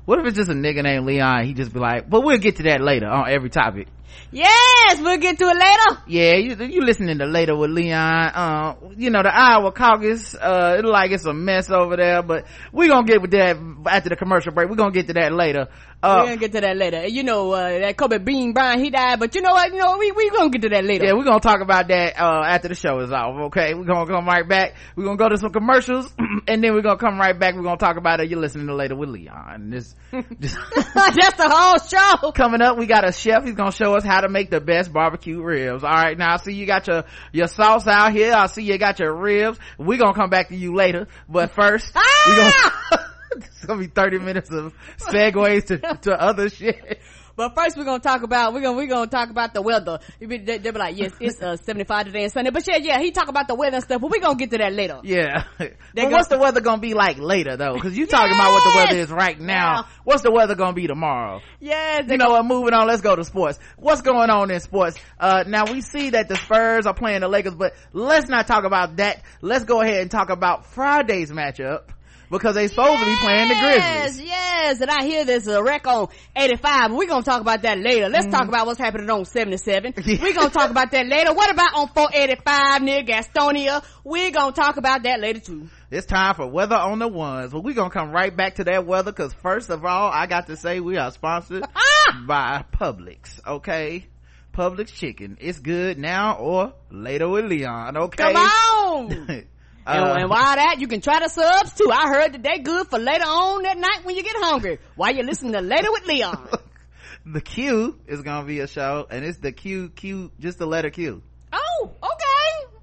What 0.07 0.19
if 0.19 0.25
it's 0.25 0.37
just 0.37 0.49
a 0.49 0.53
nigga 0.53 0.83
named 0.83 1.05
Leon? 1.05 1.43
He 1.43 1.53
just 1.53 1.73
be 1.73 1.79
like, 1.81 2.09
but 2.09 2.21
we'll 2.21 2.37
get 2.37 2.55
to 2.55 2.63
that 2.63 2.79
later 2.79 3.07
on 3.07 3.29
every 3.29 3.49
topic. 3.49 3.89
Yes, 4.31 4.99
we'll 4.99 5.17
get 5.17 5.37
to 5.39 5.45
it 5.45 5.55
later. 5.57 6.01
Yeah, 6.07 6.33
you, 6.35 6.55
you 6.65 6.81
listening 6.81 7.17
to 7.19 7.25
later 7.25 7.55
with 7.55 7.71
Leon. 7.71 8.01
Uh, 8.33 8.75
you 8.97 9.09
know, 9.09 9.23
the 9.23 9.33
Iowa 9.33 9.71
caucus, 9.71 10.35
uh, 10.35 10.75
it 10.79 10.85
like 10.85 11.11
it's 11.11 11.25
a 11.25 11.33
mess 11.33 11.69
over 11.69 11.95
there, 11.95 12.21
but 12.21 12.45
we 12.73 12.87
gonna 12.87 13.07
get 13.07 13.21
with 13.21 13.31
that 13.31 13.57
after 13.89 14.09
the 14.09 14.15
commercial 14.15 14.51
break. 14.51 14.69
We're 14.69 14.75
gonna 14.75 14.91
get 14.91 15.07
to 15.07 15.13
that 15.13 15.31
later. 15.33 15.67
We're 16.03 16.09
Uh, 16.09 16.23
gonna 16.25 16.37
get 16.37 16.51
to 16.51 16.61
that 16.61 16.77
later. 16.77 17.07
You 17.07 17.23
know, 17.23 17.51
uh, 17.53 17.79
that 17.79 17.97
Kobe 17.97 18.19
Bean 18.19 18.53
Bryant, 18.53 18.81
he 18.83 18.89
died, 18.91 19.19
but 19.19 19.33
you 19.33 19.41
know 19.41 19.51
what? 19.53 19.71
You 19.73 19.79
know, 19.79 19.97
we, 19.97 20.11
we 20.11 20.29
gonna 20.29 20.49
get 20.49 20.61
to 20.63 20.69
that 20.69 20.83
later. 20.85 21.05
yeah, 21.07 21.13
we're 21.13 21.23
gonna 21.23 21.39
talk 21.39 21.61
about 21.61 21.87
that, 21.87 22.19
uh, 22.19 22.43
after 22.45 22.67
the 22.67 22.75
show 22.75 22.99
is 22.99 23.11
off, 23.11 23.35
okay? 23.47 23.73
We're 23.73 23.85
gonna 23.85 24.05
come 24.05 24.25
right 24.27 24.47
back. 24.47 24.75
We're 24.95 25.05
gonna 25.05 25.17
go 25.17 25.29
to 25.29 25.37
some 25.37 25.51
commercials, 25.51 26.13
and 26.47 26.63
then 26.63 26.73
we're 26.73 26.81
gonna 26.83 26.97
come 26.99 27.17
right 27.19 27.37
back. 27.37 27.55
We're 27.55 27.63
gonna 27.63 27.77
talk 27.77 27.97
about 27.97 28.19
it. 28.19 28.29
You're 28.29 28.39
listening 28.39 28.67
to 28.67 28.75
later 28.75 28.95
with 28.95 29.09
Leon. 29.09 29.69
This, 29.71 29.95
just, 30.39 30.55
That's 30.75 31.37
the 31.37 31.49
whole 31.49 31.77
show. 31.79 32.31
coming 32.31 32.61
up 32.61 32.77
we 32.77 32.85
got 32.85 33.07
a 33.07 33.11
chef 33.11 33.43
he's 33.43 33.55
gonna 33.55 33.71
show 33.71 33.95
us 33.97 34.03
how 34.03 34.21
to 34.21 34.29
make 34.29 34.49
the 34.49 34.61
best 34.61 34.93
barbecue 34.93 35.41
ribs. 35.41 35.83
All 35.83 35.89
right 35.89 36.17
now 36.17 36.33
i 36.33 36.37
see 36.37 36.53
you 36.53 36.65
got 36.65 36.87
your 36.87 37.03
your 37.31 37.47
sauce 37.47 37.87
out 37.87 38.13
here. 38.13 38.33
I 38.33 38.47
see 38.47 38.63
you 38.63 38.77
got 38.77 38.99
your 38.99 39.13
ribs. 39.13 39.59
We're 39.77 39.97
gonna 39.97 40.13
come 40.13 40.29
back 40.29 40.49
to 40.49 40.55
you 40.55 40.73
later 40.73 41.07
but 41.27 41.51
first 41.51 41.93
we 41.95 42.35
gonna 42.35 42.51
ah! 42.55 43.13
it's 43.31 43.65
gonna 43.65 43.79
be 43.79 43.87
30 43.87 44.19
minutes 44.19 44.49
of 44.51 44.73
segues 44.97 45.67
to, 45.67 45.77
to 46.03 46.21
other 46.21 46.49
shit 46.49 46.99
But 47.37 47.55
first 47.55 47.77
we're 47.77 47.85
gonna 47.85 47.99
talk 47.99 48.23
about, 48.23 48.53
we're 48.53 48.61
gonna, 48.61 48.75
we're 48.75 48.87
gonna 48.87 49.05
talk 49.07 49.29
about 49.29 49.53
the 49.53 49.61
weather. 49.61 49.99
You 50.19 50.27
be- 50.27 50.39
They, 50.39 50.57
they 50.57 50.71
be 50.71 50.79
like, 50.79 50.97
yes, 50.97 51.13
it's, 51.19 51.39
uh, 51.41 51.55
75 51.55 52.07
today 52.07 52.23
and 52.23 52.31
Sunday. 52.33 52.49
But 52.49 52.65
yeah, 52.67 52.77
yeah, 52.77 52.99
he 52.99 53.11
talk 53.11 53.27
about 53.29 53.47
the 53.47 53.53
weather 53.53 53.75
and 53.75 53.83
stuff, 53.83 54.01
but 54.01 54.09
we 54.11 54.17
are 54.17 54.21
gonna 54.21 54.35
get 54.39 54.49
to 54.51 54.57
that 54.57 54.73
later. 54.73 54.99
yeah. 55.03 55.43
But 55.59 55.75
go- 55.93 56.09
what's 56.09 56.27
the 56.29 56.39
weather 56.39 56.61
gonna 56.61 56.81
be 56.81 56.95
like 56.95 57.19
later 57.19 57.55
though? 57.55 57.75
Because 57.75 57.95
you 57.97 58.07
talking 58.17 58.33
about 58.33 58.51
what 58.51 58.63
the 58.63 58.77
weather 58.79 58.95
is 58.99 59.11
right 59.11 59.39
now. 59.39 59.73
Yeah. 59.75 59.83
what's 60.03 60.23
the 60.23 60.31
weather 60.31 60.55
gonna 60.55 60.73
be 60.73 60.87
tomorrow? 60.87 61.41
Yes, 61.59 62.05
you 62.09 62.17
know 62.17 62.31
what? 62.31 62.45
Moving 62.45 62.73
on 62.73 62.87
let's 62.87 63.01
go 63.01 63.15
to 63.15 63.23
sports. 63.23 63.59
What's 63.77 64.01
going 64.01 64.31
on 64.31 64.49
in 64.49 64.59
sports? 64.59 64.97
Uh 65.19 65.43
now 65.47 65.71
we 65.71 65.81
see 65.81 66.09
that 66.11 66.27
the 66.29 66.35
spurs 66.37 66.87
are 66.87 66.93
playing 66.95 67.21
the 67.21 67.27
lakers 67.27 67.53
but 67.55 67.73
let's 67.93 68.27
not 68.29 68.47
talk 68.47 68.63
about 68.63 68.97
that. 68.97 69.21
Let's 69.41 69.63
go 69.65 69.81
ahead 69.81 70.01
and 70.01 70.09
talk 70.09 70.29
about 70.31 70.65
friday's 70.65 71.29
matchup 71.31 71.89
because 72.29 72.55
they 72.55 72.67
supposed 72.67 72.99
to 72.99 73.05
be 73.05 73.15
playing 73.21 73.47
the 73.47 73.53
Yes, 73.55 74.15
grizzlies 74.15 74.27
yes, 74.27 74.79
yes, 74.79 74.81
and 74.81 74.89
I 74.91 75.03
hear 75.05 75.23
there's 75.25 75.47
a 75.47 75.63
wreck 75.63 75.87
on 75.87 76.07
85. 76.35 76.91
We're 76.93 77.07
gonna 77.07 77.23
talk 77.23 77.41
about 77.41 77.61
that 77.61 77.79
later. 77.79 78.09
Let's 78.09 78.25
Mm-hmm. 78.25 78.35
talk 78.35 78.47
about 78.47 78.65
what's 78.67 78.79
happening 78.79 79.09
on 79.09 79.25
77. 79.25 79.93
We're 80.21 80.33
gonna 80.33 80.49
talk 80.49 80.69
about 80.71 80.91
that 80.91 81.07
later. 81.07 81.33
What 81.33 81.49
about 81.51 81.73
on 81.75 81.87
485 81.89 82.81
near 82.83 83.03
Gastonia? 83.03 83.83
We're 84.03 84.31
gonna 84.31 84.51
talk 84.51 84.77
about 84.77 85.03
that 85.03 85.19
later 85.19 85.39
too. 85.39 85.69
it's 85.91 86.05
time 86.05 86.35
for 86.35 86.47
weather 86.47 86.75
on 86.75 86.99
the 86.99 87.07
ones 87.07 87.51
but 87.53 87.61
we're 87.63 87.73
gonna 87.73 87.89
come 87.89 88.11
right 88.11 88.35
back 88.35 88.55
to 88.55 88.63
that 88.65 88.85
weather 88.85 89.11
because 89.11 89.33
first 89.33 89.69
of 89.69 89.85
all 89.85 90.09
i 90.11 90.25
got 90.27 90.47
to 90.47 90.57
say 90.57 90.79
we 90.81 90.97
are 90.97 91.11
sponsored 91.11 91.63
Ah! 91.75 92.23
by 92.27 92.65
publix 92.77 93.39
okay 93.47 94.05
publix 94.53 94.87
chicken 94.93 95.37
it's 95.39 95.59
good 95.59 95.97
now 95.97 96.37
or 96.39 96.73
later 96.91 97.29
with 97.29 97.45
leon 97.45 97.95
okay 97.95 98.33
Come 98.33 98.35
on! 98.35 99.47
Uh, 99.87 99.91
and, 100.11 100.21
and 100.23 100.29
while 100.29 100.55
that, 100.55 100.77
you 100.79 100.87
can 100.87 100.99
try 101.01 101.19
the 101.19 101.29
subs 101.29 101.73
too. 101.73 101.89
I 101.91 102.07
heard 102.09 102.33
that 102.33 102.43
they 102.43 102.59
good 102.59 102.87
for 102.87 102.99
later 102.99 103.23
on 103.23 103.63
that 103.63 103.77
night 103.77 104.01
when 104.03 104.15
you 104.15 104.23
get 104.23 104.35
hungry. 104.37 104.79
While 104.95 105.15
you're 105.15 105.25
listening 105.25 105.53
to 105.53 105.61
Later 105.61 105.91
with 105.91 106.05
Leon. 106.07 106.49
the 107.25 107.41
q 107.41 107.97
is 108.07 108.21
gonna 108.21 108.45
be 108.47 108.59
a 108.61 108.67
show 108.67 109.05
and 109.09 109.25
it's 109.25 109.37
the 109.39 109.51
q 109.51 109.89
q 109.89 110.31
just 110.39 110.59
the 110.59 110.65
letter 110.65 110.89
q 110.89 111.21
Oh, 111.51 111.91
okay. 112.01 112.77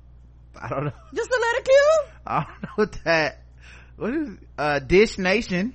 i 0.61 0.69
don't 0.69 0.85
know 0.85 0.93
Just 1.15 1.31
the 1.31 1.41
letter 1.41 1.65
Q. 1.65 1.75
I 2.27 2.45
don't 2.45 2.63
know 2.63 2.69
what 2.77 2.93
that. 3.05 3.41
What 3.97 4.15
is 4.15 4.29
uh 4.59 4.79
Dish 4.81 5.19
Nation? 5.19 5.75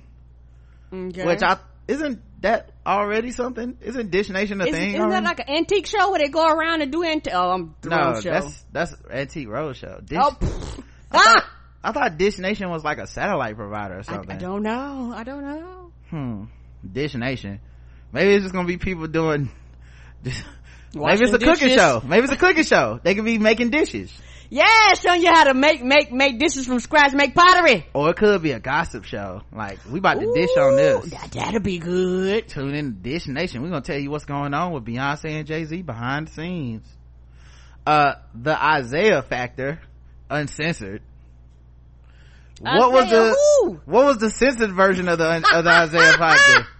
Okay. 0.92 1.24
Which 1.24 1.42
I 1.42 1.58
isn't 1.88 2.22
that 2.42 2.70
already 2.86 3.30
something? 3.32 3.76
Isn't 3.80 4.10
Dish 4.10 4.28
Nation 4.30 4.60
a 4.60 4.64
Is, 4.66 4.74
thing? 4.74 4.94
isn't 4.94 5.10
that 5.10 5.22
like 5.24 5.40
an 5.40 5.50
antique 5.54 5.86
show 5.86 6.10
where 6.10 6.18
they 6.20 6.28
go 6.28 6.46
around 6.46 6.82
and 6.82 6.90
do 6.92 7.04
antique? 7.04 7.32
Oh, 7.34 7.50
I'm 7.50 7.74
no, 7.84 8.20
show. 8.20 8.30
that's 8.30 8.64
that's 8.72 8.94
Antique 9.10 9.48
Roadshow. 9.48 10.04
Dish, 10.06 10.18
oh, 10.20 10.36
I, 11.10 11.16
thought, 11.18 11.44
ah! 11.44 11.50
I 11.82 11.92
thought 11.92 12.18
Dish 12.18 12.38
Nation 12.38 12.68
was 12.70 12.84
like 12.84 12.98
a 12.98 13.06
satellite 13.06 13.56
provider 13.56 13.98
or 13.98 14.02
something. 14.02 14.36
I 14.36 14.38
don't 14.38 14.62
know. 14.62 15.12
I 15.14 15.24
don't 15.24 15.42
know. 15.42 15.92
Hmm. 16.10 16.44
Dish 16.90 17.14
Nation. 17.14 17.60
Maybe 18.12 18.34
it's 18.34 18.42
just 18.44 18.54
gonna 18.54 18.66
be 18.68 18.76
people 18.76 19.06
doing. 19.06 19.50
Just, 20.24 20.44
maybe 20.94 21.22
it's 21.24 21.32
a 21.32 21.38
cooking 21.38 21.68
show. 21.76 22.02
Maybe 22.04 22.24
it's 22.24 22.32
a 22.32 22.36
cooking 22.36 22.64
show. 22.64 23.00
They 23.02 23.14
could 23.14 23.24
be 23.24 23.38
making 23.38 23.70
dishes, 23.70 24.12
Yeah, 24.50 24.94
showing 24.94 25.22
you 25.22 25.28
how 25.32 25.44
to 25.44 25.54
make 25.54 25.82
make 25.82 26.10
make 26.12 26.38
dishes 26.40 26.66
from 26.66 26.80
scratch, 26.80 27.12
make 27.12 27.34
pottery. 27.34 27.86
or 27.94 28.10
it 28.10 28.16
could 28.16 28.42
be 28.42 28.50
a 28.52 28.58
gossip 28.60 29.04
show. 29.04 29.42
Like 29.52 29.78
we 29.88 30.00
about 30.00 30.20
to 30.20 30.32
dish 30.34 30.50
on 30.58 30.74
this. 30.76 31.10
That, 31.10 31.30
that'll 31.32 31.60
be 31.60 31.78
good. 31.78 32.48
tune 32.48 32.74
in 32.74 32.86
to 32.94 32.98
Dish 32.98 33.26
Nation. 33.28 33.62
We're 33.62 33.68
gonna 33.70 33.80
tell 33.82 33.98
you 33.98 34.10
what's 34.10 34.24
going 34.24 34.52
on 34.54 34.72
with 34.72 34.84
Beyonce 34.84 35.30
and 35.30 35.46
Jay-Z 35.46 35.82
behind 35.82 36.26
the 36.28 36.32
scenes. 36.32 36.86
Uh, 37.86 38.14
the 38.34 38.60
Isaiah 38.62 39.22
Factor, 39.22 39.80
uncensored. 40.30 41.02
what 42.60 42.92
was 42.92 43.10
the 43.10 43.34
who? 43.62 43.80
what 43.84 44.04
was 44.06 44.18
the 44.18 44.30
censored 44.30 44.72
version 44.72 45.08
of 45.08 45.18
the 45.18 45.36
of 45.54 45.64
the 45.64 45.70
Isaiah 45.70 46.12
podcast? 46.14 46.66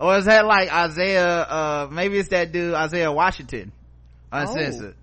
Or 0.00 0.16
is 0.16 0.26
that 0.26 0.46
like 0.46 0.72
Isaiah? 0.72 1.26
uh 1.26 1.88
Maybe 1.90 2.18
it's 2.18 2.28
that 2.28 2.52
dude 2.52 2.72
Isaiah 2.72 3.10
Washington, 3.10 3.72
uncensored. 4.30 4.94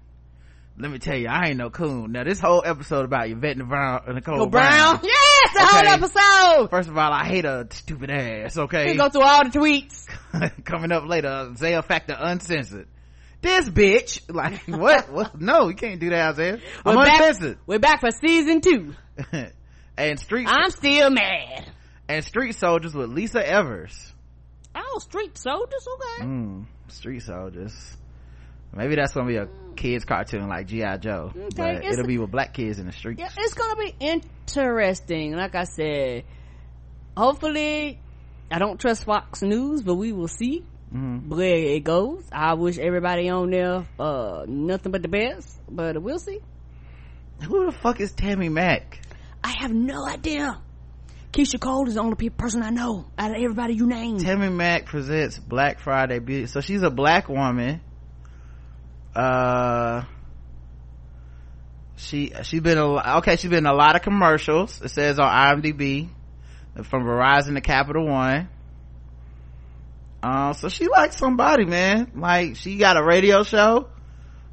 Let 0.78 0.90
me 0.90 1.00
tell 1.00 1.18
you, 1.18 1.28
I 1.28 1.48
ain't 1.50 1.58
no 1.58 1.70
coon. 1.70 2.14
Now 2.14 2.24
this 2.24 2.40
whole 2.40 2.64
episode 2.66 3.04
about 3.04 3.30
Yvette 3.30 3.58
Navarro, 3.58 4.14
Nicole 4.14 4.38
Go 4.38 4.46
Brown. 4.46 4.96
Brown. 4.98 5.00
Yes, 5.04 5.54
the 5.54 5.64
Okay. 5.64 5.86
whole 5.88 5.96
episode. 6.06 6.70
First 6.70 6.88
of 6.88 6.98
all, 6.98 7.12
I 7.12 7.26
hate 7.26 7.44
a 7.44 7.68
stupid 7.72 8.10
ass. 8.10 8.58
Okay, 8.58 8.92
We 8.92 8.98
go 8.98 9.10
through 9.10 9.24
all 9.24 9.44
the 9.44 9.50
tweets. 9.50 10.06
coming 10.64 10.94
up 10.94 11.06
later, 11.06 11.50
Isaiah 11.52 11.82
Factor 11.82 12.16
uncensored. 12.18 12.88
This 13.46 13.70
bitch, 13.70 14.22
like 14.34 14.62
what? 14.64 15.12
what? 15.12 15.40
No, 15.40 15.68
you 15.70 15.76
can't 15.76 16.00
do 16.00 16.10
that, 16.10 16.32
Isaiah. 16.32 16.60
I'm 16.84 16.96
We're 16.96 17.06
back, 17.06 17.58
we're 17.68 17.78
back 17.78 18.02
for 18.02 18.10
season 18.10 18.60
two. 18.60 18.96
and 19.98 20.20
street 20.20 20.48
I'm 20.50 20.72
still 20.72 21.12
mad. 21.12 21.70
and 22.08 22.26
street 22.26 22.56
soldiers 22.56 22.96
with 22.96 23.12
Lisa 23.12 23.48
Evers. 23.48 24.14
Oh, 24.74 24.98
street 24.98 25.38
soldiers, 25.38 25.88
okay. 25.94 26.26
Mm, 26.26 26.66
street 26.88 27.22
soldiers. 27.22 27.96
Maybe 28.74 28.96
that's 28.96 29.14
gonna 29.14 29.28
be 29.28 29.38
a 29.38 29.48
kids 29.76 30.06
cartoon 30.06 30.48
like 30.48 30.66
GI 30.66 30.98
Joe, 31.02 31.32
Okay, 31.36 31.50
but 31.56 31.86
it'll 31.86 32.08
be 32.08 32.18
with 32.18 32.32
black 32.32 32.52
kids 32.56 32.80
in 32.80 32.88
the 32.88 32.94
streets. 32.94 33.20
Yeah, 33.20 33.30
it's 33.38 33.54
gonna 33.54 33.76
be 33.76 33.94
interesting. 34.00 35.34
Like 35.36 35.54
I 35.54 35.66
said, 35.66 36.24
hopefully, 37.16 38.00
I 38.50 38.58
don't 38.58 38.80
trust 38.80 39.04
Fox 39.04 39.44
News, 39.44 39.84
but 39.84 39.94
we 39.96 40.14
will 40.14 40.28
see 40.28 40.66
Mhm. 40.96 41.28
where 41.28 41.56
it 41.56 41.84
goes. 41.84 42.24
I 42.32 42.54
wish 42.54 42.78
everybody 42.78 43.30
on 43.30 43.50
there, 43.52 43.86
uh, 44.00 44.46
nothing 44.48 44.92
but 44.92 45.02
the 45.02 45.10
best, 45.10 45.60
but 45.70 46.02
we'll 46.02 46.20
see. 46.20 46.40
Who 47.44 47.66
the 47.66 47.72
fuck 47.74 48.00
is 48.00 48.14
Tammy 48.14 48.48
Mack? 48.48 49.02
I 49.44 49.54
have 49.60 49.74
no 49.74 50.08
idea. 50.08 50.58
Keyshia 51.34 51.60
Cole 51.60 51.88
is 51.90 51.96
the 51.96 52.00
only 52.00 52.16
pe- 52.16 52.30
person 52.30 52.64
I 52.64 52.70
know 52.70 53.08
out 53.18 53.32
of 53.32 53.38
everybody 53.38 53.74
you 53.74 53.88
named. 53.88 54.22
Tammy 54.22 54.48
Mack 54.50 54.86
presents 54.86 55.38
Black 55.38 55.80
Friday 55.80 56.20
Beauty. 56.20 56.46
So 56.46 56.62
she's 56.62 56.82
a 56.82 56.90
black 56.90 57.28
woman. 57.28 57.82
Uh, 59.14 60.04
she 61.98 62.32
she's 62.44 62.62
been 62.62 62.78
a 62.78 63.18
okay. 63.18 63.36
She's 63.36 63.50
been 63.50 63.60
in 63.60 63.66
a 63.66 63.74
lot 63.74 63.96
of 63.98 64.02
commercials. 64.02 64.82
It 64.82 64.90
says 64.92 65.20
on 65.20 65.30
IMDb 65.30 66.08
from 66.84 67.04
Verizon 67.04 67.56
to 67.56 67.62
Capital 67.62 68.08
One. 68.08 68.48
Uh, 70.26 70.54
so 70.54 70.70
she 70.70 70.88
likes 70.88 71.18
somebody, 71.18 71.66
man. 71.66 72.12
Like 72.16 72.56
she 72.56 72.78
got 72.78 72.98
a 72.98 73.04
radio 73.04 73.44
show, 73.44 73.90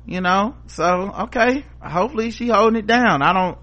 you 0.04 0.20
know. 0.20 0.54
So 0.66 0.84
okay, 1.20 1.64
hopefully 1.80 2.30
she 2.30 2.48
holding 2.48 2.78
it 2.78 2.86
down. 2.86 3.22
I 3.22 3.32
don't 3.32 3.58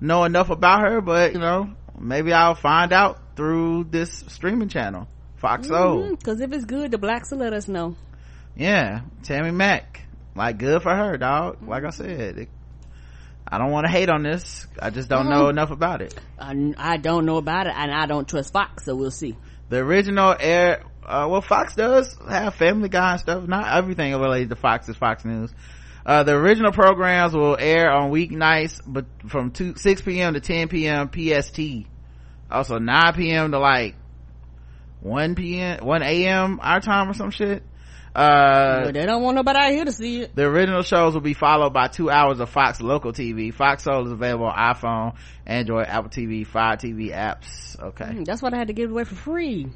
know 0.00 0.24
enough 0.24 0.50
about 0.50 0.80
her, 0.80 1.00
but 1.00 1.34
you 1.34 1.38
know, 1.38 1.70
maybe 1.96 2.32
I'll 2.32 2.56
find 2.56 2.92
out 2.92 3.36
through 3.36 3.84
this 3.84 4.24
streaming 4.26 4.70
channel, 4.70 5.06
Fox 5.36 5.68
Soul. 5.68 6.16
Because 6.16 6.40
if 6.40 6.52
it's 6.52 6.64
good, 6.64 6.90
the 6.90 6.98
blacks 6.98 7.30
will 7.30 7.38
let 7.38 7.52
us 7.52 7.68
know. 7.68 7.94
Yeah, 8.56 9.02
Tammy 9.22 9.52
Mack. 9.52 10.04
Like 10.34 10.58
good 10.58 10.82
for 10.82 10.92
her, 10.92 11.16
dog. 11.16 11.58
Like 11.62 11.84
I 11.84 11.90
said, 11.90 12.38
it, 12.38 12.48
I 13.46 13.58
don't 13.58 13.70
want 13.70 13.86
to 13.86 13.92
hate 13.92 14.10
on 14.10 14.24
this. 14.24 14.66
I 14.80 14.90
just 14.90 15.08
don't 15.08 15.28
know 15.28 15.48
enough 15.48 15.70
about 15.70 16.02
it. 16.02 16.12
I, 16.40 16.74
I 16.76 16.96
don't 16.96 17.24
know 17.24 17.36
about 17.36 17.68
it, 17.68 17.74
and 17.76 17.92
I 17.92 18.06
don't 18.06 18.28
trust 18.28 18.52
Fox, 18.52 18.84
so 18.84 18.96
we'll 18.96 19.12
see. 19.12 19.36
The 19.68 19.78
original 19.78 20.34
air, 20.38 20.82
uh, 21.04 21.26
well, 21.30 21.40
Fox 21.40 21.74
does 21.74 22.16
have 22.28 22.54
Family 22.54 22.88
Guy 22.88 23.12
and 23.12 23.20
stuff. 23.20 23.46
Not 23.46 23.72
everything 23.76 24.12
related 24.12 24.50
to 24.50 24.56
Fox 24.56 24.88
is 24.88 24.96
Fox 24.96 25.24
News. 25.24 25.52
Uh, 26.04 26.24
the 26.24 26.32
original 26.34 26.72
programs 26.72 27.32
will 27.32 27.56
air 27.58 27.90
on 27.92 28.10
weeknights, 28.10 28.80
but 28.86 29.06
from 29.28 29.50
two, 29.52 29.76
6 29.76 30.02
p.m. 30.02 30.34
to 30.34 30.40
10 30.40 30.68
p.m. 30.68 31.08
PST. 31.12 31.60
Also 32.50 32.78
9 32.78 33.14
p.m. 33.14 33.52
to 33.52 33.58
like 33.58 33.94
1 35.00 35.34
p.m., 35.34 35.84
1 35.84 36.02
a.m. 36.02 36.58
our 36.62 36.80
time 36.80 37.08
or 37.10 37.14
some 37.14 37.30
shit. 37.30 37.62
Uh, 38.14 38.90
they 38.90 39.06
don't 39.06 39.22
want 39.22 39.36
nobody 39.36 39.58
out 39.58 39.72
here 39.72 39.84
to 39.86 39.92
see 39.92 40.20
it. 40.20 40.36
the 40.36 40.44
original 40.44 40.82
shows 40.82 41.14
will 41.14 41.22
be 41.22 41.32
followed 41.32 41.72
by 41.72 41.88
two 41.88 42.10
hours 42.10 42.40
of 42.40 42.50
Fox 42.50 42.80
local 42.82 43.12
TV. 43.12 43.54
Fox 43.54 43.84
Soul 43.84 44.04
is 44.04 44.12
available 44.12 44.46
on 44.46 44.74
iPhone, 44.74 45.14
Android, 45.46 45.86
Apple 45.86 46.10
TV, 46.10 46.46
Fire 46.46 46.76
TV 46.76 47.10
apps. 47.10 47.80
Okay. 47.80 48.04
Mm, 48.04 48.24
That's 48.26 48.42
why 48.42 48.50
I 48.52 48.56
had 48.58 48.66
to 48.68 48.74
give 48.74 48.90
it 48.90 48.92
away 48.92 49.04
for 49.04 49.14
free. 49.14 49.68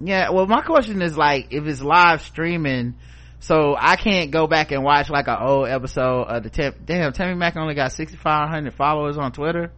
Yeah, 0.00 0.30
well, 0.30 0.46
my 0.46 0.62
question 0.62 1.02
is 1.02 1.16
like, 1.16 1.48
if 1.50 1.66
it's 1.66 1.82
live 1.82 2.22
streaming, 2.22 2.94
so 3.40 3.76
I 3.78 3.96
can't 3.96 4.30
go 4.30 4.46
back 4.46 4.70
and 4.72 4.82
watch 4.82 5.10
like 5.10 5.28
an 5.28 5.36
old 5.40 5.68
episode 5.68 6.22
of 6.22 6.42
the 6.42 6.50
Tem- 6.50 6.74
damn 6.84 7.12
Tammy 7.12 7.34
Mack 7.34 7.56
only 7.56 7.74
got 7.74 7.92
6,500 7.92 8.74
followers 8.74 9.18
on 9.18 9.32
Twitter, 9.32 9.72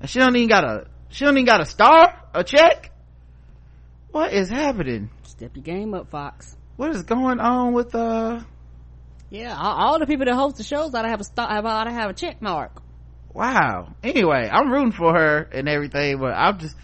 and 0.00 0.08
she 0.08 0.18
don't 0.18 0.34
even 0.36 0.48
got 0.48 0.64
a 0.64 0.86
she 1.08 1.24
don't 1.24 1.34
even 1.34 1.46
got 1.46 1.60
a 1.60 1.66
star, 1.66 2.18
a 2.34 2.44
check. 2.44 2.90
What 4.10 4.32
is 4.32 4.48
happening? 4.48 5.10
Step 5.24 5.54
your 5.54 5.62
game 5.62 5.94
up, 5.94 6.10
Fox. 6.10 6.56
What 6.76 6.90
is 6.90 7.02
going 7.02 7.40
on 7.40 7.74
with 7.74 7.94
uh? 7.94 8.40
Yeah, 9.28 9.56
all, 9.58 9.74
all 9.74 9.98
the 9.98 10.06
people 10.06 10.24
that 10.26 10.34
host 10.34 10.56
the 10.56 10.62
shows 10.62 10.94
ought 10.94 11.02
to 11.02 11.08
have 11.08 11.20
a 11.20 11.24
star, 11.24 11.50
ought 11.50 11.84
to 11.84 11.92
have 11.92 12.10
a 12.10 12.14
check 12.14 12.40
mark. 12.40 12.82
Wow. 13.34 13.94
Anyway, 14.02 14.48
I'm 14.50 14.70
rooting 14.70 14.92
for 14.92 15.12
her 15.12 15.42
and 15.52 15.68
everything, 15.68 16.18
but 16.18 16.32
I'm 16.32 16.58
just, 16.58 16.74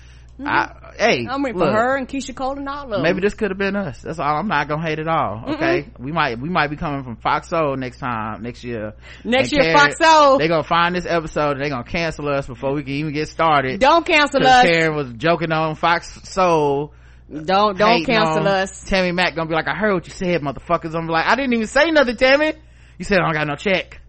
I 0.44 0.81
hey, 0.98 1.26
I'm 1.28 1.42
look, 1.42 1.56
for 1.56 1.72
her 1.72 1.96
and 1.96 2.08
Keyshia 2.08 2.34
Cole 2.34 2.58
and 2.58 2.68
all 2.68 2.84
of 2.84 2.90
them. 2.90 3.02
Maybe 3.02 3.20
this 3.20 3.34
could 3.34 3.50
have 3.50 3.58
been 3.58 3.76
us. 3.76 4.00
That's 4.00 4.18
all. 4.18 4.36
I'm 4.36 4.48
not 4.48 4.68
gonna 4.68 4.82
hate 4.82 4.98
it 4.98 5.08
all. 5.08 5.54
Okay, 5.54 5.90
we 5.98 6.12
might 6.12 6.38
we 6.40 6.48
might 6.48 6.68
be 6.68 6.76
coming 6.76 7.04
from 7.04 7.16
Fox 7.16 7.48
Soul 7.48 7.76
next 7.76 7.98
time 7.98 8.42
next 8.42 8.64
year. 8.64 8.94
Next 9.24 9.52
year, 9.52 9.74
Fox 9.74 9.96
Soul. 9.98 10.38
They 10.38 10.48
gonna 10.48 10.62
find 10.62 10.94
this 10.94 11.06
episode 11.06 11.52
and 11.52 11.64
they 11.64 11.68
gonna 11.68 11.84
cancel 11.84 12.28
us 12.28 12.46
before 12.46 12.72
we 12.72 12.82
can 12.82 12.92
even 12.94 13.12
get 13.12 13.28
started. 13.28 13.80
Don't 13.80 14.06
cancel 14.06 14.46
us. 14.46 14.64
Karen 14.64 14.94
was 14.94 15.12
joking 15.12 15.52
on 15.52 15.74
Fox 15.74 16.28
Soul. 16.28 16.92
Don't 17.32 17.78
don't 17.78 18.04
cancel 18.04 18.46
us. 18.46 18.84
Tammy 18.84 19.12
Mack 19.12 19.34
gonna 19.34 19.48
be 19.48 19.54
like, 19.54 19.68
I 19.68 19.74
heard 19.74 19.94
what 19.94 20.06
you 20.06 20.12
said, 20.12 20.42
motherfuckers. 20.42 20.94
I'm 20.94 21.06
like, 21.06 21.26
I 21.26 21.34
didn't 21.34 21.54
even 21.54 21.66
say 21.66 21.90
nothing, 21.90 22.16
Tammy. 22.16 22.52
You 22.98 23.04
said 23.04 23.18
I 23.18 23.24
don't 23.24 23.34
got 23.34 23.46
no 23.46 23.54
check. 23.54 24.00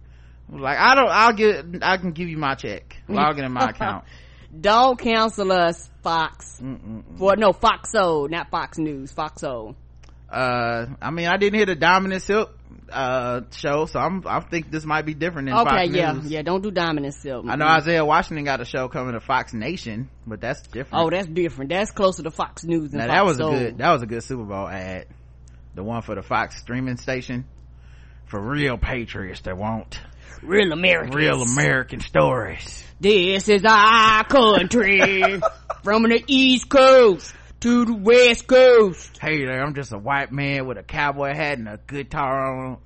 I 0.49 0.53
was 0.53 0.61
like, 0.61 0.77
I 0.77 0.95
don't. 0.95 1.09
I'll 1.09 1.33
get. 1.33 1.83
I 1.83 1.97
can 1.97 2.11
give 2.11 2.27
you 2.27 2.37
my 2.37 2.55
check. 2.55 2.97
Log 3.07 3.39
in 3.39 3.51
my 3.51 3.69
account. 3.69 4.05
Don't 4.59 4.99
cancel 4.99 5.51
us, 5.51 5.89
Fox. 6.03 6.59
Mm-mm. 6.61 7.17
Well, 7.17 7.35
no, 7.37 7.53
Fox 7.53 7.91
Soul, 7.91 8.27
not 8.29 8.49
Fox 8.51 8.77
News. 8.77 9.11
Fox 9.11 9.41
Soul. 9.41 9.75
uh 10.31 10.85
i 11.01 11.11
mean 11.11 11.27
i 11.27 11.37
didn't 11.37 11.55
hear 11.55 11.65
the 11.67 11.75
Diamond 11.75 12.13
and 12.13 12.21
Silk 12.21 12.57
uh 12.91 13.41
show 13.51 13.85
so 13.85 13.99
i'm 13.99 14.23
i 14.27 14.39
think 14.39 14.71
this 14.71 14.83
might 14.83 15.05
be 15.05 15.13
different 15.13 15.47
than 15.47 15.57
Okay, 15.57 15.69
fox 15.87 15.89
yeah, 15.95 16.11
News. 16.13 16.27
yeah. 16.27 16.41
Don't 16.41 16.61
do 16.63 16.71
Diamond 16.71 17.05
and 17.05 17.13
Silk. 17.13 17.45
i 17.47 17.55
know 17.55 17.65
isaiah 17.67 18.03
washington 18.03 18.43
got 18.43 18.59
a 18.59 18.65
show 18.65 18.87
coming 18.87 19.13
to 19.13 19.19
fox 19.19 19.53
nation 19.53 20.09
but 20.25 20.41
that's 20.41 20.61
different 20.67 21.03
Oh, 21.05 21.09
that's 21.09 21.27
different. 21.27 21.69
That's 21.69 21.91
closer 21.91 22.23
to 22.23 22.31
Fox 22.31 22.63
News 22.63 22.89
than 22.91 22.99
now 22.99 23.07
Fox 23.07 23.15
that 23.15 23.25
was 23.25 23.37
Soul. 23.37 23.55
a 23.55 23.59
good 23.59 23.77
that 23.77 23.91
was 23.91 24.01
a 24.01 24.05
good 24.07 24.23
super 24.23 24.43
bowl 24.43 24.67
ad 24.67 25.05
the 25.75 25.83
one 25.83 26.01
for 26.01 26.15
the 26.15 26.23
fox 26.23 26.59
streaming 26.59 26.97
station 26.97 27.45
for 28.25 28.39
real 28.41 28.77
patriots 28.77 29.41
that 29.41 29.55
want 29.57 29.99
real 30.41 30.71
American. 30.71 31.15
real 31.15 31.41
american 31.43 31.99
stories 31.99 32.82
This 32.99 33.49
is 33.49 33.63
our 33.65 34.23
country 34.25 35.41
from 35.83 36.03
the 36.03 36.23
East 36.27 36.69
Coast 36.69 37.33
to 37.59 37.85
the 37.85 37.93
West 37.93 38.45
Coast. 38.47 39.17
hey 39.21 39.45
there 39.45 39.63
i'm 39.63 39.73
just 39.73 39.93
a 39.93 39.97
white 39.97 40.31
man 40.33 40.67
with 40.67 40.77
a 40.77 40.83
cowboy 40.83 41.33
hat 41.33 41.57
and 41.57 41.69
a 41.69 41.79
guitar 41.87 42.67
on 42.67 42.77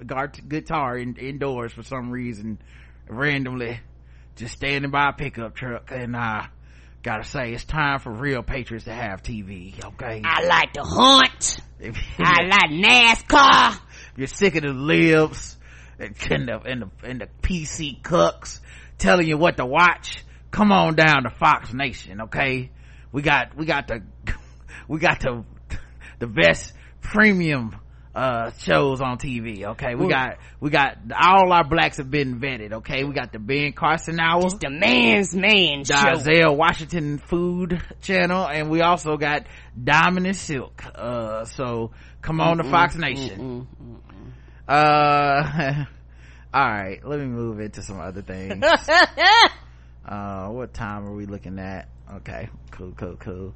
guitar 0.47 0.95
in, 0.97 1.15
indoors 1.15 1.73
for 1.73 1.81
some 1.81 2.11
reason 2.11 2.59
randomly 3.07 3.79
just 4.35 4.53
standing 4.53 4.91
by 4.91 5.09
a 5.09 5.13
pickup 5.13 5.55
truck 5.55 5.89
and 5.91 6.15
uh 6.15 6.43
gotta 7.01 7.23
say 7.23 7.53
it's 7.53 7.63
time 7.65 7.97
for 7.99 8.11
real 8.11 8.43
patriots 8.43 8.85
to 8.85 8.93
have 8.93 9.23
tv 9.23 9.83
okay 9.83 10.21
I 10.23 10.43
like 10.45 10.73
to 10.73 10.83
hunt. 10.83 11.57
I 12.19 12.43
like 12.43 12.71
NASCAR. 12.71 13.79
you're 14.15 14.27
sick 14.27 14.55
of 14.55 14.61
the 14.63 14.73
libs 14.73 15.57
and 15.97 16.15
the, 16.47 16.59
and 16.65 16.81
the 16.83 16.89
and 17.07 17.21
the 17.21 17.27
pc 17.41 17.99
cucks 18.03 18.59
telling 18.97 19.27
you 19.27 19.37
what 19.37 19.57
to 19.57 19.65
watch 19.65 20.23
come 20.51 20.71
on 20.71 20.95
down 20.95 21.23
to 21.23 21.29
fox 21.29 21.73
nation 21.73 22.21
okay 22.21 22.71
we 23.11 23.21
got 23.21 23.55
we 23.55 23.65
got 23.65 23.87
the 23.87 24.01
we 24.87 24.99
got 24.99 25.19
the 25.19 25.43
the 26.19 26.27
best 26.27 26.73
premium 27.01 27.75
uh 28.15 28.49
shows 28.57 28.99
on 28.99 29.19
tv 29.19 29.63
okay 29.63 29.93
we 29.93 30.07
got 30.09 30.37
we 30.59 30.71
got 30.71 30.97
all 31.15 31.51
our 31.53 31.63
blacks 31.63 31.97
have 31.97 32.09
been 32.09 32.39
vetted 32.39 32.73
okay 32.73 33.03
we 33.03 33.13
got 33.13 33.31
the 33.31 33.37
ben 33.37 33.71
carson 33.73 34.19
hour 34.19 34.45
It's 34.45 34.55
the 34.55 34.71
man's 34.71 35.35
man 35.35 35.83
the 35.83 35.95
show. 35.95 36.07
Isaiah 36.19 36.51
Washington 36.51 37.19
Food 37.19 37.79
Channel, 38.01 38.47
and 38.47 38.71
we 38.71 38.81
also 38.81 39.17
got 39.17 39.45
Diamond 39.81 40.25
and 40.25 40.35
Silk. 40.35 40.83
Uh, 40.95 41.45
so 41.45 41.91
come 42.23 42.41
on 42.41 42.57
to 42.57 42.63
Fox 42.63 42.95
Nation. 42.95 43.67
Uh, 44.67 45.85
all 46.57 46.67
right, 46.67 46.99
let 47.05 47.19
me 47.19 47.27
move 47.27 47.59
into 47.59 47.83
some 47.83 47.99
other 47.99 48.23
things. 48.23 48.63
uh, 50.05 50.47
what 50.47 50.73
time 50.73 51.05
are 51.05 51.13
we 51.13 51.27
looking 51.27 51.59
at? 51.59 51.87
Okay, 52.15 52.49
cool, 52.71 52.93
cool, 52.97 53.15
cool. 53.17 53.53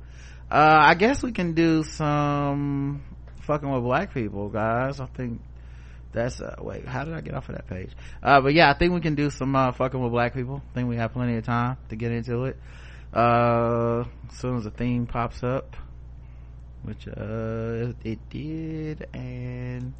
Uh, 0.51 0.77
I 0.81 0.93
guess 0.93 1.23
we 1.23 1.31
can 1.31 1.53
do 1.55 1.81
some 1.81 3.01
fucking 3.41 3.67
with 3.67 3.81
black 3.81 4.13
people, 4.13 4.49
guys. 4.49 4.99
I 4.99 5.07
think 5.07 5.41
That's 6.13 6.41
uh 6.41 6.57
wait, 6.59 6.85
how 6.87 7.05
did 7.05 7.13
I 7.15 7.21
get 7.21 7.33
off 7.33 7.49
of 7.49 7.55
that 7.55 7.67
page? 7.67 7.89
Uh 8.21 8.41
but 8.41 8.53
yeah, 8.53 8.69
I 8.69 8.77
think 8.77 8.93
we 8.93 9.01
can 9.01 9.15
do 9.15 9.29
some 9.29 9.55
uh 9.55 9.71
fucking 9.71 9.99
with 9.99 10.11
black 10.11 10.33
people. 10.35 10.61
I 10.71 10.73
think 10.75 10.89
we 10.89 10.97
have 10.97 11.13
plenty 11.13 11.37
of 11.37 11.45
time 11.45 11.77
to 11.89 11.95
get 11.95 12.11
into 12.11 12.45
it. 12.45 12.57
Uh 13.13 14.03
as 14.29 14.37
soon 14.37 14.57
as 14.57 14.65
the 14.65 14.71
theme 14.71 15.07
pops 15.07 15.41
up. 15.43 15.75
Which 16.83 17.07
uh 17.07 17.93
it 18.03 18.19
did 18.29 19.07
and 19.13 19.93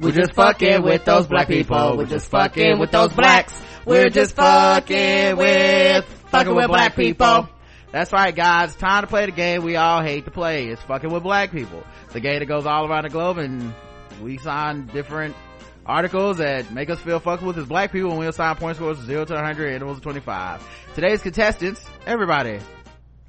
We're 0.00 0.12
just 0.12 0.32
fucking 0.32 0.82
with 0.82 1.04
those 1.04 1.26
black 1.26 1.46
people. 1.46 1.98
We're 1.98 2.06
just 2.06 2.30
fucking 2.30 2.78
with 2.78 2.90
those 2.90 3.12
blacks. 3.12 3.60
We're 3.84 4.08
just 4.08 4.34
fucking 4.34 5.36
with 5.36 6.06
fucking 6.30 6.54
with 6.54 6.68
black 6.68 6.96
people. 6.96 7.50
That's 7.92 8.10
right, 8.10 8.34
guys. 8.34 8.74
Time 8.76 9.02
to 9.02 9.08
play 9.08 9.26
the 9.26 9.32
game 9.32 9.62
we 9.62 9.76
all 9.76 10.00
hate 10.02 10.24
to 10.24 10.30
play. 10.30 10.68
It's 10.68 10.80
fucking 10.82 11.12
with 11.12 11.22
black 11.22 11.50
people. 11.50 11.84
The 12.12 12.20
game 12.20 12.38
that 12.38 12.46
goes 12.46 12.64
all 12.64 12.86
around 12.86 13.02
the 13.02 13.10
globe 13.10 13.36
and 13.36 13.74
we 14.22 14.38
sign 14.38 14.86
different 14.86 15.36
articles 15.84 16.38
that 16.38 16.72
make 16.72 16.88
us 16.88 17.00
feel 17.00 17.20
fucking 17.20 17.46
with 17.46 17.58
as 17.58 17.66
black 17.66 17.92
people 17.92 18.08
and 18.08 18.18
we'll 18.18 18.30
assign 18.30 18.56
point 18.56 18.76
scores 18.76 18.98
of 19.00 19.04
0 19.04 19.26
to 19.26 19.34
100 19.34 19.74
intervals 19.74 19.98
of 19.98 20.02
25. 20.02 20.66
Today's 20.94 21.20
contestants, 21.20 21.84
everybody. 22.06 22.58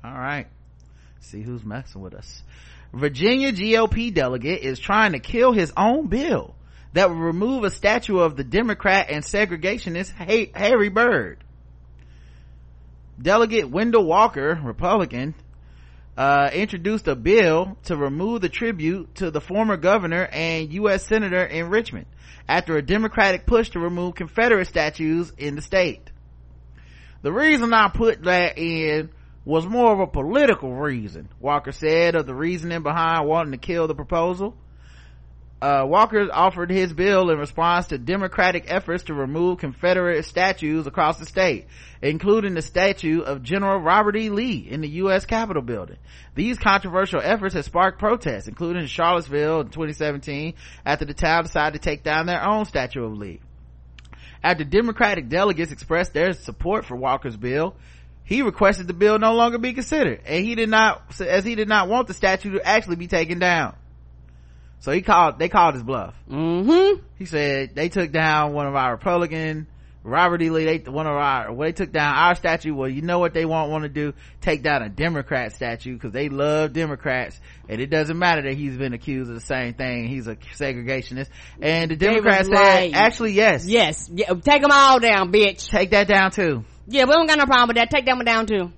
Alright. 0.05 0.47
See 1.19 1.41
who's 1.41 1.65
messing 1.65 2.01
with 2.01 2.13
us. 2.13 2.43
Virginia 2.93 3.51
GOP 3.51 4.13
delegate 4.13 4.61
is 4.61 4.79
trying 4.79 5.11
to 5.11 5.19
kill 5.19 5.51
his 5.51 5.73
own 5.75 6.07
bill 6.07 6.55
that 6.93 7.09
would 7.09 7.19
remove 7.19 7.63
a 7.63 7.71
statue 7.71 8.19
of 8.19 8.35
the 8.35 8.43
Democrat 8.43 9.07
and 9.09 9.23
segregationist 9.23 10.11
Harry 10.53 10.89
Byrd. 10.89 11.43
Delegate 13.21 13.69
Wendell 13.69 14.05
Walker, 14.05 14.59
Republican, 14.63 15.35
uh, 16.17 16.49
introduced 16.53 17.07
a 17.07 17.15
bill 17.15 17.77
to 17.83 17.95
remove 17.95 18.41
the 18.41 18.49
tribute 18.49 19.15
to 19.15 19.31
the 19.31 19.41
former 19.41 19.77
governor 19.77 20.27
and 20.31 20.73
U.S. 20.73 21.05
Senator 21.05 21.43
in 21.43 21.69
Richmond 21.69 22.07
after 22.47 22.75
a 22.75 22.81
Democratic 22.81 23.45
push 23.45 23.69
to 23.69 23.79
remove 23.79 24.15
Confederate 24.15 24.67
statues 24.67 25.31
in 25.37 25.55
the 25.55 25.61
state. 25.61 26.11
The 27.21 27.31
reason 27.31 27.73
I 27.73 27.87
put 27.87 28.23
that 28.23 28.57
in 28.57 29.11
was 29.45 29.65
more 29.65 29.93
of 29.93 29.99
a 29.99 30.07
political 30.07 30.73
reason, 30.73 31.29
Walker 31.39 31.71
said 31.71 32.15
of 32.15 32.25
the 32.25 32.35
reasoning 32.35 32.83
behind 32.83 33.27
wanting 33.27 33.53
to 33.53 33.57
kill 33.57 33.87
the 33.87 33.95
proposal 33.95 34.55
uh, 35.61 35.85
Walker 35.87 36.27
offered 36.33 36.71
his 36.71 36.91
bill 36.91 37.29
in 37.29 37.37
response 37.37 37.87
to 37.87 37.99
Democratic 37.99 38.65
efforts 38.67 39.03
to 39.03 39.13
remove 39.13 39.59
Confederate 39.59 40.25
statues 40.25 40.87
across 40.87 41.19
the 41.19 41.25
state, 41.25 41.67
including 42.01 42.55
the 42.55 42.63
statue 42.63 43.21
of 43.21 43.43
General 43.43 43.79
Robert 43.79 44.15
E. 44.15 44.31
Lee 44.31 44.67
in 44.67 44.81
the 44.81 44.89
U.S. 44.89 45.25
Capitol 45.25 45.61
building. 45.61 45.97
These 46.33 46.57
controversial 46.57 47.21
efforts 47.21 47.53
have 47.53 47.65
sparked 47.65 47.99
protests, 47.99 48.47
including 48.47 48.81
in 48.81 48.87
Charlottesville 48.87 49.61
in 49.61 49.67
2017 49.67 50.55
after 50.83 51.05
the 51.05 51.13
town 51.13 51.43
decided 51.43 51.79
to 51.79 51.89
take 51.89 52.03
down 52.03 52.25
their 52.25 52.43
own 52.43 52.65
statue 52.65 53.05
of 53.05 53.15
Lee. 53.15 53.39
After 54.43 54.63
Democratic 54.63 55.29
delegates 55.29 55.71
expressed 55.71 56.13
their 56.13 56.33
support 56.33 56.85
for 56.85 56.95
Walker's 56.95 57.37
bill, 57.37 57.75
he 58.23 58.41
requested 58.41 58.87
the 58.87 58.93
bill 58.93 59.19
no 59.19 59.35
longer 59.35 59.59
be 59.59 59.73
considered, 59.73 60.21
and 60.25 60.43
he 60.43 60.55
did 60.55 60.69
not, 60.69 61.03
as 61.21 61.43
he 61.43 61.53
did 61.53 61.67
not 61.67 61.87
want 61.87 62.07
the 62.07 62.15
statue 62.15 62.53
to 62.53 62.65
actually 62.65 62.95
be 62.95 63.07
taken 63.07 63.37
down. 63.37 63.75
So 64.81 64.91
he 64.91 65.01
called, 65.01 65.39
they 65.39 65.47
called 65.47 65.75
his 65.75 65.83
bluff. 65.83 66.15
Mm-hmm. 66.29 67.03
He 67.17 67.25
said 67.25 67.75
they 67.75 67.89
took 67.89 68.11
down 68.11 68.53
one 68.53 68.65
of 68.67 68.75
our 68.75 68.91
Republican, 68.91 69.67
Robert 70.03 70.41
E. 70.41 70.49
Lee, 70.49 70.65
they, 70.65 70.91
one 70.91 71.05
of 71.05 71.13
our, 71.13 71.53
well, 71.53 71.67
they 71.67 71.71
took 71.71 71.91
down 71.91 72.15
our 72.15 72.33
statue. 72.33 72.73
Well, 72.73 72.89
you 72.89 73.03
know 73.03 73.19
what 73.19 73.35
they 73.35 73.45
won't 73.45 73.69
want 73.69 73.83
to 73.83 73.89
do? 73.89 74.13
Take 74.41 74.63
down 74.63 74.81
a 74.81 74.89
Democrat 74.89 75.53
statue 75.53 75.93
because 75.93 76.11
they 76.11 76.29
love 76.29 76.73
Democrats. 76.73 77.39
And 77.69 77.79
it 77.79 77.91
doesn't 77.91 78.17
matter 78.17 78.41
that 78.41 78.55
he's 78.55 78.75
been 78.75 78.93
accused 78.93 79.29
of 79.29 79.35
the 79.35 79.45
same 79.45 79.75
thing. 79.75 80.07
He's 80.07 80.25
a 80.25 80.35
segregationist. 80.35 81.29
And 81.61 81.91
the 81.91 81.95
Democrats 81.95 82.47
said, 82.47 82.55
right. 82.55 82.93
actually, 82.95 83.33
yes. 83.33 83.67
Yes. 83.67 84.09
Yeah, 84.11 84.33
take 84.33 84.63
them 84.63 84.71
all 84.73 84.99
down, 84.99 85.31
bitch. 85.31 85.69
Take 85.69 85.91
that 85.91 86.07
down 86.07 86.31
too. 86.31 86.65
Yeah, 86.87 87.05
we 87.05 87.11
don't 87.11 87.27
got 87.27 87.37
no 87.37 87.45
problem 87.45 87.67
with 87.67 87.77
that. 87.77 87.91
Take 87.91 88.07
that 88.07 88.15
one 88.15 88.25
down 88.25 88.47
too. 88.47 88.71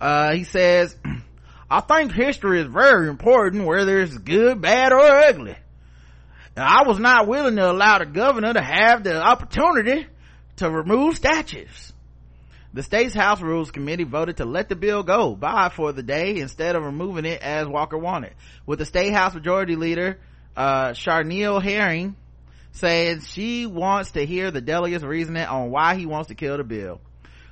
Uh, 0.00 0.32
he 0.32 0.44
says, 0.44 0.96
I 1.70 1.80
think 1.80 2.12
history 2.12 2.60
is 2.60 2.66
very 2.66 3.08
important, 3.08 3.64
whether 3.64 4.00
it's 4.00 4.16
good, 4.16 4.60
bad, 4.60 4.92
or 4.92 5.00
ugly. 5.00 5.56
I 6.56 6.84
was 6.86 6.98
not 6.98 7.26
willing 7.26 7.56
to 7.56 7.70
allow 7.70 7.98
the 7.98 8.06
governor 8.06 8.52
to 8.52 8.60
have 8.60 9.02
the 9.02 9.20
opportunity 9.20 10.06
to 10.56 10.70
remove 10.70 11.16
statues. 11.16 11.92
The 12.72 12.82
state's 12.82 13.14
House 13.14 13.40
Rules 13.40 13.70
Committee 13.70 14.04
voted 14.04 14.38
to 14.38 14.44
let 14.44 14.68
the 14.68 14.76
bill 14.76 15.02
go 15.02 15.34
by 15.34 15.68
for 15.68 15.92
the 15.92 16.02
day 16.02 16.36
instead 16.36 16.74
of 16.76 16.82
removing 16.82 17.24
it 17.24 17.40
as 17.40 17.66
Walker 17.66 17.98
wanted. 17.98 18.34
With 18.66 18.80
the 18.80 18.84
state 18.84 19.12
House 19.12 19.34
Majority 19.34 19.76
Leader, 19.76 20.18
uh, 20.56 20.88
Charniele 20.88 21.62
Herring 21.62 22.16
saying 22.72 23.20
she 23.20 23.66
wants 23.66 24.12
to 24.12 24.26
hear 24.26 24.50
the 24.50 24.60
delegates' 24.60 25.04
reasoning 25.04 25.44
on 25.44 25.70
why 25.70 25.94
he 25.94 26.06
wants 26.06 26.28
to 26.28 26.34
kill 26.34 26.56
the 26.56 26.64
bill. 26.64 27.00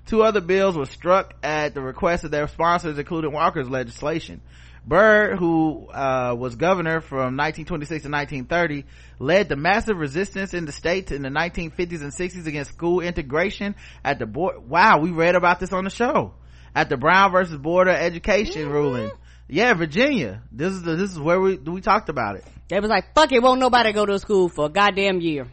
Two 0.06 0.22
other 0.22 0.40
bills 0.40 0.76
were 0.76 0.86
struck 0.86 1.34
at 1.42 1.74
the 1.74 1.80
request 1.80 2.24
of 2.24 2.30
their 2.30 2.48
sponsors, 2.48 2.98
including 2.98 3.32
Walker's 3.32 3.68
legislation. 3.68 4.40
Byrd, 4.84 5.38
who 5.38 5.88
uh, 5.90 6.34
was 6.36 6.56
governor 6.56 7.00
from 7.00 7.36
1926 7.36 8.02
to 8.02 8.10
1930, 8.10 8.84
led 9.20 9.48
the 9.48 9.54
massive 9.54 9.96
resistance 9.96 10.54
in 10.54 10.64
the 10.64 10.72
state 10.72 11.12
in 11.12 11.22
the 11.22 11.28
1950s 11.28 12.02
and 12.02 12.12
60s 12.12 12.46
against 12.46 12.72
school 12.72 13.00
integration 13.00 13.76
at 14.04 14.18
the 14.18 14.26
board. 14.26 14.68
Wow, 14.68 14.98
we 14.98 15.12
read 15.12 15.36
about 15.36 15.60
this 15.60 15.72
on 15.72 15.84
the 15.84 15.90
show 15.90 16.34
at 16.74 16.88
the 16.88 16.96
Brown 16.96 17.30
versus 17.30 17.56
Board 17.56 17.86
of 17.86 17.94
Education 17.94 18.62
mm-hmm. 18.62 18.72
ruling. 18.72 19.10
Yeah, 19.48 19.74
Virginia. 19.74 20.42
This 20.50 20.72
is 20.72 20.82
the, 20.82 20.96
this 20.96 21.12
is 21.12 21.18
where 21.18 21.40
we 21.40 21.56
we 21.56 21.80
talked 21.80 22.08
about 22.08 22.36
it. 22.36 22.44
They 22.68 22.80
was 22.80 22.90
like, 22.90 23.14
"Fuck 23.14 23.30
it, 23.32 23.42
won't 23.42 23.60
nobody 23.60 23.92
go 23.92 24.04
to 24.06 24.18
school 24.18 24.48
for 24.48 24.66
a 24.66 24.68
goddamn 24.68 25.20
year." 25.20 25.46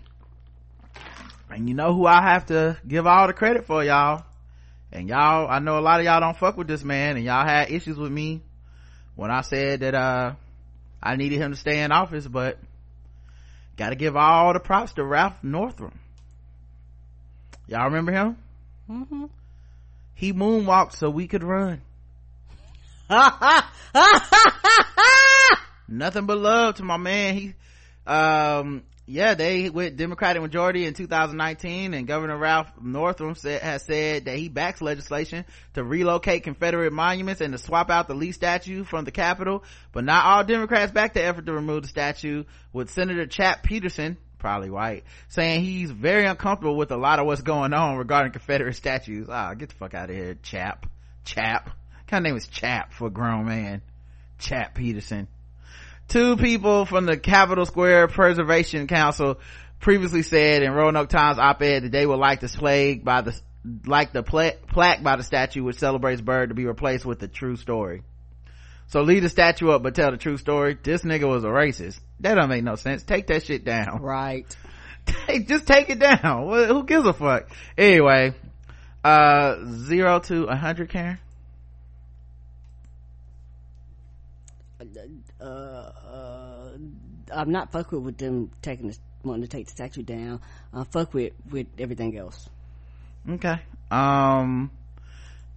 And 1.52 1.68
you 1.68 1.76
know 1.76 1.94
who 1.94 2.06
I 2.06 2.22
have 2.22 2.48
to 2.48 2.78
give 2.88 3.06
all 3.06 3.28
the 3.28 3.34
credit 3.34 3.66
for, 3.66 3.84
y'all 3.84 4.24
and 4.92 5.10
y'all 5.10 5.48
i 5.50 5.60
know 5.60 5.78
a 5.78 5.82
lot 5.82 6.00
of 6.00 6.06
y'all 6.06 6.20
don't 6.20 6.38
fuck 6.38 6.58
with 6.58 6.68
this 6.68 6.84
man 6.84 7.16
and 7.16 7.26
y'all 7.26 7.46
had 7.46 7.72
issues 7.72 7.98
with 7.98 8.12
me 8.12 8.42
when 9.16 9.32
i 9.32 9.42
said 9.42 9.82
that 9.82 9.96
uh 9.96 10.34
i 11.02 11.16
needed 11.16 11.40
him 11.40 11.52
to 11.52 11.58
stay 11.58 11.82
in 11.82 11.92
office 11.92 12.28
but 12.28 12.58
gotta 13.80 13.96
give 13.96 14.16
all 14.18 14.52
the 14.54 14.60
props 14.60 14.94
to 14.94 15.04
ralph 15.04 15.42
northam. 15.42 15.98
Y'all 17.68 17.86
remember 17.86 18.12
him? 18.12 18.38
Mm-hmm. 18.90 19.26
he 20.16 20.34
moonwalked 20.34 20.94
so 20.94 21.10
we 21.10 21.28
could 21.28 21.44
run. 21.44 21.82
Nothing 25.88 26.26
but 26.26 26.38
love 26.38 26.76
to 26.76 26.84
my 26.84 26.98
man. 26.98 27.36
He 27.36 27.54
um 28.06 28.84
yeah, 29.10 29.34
they 29.34 29.72
went 29.72 29.98
Democratic 29.98 30.40
majority 30.40 30.86
in 30.86 30.94
2019 30.94 31.96
and 31.96 32.06
Governor 32.06 32.38
Ralph 32.38 32.72
Northam 32.80 33.34
said, 33.34 33.64
has 33.64 33.84
said 33.84 34.26
that 34.26 34.38
he 34.38 34.50
backs 34.50 34.84
legislation 34.84 35.46
to 35.74 35.84
relocate 35.84 36.44
Confederate 36.44 36.94
monuments 36.94 37.42
and 37.42 37.52
to 37.54 37.58
swap 37.58 37.90
out 37.90 38.08
the 38.08 38.14
Lee 38.14 38.32
statue 38.32 38.84
from 38.84 39.06
the 39.06 39.12
Capitol. 39.12 39.64
But 39.94 40.04
not 40.04 40.26
all 40.26 40.44
Democrats 40.44 40.92
back 40.92 41.16
the 41.16 41.24
effort 41.24 41.48
to 41.48 41.54
remove 41.54 41.82
the 41.82 41.88
statue 41.88 42.44
with 42.72 42.92
Senator 42.92 43.26
Chap 43.26 43.64
Petersen, 43.64 44.18
probably 44.38 44.70
white, 44.70 45.06
saying 45.28 45.64
he's 45.64 45.90
very 45.90 46.26
uncomfortable 46.26 46.78
with 46.78 46.92
a 46.92 46.98
lot 46.98 47.18
of 47.18 47.26
what's 47.26 47.42
going 47.42 47.74
on 47.74 47.98
regarding 47.98 48.32
Confederate 48.32 48.76
statues. 48.76 49.28
Ah, 49.28 49.56
get 49.56 49.70
the 49.70 49.76
fuck 49.76 49.96
out 49.96 50.12
of 50.12 50.16
here, 50.16 50.36
Chap. 50.44 50.86
Chap. 51.26 51.72
Kind 52.06 52.28
of 52.28 52.30
name 52.30 52.38
is 52.38 52.48
Chap 52.48 52.94
for 52.94 53.08
a 53.08 53.12
grown 53.12 53.48
man? 53.48 53.82
Chap 54.38 54.76
Petersen 54.76 55.28
two 56.10 56.36
people 56.36 56.86
from 56.86 57.06
the 57.06 57.18
Capitol 57.18 57.66
Square 57.66 58.10
Preservation 58.10 58.88
Council 58.88 59.40
previously 59.80 60.24
said 60.24 60.64
in 60.64 60.72
Roanoke 60.74 61.10
Times 61.10 61.40
op-ed 61.40 61.84
that 61.84 61.92
they 61.92 62.06
would 62.06 62.20
like 62.20 62.42
this 62.42 62.56
plague 62.56 63.06
by 63.06 63.22
the 63.22 63.40
like 63.86 64.12
the 64.14 64.24
pla- 64.24 64.58
plaque 64.68 65.04
by 65.04 65.16
the 65.16 65.24
statue 65.24 65.64
which 65.64 65.78
celebrates 65.78 66.22
Byrd 66.22 66.50
to 66.50 66.56
be 66.56 66.66
replaced 66.66 67.06
with 67.06 67.20
the 67.20 67.28
true 67.28 67.56
story. 67.56 68.04
So 68.88 69.02
leave 69.02 69.22
the 69.22 69.30
statue 69.30 69.70
up 69.70 69.84
but 69.84 69.96
tell 69.96 70.12
the 70.12 70.18
true 70.18 70.38
story. 70.38 70.78
This 70.82 71.04
nigga 71.04 71.30
was 71.30 71.44
a 71.44 71.48
racist. 71.48 72.00
That 72.22 72.36
don't 72.36 72.50
make 72.50 72.64
no 72.64 72.76
sense. 72.76 73.04
Take 73.04 73.28
that 73.28 73.44
shit 73.44 73.64
down. 73.64 74.02
Right. 74.02 74.46
Take, 75.28 75.48
just 75.48 75.66
take 75.66 75.90
it 75.90 75.98
down. 75.98 76.48
who 76.68 76.84
gives 76.84 77.08
a 77.08 77.14
fuck? 77.14 77.50
Anyway, 77.76 78.36
uh, 79.04 79.56
zero 79.66 80.20
to 80.20 80.44
a 80.44 80.56
hundred, 80.56 80.90
Karen? 80.90 81.18
Uh, 85.42 85.46
uh, 85.46 86.72
I'm 87.34 87.52
not 87.52 87.72
fuck 87.72 87.92
with, 87.92 88.04
with 88.04 88.18
them 88.18 88.52
taking 88.62 88.90
the, 88.90 88.98
wanting 89.24 89.44
to 89.44 89.48
take 89.48 89.66
the 89.66 89.72
statue 89.72 90.04
down. 90.04 90.42
I 90.74 90.84
fuck 90.84 91.14
with, 91.14 91.34
with 91.50 91.68
everything 91.78 92.18
else. 92.18 92.50
Okay. 93.30 93.60
Um, 93.92 94.72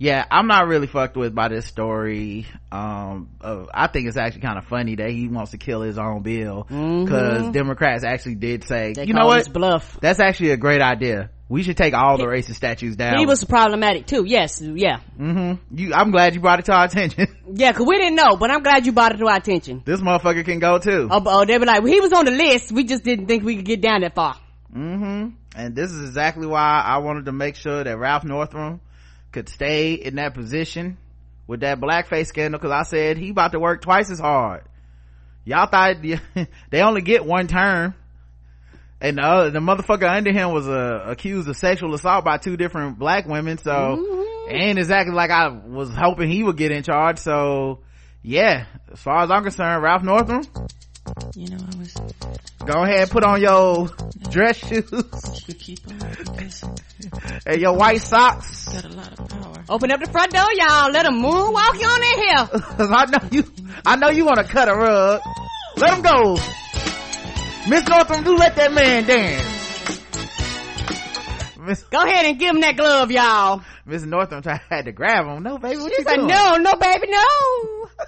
yeah 0.02 0.24
i'm 0.32 0.48
not 0.48 0.66
really 0.66 0.88
fucked 0.88 1.16
with 1.16 1.32
by 1.34 1.46
this 1.48 1.64
story 1.66 2.44
um 2.72 3.28
uh, 3.40 3.66
i 3.72 3.86
think 3.86 4.08
it's 4.08 4.16
actually 4.16 4.40
kind 4.40 4.58
of 4.58 4.64
funny 4.66 4.96
that 4.96 5.10
he 5.10 5.28
wants 5.28 5.52
to 5.52 5.58
kill 5.58 5.80
his 5.82 5.96
own 5.96 6.22
bill 6.22 6.64
because 6.68 7.50
democrats 7.50 8.02
actually 8.04 8.34
did 8.34 8.64
say 8.64 8.92
Mm-hmm. 8.92 9.00
They 9.00 9.04
you 9.06 9.14
know 9.14 9.26
what 9.26 9.52
bluff. 9.52 9.98
that's 10.00 10.18
actually 10.18 10.50
a 10.50 10.56
great 10.56 10.82
idea 10.82 11.30
we 11.48 11.62
should 11.62 11.76
take 11.76 11.92
all 11.94 12.16
the 12.16 12.24
racist 12.24 12.54
statues 12.54 12.96
down 12.96 13.18
He 13.18 13.26
was 13.26 13.44
problematic 13.44 14.06
too. 14.06 14.24
Yes, 14.24 14.62
yeah, 14.62 15.00
you 15.20 15.92
i'm 15.94 16.10
glad 16.10 16.34
you 16.34 16.40
brought 16.40 16.58
it 16.60 16.64
to 16.64 16.72
our 16.72 16.86
attention 16.86 17.26
yeah. 17.54 17.72
Cause 17.72 17.86
we 17.86 17.98
didn't 17.98 18.14
know, 18.16 18.36
but 18.36 18.50
I'm 18.50 18.62
glad 18.62 18.86
you 18.86 18.92
brought 18.92 19.12
it 19.14 19.18
to 19.18 19.26
our 19.26 19.36
attention. 19.36 19.82
this 19.84 20.00
motherfucker 20.00 20.44
can 20.46 20.60
go 20.60 20.78
too 20.78 21.08
Oh, 21.10 21.22
oh 21.26 21.44
they 21.44 21.58
were 21.58 21.66
like, 21.66 21.82
well, 21.82 21.92
he 21.92 22.00
was 22.00 22.12
on 22.14 22.24
the 22.24 22.30
list. 22.30 22.72
We 22.72 22.84
just 22.84 23.04
didn't 23.04 23.26
think 23.26 23.44
we 23.44 23.56
could 23.56 23.66
get 23.66 23.82
down 23.82 24.00
that 24.00 24.14
far. 24.14 24.34
hmm 24.72 25.28
and 25.54 25.76
this 25.76 25.90
is 25.92 26.00
exactly 26.08 26.46
why 26.46 26.82
i 26.84 26.96
wanted 26.98 27.26
to 27.26 27.32
make 27.32 27.56
sure 27.56 27.84
that 27.84 27.98
ralph 27.98 28.24
northam 28.24 28.80
could 29.32 29.48
stay 29.48 29.94
in 29.94 30.16
that 30.16 30.34
position 30.34 30.98
with 31.46 31.60
that 31.60 31.80
blackface 31.80 32.26
scandal 32.26 32.60
because 32.60 32.72
i 32.72 32.82
said 32.82 33.16
he 33.16 33.30
about 33.30 33.52
to 33.52 33.59
work 33.59 33.82
twice 33.82 34.10
as 34.10 34.20
hard. 34.20 34.62
Y'all 35.44 35.66
thought 35.66 35.96
they 36.70 36.82
only 36.82 37.02
get 37.02 37.24
one 37.24 37.48
term. 37.48 37.94
And 39.00 39.18
the, 39.18 39.22
other, 39.22 39.50
the 39.50 39.59
motherfucker 39.59 40.09
under 40.09 40.30
him 40.30 40.52
was 40.52 40.68
uh, 40.68 41.02
accused 41.06 41.48
of 41.48 41.56
sexual 41.56 41.92
assault 41.94 42.24
by 42.24 42.38
two 42.38 42.56
different 42.56 43.00
black 43.00 43.26
women 43.26 43.59
so 43.59 44.24
ain't 44.48 44.78
exactly 44.78 45.14
like 45.14 45.30
i 45.30 45.48
was 45.48 45.90
hoping 45.92 46.30
he 46.30 46.42
would 46.42 46.56
get 46.56 46.70
in 46.70 46.82
charge 46.82 47.18
so 47.18 47.80
yeah 48.22 48.66
as 48.92 49.00
far 49.00 49.22
as 49.22 49.30
i'm 49.30 49.42
concerned 49.42 49.82
ralph 49.82 50.02
northam 50.02 50.42
You 51.34 51.48
know, 51.48 51.56
I 51.58 51.76
was 51.78 51.94
go 52.64 52.84
ahead 52.84 53.10
put 53.10 53.24
on 53.24 53.40
your 53.40 53.88
dress 54.30 54.56
shoes 54.56 54.84
could 54.88 55.58
keep 55.58 55.80
on 55.88 56.00
and 57.46 57.60
your 57.60 57.76
white 57.76 58.00
socks 58.00 58.68
got 58.68 58.84
a 58.84 58.88
lot 58.88 59.18
of 59.18 59.28
power. 59.28 59.64
Open 59.68 59.90
up 59.90 60.00
the 60.00 60.10
front 60.10 60.32
door, 60.32 60.46
y'all. 60.52 60.90
Let 60.92 61.06
him 61.06 61.14
moonwalk 61.14 61.80
you 61.80 61.86
on 61.86 62.02
in 62.02 62.22
here. 62.22 62.60
Cause 62.76 62.90
I 62.92 63.04
know 63.06 63.28
you, 63.30 63.52
I 63.84 63.96
know 63.96 64.08
you 64.10 64.24
want 64.24 64.38
to 64.38 64.44
cut 64.44 64.68
a 64.68 64.74
rug. 64.74 65.20
Let 65.76 65.94
him 65.94 66.02
go. 66.02 66.34
Miss 67.68 67.86
Northam, 67.88 68.24
do 68.24 68.36
let 68.36 68.54
that 68.56 68.72
man 68.72 69.04
dance. 69.06 69.48
Miss, 71.58 71.82
Go 71.84 72.02
ahead 72.02 72.26
and 72.26 72.38
give 72.38 72.54
him 72.54 72.60
that 72.62 72.76
glove, 72.76 73.10
y'all. 73.10 73.62
Miss 73.86 74.02
Northam 74.02 74.42
tried 74.42 74.60
had 74.68 74.84
to 74.86 74.92
grab 74.92 75.26
him. 75.26 75.42
No, 75.42 75.58
baby, 75.58 75.78
what 75.78 75.92
She 75.92 75.98
you 75.98 76.04
said, 76.04 76.16
doing? 76.16 76.28
no, 76.28 76.56
no, 76.56 76.74
baby, 76.74 77.06
no. 77.08 77.88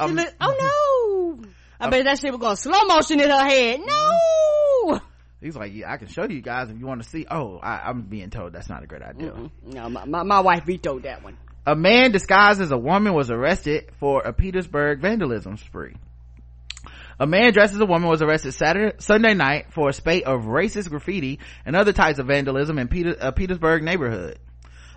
Um, 0.00 0.14
look- 0.14 0.32
oh 0.40 1.36
no. 1.42 1.48
I 1.80 1.90
bet 1.90 2.04
that 2.04 2.18
shit 2.18 2.32
was 2.32 2.40
going 2.40 2.56
slow 2.56 2.84
motion 2.84 3.20
in 3.20 3.30
her 3.30 3.44
head. 3.44 3.80
No. 3.84 5.00
He's 5.40 5.56
like, 5.56 5.72
yeah, 5.72 5.92
I 5.92 5.96
can 5.98 6.08
show 6.08 6.24
you 6.24 6.40
guys 6.40 6.70
if 6.70 6.78
you 6.78 6.86
want 6.86 7.02
to 7.02 7.08
see. 7.08 7.24
Oh, 7.30 7.58
I, 7.58 7.88
I'm 7.88 8.02
being 8.02 8.30
told 8.30 8.52
that's 8.52 8.68
not 8.68 8.82
a 8.82 8.86
great 8.86 9.02
idea. 9.02 9.32
No, 9.62 9.88
my, 9.88 10.04
my, 10.04 10.22
my 10.24 10.40
wife 10.40 10.64
vetoed 10.64 11.04
that 11.04 11.22
one. 11.22 11.38
A 11.64 11.76
man 11.76 12.10
disguised 12.10 12.60
as 12.60 12.72
a 12.72 12.78
woman 12.78 13.14
was 13.14 13.30
arrested 13.30 13.90
for 14.00 14.22
a 14.22 14.32
Petersburg 14.32 15.00
vandalism 15.00 15.56
spree. 15.56 15.94
A 17.20 17.26
man 17.26 17.52
dressed 17.52 17.74
as 17.74 17.80
a 17.80 17.86
woman 17.86 18.08
was 18.08 18.22
arrested 18.22 18.52
Saturday, 18.52 18.96
Sunday 18.98 19.34
night 19.34 19.72
for 19.72 19.88
a 19.88 19.92
spate 19.92 20.24
of 20.24 20.42
racist 20.42 20.88
graffiti 20.88 21.40
and 21.66 21.76
other 21.76 21.92
types 21.92 22.18
of 22.18 22.26
vandalism 22.26 22.78
in 22.78 22.88
Peter, 22.88 23.14
a 23.20 23.32
Petersburg 23.32 23.82
neighborhood. 23.82 24.38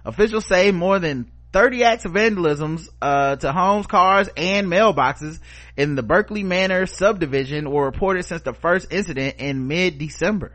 Officials 0.06 0.46
say 0.46 0.72
more 0.72 1.00
than 1.00 1.32
30 1.54 1.84
acts 1.84 2.06
of 2.06 2.14
vandalisms 2.14 2.88
uh, 3.02 3.36
to 3.36 3.52
homes, 3.52 3.88
cars, 3.88 4.30
and 4.38 4.68
mailboxes 4.68 5.40
in 5.76 5.96
the 5.96 6.04
Berkeley 6.04 6.44
Manor 6.44 6.86
subdivision 6.86 7.70
were 7.70 7.86
reported 7.86 8.24
since 8.24 8.42
the 8.42 8.54
first 8.54 8.92
incident 8.92 9.36
in 9.40 9.68
mid-December. 9.68 10.54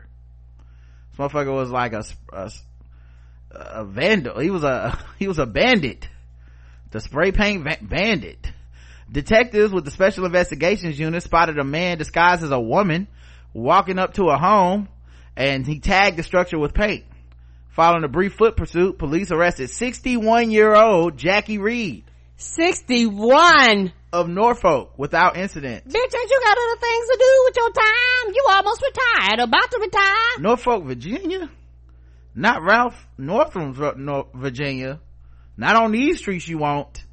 This 1.11 1.19
motherfucker 1.19 1.53
was 1.53 1.69
like 1.69 1.93
a, 1.93 2.03
a, 2.33 2.51
a 3.51 3.85
vandal. 3.85 4.39
He 4.39 4.49
was 4.49 4.63
a 4.63 4.97
he 5.19 5.27
was 5.27 5.39
a 5.39 5.45
bandit, 5.45 6.07
the 6.91 6.99
spray 6.99 7.31
paint 7.31 7.63
va- 7.63 7.77
bandit. 7.81 8.51
Detectives 9.09 9.71
with 9.71 9.85
the 9.85 9.91
Special 9.91 10.25
Investigations 10.25 10.99
Unit 10.99 11.23
spotted 11.23 11.57
a 11.59 11.63
man 11.63 11.97
disguised 11.97 12.43
as 12.43 12.51
a 12.51 12.59
woman 12.59 13.07
walking 13.53 13.99
up 13.99 14.15
to 14.15 14.25
a 14.29 14.37
home, 14.37 14.89
and 15.35 15.65
he 15.65 15.79
tagged 15.79 16.17
the 16.17 16.23
structure 16.23 16.59
with 16.59 16.73
paint. 16.73 17.05
Following 17.77 18.03
a 18.03 18.07
brief 18.07 18.33
foot 18.33 18.57
pursuit, 18.57 18.97
police 18.97 19.29
arrested 19.29 19.69
61 19.69 20.49
year 20.49 20.73
old 20.73 21.15
Jackie 21.15 21.59
Reed 21.59 22.05
61. 22.37 23.93
of 24.11 24.27
Norfolk 24.27 24.97
without 24.97 25.37
incident. 25.37 25.85
Bitch, 25.87 25.93
ain't 25.93 26.11
you 26.11 26.41
got 26.43 26.57
other 26.57 26.79
things 26.81 27.05
to 27.05 27.17
do 27.19 27.43
with 27.45 27.55
your 27.55 27.69
time? 27.69 28.33
You 28.33 28.45
almost 28.49 28.81
retired, 28.81 29.39
about 29.41 29.69
to 29.69 29.77
retire. 29.79 30.39
Norfolk, 30.39 30.85
Virginia? 30.85 31.51
Not 32.33 32.63
Ralph 32.63 33.07
Northam's 33.15 33.77
Ro- 33.77 34.27
Virginia. 34.33 34.99
Not 35.55 35.75
on 35.75 35.91
these 35.91 36.17
streets 36.17 36.47
you 36.47 36.57
won't. 36.57 37.05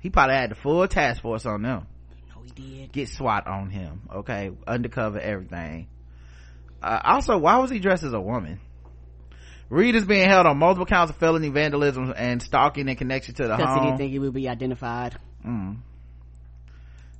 He 0.00 0.08
probably 0.08 0.36
had 0.36 0.52
the 0.52 0.54
full 0.54 0.88
task 0.88 1.20
force 1.20 1.44
on 1.44 1.60
them. 1.60 1.86
No, 2.34 2.40
he 2.42 2.50
did. 2.52 2.92
Get 2.92 3.10
SWAT 3.10 3.46
on 3.46 3.68
him. 3.68 4.08
Okay. 4.10 4.50
Undercover 4.66 5.20
everything. 5.20 5.88
Uh, 6.82 7.00
also, 7.04 7.36
why 7.36 7.58
was 7.58 7.70
he 7.70 7.80
dressed 7.80 8.02
as 8.02 8.14
a 8.14 8.20
woman? 8.20 8.60
Reed 9.70 9.94
is 9.96 10.04
being 10.04 10.28
held 10.28 10.46
on 10.46 10.58
multiple 10.58 10.86
counts 10.86 11.10
of 11.10 11.16
felony 11.16 11.48
vandalism 11.48 12.12
and 12.16 12.42
stalking 12.42 12.88
in 12.88 12.96
connection 12.96 13.34
to 13.36 13.46
the 13.48 13.56
he 13.56 13.62
home. 13.62 13.84
didn't 13.84 13.98
think 13.98 14.12
he 14.12 14.18
would 14.18 14.34
be 14.34 14.48
identified. 14.48 15.16
Mm. 15.46 15.78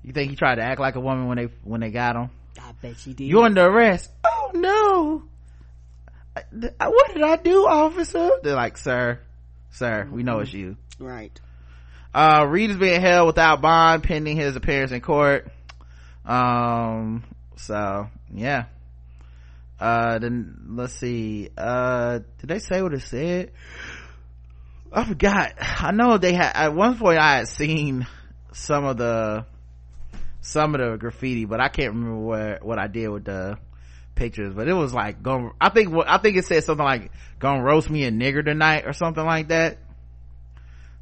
You 0.03 0.13
think 0.13 0.31
he 0.31 0.37
tried 0.37 0.57
to 0.57 0.63
act 0.63 0.81
like 0.81 0.95
a 0.97 1.01
woman 1.01 1.27
when 1.27 1.39
they 1.39 1.49
when 1.65 1.81
they 1.81 1.91
got 1.91 2.17
him? 2.17 2.31
I 2.61 2.73
bet 2.83 2.97
she 2.99 3.15
did. 3.15 3.25
You 3.25 3.43
under 3.43 3.65
arrest? 3.67 4.11
Oh 4.25 4.51
no! 4.55 5.23
I- 6.37 6.89
What 6.89 7.15
did 7.15 7.23
I 7.23 7.37
do, 7.37 7.67
officer? 7.67 8.31
They're 8.43 8.55
like, 8.55 8.77
sir, 8.77 9.19
sir, 9.71 10.07
we 10.11 10.23
know 10.23 10.41
it's 10.41 10.53
you. 10.53 10.77
right. 10.99 11.39
Uh, 12.15 12.47
Reed 12.49 12.71
is 12.71 12.77
being 12.77 13.01
held 13.01 13.27
without 13.27 13.61
bond 13.61 14.05
pending 14.05 14.37
his 14.37 14.55
appearance 14.55 14.93
in 14.93 15.01
court. 15.01 15.49
Um, 16.25 17.25
so 17.57 18.09
yeah. 18.33 18.67
Uh, 19.79 20.19
then 20.19 20.57
let's 20.71 20.95
see. 20.95 21.51
Uh, 21.57 22.21
did 22.39 22.49
they 22.49 22.59
say 22.59 22.81
what 22.83 22.95
it 22.95 23.03
said? 23.03 23.53
I 24.93 25.05
forgot. 25.05 25.55
I 25.59 25.91
know 25.91 26.19
they 26.19 26.33
had 26.33 26.53
at 26.55 26.75
one 26.75 26.97
point 26.97 27.19
I 27.19 27.39
had 27.39 27.49
seen 27.49 28.07
some 28.53 28.85
of 28.85 28.97
the 28.97 29.47
some 30.41 30.75
of 30.75 30.81
the 30.81 30.97
graffiti, 30.97 31.47
but 31.47 31.61
I 31.61 31.69
can't 31.69 31.95
remember 31.95 32.19
what 32.19 32.65
what 32.65 32.79
I 32.79 32.87
did 32.87 33.09
with 33.09 33.25
the 33.25 33.59
pictures. 34.15 34.55
But 34.55 34.69
it 34.69 34.75
was 34.75 34.95
like 34.95 35.23
going. 35.23 35.51
I 35.61 35.71
think 35.71 35.91
what 35.91 36.09
I 36.09 36.19
think 36.19 36.37
it 36.37 36.45
said 36.45 36.63
something 36.63 36.85
like 36.85 37.11
"Gonna 37.41 37.63
roast 37.63 37.91
me 37.91 38.05
a 38.05 38.13
nigger 38.13 38.45
tonight" 38.45 38.85
or 38.87 38.93
something 38.93 39.25
like 39.25 39.49
that. 39.49 39.79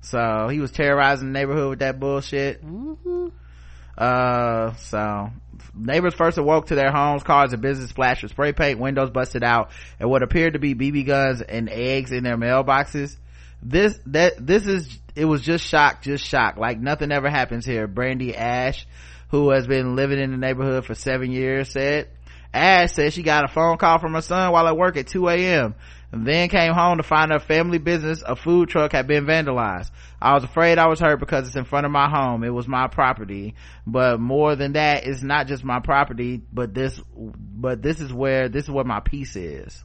So 0.01 0.49
he 0.51 0.59
was 0.59 0.73
terrorizing 0.73 1.32
the 1.32 1.39
neighborhood 1.39 1.70
with 1.70 1.78
that 1.81 2.01
bullshit. 2.01 2.62
Uh, 3.97 4.73
so 4.74 5.31
neighbors 5.75 6.15
first 6.15 6.39
awoke 6.39 6.67
to 6.67 6.75
their 6.75 6.91
homes, 6.91 7.23
cars, 7.23 7.53
and 7.53 7.63
business 7.63 7.91
splashed 7.91 8.23
with 8.23 8.33
spray 8.33 8.53
paint, 8.53 8.79
windows 8.79 9.11
busted 9.11 9.43
out, 9.43 9.71
and 9.99 10.11
what 10.11 10.23
appeared 10.23 10.55
to 10.55 10.59
be 10.59 10.75
BB 10.75 11.07
guns 11.07 11.41
and 11.43 11.69
eggs 11.69 12.13
in 12.13 12.25
their 12.25 12.37
mailboxes. 12.37 13.17
This, 13.63 13.99
that, 14.07 14.45
this 14.45 14.67
is, 14.67 14.99
it 15.15 15.25
was 15.25 15.43
just 15.43 15.65
shock, 15.65 16.03
just 16.03 16.27
shock. 16.27 16.57
Like 16.57 16.81
nothing 16.81 17.13
ever 17.13 17.31
happens 17.31 17.65
here. 17.65 17.87
Brandy 17.87 18.37
Ash, 18.37 18.87
who 19.29 19.51
has 19.51 19.67
been 19.67 19.97
living 19.97 20.19
in 20.19 20.31
the 20.33 20.37
neighborhood 20.37 20.85
for 20.85 20.95
seven 20.95 21.31
years, 21.31 21.71
said. 21.71 22.09
Ash 22.55 22.93
said 22.93 23.13
she 23.13 23.23
got 23.23 23.45
a 23.45 23.49
phone 23.49 23.79
call 23.79 23.99
from 23.99 24.13
her 24.13 24.21
son 24.21 24.53
while 24.53 24.69
at 24.69 24.77
work 24.77 24.97
at 24.97 25.07
2 25.07 25.29
a.m. 25.29 25.75
and 26.13 26.27
then 26.27 26.51
came 26.51 26.75
home 26.75 26.99
to 26.99 27.03
find 27.03 27.33
her 27.33 27.41
family 27.41 27.79
business, 27.79 28.23
a 28.25 28.37
food 28.37 28.69
truck, 28.69 28.93
had 28.93 29.07
been 29.07 29.25
vandalized. 29.25 29.91
I 30.21 30.35
was 30.35 30.45
afraid 30.45 30.79
I 30.79 30.87
was 30.87 31.01
hurt 31.01 31.19
because 31.19 31.47
it's 31.47 31.57
in 31.57 31.65
front 31.65 31.87
of 31.87 31.93
my 31.93 32.09
home. 32.09 32.45
It 32.45 32.51
was 32.51 32.69
my 32.69 32.87
property. 32.87 33.55
But 33.87 34.21
more 34.21 34.55
than 34.55 34.75
that, 34.75 35.07
it's 35.07 35.23
not 35.23 35.47
just 35.47 35.65
my 35.65 35.81
property, 35.81 36.43
but 36.53 36.75
this, 36.75 37.01
but 37.17 37.81
this 37.81 38.01
is 38.01 38.13
where, 38.13 38.51
this 38.51 38.65
is 38.65 38.71
where 38.71 38.85
my 38.85 39.01
peace 39.01 39.37
is. 39.37 39.83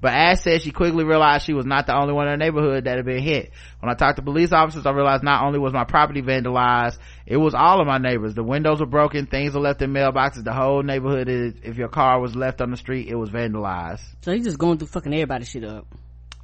But 0.00 0.12
Ash 0.12 0.40
said 0.40 0.62
she 0.62 0.70
quickly 0.70 1.04
realized 1.04 1.46
she 1.46 1.54
was 1.54 1.64
not 1.64 1.86
the 1.86 1.96
only 1.96 2.12
one 2.12 2.26
in 2.26 2.32
her 2.32 2.36
neighborhood 2.36 2.84
that 2.84 2.96
had 2.96 3.06
been 3.06 3.22
hit. 3.22 3.50
When 3.80 3.90
I 3.90 3.94
talked 3.94 4.16
to 4.16 4.22
police 4.22 4.52
officers, 4.52 4.84
I 4.84 4.90
realized 4.90 5.22
not 5.22 5.42
only 5.44 5.58
was 5.58 5.72
my 5.72 5.84
property 5.84 6.20
vandalized, 6.20 6.98
it 7.24 7.38
was 7.38 7.54
all 7.54 7.80
of 7.80 7.86
my 7.86 7.98
neighbors. 7.98 8.34
The 8.34 8.42
windows 8.42 8.80
were 8.80 8.86
broken, 8.86 9.26
things 9.26 9.54
were 9.54 9.60
left 9.60 9.80
in 9.80 9.92
mailboxes, 9.92 10.44
the 10.44 10.52
whole 10.52 10.82
neighborhood 10.82 11.28
is, 11.28 11.54
if 11.62 11.76
your 11.76 11.88
car 11.88 12.20
was 12.20 12.36
left 12.36 12.60
on 12.60 12.70
the 12.70 12.76
street, 12.76 13.08
it 13.08 13.14
was 13.14 13.30
vandalized. 13.30 14.02
So 14.22 14.32
he's 14.32 14.44
just 14.44 14.58
going 14.58 14.78
through 14.78 14.88
fucking 14.88 15.12
everybody's 15.14 15.48
shit 15.48 15.64
up. 15.64 15.86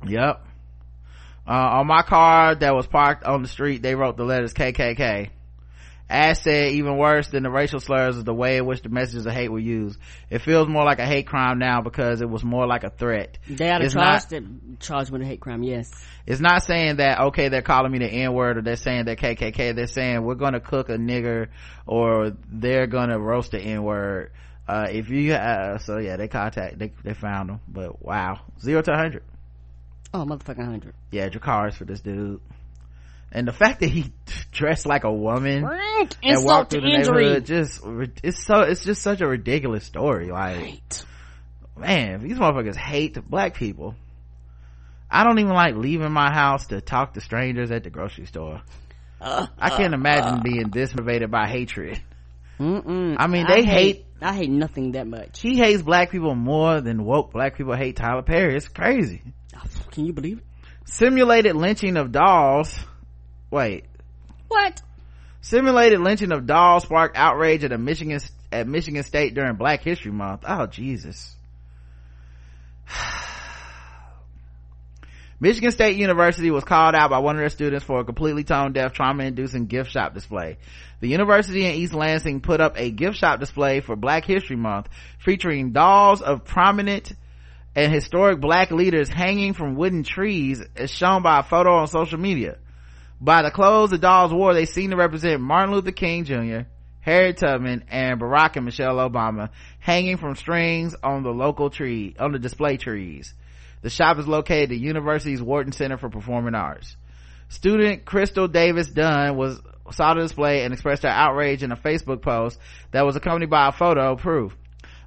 Yep. 0.07 0.47
Uh, 1.47 1.51
on 1.51 1.87
my 1.87 2.03
car 2.03 2.55
that 2.55 2.75
was 2.75 2.87
parked 2.87 3.25
on 3.25 3.43
the 3.43 3.49
street, 3.49 3.83
they 3.83 3.95
wrote 3.95 4.17
the 4.17 4.25
letters 4.25 4.55
KKK. 4.55 5.31
Ash 6.13 6.41
said 6.41 6.73
even 6.73 6.99
worse 6.99 7.29
than 7.29 7.43
the 7.43 7.51
racial 7.51 7.81
slurs 7.81 8.17
is 8.17 8.25
the 8.25 8.35
way 8.35 8.59
in 8.59 8.67
which 8.67 8.83
the 8.83 8.89
messages 8.89 9.25
of 9.27 9.33
hate 9.33 9.49
were 9.51 9.59
used. 9.59 9.99
It 10.31 10.41
feels 10.41 10.69
more 10.69 10.85
like 10.85 10.99
a 10.99 11.07
hate 11.07 11.27
crime 11.27 11.59
now 11.59 11.81
because 11.81 12.21
it 12.21 12.29
was 12.29 12.45
more 12.45 12.67
like 12.67 12.85
a 12.85 12.91
threat. 12.91 13.39
They 13.49 13.71
ought 13.71 13.79
to 13.79 13.85
It's 13.85 13.95
charge 13.95 14.05
not- 14.23 14.29
them, 14.29 14.77
charge 14.81 15.11
with 15.11 15.23
a 15.23 15.25
hate 15.25 15.41
crime, 15.41 15.63
yes. 15.63 15.91
It's 16.27 16.41
not 16.41 16.63
saying 16.63 16.97
that, 16.97 17.19
okay, 17.21 17.49
they're 17.49 17.63
calling 17.63 17.91
me 17.91 17.99
the 17.99 18.07
N-word 18.09 18.59
or 18.59 18.63
they're 18.63 18.77
saying 18.77 19.07
they're 19.07 19.17
KKK. 19.17 19.75
They're 19.75 19.87
saying 19.87 20.23
we're 20.23 20.35
gonna 20.37 20.61
cook 20.61 20.89
a 20.89 20.97
nigger 20.99 21.49
or 21.87 22.33
they're 22.51 22.87
gonna 22.87 23.19
roast 23.19 23.53
the 23.53 23.61
N-word. 23.61 24.31
Uh, 24.69 24.87
if 24.91 25.11
you, 25.11 25.35
uh, 25.35 25.79
so 25.79 25.99
yeah, 25.99 26.17
they 26.17 26.29
contact, 26.29 26.79
they, 26.79 26.93
they 27.03 27.15
found 27.15 27.49
them, 27.49 27.61
but 27.67 28.01
wow. 28.05 28.39
Zero 28.61 28.81
to 28.83 28.93
a 28.93 28.97
hundred. 28.97 29.25
Oh, 30.15 30.25
motherfucking 30.25 30.65
hundred. 30.65 30.95
Yeah, 31.11 31.29
Dracarys 31.31 31.75
for 31.75 31.85
this 31.85 32.01
dude. 32.01 32.41
And 33.35 33.49
the 33.49 33.53
fact 33.53 33.81
that 33.81 33.89
he 33.89 34.13
dressed 34.53 34.85
like 34.87 35.05
a 35.05 35.13
woman 35.13 35.65
and 35.65 36.17
Insult 36.23 36.47
walked 36.47 36.71
through 36.73 36.83
the 36.83 36.89
injury. 36.89 37.25
neighborhood, 37.25 37.47
just 37.47 37.81
it's 38.23 38.45
so 38.45 38.61
it's 38.61 38.85
just 38.85 39.01
such 39.03 39.21
a 39.23 39.27
ridiculous 39.27 39.85
story. 39.85 40.31
Like, 40.31 40.59
Right. 40.61 41.05
man, 41.77 42.21
these 42.23 42.37
motherfuckers 42.39 42.77
hate 42.77 43.17
black 43.29 43.55
people. 43.55 43.95
I 45.11 45.25
don't 45.25 45.39
even 45.39 45.53
like 45.53 45.75
leaving 45.77 46.13
my 46.13 46.33
house 46.33 46.67
to 46.69 46.81
talk 46.81 47.15
to 47.15 47.21
strangers 47.21 47.71
at 47.71 47.85
the 47.85 47.91
grocery 47.91 48.27
store. 48.27 48.63
I 49.21 49.71
can't 49.71 49.95
imagine 49.95 50.25
uh, 50.25 50.37
uh, 50.37 50.39
uh. 50.39 50.43
being 50.43 50.71
this 50.71 50.95
motivated 50.95 51.31
by 51.31 51.47
hatred. 51.49 52.01
Mm-mm. 52.59 53.17
I 53.19 53.27
mean, 53.29 53.47
they 53.47 53.63
hate- 53.65 54.07
I 54.21 54.35
hate 54.35 54.51
nothing 54.51 54.93
that 54.93 55.07
much. 55.07 55.41
He 55.41 55.57
hates 55.59 55.83
black 55.83 56.11
people 56.11 56.35
more 56.35 56.81
than 56.81 57.05
woke 57.05 57.33
black 57.33 57.57
people 57.57 57.75
hate 57.75 57.97
Tyler 57.97 58.23
Perry. 58.23 58.57
It's 58.57 58.69
crazy. 58.69 59.23
Oh, 59.57 59.63
can 59.91 60.07
you 60.07 60.13
believe 60.13 60.39
it? 60.39 60.45
Simulated 60.85 61.57
lynching 61.57 61.97
of 61.97 62.13
dolls. 62.13 62.73
Wait. 63.53 63.85
What? 64.49 64.83
Simulated 65.43 66.01
lynching 66.01 66.33
of 66.33 66.47
dolls 66.47 66.85
sparked 66.85 67.17
outrage 67.17 67.63
at 67.65 67.73
a 67.73 67.79
Michigan 67.79 68.19
at 68.51 68.67
Michigan 68.67 69.03
State 69.03 69.35
during 69.35 69.57
Black 69.57 69.83
History 69.83 70.11
Month. 70.11 70.45
Oh 70.49 70.67
Jesus. 70.67 71.37
Michigan 75.39 75.71
State 75.71 75.97
University 75.99 76.51
was 76.51 76.65
called 76.65 76.95
out 76.95 77.11
by 77.11 77.19
one 77.19 77.37
of 77.37 77.41
their 77.41 77.51
students 77.51 77.85
for 77.85 78.01
a 78.01 78.05
completely 78.05 78.43
tone 78.43 78.73
deaf 78.73 78.95
trauma 78.95 79.25
inducing 79.25 79.67
gift 79.67 79.91
shop 79.91 80.15
display. 80.15 80.57
The 81.01 81.09
university 81.09 81.67
in 81.67 81.75
East 81.75 81.93
Lansing 81.93 82.41
put 82.41 82.63
up 82.63 82.79
a 82.79 82.91
gift 82.91 83.19
shop 83.19 83.39
display 83.39 83.81
for 83.81 83.97
Black 83.97 84.25
History 84.25 84.57
Month 84.57 84.89
featuring 85.19 85.73
dolls 85.73 86.23
of 86.23 86.45
prominent 86.45 87.13
and 87.75 87.93
historic 87.93 88.41
black 88.41 88.71
leaders 88.71 89.11
hanging 89.11 89.53
from 89.53 89.75
wooden 89.75 90.05
trees 90.05 90.63
as 90.75 90.91
shown 90.91 91.23
by 91.23 91.41
a 91.41 91.43
photo 91.43 91.75
on 91.77 91.87
social 91.87 92.19
media. 92.19 92.57
By 93.23 93.43
the 93.43 93.53
clothes 93.53 93.91
the 93.91 93.99
dolls 93.99 94.33
wore, 94.33 94.53
they 94.53 94.65
seemed 94.65 94.91
to 94.91 94.97
represent 94.97 95.41
Martin 95.41 95.73
Luther 95.73 95.93
King 95.93 96.25
Jr., 96.25 96.63
Harriet 96.99 97.37
Tubman, 97.37 97.85
and 97.89 98.21
Barack 98.21 98.57
and 98.57 98.65
Michelle 98.65 98.97
Obama 98.97 99.51
hanging 99.79 100.17
from 100.17 100.35
strings 100.35 100.97
on 101.05 101.23
the 101.23 101.31
local 101.31 101.71
tree, 101.71 102.17
on 102.19 102.33
the 102.33 102.41
display 102.41 102.79
trees. 102.79 103.33
The 103.83 103.91
shop 103.91 104.19
is 104.19 104.27
located 104.27 104.65
at 104.65 104.69
the 104.71 104.79
university's 104.79 105.41
Wharton 105.41 105.71
Center 105.71 105.99
for 105.99 106.09
Performing 106.09 106.57
Arts. 106.57 106.97
Student 107.49 108.05
Crystal 108.05 108.49
Davis 108.49 108.89
Dunn 108.89 109.37
was 109.37 109.61
saw 109.93 110.15
the 110.15 110.23
display 110.23 110.65
and 110.65 110.73
expressed 110.73 111.05
her 111.05 111.09
outrage 111.09 111.63
in 111.63 111.71
a 111.71 111.77
Facebook 111.77 112.23
post 112.23 112.59
that 112.91 113.07
was 113.07 113.15
accompanied 113.15 113.51
by 113.51 113.69
a 113.69 113.73
photo 113.73 114.17
proof. 114.17 114.57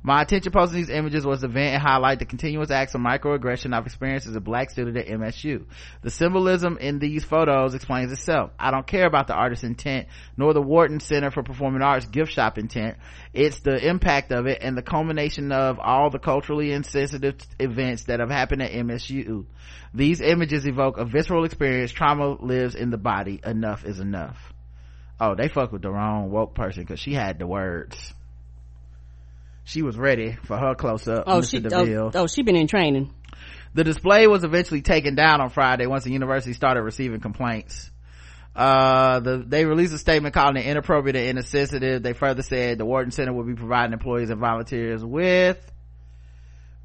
My 0.05 0.21
intention 0.21 0.51
posting 0.51 0.77
these 0.77 0.91
images 0.91 1.25
was 1.25 1.41
to 1.41 1.47
vent 1.47 1.73
and 1.73 1.81
highlight 1.81 2.19
the 2.19 2.25
continuous 2.25 2.69
acts 2.69 2.93
of 2.93 3.01
microaggression 3.01 3.73
I've 3.73 3.87
experienced 3.87 4.27
as 4.27 4.35
a 4.35 4.39
black 4.39 4.69
student 4.69 4.97
at 4.97 5.07
MSU. 5.07 5.65
The 6.03 6.11
symbolism 6.11 6.77
in 6.77 6.99
these 6.99 7.23
photos 7.23 7.73
explains 7.73 8.11
itself. 8.11 8.51
I 8.59 8.69
don't 8.69 8.85
care 8.85 9.07
about 9.07 9.25
the 9.25 9.33
artist's 9.33 9.63
intent, 9.63 10.07
nor 10.37 10.53
the 10.53 10.61
Wharton 10.61 10.99
Center 10.99 11.31
for 11.31 11.41
Performing 11.41 11.81
Arts 11.81 12.05
gift 12.05 12.31
shop 12.31 12.59
intent. 12.59 12.97
It's 13.33 13.61
the 13.61 13.83
impact 13.83 14.31
of 14.31 14.45
it 14.45 14.59
and 14.61 14.77
the 14.77 14.83
culmination 14.83 15.51
of 15.51 15.79
all 15.79 16.11
the 16.11 16.19
culturally 16.19 16.71
insensitive 16.71 17.37
events 17.59 18.03
that 18.03 18.19
have 18.19 18.29
happened 18.29 18.61
at 18.61 18.73
MSU. 18.73 19.47
These 19.91 20.21
images 20.21 20.67
evoke 20.67 20.99
a 20.99 21.05
visceral 21.05 21.45
experience. 21.45 21.91
Trauma 21.91 22.37
lives 22.39 22.75
in 22.75 22.91
the 22.91 22.99
body. 22.99 23.41
Enough 23.43 23.83
is 23.85 23.99
enough. 23.99 24.37
Oh, 25.19 25.33
they 25.33 25.47
fuck 25.47 25.71
with 25.71 25.81
the 25.81 25.89
wrong 25.89 26.29
woke 26.29 26.53
person 26.53 26.83
because 26.83 26.99
she 26.99 27.15
had 27.15 27.39
the 27.39 27.47
words 27.47 28.13
she 29.65 29.81
was 29.81 29.97
ready 29.97 30.37
for 30.43 30.57
her 30.57 30.75
close 30.75 31.07
up. 31.07 31.25
Oh, 31.27 31.39
Mr. 31.39 31.49
she. 31.49 31.59
DeMille. 31.59 32.11
Oh, 32.15 32.23
oh, 32.23 32.27
she 32.27 32.43
been 32.43 32.55
in 32.55 32.67
training. 32.67 33.13
The 33.73 33.83
display 33.83 34.25
was 34.27 34.45
eventually 34.45 34.81
taken 34.81 35.15
down 35.15 35.41
on 35.41 35.49
Friday 35.49 35.85
once 35.85 36.05
the 36.05 36.11
university 36.11 36.53
started 36.53 36.81
receiving 36.81 37.19
complaints. 37.19 37.91
Uh, 38.55 39.19
the, 39.19 39.43
they 39.45 39.65
released 39.65 39.93
a 39.93 39.97
statement 39.97 40.33
calling 40.33 40.55
it 40.55 40.65
inappropriate 40.65 41.17
and 41.17 41.37
insensitive. 41.37 42.01
They 42.01 42.13
further 42.13 42.41
said 42.41 42.77
the 42.77 42.85
Wharton 42.85 43.11
Center 43.11 43.33
will 43.33 43.43
be 43.43 43.55
providing 43.55 43.91
employees 43.91 44.29
and 44.29 44.39
volunteers 44.39 45.03
with 45.03 45.59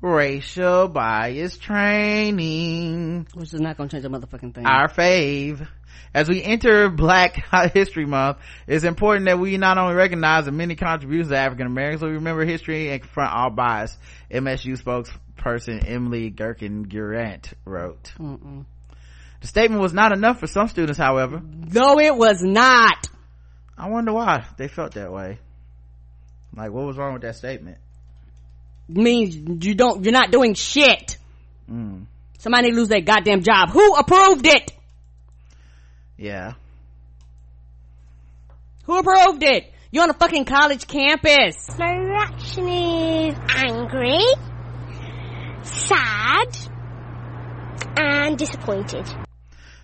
racial 0.00 0.88
bias 0.88 1.58
training. 1.58 3.28
Which 3.34 3.54
is 3.54 3.60
not 3.60 3.76
gonna 3.76 3.90
change 3.90 4.04
a 4.04 4.08
motherfucking 4.08 4.54
thing. 4.54 4.66
Our 4.66 4.88
fave. 4.88 5.68
As 6.12 6.28
we 6.28 6.42
enter 6.42 6.88
Black 6.90 7.44
History 7.72 8.04
Month, 8.06 8.38
it's 8.66 8.84
important 8.84 9.26
that 9.26 9.38
we 9.38 9.56
not 9.56 9.78
only 9.78 9.94
recognize 9.94 10.44
the 10.44 10.52
many 10.52 10.74
contributions 10.74 11.28
of 11.28 11.34
African 11.34 11.66
Americans, 11.66 12.00
but 12.00 12.08
we 12.08 12.14
remember 12.14 12.44
history 12.44 12.90
and 12.90 13.00
confront 13.00 13.32
all 13.32 13.50
bias. 13.50 13.96
MSU 14.30 14.80
spokesperson 14.80 15.88
Emily 15.88 16.30
Gherkin 16.30 16.84
Durant 16.84 17.52
wrote. 17.64 18.12
Mm-mm. 18.18 18.64
The 19.40 19.46
statement 19.46 19.80
was 19.80 19.94
not 19.94 20.12
enough 20.12 20.40
for 20.40 20.46
some 20.46 20.68
students, 20.68 20.98
however. 20.98 21.40
No, 21.40 21.98
it 21.98 22.14
was 22.14 22.42
not. 22.42 23.08
I 23.78 23.88
wonder 23.88 24.12
why 24.12 24.44
they 24.58 24.68
felt 24.68 24.94
that 24.94 25.12
way. 25.12 25.38
Like, 26.54 26.72
what 26.72 26.84
was 26.84 26.96
wrong 26.96 27.14
with 27.14 27.22
that 27.22 27.36
statement? 27.36 27.78
Means 28.88 29.36
you 29.64 29.74
don't. 29.74 30.04
You're 30.04 30.12
not 30.12 30.32
doing 30.32 30.54
shit. 30.54 31.16
Mm, 31.70 32.06
Somebody 32.38 32.72
lose 32.72 32.88
their 32.88 33.02
goddamn 33.02 33.42
job. 33.42 33.70
Who 33.70 33.94
approved 33.94 34.46
it? 34.46 34.72
Yeah. 36.20 36.52
Who 38.84 38.98
approved 38.98 39.42
it? 39.42 39.72
You're 39.90 40.04
on 40.04 40.10
a 40.10 40.14
fucking 40.14 40.44
college 40.44 40.86
campus. 40.86 41.78
My 41.78 41.96
reaction 41.96 42.68
is 42.68 43.36
angry, 43.48 44.20
sad, 45.62 46.56
and 47.96 48.38
disappointed. 48.38 49.08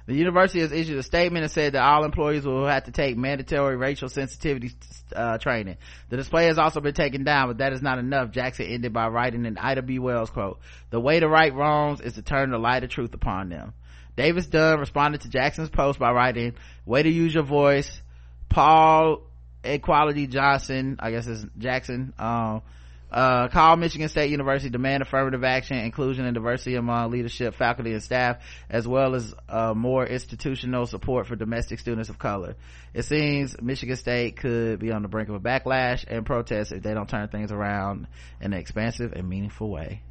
The 0.07 0.15
university 0.15 0.61
has 0.61 0.71
issued 0.71 0.99
a 0.99 1.03
statement 1.03 1.43
and 1.43 1.51
said 1.51 1.73
that 1.73 1.83
all 1.83 2.05
employees 2.05 2.47
will 2.47 2.67
have 2.67 2.85
to 2.85 2.93
take 2.93 3.17
mandatory 3.17 3.77
racial 3.77 4.09
sensitivity 4.09 4.71
uh, 5.15 5.39
training. 5.39 5.79
The 6.11 6.17
display 6.17 6.47
has 6.47 6.59
also 6.59 6.81
been 6.81 6.95
taken 6.95 7.25
down, 7.25 7.49
but 7.49 7.59
that 7.59 7.73
is 7.73 7.83
not 7.83 7.99
enough. 7.99 8.31
Jackson 8.31 8.67
ended 8.67 8.93
by 8.93 9.09
writing 9.09 9.47
an 9.47 9.59
Ida 9.59 9.83
B. 9.83 9.99
Wells 9.99 10.31
quote, 10.31 10.61
the 10.91 11.01
way 11.01 11.19
to 11.19 11.29
right 11.29 11.53
wrongs 11.53 12.01
is 12.01 12.13
to 12.13 12.23
turn 12.23 12.51
the 12.51 12.59
light 12.59 12.85
of 12.85 12.91
truth 12.91 13.15
upon 13.15 13.49
them. 13.49 13.73
Davis 14.17 14.47
Dunn 14.47 14.81
responded 14.81 15.21
to 15.23 15.29
Jackson's 15.29 15.69
post 15.69 15.99
by 15.99 16.11
writing, 16.11 16.55
way 16.85 17.03
to 17.03 17.11
use 17.11 17.35
your 17.35 17.45
voice. 17.45 18.01
Paul 18.49 19.23
Equality 19.63 20.27
Johnson, 20.27 20.97
I 21.01 21.11
guess 21.11 21.27
it's 21.27 21.45
Jackson, 21.59 22.15
um, 22.19 22.63
uh, 23.11 23.49
call 23.49 23.77
Michigan 23.77 24.09
State 24.09 24.31
University 24.31 24.69
demand 24.69 25.03
affirmative 25.03 25.45
action, 25.45 25.79
inclusion 25.79 26.25
and 26.25 26.35
diversity 26.35 26.75
among 26.75 27.11
leadership, 27.11 27.55
faculty, 27.55 27.93
and 27.93 28.03
staff, 28.03 28.39
as 28.69 28.87
well 28.87 29.15
as 29.15 29.33
uh, 29.49 29.75
more 29.75 30.05
institutional 30.05 30.87
support 30.87 31.27
for 31.27 31.37
domestic 31.37 31.79
students 31.79 32.09
of 32.09 32.19
color. 32.19 32.57
It 32.95 33.05
seems 33.05 33.61
Michigan 33.61 33.97
State 33.97 34.37
could 34.37 34.81
be 34.81 34.91
on 34.91 35.03
the 35.03 35.09
brink 35.09 35.29
of 35.29 35.37
a 35.37 35.41
backlash 35.41 36.05
and 36.09 36.27
protest 36.27 36.73
if 36.73 36.83
they 36.83 36.95
don't 36.95 37.09
turn 37.09 37.29
things 37.29 37.53
around 37.53 38.09
in 38.41 38.53
an 38.53 38.59
expansive 38.59 39.13
and 39.13 39.29
meaningful 39.29 39.71
way. 39.71 40.03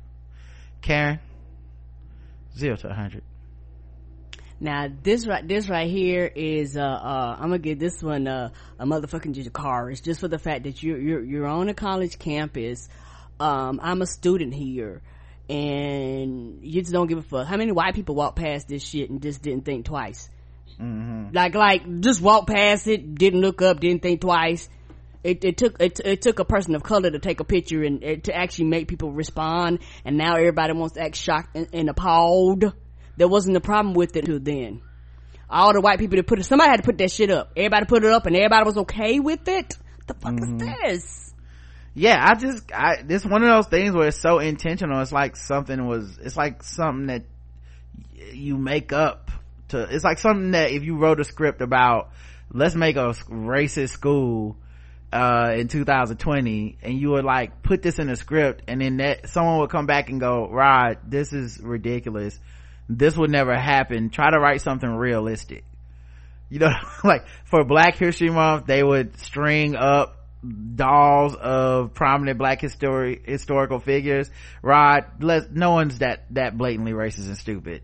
Karen, 0.81 1.19
zero 2.57 2.77
to 2.77 2.89
a 2.89 2.93
hundred. 2.93 3.23
Now 4.65 4.87
this 5.03 5.27
right, 5.27 5.47
this 5.47 5.69
right 5.69 5.87
here 5.87 6.25
is 6.25 6.75
uh, 6.75 6.81
uh, 6.81 7.35
I'm 7.37 7.49
gonna 7.49 7.59
give 7.59 7.77
this 7.77 8.01
one 8.01 8.27
uh, 8.27 8.49
a 8.79 8.85
motherfucking 8.87 9.53
car. 9.53 9.91
It's 9.91 10.01
just 10.01 10.19
for 10.19 10.27
the 10.27 10.39
fact 10.39 10.63
that 10.63 10.81
you're 10.81 10.97
you're 10.97 11.23
you're 11.23 11.45
on 11.45 11.69
a 11.69 11.75
college 11.75 12.17
campus. 12.17 12.89
Um, 13.39 13.79
I'm 13.83 14.01
a 14.01 14.07
student 14.07 14.55
here, 14.55 15.03
and 15.47 16.63
you 16.63 16.81
just 16.81 16.91
don't 16.91 17.05
give 17.05 17.19
a 17.19 17.21
fuck. 17.21 17.45
How 17.45 17.57
many 17.57 17.73
white 17.73 17.93
people 17.93 18.15
walk 18.15 18.37
past 18.37 18.67
this 18.67 18.83
shit 18.83 19.11
and 19.11 19.21
just 19.21 19.43
didn't 19.43 19.65
think 19.65 19.85
twice? 19.85 20.31
Like 21.31 21.53
like 21.53 22.01
just 22.01 22.19
walk 22.19 22.47
past 22.47 22.87
it, 22.87 23.13
didn't 23.13 23.41
look 23.41 23.61
up, 23.61 23.79
didn't 23.79 24.01
think 24.01 24.21
twice. 24.21 24.67
It, 25.23 25.45
it 25.45 25.57
took 25.57 25.79
it, 25.79 25.99
it 26.03 26.23
took 26.23 26.39
a 26.39 26.45
person 26.45 26.73
of 26.73 26.81
color 26.81 27.11
to 27.11 27.19
take 27.19 27.39
a 27.39 27.43
picture 27.43 27.83
and 27.83 28.03
it, 28.03 28.23
to 28.23 28.35
actually 28.35 28.65
make 28.65 28.87
people 28.87 29.11
respond, 29.11 29.81
and 30.03 30.17
now 30.17 30.33
everybody 30.33 30.73
wants 30.73 30.95
to 30.95 31.03
act 31.03 31.17
shocked 31.17 31.55
and, 31.55 31.67
and 31.71 31.87
appalled. 31.87 32.73
There 33.17 33.27
wasn't 33.27 33.57
a 33.57 33.61
problem 33.61 33.93
with 33.93 34.15
it 34.15 34.25
till 34.25 34.39
then. 34.39 34.81
All 35.49 35.73
the 35.73 35.81
white 35.81 35.99
people 35.99 36.17
that 36.17 36.27
put 36.27 36.39
it, 36.39 36.43
somebody 36.43 36.69
had 36.69 36.77
to 36.77 36.83
put 36.83 36.97
that 36.97 37.11
shit 37.11 37.29
up. 37.29 37.51
Everybody 37.55 37.85
put 37.85 38.03
it 38.03 38.11
up, 38.11 38.25
and 38.25 38.35
everybody 38.35 38.65
was 38.65 38.77
okay 38.77 39.19
with 39.19 39.47
it. 39.47 39.77
The 40.07 40.13
fuck 40.15 40.33
is 40.41 40.57
this? 40.57 41.25
yeah 41.95 42.23
i 42.29 42.35
just 42.35 42.71
i 42.73 43.01
this 43.03 43.25
one 43.25 43.41
of 43.41 43.49
those 43.49 43.67
things 43.67 43.95
where 43.95 44.09
it's 44.09 44.19
so 44.19 44.39
intentional 44.39 45.01
it's 45.01 45.13
like 45.13 45.35
something 45.37 45.87
was 45.87 46.19
it's 46.21 46.35
like 46.35 46.61
something 46.61 47.07
that 47.07 47.23
you 48.33 48.57
make 48.57 48.91
up 48.91 49.31
to 49.69 49.81
it's 49.81 50.03
like 50.03 50.19
something 50.19 50.51
that 50.51 50.71
if 50.71 50.83
you 50.83 50.97
wrote 50.97 51.19
a 51.21 51.23
script 51.23 51.61
about 51.61 52.11
let's 52.51 52.75
make 52.75 52.97
a 52.97 53.13
racist 53.29 53.89
school 53.89 54.57
uh 55.13 55.53
in 55.55 55.69
2020 55.69 56.77
and 56.83 56.99
you 56.99 57.11
would 57.11 57.23
like 57.23 57.63
put 57.63 57.81
this 57.81 57.97
in 57.97 58.09
a 58.09 58.15
script 58.17 58.63
and 58.67 58.81
then 58.81 58.97
that 58.97 59.29
someone 59.29 59.59
would 59.59 59.69
come 59.69 59.85
back 59.85 60.09
and 60.09 60.19
go 60.19 60.49
rod 60.49 60.97
this 61.07 61.31
is 61.31 61.61
ridiculous 61.61 62.37
this 62.89 63.17
would 63.17 63.31
never 63.31 63.55
happen. 63.55 64.09
Try 64.09 64.31
to 64.31 64.39
write 64.39 64.61
something 64.61 64.89
realistic. 64.89 65.63
You 66.49 66.59
know 66.59 66.73
like 67.03 67.25
for 67.45 67.63
black 67.63 67.95
history 67.95 68.29
month 68.29 68.65
they 68.65 68.83
would 68.83 69.17
string 69.17 69.75
up 69.75 70.15
dolls 70.75 71.35
of 71.35 71.93
prominent 71.93 72.37
black 72.37 72.61
histori- 72.61 73.25
historical 73.25 73.79
figures. 73.79 74.29
Rod 74.61 75.05
let 75.21 75.51
no 75.53 75.71
one's 75.71 75.99
that 75.99 76.25
that 76.31 76.57
blatantly 76.57 76.91
racist 76.93 77.27
and 77.27 77.37
stupid. 77.37 77.81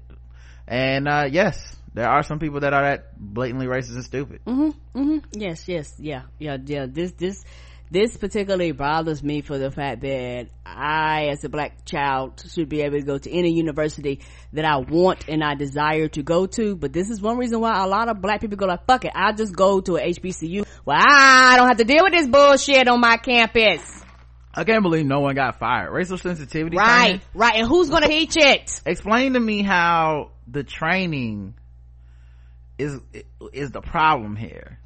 And 0.68 1.07
uh 1.07 1.28
yes 1.30 1.76
there 1.94 2.07
are 2.07 2.23
some 2.23 2.40
people 2.40 2.61
that 2.61 2.73
are 2.73 2.84
that 2.84 3.19
blatantly 3.19 3.65
racist 3.68 3.95
and 3.95 4.06
stupid. 4.06 4.41
Mm-hmm, 4.45 4.99
mm-hmm. 4.99 5.18
yes 5.34 5.68
yes. 5.68 5.95
Yeah 5.98 6.23
yeah 6.40 6.57
yeah. 6.64 6.86
This 6.88 7.14
this 7.14 7.44
this 7.91 8.15
particularly 8.15 8.72
bothers 8.72 9.22
me 9.22 9.41
for 9.41 9.57
the 9.57 9.69
fact 9.69 10.01
that 10.01 10.47
I, 10.65 11.27
as 11.31 11.43
a 11.43 11.49
black 11.49 11.84
child, 11.84 12.41
should 12.49 12.69
be 12.69 12.81
able 12.81 12.97
to 12.97 13.05
go 13.05 13.18
to 13.18 13.30
any 13.30 13.51
university 13.51 14.22
that 14.53 14.63
I 14.63 14.77
want 14.77 15.27
and 15.27 15.43
I 15.43 15.55
desire 15.55 16.07
to 16.07 16.23
go 16.23 16.45
to. 16.45 16.77
But 16.77 16.93
this 16.93 17.09
is 17.09 17.22
one 17.22 17.38
reason 17.38 17.59
why 17.59 17.84
a 17.84 17.88
lot 17.88 18.07
of 18.07 18.22
black 18.22 18.39
people 18.39 18.55
go 18.55 18.65
like, 18.65 18.88
fuck 18.88 19.03
it, 19.03 19.11
I'll 19.13 19.35
just 19.35 19.53
go 19.53 19.81
to 19.81 19.97
a 19.97 20.13
HBCU. 20.13 20.65
Well, 20.85 20.97
I 20.97 21.57
don't 21.57 21.68
have 21.68 21.77
to 21.77 21.84
deal 21.84 22.03
with 22.03 22.13
this 22.13 22.27
bullshit 22.27 22.88
on 22.88 23.01
my 23.01 23.18
campus. 23.18 23.81
I 24.53 24.63
can't 24.63 24.84
believe 24.84 25.05
no 25.05 25.19
one 25.19 25.35
got 25.35 25.59
fired. 25.59 25.91
Racial 25.91 26.18
sensitivity. 26.18 26.77
Right, 26.77 27.01
training? 27.01 27.22
right. 27.34 27.55
And 27.55 27.68
who's 27.68 27.89
gonna 27.89 28.07
teach 28.07 28.35
it? 28.38 28.81
Explain 28.85 29.34
to 29.34 29.39
me 29.39 29.63
how 29.63 30.31
the 30.47 30.63
training 30.63 31.55
is 32.77 32.99
is 33.53 33.72
the 33.72 33.81
problem 33.81 34.35
here. 34.35 34.81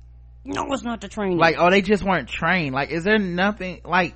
No, 0.45 0.71
it's 0.71 0.83
not 0.83 1.01
the 1.01 1.07
training. 1.07 1.37
Like, 1.39 1.55
oh, 1.57 1.69
they 1.71 1.81
just 1.81 2.03
weren't 2.03 2.29
trained. 2.29 2.73
Like, 2.75 2.91
is 2.91 3.03
there 3.03 3.17
nothing 3.17 3.81
like? 3.83 4.15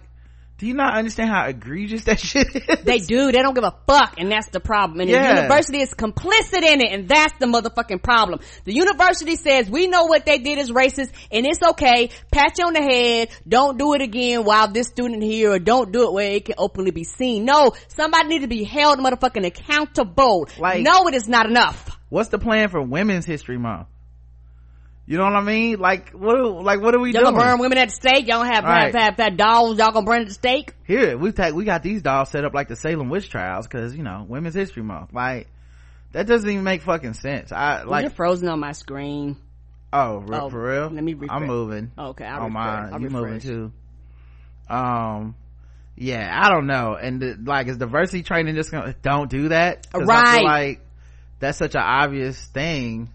Do 0.60 0.68
you 0.68 0.74
not 0.74 0.94
understand 0.98 1.30
how 1.30 1.46
egregious 1.46 2.04
that 2.04 2.20
shit 2.20 2.48
is? 2.54 2.84
They 2.84 3.00
do. 3.00 3.32
They 3.32 3.42
don't 3.42 3.54
give 3.56 3.64
a 3.64 3.74
fuck, 3.88 4.16
and 4.18 4.30
that's 4.30 4.50
the 4.50 4.60
problem. 4.60 5.00
And 5.00 5.10
Yeah. 5.10 5.22
the 5.36 5.42
university 5.44 5.80
is 5.80 5.94
complicit 5.94 6.64
in 6.64 6.82
it, 6.82 6.92
and 6.92 7.08
that's 7.08 7.34
the 7.40 7.46
motherfucking 7.46 8.04
problem. 8.04 8.42
The 8.66 8.74
university 8.74 9.38
says 9.38 9.70
we 9.70 9.88
know 9.88 10.06
what 10.08 10.26
they 10.26 10.38
did 10.38 10.58
is 10.58 10.70
racist, 10.70 11.12
and 11.32 11.46
it's 11.46 11.64
okay. 11.64 12.10
Pat 12.30 12.58
you 12.60 12.66
on 12.66 12.74
the 12.74 12.82
head. 12.82 13.30
Don't 13.48 13.78
do 13.80 13.94
it 13.94 14.02
again 14.02 14.44
while 14.44 14.68
this 14.68 14.88
student 14.88 15.24
here, 15.24 15.54
or 15.54 15.60
don't 15.60 15.94
do 15.94 16.08
it 16.10 16.12
where 16.12 16.32
it 16.34 16.44
can 16.44 16.56
openly 16.58 16.92
be 16.92 17.06
seen. 17.06 17.46
No, 17.46 17.72
somebody 17.88 18.28
need 18.28 18.42
to 18.42 18.48
be 18.50 18.66
held 18.66 19.00
motherfucking 19.00 19.46
accountable. 19.46 20.50
Like- 20.60 20.82
no, 20.84 21.08
it 21.08 21.16
is 21.16 21.30
not 21.30 21.46
enough. 21.46 21.98
What's 22.10 22.30
the 22.30 22.38
plan 22.38 22.68
for 22.68 22.82
Women's 22.82 23.26
History 23.26 23.58
Month? 23.58 23.88
You 25.12 25.18
know 25.18 25.24
what 25.24 25.34
I 25.34 25.42
mean? 25.42 25.80
Like, 25.80 26.12
what? 26.12 26.38
Like, 26.64 26.82
what 26.82 26.94
are 26.94 27.00
we 27.00 27.12
Y'all 27.12 27.24
doing? 27.24 27.34
gonna 27.34 27.44
burn 27.52 27.60
women 27.60 27.80
at 27.80 27.90
the 27.90 27.96
stake. 27.96 28.28
Y'all 28.28 28.44
have, 28.44 28.64
Right. 28.64 28.94
have, 28.94 29.18
have, 29.18 29.18
have 29.18 29.38
dolls. 29.38 29.80
Y'all 29.80 29.92
gonna 29.92 30.06
burn 30.06 30.22
at 30.22 30.28
the 30.28 30.34
stake. 30.36 30.76
Here, 30.86 31.18
we 31.18 31.32
take 31.32 31.56
we 31.56 31.66
got 31.66 31.82
these 31.82 32.04
dolls 32.04 32.30
set 32.30 32.46
up 32.46 32.54
like 32.54 32.68
the 32.68 32.76
Salem 32.76 33.10
witch 33.10 33.28
trials 33.28 33.66
because 33.66 33.96
you 33.96 34.04
know 34.04 34.24
Women's 34.30 34.54
History 34.54 34.84
Month. 34.84 35.12
Like, 35.12 35.48
that 36.12 36.28
doesn't 36.28 36.48
even 36.48 36.64
make 36.64 36.84
fucking 36.84 37.14
sense. 37.16 37.52
I 37.52 37.82
Like, 37.86 38.04
You're 38.04 38.12
frozen 38.12 38.50
on 38.50 38.60
my 38.60 38.74
screen. 38.74 39.38
Oh, 39.92 40.18
re- 40.18 40.38
Oh, 40.42 40.50
for 40.52 40.62
real? 40.62 40.90
let 40.92 41.04
me 41.04 41.16
refresh. 41.16 41.36
I'm 41.42 41.48
moving. 41.48 41.92
Okay, 41.98 42.24
I'll 42.26 42.46
refresh. 42.46 42.94
I'll 42.94 43.02
you 43.02 43.10
moving 43.10 43.40
too. 43.40 43.72
Um, 44.70 45.34
yeah, 45.98 46.30
I 46.32 46.50
don't 46.52 46.68
know. 46.68 46.94
And 46.94 47.20
the, 47.20 47.36
like, 47.44 47.68
is 47.68 47.78
diversity 47.78 48.22
training 48.22 48.54
just 48.54 48.70
gonna 48.72 48.94
don't 49.02 49.30
do 49.30 49.50
that? 49.50 49.88
Right. 49.92 50.44
like 50.44 50.82
that's 51.40 51.58
such 51.58 51.74
an 51.74 51.82
obvious 51.82 52.40
thing. 52.40 53.10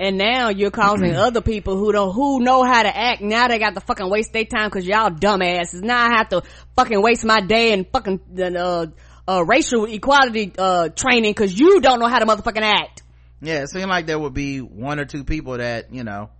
And 0.00 0.18
now 0.18 0.48
you're 0.48 0.70
causing 0.70 1.14
other 1.16 1.40
people 1.40 1.76
who 1.76 1.92
don't, 1.92 2.12
who 2.12 2.40
know 2.40 2.64
how 2.64 2.82
to 2.82 2.96
act. 2.96 3.22
Now 3.22 3.48
they 3.48 3.58
got 3.58 3.74
to 3.74 3.80
fucking 3.80 4.08
waste 4.10 4.32
their 4.32 4.44
time 4.44 4.70
cause 4.70 4.84
y'all 4.84 5.10
dumbasses. 5.10 5.82
Now 5.82 6.04
I 6.04 6.16
have 6.16 6.28
to 6.30 6.42
fucking 6.76 7.00
waste 7.00 7.24
my 7.24 7.40
day 7.40 7.72
and 7.72 7.86
fucking, 7.90 8.20
uh, 8.56 8.86
uh, 9.26 9.44
racial 9.44 9.86
equality, 9.86 10.52
uh, 10.58 10.88
training 10.88 11.34
cause 11.34 11.52
you 11.58 11.80
don't 11.80 12.00
know 12.00 12.08
how 12.08 12.18
to 12.18 12.26
motherfucking 12.26 12.62
act. 12.62 13.02
Yeah, 13.40 13.62
it 13.62 13.68
seemed 13.68 13.90
like 13.90 14.06
there 14.06 14.18
would 14.18 14.34
be 14.34 14.58
one 14.60 14.98
or 14.98 15.04
two 15.04 15.24
people 15.24 15.58
that 15.58 15.92
you 15.92 16.02
know 16.02 16.30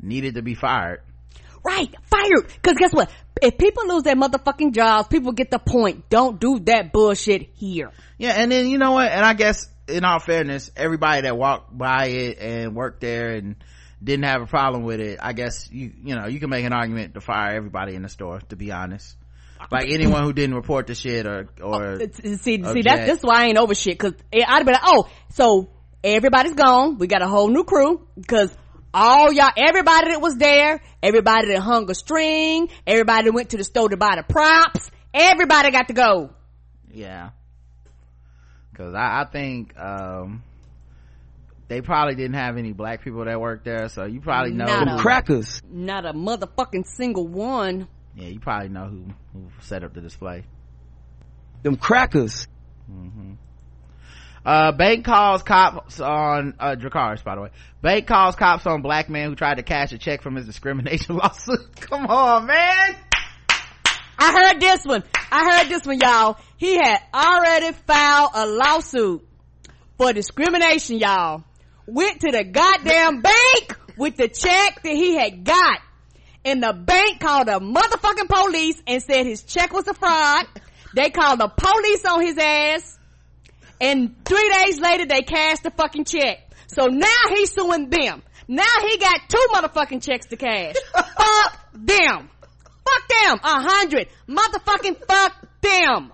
needed 0.00 0.34
to 0.34 0.42
be 0.42 0.54
fired. 0.54 1.00
Right, 1.62 1.94
fired. 2.04 2.62
Cause 2.62 2.74
guess 2.78 2.92
what? 2.92 3.10
If 3.42 3.58
people 3.58 3.86
lose 3.88 4.02
their 4.02 4.16
motherfucking 4.16 4.72
jobs, 4.72 5.08
people 5.08 5.32
get 5.32 5.50
the 5.50 5.58
point. 5.58 6.08
Don't 6.08 6.40
do 6.40 6.58
that 6.60 6.92
bullshit 6.92 7.50
here. 7.54 7.92
Yeah, 8.18 8.32
and 8.32 8.50
then 8.50 8.68
you 8.68 8.78
know 8.78 8.92
what? 8.92 9.10
And 9.10 9.24
I 9.24 9.34
guess 9.34 9.68
in 9.88 10.04
all 10.04 10.18
fairness, 10.18 10.70
everybody 10.76 11.22
that 11.22 11.36
walked 11.36 11.76
by 11.76 12.06
it 12.06 12.38
and 12.38 12.74
worked 12.74 13.00
there 13.00 13.30
and 13.30 13.56
didn't 14.02 14.24
have 14.24 14.42
a 14.42 14.46
problem 14.46 14.84
with 14.84 15.00
it, 15.00 15.18
I 15.22 15.32
guess 15.32 15.70
you 15.70 15.92
you 16.02 16.14
know 16.14 16.26
you 16.26 16.40
can 16.40 16.50
make 16.50 16.64
an 16.64 16.72
argument 16.72 17.14
to 17.14 17.20
fire 17.20 17.54
everybody 17.54 17.94
in 17.94 18.02
the 18.02 18.08
store. 18.08 18.40
To 18.48 18.56
be 18.56 18.72
honest, 18.72 19.16
like 19.70 19.90
anyone 19.90 20.24
who 20.24 20.32
didn't 20.32 20.54
report 20.54 20.86
the 20.86 20.94
shit 20.94 21.26
or 21.26 21.48
or 21.62 21.98
oh, 22.00 22.06
see 22.14 22.36
see 22.36 22.62
object. 22.62 22.84
that's 22.84 23.06
this 23.06 23.18
is 23.18 23.24
why 23.24 23.42
I 23.42 23.46
ain't 23.46 23.58
over 23.58 23.74
shit 23.74 23.98
because 23.98 24.14
I'd 24.32 24.64
be 24.64 24.72
like 24.72 24.82
oh 24.84 25.08
so 25.30 25.70
everybody's 26.02 26.54
gone 26.54 26.98
we 26.98 27.06
got 27.06 27.22
a 27.22 27.28
whole 27.28 27.48
new 27.48 27.64
crew 27.64 28.06
because 28.16 28.56
all 28.94 29.30
y'all 29.32 29.50
everybody 29.56 30.10
that 30.10 30.20
was 30.20 30.36
there 30.36 30.80
everybody 31.02 31.48
that 31.48 31.60
hung 31.60 31.90
a 31.90 31.94
string 31.94 32.70
everybody 32.86 33.24
that 33.24 33.32
went 33.32 33.50
to 33.50 33.58
the 33.58 33.64
store 33.64 33.88
to 33.88 33.98
buy 33.98 34.16
the 34.16 34.22
props 34.22 34.90
everybody 35.12 35.70
got 35.70 35.88
to 35.88 35.94
go 35.94 36.30
yeah. 36.92 37.30
Because 38.72 38.94
I, 38.94 39.22
I 39.22 39.24
think 39.24 39.78
um 39.78 40.42
they 41.68 41.80
probably 41.82 42.16
didn't 42.16 42.34
have 42.34 42.56
any 42.56 42.72
black 42.72 43.02
people 43.04 43.24
that 43.24 43.40
worked 43.40 43.64
there, 43.64 43.88
so 43.88 44.04
you 44.04 44.20
probably 44.20 44.52
know 44.52 44.64
Not 44.66 44.88
who- 44.88 44.96
a- 44.96 44.98
Crackers. 44.98 45.62
not 45.70 46.04
a 46.06 46.12
motherfucking 46.12 46.86
single 46.86 47.26
one 47.28 47.88
yeah, 48.16 48.26
you 48.26 48.40
probably 48.40 48.68
know 48.70 48.86
who 48.86 49.04
who 49.32 49.46
set 49.60 49.84
up 49.84 49.94
the 49.94 50.00
display. 50.00 50.44
Them 51.62 51.76
crackers. 51.76 52.48
Mm-hmm. 52.90 53.34
Uh, 54.44 54.72
bank 54.72 55.04
calls 55.04 55.42
cops 55.44 56.00
on, 56.00 56.54
uh, 56.58 56.74
Dracaris, 56.74 57.22
by 57.22 57.34
the 57.36 57.42
way. 57.42 57.50
Bank 57.82 58.06
calls 58.06 58.34
cops 58.34 58.66
on 58.66 58.80
black 58.82 59.08
man 59.10 59.28
who 59.28 59.36
tried 59.36 59.56
to 59.58 59.62
cash 59.62 59.92
a 59.92 59.98
check 59.98 60.22
from 60.22 60.34
his 60.34 60.46
discrimination 60.46 61.16
lawsuit. 61.18 61.76
Come 61.76 62.06
on, 62.06 62.46
man! 62.46 62.96
I 64.20 64.32
heard 64.32 64.60
this 64.60 64.84
one. 64.84 65.02
I 65.32 65.50
heard 65.50 65.70
this 65.70 65.86
one 65.86 65.98
y'all. 65.98 66.36
He 66.58 66.74
had 66.74 66.98
already 67.14 67.72
filed 67.72 68.30
a 68.34 68.46
lawsuit 68.46 69.26
for 69.96 70.12
discrimination 70.12 70.98
y'all. 70.98 71.42
Went 71.86 72.20
to 72.20 72.30
the 72.30 72.44
goddamn 72.44 73.22
bank 73.22 73.78
with 73.96 74.16
the 74.16 74.28
check 74.28 74.82
that 74.82 74.92
he 74.92 75.16
had 75.16 75.42
got. 75.42 75.78
And 76.44 76.62
the 76.62 76.74
bank 76.74 77.20
called 77.20 77.48
the 77.48 77.60
motherfucking 77.60 78.28
police 78.28 78.80
and 78.86 79.02
said 79.02 79.24
his 79.24 79.42
check 79.42 79.72
was 79.72 79.88
a 79.88 79.94
fraud. 79.94 80.46
They 80.94 81.08
called 81.08 81.40
the 81.40 81.48
police 81.48 82.04
on 82.04 82.20
his 82.20 82.36
ass. 82.36 82.98
And 83.80 84.22
three 84.26 84.50
days 84.50 84.80
later 84.80 85.06
they 85.06 85.22
cashed 85.22 85.62
the 85.62 85.70
fucking 85.70 86.04
check. 86.04 86.38
So 86.66 86.86
now 86.86 87.22
he's 87.30 87.52
suing 87.52 87.88
them. 87.88 88.22
Now 88.46 88.64
he 88.82 88.98
got 88.98 89.20
two 89.28 89.46
motherfucking 89.54 90.02
checks 90.02 90.26
to 90.26 90.36
cash. 90.36 90.74
Fuck 90.94 91.58
them 91.72 92.28
fuck 92.90 93.08
them 93.08 93.40
a 93.42 93.62
hundred 93.62 94.08
motherfucking 94.28 94.96
fuck 95.06 95.46
them 95.60 96.12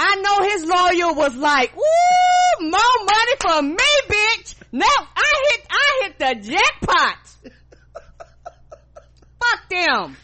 I 0.00 0.14
know 0.14 0.48
his 0.48 0.64
lawyer 0.64 1.12
was 1.12 1.34
like, 1.34 1.72
"Ooh, 1.76 2.70
more 2.70 2.80
money 3.04 3.36
for 3.40 3.62
me, 3.62 3.90
bitch." 4.08 4.54
Now 4.70 4.86
I 4.86 5.32
hit, 5.50 5.66
I 5.70 6.02
hit 6.02 6.18
the 6.20 6.50
jackpot. 6.50 7.52
Fuck 9.40 9.68
them. 9.68 10.16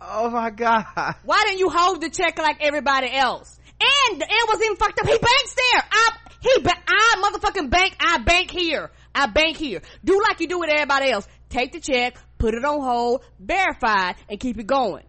Oh 0.00 0.30
my 0.30 0.50
god. 0.50 0.84
Why 1.24 1.42
didn't 1.44 1.58
you 1.58 1.70
hold 1.70 2.02
the 2.02 2.10
check 2.10 2.38
like 2.38 2.58
everybody 2.60 3.10
else? 3.12 3.58
And 3.80 4.22
it 4.22 4.48
was 4.48 4.62
even 4.62 4.76
fucked 4.76 5.00
up. 5.00 5.06
He 5.06 5.18
banks 5.18 5.54
there. 5.54 5.82
I, 5.90 6.10
he, 6.40 6.60
ba- 6.62 6.82
I 6.86 7.14
motherfucking 7.24 7.68
bank. 7.70 7.96
I 7.98 8.18
bank 8.18 8.50
here. 8.50 8.90
I 9.14 9.26
bank 9.26 9.56
here. 9.56 9.82
Do 10.04 10.22
like 10.22 10.40
you 10.40 10.46
do 10.46 10.60
with 10.60 10.70
everybody 10.70 11.10
else. 11.10 11.26
Take 11.48 11.72
the 11.72 11.80
check, 11.80 12.16
put 12.46 12.54
it 12.54 12.64
on 12.64 12.80
hold, 12.80 13.24
verify, 13.40 14.12
and 14.28 14.38
keep 14.38 14.56
it 14.56 14.68
going. 14.68 15.02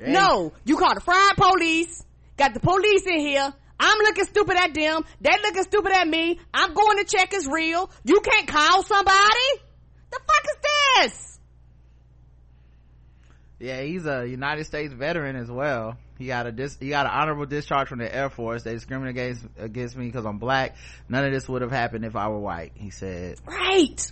No, 0.00 0.52
you 0.64 0.76
call 0.76 0.92
the 0.94 1.00
fried 1.00 1.36
police. 1.36 2.04
Got 2.36 2.52
the 2.52 2.58
police 2.58 3.06
in 3.06 3.20
here. 3.20 3.54
I'm 3.78 3.98
looking 3.98 4.24
stupid 4.24 4.56
at 4.56 4.74
them. 4.74 5.04
They 5.20 5.30
looking 5.40 5.62
stupid 5.62 5.92
at 5.92 6.08
me. 6.08 6.40
I'm 6.52 6.74
going 6.74 6.98
to 6.98 7.04
check 7.04 7.32
is 7.32 7.46
real. 7.46 7.88
You 8.02 8.20
can't 8.20 8.48
call 8.48 8.82
somebody. 8.82 9.48
The 10.10 10.18
fuck 10.18 10.44
is 10.44 10.56
this? 11.12 11.38
Yeah, 13.60 13.82
he's 13.82 14.04
a 14.04 14.26
United 14.26 14.64
States 14.64 14.92
veteran 14.92 15.36
as 15.36 15.48
well. 15.48 15.96
He 16.18 16.26
got 16.26 16.46
a 16.46 16.52
dis- 16.52 16.76
he 16.80 16.88
got 16.88 17.06
an 17.06 17.12
honorable 17.12 17.46
discharge 17.46 17.86
from 17.86 18.00
the 18.00 18.12
Air 18.12 18.30
Force. 18.30 18.64
They 18.64 18.74
discriminated 18.74 19.16
against, 19.16 19.46
against 19.58 19.96
me 19.96 20.06
because 20.06 20.26
I'm 20.26 20.38
black. 20.38 20.74
None 21.08 21.24
of 21.24 21.32
this 21.32 21.48
would 21.48 21.62
have 21.62 21.70
happened 21.70 22.04
if 22.04 22.16
I 22.16 22.28
were 22.28 22.40
white. 22.40 22.72
He 22.74 22.90
said. 22.90 23.38
Right. 23.46 24.10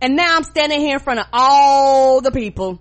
And 0.00 0.16
now 0.16 0.36
I'm 0.36 0.44
standing 0.44 0.80
here 0.80 0.94
in 0.94 1.00
front 1.00 1.20
of 1.20 1.26
all 1.32 2.20
the 2.20 2.30
people. 2.30 2.80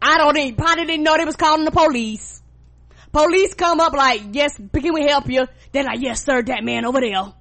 I 0.00 0.18
don't 0.18 0.36
even, 0.36 0.56
probably 0.56 0.86
didn't 0.86 1.04
know 1.04 1.16
they 1.16 1.24
was 1.24 1.36
calling 1.36 1.64
the 1.64 1.70
police. 1.70 2.40
Police 3.12 3.54
come 3.54 3.80
up 3.80 3.92
like, 3.92 4.22
yes, 4.32 4.56
can 4.56 4.94
we 4.94 5.02
help 5.06 5.28
you? 5.28 5.46
They're 5.72 5.84
like, 5.84 6.00
yes, 6.00 6.24
sir, 6.24 6.42
that 6.42 6.64
man 6.64 6.84
over 6.84 7.00
there. 7.00 7.32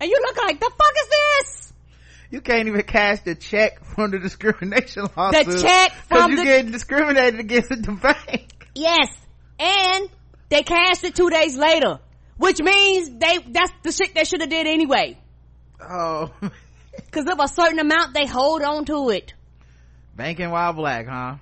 And 0.00 0.10
you 0.10 0.18
look 0.20 0.36
like, 0.36 0.60
the 0.60 0.70
fuck 0.70 0.94
is 1.02 1.08
this? 1.08 1.72
You 2.30 2.40
can't 2.40 2.68
even 2.68 2.82
cash 2.82 3.20
the 3.20 3.34
check 3.34 3.84
from 3.84 4.10
the 4.10 4.18
discrimination 4.18 5.06
lawsuit. 5.16 5.46
The 5.46 5.62
check 5.62 5.92
from 6.08 6.32
you 6.32 6.36
the- 6.36 6.44
getting 6.44 6.70
discriminated 6.70 7.40
against 7.40 7.72
at 7.72 7.82
the 7.82 7.92
bank. 7.92 8.66
Yes. 8.74 9.08
And 9.58 10.08
they 10.50 10.62
cashed 10.62 11.04
it 11.04 11.14
two 11.14 11.30
days 11.30 11.56
later. 11.56 11.98
Which 12.36 12.60
means 12.60 13.10
they, 13.10 13.38
that's 13.48 13.72
the 13.82 13.90
shit 13.90 14.14
they 14.14 14.24
should 14.24 14.40
have 14.40 14.50
did 14.50 14.66
anyway. 14.66 15.18
Oh. 15.80 16.32
Cause 17.10 17.26
of 17.26 17.40
a 17.40 17.48
certain 17.48 17.78
amount, 17.78 18.14
they 18.14 18.26
hold 18.26 18.62
on 18.62 18.84
to 18.86 19.10
it. 19.10 19.34
Banking 20.16 20.50
while 20.50 20.72
black, 20.72 21.06
huh? 21.06 21.36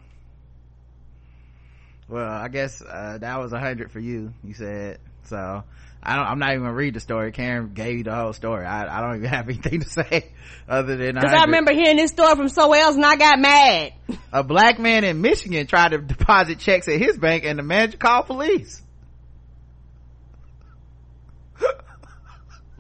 Well, 2.08 2.28
I 2.30 2.48
guess, 2.48 2.80
uh, 2.80 3.18
that 3.18 3.40
was 3.40 3.52
a 3.52 3.58
hundred 3.58 3.90
for 3.90 3.98
you, 3.98 4.32
you 4.44 4.54
said. 4.54 4.98
So, 5.24 5.64
I 6.02 6.14
don't, 6.14 6.24
I'm 6.24 6.38
not 6.38 6.50
even 6.50 6.62
gonna 6.62 6.74
read 6.74 6.94
the 6.94 7.00
story. 7.00 7.32
Karen 7.32 7.72
gave 7.74 7.98
you 7.98 8.04
the 8.04 8.14
whole 8.14 8.32
story. 8.32 8.64
I, 8.64 8.98
I 8.98 9.00
don't 9.00 9.16
even 9.16 9.28
have 9.30 9.48
anything 9.48 9.80
to 9.80 9.88
say 9.88 10.30
other 10.68 10.96
than 10.96 11.16
Cause 11.16 11.32
I 11.32 11.46
remember 11.46 11.72
hearing 11.72 11.96
this 11.96 12.12
story 12.12 12.36
from 12.36 12.48
somewhere 12.48 12.80
else 12.80 12.94
and 12.94 13.04
I 13.04 13.16
got 13.16 13.40
mad. 13.40 13.92
a 14.32 14.44
black 14.44 14.78
man 14.78 15.02
in 15.02 15.20
Michigan 15.20 15.66
tried 15.66 15.90
to 15.90 15.98
deposit 15.98 16.60
checks 16.60 16.86
at 16.86 17.00
his 17.00 17.18
bank 17.18 17.44
and 17.44 17.58
the 17.58 17.64
manager 17.64 17.98
called 17.98 18.26
police. 18.26 18.82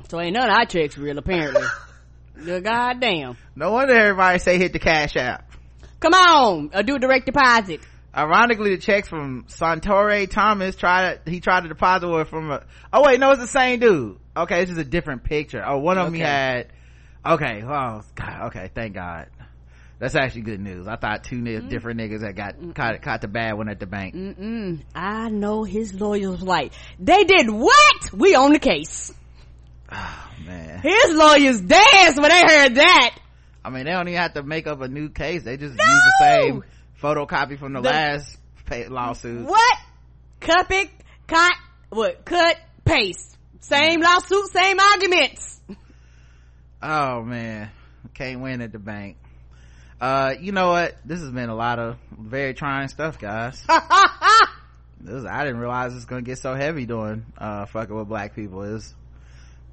So 0.08 0.20
ain't 0.20 0.34
none 0.34 0.48
of 0.48 0.56
our 0.56 0.66
checks 0.66 0.96
real 0.96 1.18
apparently. 1.18 1.66
Good 2.44 2.64
goddamn. 2.64 3.36
No 3.54 3.72
wonder 3.72 3.94
everybody 3.94 4.38
say 4.38 4.58
hit 4.58 4.72
the 4.72 4.78
cash 4.78 5.16
app. 5.16 5.50
Come 6.00 6.14
on, 6.14 6.70
or 6.74 6.82
do 6.82 6.98
direct 6.98 7.26
deposit. 7.26 7.80
Ironically, 8.14 8.70
the 8.76 8.80
checks 8.80 9.08
from 9.08 9.44
Sauntore 9.48 10.28
Thomas 10.30 10.76
tried 10.76 11.20
he 11.26 11.40
tried 11.40 11.62
to 11.62 11.68
deposit 11.68 12.08
were 12.08 12.24
from 12.24 12.50
a 12.50 12.64
oh 12.92 13.02
wait 13.04 13.20
no 13.20 13.30
it's 13.30 13.40
the 13.40 13.46
same 13.46 13.80
dude. 13.80 14.18
Okay, 14.36 14.60
this 14.60 14.70
is 14.70 14.78
a 14.78 14.84
different 14.84 15.24
picture. 15.24 15.62
Oh, 15.66 15.78
one 15.78 15.98
of 15.98 16.06
them 16.06 16.14
he 16.14 16.20
had. 16.20 16.68
Okay, 17.24 17.62
oh 17.64 18.02
god. 18.14 18.46
Okay, 18.46 18.70
thank 18.74 18.94
God. 18.94 19.28
That's 19.98 20.14
actually 20.14 20.42
good 20.42 20.60
news. 20.60 20.86
I 20.86 20.96
thought 20.96 21.24
two 21.24 21.40
ni- 21.40 21.56
mm. 21.56 21.68
different 21.70 21.98
niggas 21.98 22.20
that 22.20 22.36
got 22.36 22.74
caught 22.74 23.00
caught 23.00 23.22
the 23.22 23.28
bad 23.28 23.54
one 23.54 23.68
at 23.68 23.80
the 23.80 23.86
bank. 23.86 24.14
Mm-mm. 24.14 24.82
I 24.94 25.30
know 25.30 25.64
his 25.64 25.94
lawyers 25.94 26.42
like, 26.42 26.72
they 26.98 27.24
did 27.24 27.48
what? 27.48 28.12
We 28.12 28.36
own 28.36 28.52
the 28.52 28.58
case. 28.58 29.12
Oh, 29.90 30.28
man, 30.44 30.80
His 30.80 31.14
lawyers 31.14 31.60
danced 31.60 32.20
when 32.20 32.28
they 32.30 32.40
heard 32.40 32.74
that. 32.76 33.18
I 33.64 33.70
mean 33.70 33.84
they 33.84 33.92
don't 33.92 34.06
even 34.08 34.20
have 34.20 34.34
to 34.34 34.42
make 34.42 34.66
up 34.66 34.80
a 34.80 34.88
new 34.88 35.08
case. 35.08 35.42
They 35.42 35.56
just 35.56 35.72
use 35.72 35.78
the 35.78 36.14
same 36.20 36.64
photocopy 37.02 37.58
from 37.58 37.72
the, 37.72 37.80
The- 37.80 37.88
last 37.90 38.38
pay- 38.64 38.88
lawsuit. 38.88 39.44
What? 39.46 39.78
Cut 40.40 40.70
it, 40.70 40.90
cut, 41.26 41.52
what? 41.90 42.24
Cut, 42.24 42.56
paste. 42.84 43.36
Same 43.60 44.00
lawsuit, 44.00 44.46
same 44.52 44.78
arguments. 44.78 45.60
Oh 46.82 47.22
man, 47.22 47.70
can't 48.14 48.40
win 48.40 48.60
at 48.60 48.70
the 48.72 48.78
bank. 48.78 49.16
Uh, 50.00 50.34
you 50.40 50.52
know 50.52 50.68
what? 50.68 50.94
This 51.04 51.20
has 51.20 51.30
been 51.30 51.48
a 51.48 51.54
lot 51.56 51.78
of 51.78 51.96
very 52.16 52.54
trying 52.54 52.86
stuff, 52.88 53.18
guys. 53.18 53.60
this, 55.00 55.24
I 55.24 55.44
didn't 55.44 55.58
realize 55.58 55.94
it's 55.96 56.04
gonna 56.04 56.22
get 56.22 56.38
so 56.38 56.54
heavy 56.54 56.86
doing 56.86 57.24
uh 57.38 57.66
fucking 57.66 57.94
with 57.96 58.08
black 58.08 58.34
people. 58.36 58.62
Is 58.62 58.94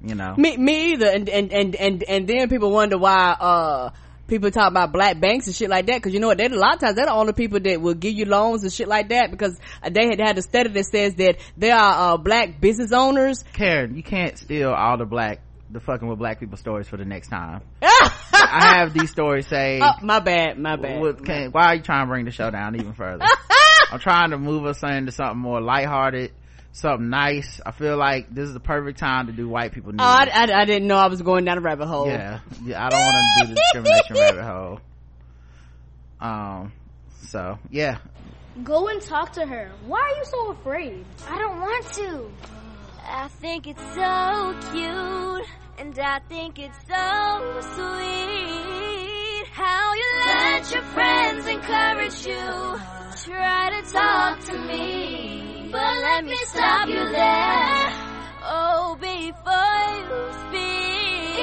you 0.04 0.14
know 0.14 0.34
me, 0.36 0.56
me 0.56 0.92
either. 0.92 1.08
And, 1.08 1.28
and, 1.28 1.52
and, 1.52 1.74
and, 1.76 2.02
and 2.02 2.26
then 2.28 2.48
people 2.48 2.70
wonder 2.70 2.98
why, 2.98 3.36
uh, 3.38 3.90
people 4.26 4.50
talk 4.50 4.70
about 4.70 4.92
black 4.92 5.20
banks 5.20 5.46
and 5.46 5.54
shit 5.54 5.68
like 5.68 5.86
that. 5.86 6.02
Cause 6.02 6.12
you 6.12 6.20
know 6.20 6.28
what? 6.28 6.38
They're 6.38 6.52
a 6.52 6.56
lot 6.56 6.74
of 6.74 6.80
times 6.80 6.96
they're 6.96 7.06
the 7.06 7.12
only 7.12 7.32
people 7.32 7.60
that 7.60 7.80
will 7.80 7.94
give 7.94 8.14
you 8.14 8.24
loans 8.24 8.62
and 8.62 8.72
shit 8.72 8.88
like 8.88 9.08
that 9.10 9.30
because 9.30 9.58
they 9.90 10.06
had 10.06 10.20
had 10.20 10.38
a 10.38 10.42
study 10.42 10.70
that 10.70 10.84
says 10.86 11.14
that 11.16 11.36
there 11.56 11.76
are, 11.76 12.14
uh, 12.14 12.16
black 12.16 12.60
business 12.60 12.92
owners. 12.92 13.44
Karen, 13.52 13.96
you 13.96 14.02
can't 14.02 14.38
steal 14.38 14.72
all 14.72 14.96
the 14.98 15.04
black 15.06 15.40
the 15.70 15.80
fucking 15.80 16.06
with 16.06 16.18
black 16.18 16.38
people 16.38 16.56
stories 16.56 16.86
for 16.88 16.96
the 16.96 17.04
next 17.04 17.28
time. 17.28 17.60
I 17.82 18.76
have 18.78 18.94
these 18.94 19.10
stories 19.10 19.48
say. 19.48 19.80
Oh, 19.82 19.92
my 20.02 20.20
bad, 20.20 20.58
my 20.58 20.76
bad. 20.76 21.00
What, 21.00 21.24
can, 21.24 21.50
why 21.50 21.66
are 21.66 21.74
you 21.74 21.82
trying 21.82 22.06
to 22.06 22.08
bring 22.08 22.24
the 22.24 22.30
show 22.30 22.50
down 22.50 22.76
even 22.76 22.92
further? 22.92 23.24
I'm 23.90 23.98
trying 23.98 24.30
to 24.30 24.38
move 24.38 24.66
us 24.66 24.82
into 24.82 25.10
something 25.12 25.38
more 25.38 25.60
lighthearted, 25.60 26.32
something 26.74 27.08
nice. 27.08 27.60
I 27.64 27.70
feel 27.70 27.96
like 27.96 28.34
this 28.34 28.48
is 28.48 28.54
the 28.54 28.60
perfect 28.60 28.98
time 28.98 29.26
to 29.28 29.32
do 29.32 29.48
white 29.48 29.72
people 29.72 29.92
news. 29.92 30.00
Oh, 30.00 30.04
I, 30.04 30.28
I, 30.32 30.60
I 30.62 30.64
didn't 30.66 30.86
know 30.88 30.96
I 30.96 31.06
was 31.08 31.22
going 31.22 31.44
down 31.44 31.58
a 31.58 31.60
rabbit 31.62 31.86
hole. 31.86 32.06
yeah 32.08 32.40
yeah 32.62 32.84
i 32.84 32.88
don't 32.90 33.00
want 33.00 33.16
to 33.16 33.46
do 33.46 33.48
the 33.48 33.60
discrimination 33.60 34.16
rabbit 34.16 34.44
hole 34.52 34.80
um 36.20 36.72
so 37.26 37.58
yeah 37.70 37.98
Go 38.62 38.86
and 38.86 39.02
talk 39.02 39.32
to 39.32 39.44
her. 39.44 39.72
Why 39.84 39.98
are 40.00 40.16
you 40.16 40.24
so 40.26 40.50
afraid? 40.52 41.04
I 41.28 41.38
don't 41.38 41.60
want 41.60 41.86
to. 41.94 42.30
I 43.02 43.26
think 43.26 43.66
it's 43.66 43.82
so 43.82 44.56
cute, 44.70 45.48
and 45.78 45.98
I 45.98 46.20
think 46.28 46.60
it's 46.60 46.78
so 46.86 47.60
sweet. 47.74 49.46
How 49.50 49.94
you 49.94 50.10
let 50.26 50.72
your 50.72 50.82
friends 50.82 51.46
encourage 51.48 52.26
you, 52.26 52.78
try 53.24 53.70
to 53.82 53.92
talk 53.92 54.38
to 54.44 54.58
me, 54.58 55.53
but 55.74 55.94
let 56.06 56.22
me 56.24 56.36
stop 56.46 56.86
you 56.88 56.94
there. 56.94 57.90
Oh, 58.46 58.96
before 59.00 59.96
you 60.06 60.30
speak. 60.46 61.34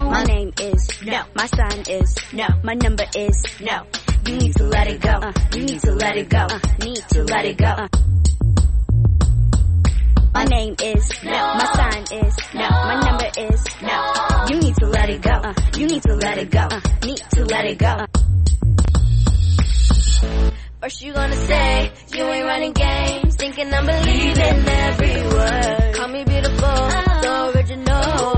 My 0.00 0.24
name 0.24 0.52
is 0.58 0.88
no. 1.04 1.22
My 1.34 1.44
sign 1.46 1.80
is 1.90 2.16
no. 2.32 2.46
My 2.64 2.72
number 2.72 3.04
is 3.14 3.44
no. 3.60 3.84
You 4.26 4.36
need 4.38 4.54
to 4.56 4.64
let 4.64 4.86
it 4.88 5.02
go. 5.02 5.10
Uh, 5.10 5.32
you 5.54 5.64
need 5.66 5.80
to 5.82 5.92
let 5.92 6.16
it 6.16 6.30
go. 6.30 6.38
Uh, 6.38 6.58
need 6.82 7.04
to 7.12 7.22
let 7.24 7.44
it 7.44 7.58
go. 7.58 7.66
Uh. 7.66 7.86
My 10.32 10.44
name 10.44 10.74
is 10.82 11.22
no. 11.24 11.54
My 11.60 11.66
sign 11.76 12.04
is 12.24 12.34
no. 12.54 12.68
My 12.70 12.98
number 13.04 13.30
is 13.36 13.62
no. 13.82 14.14
You 14.48 14.58
need 14.60 14.74
to 14.76 14.86
let 14.86 15.10
it 15.10 15.20
go. 15.20 15.32
Uh, 15.32 15.52
you 15.76 15.86
need 15.86 16.02
to 16.02 16.14
let 16.14 16.38
it 16.38 16.50
go. 16.50 16.60
Uh, 16.60 16.80
need 17.04 17.18
to 17.34 17.44
let 17.44 17.66
it 17.66 17.76
go. 17.78 17.88
Uh. 17.88 18.06
First 20.80 21.02
you 21.02 21.12
gonna 21.12 21.36
say 21.36 21.92
you 22.14 22.24
ain't 22.24 22.46
running 22.46 22.72
games, 22.72 23.36
thinking 23.36 23.72
I'm 23.72 23.86
believing 23.86 24.68
every 24.68 25.22
word. 25.36 25.94
Call 25.94 26.08
me 26.08 26.24
beautiful, 26.24 26.58
so 26.58 27.22
oh. 27.24 27.52
original. 27.54 28.37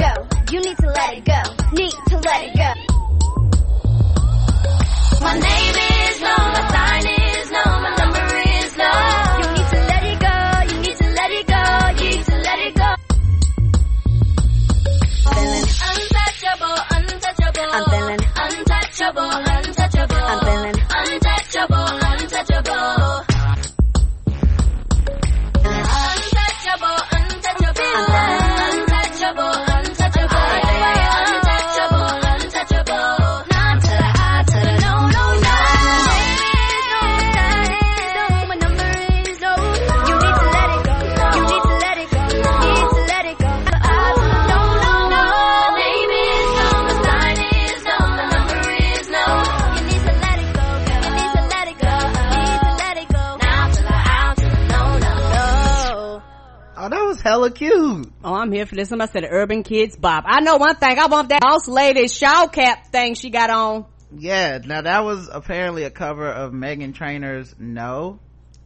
Go. 0.00 0.26
You 0.50 0.60
need 0.60 0.76
to 0.78 0.86
let 0.86 1.14
it 1.14 1.24
go. 1.24 1.42
Need 1.72 1.92
to 2.08 2.16
let 2.18 2.44
it 2.46 2.56
go. 2.56 2.72
My 5.20 5.34
name 5.34 5.74
is 5.76 5.89
hella 57.94 58.04
Oh, 58.24 58.34
I'm 58.34 58.52
here 58.52 58.66
for 58.66 58.74
this. 58.74 58.88
Somebody 58.88 59.12
said 59.12 59.24
Urban 59.30 59.62
Kids 59.62 59.96
Bop. 59.96 60.24
I 60.26 60.40
know 60.40 60.56
one 60.56 60.76
thing. 60.76 60.98
I 60.98 61.06
want 61.06 61.28
that 61.30 61.40
boss 61.40 61.68
lady 61.68 62.08
shawl 62.08 62.48
cap 62.48 62.86
thing 62.92 63.14
she 63.14 63.30
got 63.30 63.50
on. 63.50 63.84
yeah 64.16 64.58
now 64.64 64.82
that 64.82 65.04
was 65.04 65.28
apparently 65.32 65.84
a 65.84 65.90
cover 65.90 66.28
of 66.28 66.52
Meghan 66.52 66.94
Trainor's 66.94 67.54
no 67.58 68.18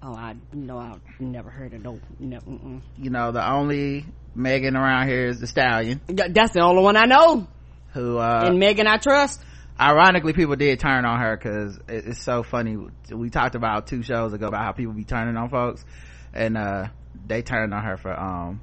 Oh, 0.06 0.14
I 0.14 0.34
know. 0.52 0.76
I 0.78 0.96
never 1.18 1.48
heard 1.48 1.72
of 1.72 1.82
no. 1.82 1.98
Mm-mm. 2.20 2.82
you 2.98 3.08
know 3.10 3.32
the 3.32 3.46
only 3.50 4.04
megan 4.34 4.76
around 4.76 5.08
here 5.08 5.26
is 5.28 5.38
the 5.40 5.46
stallion 5.46 6.00
That's 6.08 6.52
the 6.52 6.60
only 6.60 6.82
one 6.82 6.96
I 6.96 7.04
know. 7.04 7.46
who 7.92 8.18
uh 8.18 8.42
and 8.46 8.58
Megan, 8.58 8.86
I 8.86 8.96
trust. 8.98 9.40
ironically 9.80 10.32
people 10.34 10.56
did 10.56 10.78
turn 10.80 11.04
on 11.06 11.20
her 11.20 11.36
because 11.36 11.78
it's 11.88 12.22
so 12.22 12.42
funny 12.42 12.76
we 13.10 13.30
talked 13.30 13.54
about 13.54 13.86
two 13.86 14.02
shows 14.02 14.32
ago 14.32 14.48
about 14.48 14.62
how 14.64 14.72
people 14.72 14.92
be 14.92 15.04
turning 15.04 15.36
on 15.36 15.48
folks 15.50 15.84
and 16.34 16.56
uh 16.58 16.88
they 17.26 17.42
turned 17.42 17.72
on 17.72 17.82
her 17.84 17.96
for 17.96 18.12
um 18.18 18.60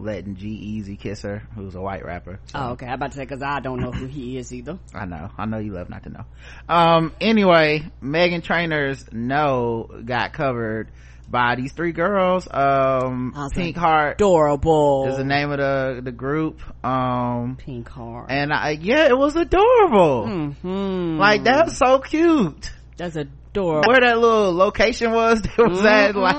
letting 0.00 0.36
G-Eazy 0.36 0.98
kiss 0.98 1.22
her 1.22 1.42
who's 1.54 1.74
a 1.74 1.80
white 1.80 2.04
rapper 2.04 2.40
So, 2.46 2.58
Oh, 2.58 2.68
okay. 2.72 2.86
I'm 2.86 2.94
about 2.94 3.12
to 3.12 3.16
say 3.18 3.24
because 3.24 3.42
I 3.42 3.60
don't 3.60 3.80
know 3.80 3.92
who 3.92 4.06
he 4.06 4.36
is 4.38 4.52
either. 4.52 4.78
i 4.94 5.04
know 5.04 5.30
i 5.38 5.44
know 5.46 5.58
you 5.58 5.72
love 5.72 5.88
not 5.90 6.02
to 6.04 6.10
know 6.10 6.24
um 6.68 7.12
anyway 7.20 7.82
Meghan 8.02 8.42
Trainor's 8.42 9.04
no 9.12 9.88
got 10.04 10.32
covered 10.32 10.88
by 11.28 11.54
these 11.54 11.72
three 11.72 11.92
girls 11.92 12.48
um 12.50 13.32
Awesome. 13.36 13.62
pink 13.62 13.76
heart 13.76 14.14
Adorable. 14.16 15.06
is 15.08 15.16
the 15.16 15.24
name 15.24 15.50
of 15.52 15.58
the 15.58 16.00
the 16.02 16.10
group 16.12 16.60
um 16.84 17.56
Pink 17.56 17.88
heart. 17.88 18.26
and 18.30 18.52
i 18.52 18.70
yeah 18.70 19.06
it 19.08 19.16
was 19.16 19.36
adorable 19.36 20.24
Mhm. 20.26 21.18
like 21.18 21.44
that's 21.44 21.76
so 21.76 22.00
cute 22.00 22.70
That's 22.96 23.16
adorable. 23.16 23.88
where 23.88 24.00
that 24.00 24.18
little 24.18 24.52
location 24.54 25.12
was 25.12 25.40
that 25.56 25.58
was 25.58 25.84
at 25.84 26.16
like 26.16 26.36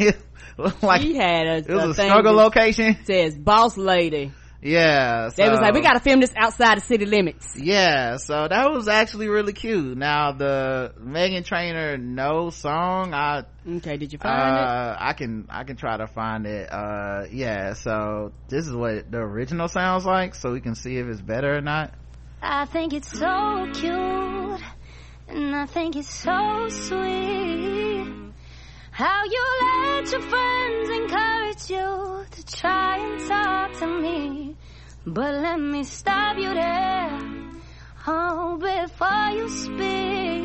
like, 0.00 0.16
like 0.82 1.02
she 1.02 1.14
had 1.16 1.46
a, 1.46 1.56
it 1.56 1.68
was 1.68 1.84
a 1.90 1.94
thing 1.94 2.08
struggle 2.10 2.34
location 2.34 2.96
Says 3.04 3.36
boss 3.36 3.76
lady. 3.76 4.32
yeah 4.62 5.28
They 5.36 5.48
was 5.48 5.60
like, 5.60 5.74
we 5.74 5.80
gotta 5.82 6.00
film 6.00 6.20
this 6.20 6.32
outside 6.36 6.76
the 6.78 6.80
city 6.80 7.04
limits. 7.06 7.54
yeah 7.56 8.16
so 8.18 8.46
that 8.48 8.70
was 8.70 8.88
actually 8.88 9.28
really 9.28 9.52
cute 9.52 9.96
now 9.98 10.32
the 10.32 10.94
Meghan 11.00 11.44
Trainor 11.44 11.98
no 11.98 12.50
song 12.50 13.12
i 13.14 13.44
Okay, 13.66 13.96
did 13.96 14.12
you 14.12 14.18
find 14.18 14.56
it? 14.56 14.62
uh 14.62 14.96
i 15.00 15.12
can 15.14 15.46
i 15.50 15.64
can 15.64 15.76
try 15.76 15.96
to 15.96 16.06
find 16.06 16.46
it 16.46 16.70
uh 16.72 17.24
yeah 17.30 17.72
so 17.74 18.32
this 18.48 18.66
is 18.66 18.74
what 18.74 19.10
the 19.10 19.18
original 19.18 19.68
sounds 19.68 20.04
like 20.06 20.34
so 20.34 20.52
we 20.52 20.60
can 20.60 20.74
see 20.74 20.96
if 20.98 21.06
it's 21.06 21.20
better 21.20 21.56
or 21.56 21.60
not 21.60 21.92
I 22.46 22.66
think 22.66 22.92
it's 22.92 23.10
so 23.10 23.66
cute, 23.72 24.60
and 25.28 25.56
I 25.56 25.64
think 25.64 25.96
it's 25.96 26.12
so 26.12 26.68
sweet. 26.68 28.33
How 28.94 29.24
you 29.24 29.44
let 29.62 30.12
your 30.12 30.20
friends 30.20 30.88
encourage 30.88 31.68
you 31.68 32.24
to 32.30 32.46
try 32.46 32.98
and 32.98 33.28
talk 33.28 33.72
to 33.80 33.86
me. 33.88 34.54
But 35.04 35.34
let 35.34 35.58
me 35.58 35.82
stop 35.82 36.38
you 36.38 36.54
there, 36.54 37.18
oh, 38.06 38.56
before 38.56 39.30
you 39.34 39.48
speak. 39.48 40.44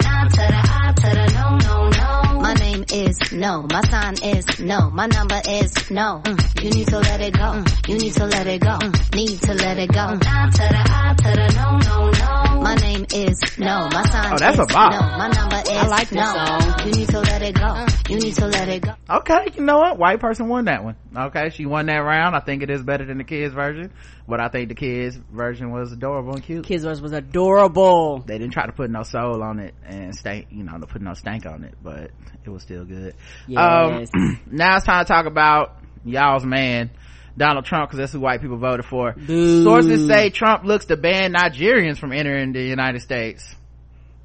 I 0.00 0.28
to 0.28 0.36
the 0.36 0.77
I 0.88 0.92
to 0.92 1.34
no, 1.34 1.58
no, 1.58 1.88
no. 1.90 2.40
My 2.40 2.54
name 2.54 2.84
is 2.92 3.18
no. 3.32 3.66
My 3.70 3.82
sign 3.82 4.14
is 4.22 4.58
no. 4.60 4.90
My 4.90 5.06
number 5.06 5.40
is 5.46 5.90
no. 5.90 6.22
Mm. 6.24 6.64
You 6.64 6.70
need 6.70 6.88
to 6.88 6.98
let 7.00 7.20
it 7.20 7.34
go. 7.34 7.40
Mm. 7.40 7.88
You 7.88 7.98
need 7.98 8.12
to 8.14 8.24
let 8.26 8.46
it 8.46 8.60
go. 8.62 8.78
Mm. 8.78 9.14
Need 9.14 9.40
to 9.42 9.54
let 9.54 9.78
it 9.78 9.92
go. 9.92 10.00
I 10.00 10.50
to 10.50 10.58
the 10.58 10.84
I 10.88 11.14
to 11.14 11.30
the 11.36 11.48
no, 11.56 11.78
no, 11.78 12.10
no. 12.10 12.62
My 12.62 12.74
name 12.76 13.04
is 13.12 13.58
no. 13.58 13.88
My 13.92 14.02
sign 14.04 14.32
Oh, 14.32 14.38
that's 14.38 14.54
is 14.58 14.60
a 14.60 14.66
bop. 14.72 14.92
no. 14.92 15.00
My 15.18 15.28
number 15.28 15.56
is 15.56 15.68
I 15.76 15.86
like 15.88 16.08
this 16.08 16.16
no. 16.16 16.32
song. 16.34 16.86
You 16.88 16.92
need 16.94 17.08
to 17.10 17.20
let 17.20 17.42
it 17.42 17.54
go. 17.54 17.86
You 18.08 18.18
need 18.20 18.34
to 18.36 18.46
let 18.46 18.68
it 18.70 18.80
go. 18.82 18.94
okay 19.10 19.48
you 19.54 19.62
know 19.62 19.78
what 19.78 19.98
white 19.98 20.18
person 20.20 20.48
won 20.48 20.64
that 20.64 20.82
one 20.82 20.96
okay 21.14 21.50
she 21.50 21.66
won 21.66 21.84
that 21.86 21.98
round 21.98 22.34
i 22.34 22.40
think 22.40 22.62
it 22.62 22.70
is 22.70 22.82
better 22.82 23.04
than 23.04 23.18
the 23.18 23.24
kids 23.24 23.52
version 23.52 23.92
but 24.26 24.40
i 24.40 24.48
think 24.48 24.70
the 24.70 24.74
kids 24.74 25.14
version 25.30 25.70
was 25.70 25.92
adorable 25.92 26.32
and 26.34 26.42
cute 26.42 26.64
Kids 26.64 26.84
version 26.84 27.02
was 27.02 27.12
adorable. 27.12 28.20
they 28.20 28.38
didn't 28.38 28.54
try 28.54 28.64
to 28.64 28.72
put 28.72 28.90
no 28.90 29.02
soul 29.02 29.42
on 29.42 29.58
it 29.58 29.74
and 29.84 30.14
stay, 30.14 30.46
you 30.50 30.64
know 30.64 30.77
to 30.80 30.86
put 30.86 31.02
no 31.02 31.14
stank 31.14 31.46
on 31.46 31.64
it 31.64 31.74
but 31.82 32.10
it 32.44 32.50
was 32.50 32.62
still 32.62 32.84
good 32.84 33.14
Yes. 33.46 34.10
um 34.14 34.40
now 34.50 34.76
it's 34.76 34.86
time 34.86 35.04
to 35.04 35.08
talk 35.12 35.26
about 35.26 35.76
y'all's 36.04 36.44
man 36.46 36.90
donald 37.36 37.64
trump 37.64 37.88
because 37.88 37.98
that's 37.98 38.12
who 38.12 38.20
white 38.20 38.40
people 38.40 38.56
voted 38.58 38.84
for 38.86 39.12
Boo. 39.12 39.62
sources 39.64 40.06
say 40.08 40.30
trump 40.30 40.64
looks 40.64 40.86
to 40.86 40.96
ban 40.96 41.32
nigerians 41.32 41.98
from 41.98 42.12
entering 42.12 42.52
the 42.52 42.62
united 42.62 43.00
states 43.00 43.54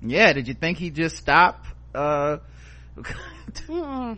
yeah 0.01 0.33
did 0.33 0.47
you 0.47 0.53
think 0.53 0.77
he 0.77 0.89
just 0.89 1.17
stopped 1.17 1.67
uh 1.95 2.37
yeah, 3.69 4.15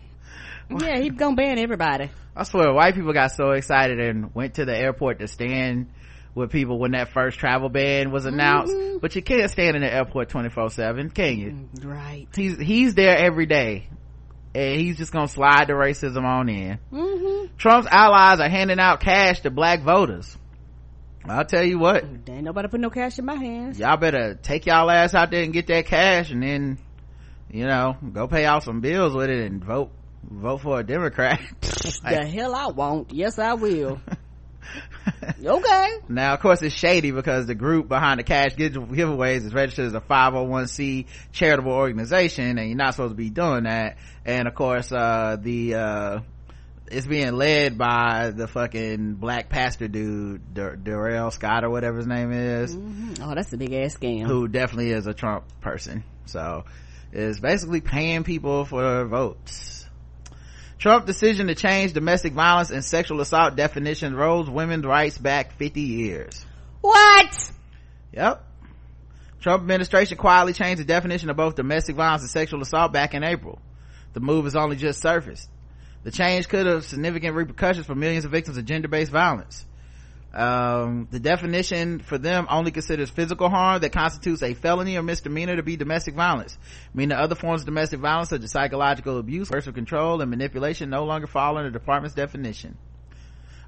he's 1.00 1.14
gonna 1.14 1.36
ban 1.36 1.60
everybody. 1.60 2.10
I 2.36 2.44
swear, 2.44 2.74
white 2.74 2.96
people 2.96 3.14
got 3.14 3.32
so 3.32 3.52
excited 3.52 4.00
and 4.00 4.34
went 4.36 4.56
to 4.56 4.66
the 4.66 4.76
airport 4.76 5.20
to 5.20 5.28
stand 5.28 5.90
with 6.36 6.52
people 6.52 6.78
when 6.78 6.92
that 6.92 7.14
first 7.14 7.40
travel 7.40 7.70
ban 7.70 8.12
was 8.12 8.26
announced. 8.26 8.74
Mm-hmm. 8.74 8.98
But 9.00 9.16
you 9.16 9.22
can't 9.22 9.50
stand 9.50 9.78
in 9.78 9.82
the 9.82 9.92
airport 9.92 10.30
24-7, 10.30 11.14
can 11.14 11.40
you? 11.40 11.70
Right. 11.82 12.28
He's, 12.36 12.60
he's 12.60 12.94
there 12.94 13.18
every 13.18 13.46
day. 13.46 13.88
And 14.54 14.80
he's 14.80 14.98
just 14.98 15.12
gonna 15.12 15.28
slide 15.28 15.68
the 15.68 15.74
racism 15.74 16.24
on 16.24 16.48
in. 16.50 16.80
Mm-hmm. 16.92 17.56
Trump's 17.58 17.88
allies 17.90 18.40
are 18.40 18.50
handing 18.50 18.80
out 18.80 19.00
cash 19.00 19.42
to 19.42 19.50
black 19.50 19.82
voters. 19.82 20.38
I'll 21.28 21.46
tell 21.46 21.64
you 21.64 21.80
what, 21.80 22.04
Ain't 22.04 22.44
nobody 22.44 22.68
put 22.68 22.80
no 22.80 22.90
cash 22.90 23.18
in 23.18 23.26
my 23.26 23.36
hands. 23.36 23.80
y'all 23.80 23.98
better 23.98 24.36
take 24.36 24.68
y'all 24.68 24.92
ass 24.92 25.16
out 25.16 25.32
there 25.32 25.42
and 25.42 25.52
get 25.52 25.68
that 25.68 25.88
cash 25.88 26.30
and 26.30 26.44
then, 26.44 26.78
you 27.50 27.66
know, 27.66 27.98
go 28.14 28.28
pay 28.28 28.46
off 28.46 28.64
some 28.64 28.80
bills 28.80 29.16
with 29.16 29.30
it 29.30 29.52
and 29.52 29.64
vote, 29.64 29.92
vote 30.24 30.62
for 30.62 30.80
a 30.80 30.84
Democrat. 30.84 31.42
the 31.62 32.30
hell 32.32 32.54
I 32.54 32.68
won't. 32.68 33.12
Yes, 33.12 33.40
I 33.40 33.56
will. 33.56 34.00
okay. 35.46 35.88
Now, 36.10 36.34
of 36.34 36.40
course, 36.40 36.62
it's 36.62 36.76
shady 36.76 37.12
because 37.12 37.46
the 37.48 37.56
group 37.56 37.88
behind 37.88 38.20
the 38.20 38.24
cash 38.24 38.56
give- 38.56 38.74
giveaways 38.74 39.46
is 39.46 39.54
registered 39.54 39.86
as 39.88 39.94
a 39.94 40.02
501c 40.02 41.06
charitable 41.32 41.72
organization, 41.72 42.58
and 42.58 42.68
you're 42.68 42.78
not 42.78 42.94
supposed 42.94 43.12
to 43.12 43.16
be 43.16 43.30
doing 43.30 43.64
that. 43.64 43.98
And 44.26 44.48
of 44.48 44.56
course, 44.56 44.92
uh, 44.92 45.38
the, 45.40 45.76
uh, 45.76 46.20
it's 46.92 47.08
being 47.08 47.34
led 47.34 47.78
by 47.78 48.32
the 48.32 48.48
fucking 48.48 49.16
black 49.16 49.50
pastor 49.50 49.88
dude, 49.88 50.54
Dur- 50.54 50.76
Darrell 50.76 51.32
Scott 51.32 51.64
or 51.64 51.70
whatever 51.70 51.98
his 51.98 52.08
name 52.08 52.32
is, 52.32 52.76
Oh, 53.22 53.34
that's 53.36 53.52
a 53.54 53.58
big 53.58 53.74
ass 53.74 53.98
scam. 53.98 54.26
who 54.28 54.48
definitely 54.48 54.92
is 54.92 55.08
a 55.08 55.14
Trump 55.14 55.46
person. 55.62 56.04
So, 56.26 56.66
it's 57.12 57.40
basically 57.40 57.82
paying 57.82 58.24
people 58.24 58.66
for 58.66 59.06
votes. 59.06 59.75
Trump 60.86 61.08
decision 61.08 61.48
to 61.48 61.56
change 61.56 61.94
domestic 61.94 62.34
violence 62.34 62.70
and 62.70 62.86
sexual 62.86 63.20
assault 63.20 63.56
definition 63.56 64.16
rolls 64.16 64.48
women's 64.48 64.86
rights 64.86 65.18
back 65.18 65.54
50 65.54 65.82
years. 65.82 66.46
What? 66.82 67.52
Yep. 68.12 68.46
Trump 69.42 69.64
administration 69.64 70.16
quietly 70.20 70.54
changed 70.54 70.80
the 70.80 70.86
definition 70.86 71.32
of 71.32 71.38
both 71.38 71.56
domestic 71.56 71.96
violence 71.96 72.22
and 72.22 72.30
sexual 72.30 72.62
assault 72.62 72.94
back 72.94 73.16
in 73.16 73.24
April. 73.24 73.60
The 74.14 74.20
move 74.20 74.44
has 74.44 74.56
only 74.56 74.76
just 74.76 75.02
surfaced. 75.02 75.50
The 76.04 76.12
change 76.12 76.50
could 76.50 76.68
have 76.68 76.86
significant 76.86 77.36
repercussions 77.36 77.88
for 77.88 77.96
millions 77.96 78.26
of 78.26 78.30
victims 78.30 78.58
of 78.58 78.66
gender-based 78.66 79.12
violence. 79.12 79.66
Um, 80.36 81.08
the 81.12 81.20
definition 81.20 82.00
for 82.00 82.18
them 82.18 82.46
only 82.50 82.72
considers 82.72 83.10
physical 83.10 83.50
harm 83.50 83.80
that 83.82 83.94
constitutes 83.94 84.44
a 84.44 84.54
felony 84.54 84.98
or 84.98 85.02
misdemeanor 85.02 85.56
to 85.56 85.64
be 85.64 85.78
domestic 85.78 86.14
violence, 86.14 86.58
meaning 86.94 87.18
other 87.18 87.36
forms 87.36 87.62
of 87.62 87.68
domestic 87.68 88.02
violence 88.02 88.30
such 88.30 88.44
as 88.44 88.52
psychological 88.52 89.18
abuse, 89.18 89.50
coercive 89.50 89.74
control, 89.74 90.20
and 90.20 90.30
manipulation 90.30 90.90
no 90.90 91.06
longer 91.06 91.26
fall 91.26 91.58
under 91.58 91.70
the 91.70 91.80
department's 91.80 92.16
definition. 92.16 92.78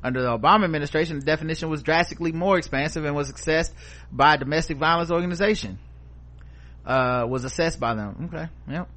Under 0.04 0.22
the 0.22 0.38
Obama 0.38 0.66
administration, 0.66 1.20
the 1.20 1.26
definition 1.26 1.70
was 1.70 1.84
drastically 1.84 2.34
more 2.34 2.58
expansive 2.58 3.06
and 3.06 3.16
was 3.16 3.30
assessed 3.30 3.74
by 4.12 4.36
domestic 4.36 4.78
violence 4.78 5.10
organization. 5.10 5.80
Uh, 6.86 7.26
was 7.28 7.46
assessed 7.46 7.80
by 7.80 7.94
them. 7.96 8.30
Okay, 8.34 8.50
yep. 8.70 8.90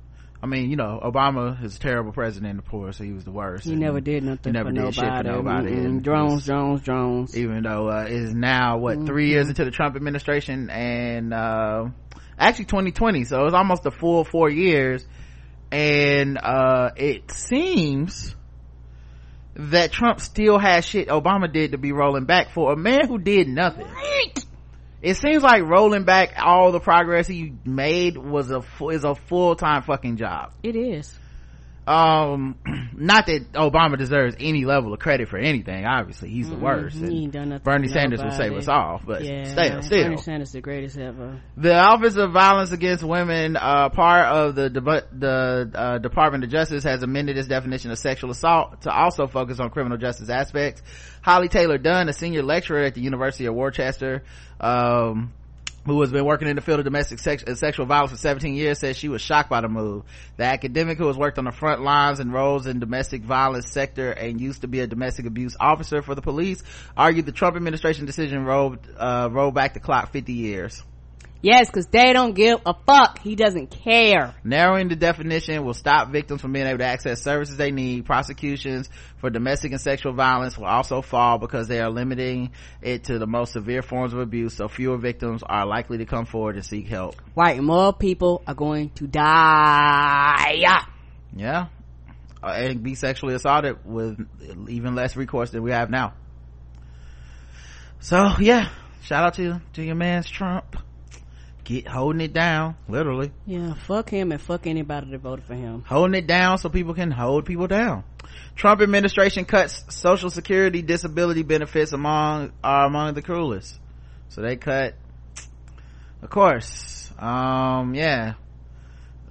I 0.42 0.46
mean, 0.46 0.70
you 0.70 0.76
know, 0.76 0.98
Obama 1.04 1.62
is 1.62 1.76
a 1.76 1.78
terrible 1.78 2.12
president, 2.12 2.58
of 2.58 2.66
course, 2.66 2.96
so 2.96 3.04
he 3.04 3.12
was 3.12 3.24
the 3.24 3.30
worst. 3.30 3.64
He 3.64 3.76
never 3.76 4.00
did 4.00 4.22
nothing 4.24 4.52
He 4.54 4.58
never 4.58 4.70
for 4.70 4.74
did 4.74 4.80
nobody. 4.80 4.94
shit 5.00 5.16
for 5.18 5.22
nobody. 5.22 5.72
And 5.74 6.02
Drones, 6.02 6.46
drones, 6.46 6.80
drones. 6.82 7.36
even 7.36 7.62
though 7.62 7.90
uh, 7.90 8.04
it 8.06 8.12
is 8.12 8.34
now 8.34 8.78
what 8.78 9.04
three 9.04 9.28
years 9.28 9.44
Mm-hmm. 9.44 9.50
into 9.50 9.64
the 9.66 9.70
Trump 9.70 9.96
administration 9.96 10.70
and 10.70 11.34
uh, 11.34 11.88
actually 12.38 12.64
2020, 12.66 13.24
so 13.24 13.44
it's 13.44 13.54
almost 13.54 13.84
a 13.84 13.90
full 13.90 14.24
four 14.24 14.48
years, 14.48 15.06
and 15.70 16.38
uh, 16.38 16.90
it 16.96 17.30
seems 17.30 18.34
that 19.56 19.92
Trump 19.92 20.20
still 20.20 20.58
has 20.58 20.86
shit 20.86 21.08
Obama 21.08 21.52
did 21.52 21.72
to 21.72 21.78
be 21.78 21.92
rolling 21.92 22.24
back 22.24 22.50
for 22.52 22.72
a 22.72 22.76
man 22.76 23.06
who 23.08 23.18
did 23.18 23.46
nothing. 23.46 23.86
It 25.02 25.16
seems 25.16 25.42
like 25.42 25.62
rolling 25.62 26.04
back 26.04 26.34
all 26.38 26.72
the 26.72 26.80
progress 26.80 27.26
he 27.26 27.54
made 27.64 28.16
was 28.16 28.50
a 28.50 28.62
is 28.90 29.04
a 29.04 29.14
full 29.14 29.56
time 29.56 29.82
fucking 29.82 30.16
job 30.16 30.52
It 30.62 30.76
is. 30.76 31.19
Um 31.86 32.56
not 32.94 33.26
that 33.26 33.52
obama 33.52 33.96
deserves 33.96 34.36
any 34.38 34.64
level 34.64 34.92
of 34.92 34.98
credit 35.00 35.28
for 35.28 35.38
anything 35.38 35.86
obviously. 35.86 36.28
He's 36.30 36.48
the 36.48 36.56
worst. 36.56 36.96
He 36.96 37.24
ain't 37.24 37.32
done 37.32 37.48
nothing 37.48 37.64
bernie 37.64 37.88
sanders 37.88 38.22
will 38.22 38.30
save 38.30 38.52
nobody. 38.52 38.56
us 38.58 38.68
all 38.68 39.00
but 39.04 39.24
yeah, 39.24 39.44
still 39.44 39.82
still. 39.82 40.02
Bernie 40.04 40.16
Sanders 40.18 40.52
the 40.52 40.60
greatest 40.60 40.98
ever. 40.98 41.40
the 41.56 41.74
office 41.74 42.16
of 42.16 42.32
violence 42.32 42.72
against 42.72 43.02
women 43.02 43.56
uh 43.56 43.88
part 43.88 44.26
of 44.26 44.54
the 44.54 44.68
Deb- 44.70 45.18
the 45.18 45.70
uh, 45.74 45.98
department 45.98 46.44
of 46.44 46.50
justice 46.50 46.84
has 46.84 47.02
amended 47.02 47.38
its 47.38 47.48
definition 47.48 47.90
of 47.90 47.98
sexual 47.98 48.30
assault 48.30 48.82
to 48.82 48.92
also 48.92 49.26
focus 49.26 49.58
on 49.58 49.70
criminal 49.70 49.98
justice 49.98 50.28
aspects. 50.28 50.82
Holly 51.22 51.48
taylor 51.48 51.78
dunn 51.78 52.08
a 52.08 52.12
senior 52.12 52.42
lecturer 52.42 52.80
at 52.82 52.94
the 52.94 53.00
university 53.00 53.46
of 53.46 53.54
worcester 53.54 54.22
um 54.60 55.32
who 55.86 56.00
has 56.02 56.12
been 56.12 56.24
working 56.24 56.48
in 56.48 56.56
the 56.56 56.62
field 56.62 56.78
of 56.78 56.84
domestic 56.84 57.18
sex- 57.18 57.44
uh, 57.44 57.54
sexual 57.54 57.86
violence 57.86 58.10
for 58.10 58.18
17 58.18 58.54
years 58.54 58.78
says 58.78 58.96
she 58.96 59.08
was 59.08 59.22
shocked 59.22 59.48
by 59.48 59.60
the 59.60 59.68
move. 59.68 60.04
The 60.36 60.44
academic 60.44 60.98
who 60.98 61.06
has 61.06 61.16
worked 61.16 61.38
on 61.38 61.44
the 61.44 61.52
front 61.52 61.82
lines 61.82 62.20
and 62.20 62.32
roles 62.32 62.66
in 62.66 62.80
domestic 62.80 63.22
violence 63.22 63.70
sector 63.70 64.10
and 64.12 64.40
used 64.40 64.62
to 64.62 64.68
be 64.68 64.80
a 64.80 64.86
domestic 64.86 65.26
abuse 65.26 65.56
officer 65.58 66.02
for 66.02 66.14
the 66.14 66.22
police 66.22 66.62
argued 66.96 67.26
the 67.26 67.32
Trump 67.32 67.56
administration 67.56 68.06
decision 68.06 68.44
rolled, 68.44 68.78
uh, 68.96 69.28
rolled 69.30 69.54
back 69.54 69.74
the 69.74 69.80
clock 69.80 70.12
50 70.12 70.32
years. 70.32 70.82
Yes, 71.42 71.68
because 71.68 71.86
they 71.86 72.12
don't 72.12 72.34
give 72.34 72.60
a 72.66 72.74
fuck. 72.86 73.18
He 73.20 73.34
doesn't 73.34 73.68
care. 73.70 74.34
Narrowing 74.44 74.88
the 74.88 74.96
definition 74.96 75.64
will 75.64 75.74
stop 75.74 76.10
victims 76.10 76.42
from 76.42 76.52
being 76.52 76.66
able 76.66 76.78
to 76.78 76.84
access 76.84 77.22
services 77.22 77.56
they 77.56 77.70
need. 77.70 78.04
Prosecutions 78.04 78.90
for 79.16 79.30
domestic 79.30 79.72
and 79.72 79.80
sexual 79.80 80.12
violence 80.12 80.58
will 80.58 80.66
also 80.66 81.00
fall 81.00 81.38
because 81.38 81.66
they 81.66 81.80
are 81.80 81.90
limiting 81.90 82.52
it 82.82 83.04
to 83.04 83.18
the 83.18 83.26
most 83.26 83.54
severe 83.54 83.80
forms 83.80 84.12
of 84.12 84.18
abuse, 84.18 84.54
so 84.54 84.68
fewer 84.68 84.98
victims 84.98 85.42
are 85.42 85.64
likely 85.64 85.98
to 85.98 86.04
come 86.04 86.26
forward 86.26 86.56
and 86.56 86.64
seek 86.64 86.86
help. 86.86 87.16
Right, 87.34 87.58
more 87.62 87.94
people 87.94 88.42
are 88.46 88.54
going 88.54 88.90
to 88.96 89.06
die. 89.06 90.56
Yeah. 91.34 91.68
Uh, 92.42 92.46
and 92.48 92.82
be 92.82 92.94
sexually 92.94 93.34
assaulted 93.34 93.78
with 93.84 94.18
even 94.68 94.94
less 94.94 95.16
recourse 95.16 95.50
than 95.50 95.62
we 95.62 95.70
have 95.70 95.90
now. 95.90 96.14
So, 98.00 98.34
yeah. 98.38 98.68
Shout 99.02 99.24
out 99.24 99.34
to, 99.34 99.60
to 99.74 99.82
your 99.82 99.94
man's 99.94 100.28
Trump. 100.28 100.76
Get 101.70 101.86
holding 101.86 102.20
it 102.20 102.32
down, 102.32 102.74
literally. 102.88 103.30
Yeah, 103.46 103.74
fuck 103.74 104.10
him 104.10 104.32
and 104.32 104.40
fuck 104.40 104.66
anybody 104.66 105.12
that 105.12 105.18
voted 105.20 105.44
for 105.44 105.54
him. 105.54 105.84
Holding 105.86 106.16
it 106.16 106.26
down 106.26 106.58
so 106.58 106.68
people 106.68 106.94
can 106.94 107.12
hold 107.12 107.46
people 107.46 107.68
down. 107.68 108.02
Trump 108.56 108.80
administration 108.80 109.44
cuts 109.44 109.84
social 109.94 110.30
security 110.30 110.82
disability 110.82 111.44
benefits 111.44 111.92
among, 111.92 112.50
are 112.64 112.86
among 112.86 113.14
the 113.14 113.22
cruelest. 113.22 113.78
So 114.30 114.42
they 114.42 114.56
cut, 114.56 114.96
of 116.22 116.28
course, 116.28 117.12
um, 117.20 117.94
yeah. 117.94 118.34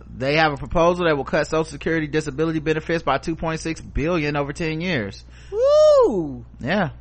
They 0.10 0.38
have 0.38 0.54
a 0.54 0.58
proposal 0.58 1.08
that 1.08 1.18
will 1.18 1.26
cut 1.26 1.46
social 1.46 1.66
security 1.66 2.08
disability 2.08 2.60
benefits 2.60 3.04
by 3.04 3.18
2.6 3.18 3.94
billion 3.94 4.38
over 4.38 4.54
10 4.54 4.80
years. 4.80 5.26
Woo! 5.52 6.46
Yeah. 6.62 6.92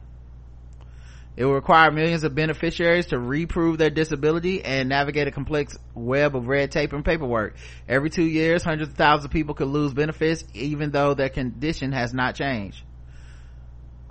It 1.38 1.44
will 1.44 1.54
require 1.54 1.92
millions 1.92 2.24
of 2.24 2.34
beneficiaries 2.34 3.06
to 3.06 3.18
reprove 3.20 3.78
their 3.78 3.90
disability 3.90 4.64
and 4.64 4.88
navigate 4.88 5.28
a 5.28 5.30
complex 5.30 5.78
web 5.94 6.34
of 6.34 6.48
red 6.48 6.72
tape 6.72 6.92
and 6.92 7.04
paperwork. 7.04 7.54
Every 7.88 8.10
two 8.10 8.24
years, 8.24 8.64
hundreds 8.64 8.90
of 8.90 8.96
thousands 8.96 9.26
of 9.26 9.30
people 9.30 9.54
could 9.54 9.68
lose 9.68 9.94
benefits 9.94 10.42
even 10.52 10.90
though 10.90 11.14
their 11.14 11.28
condition 11.28 11.92
has 11.92 12.12
not 12.12 12.34
changed. 12.34 12.82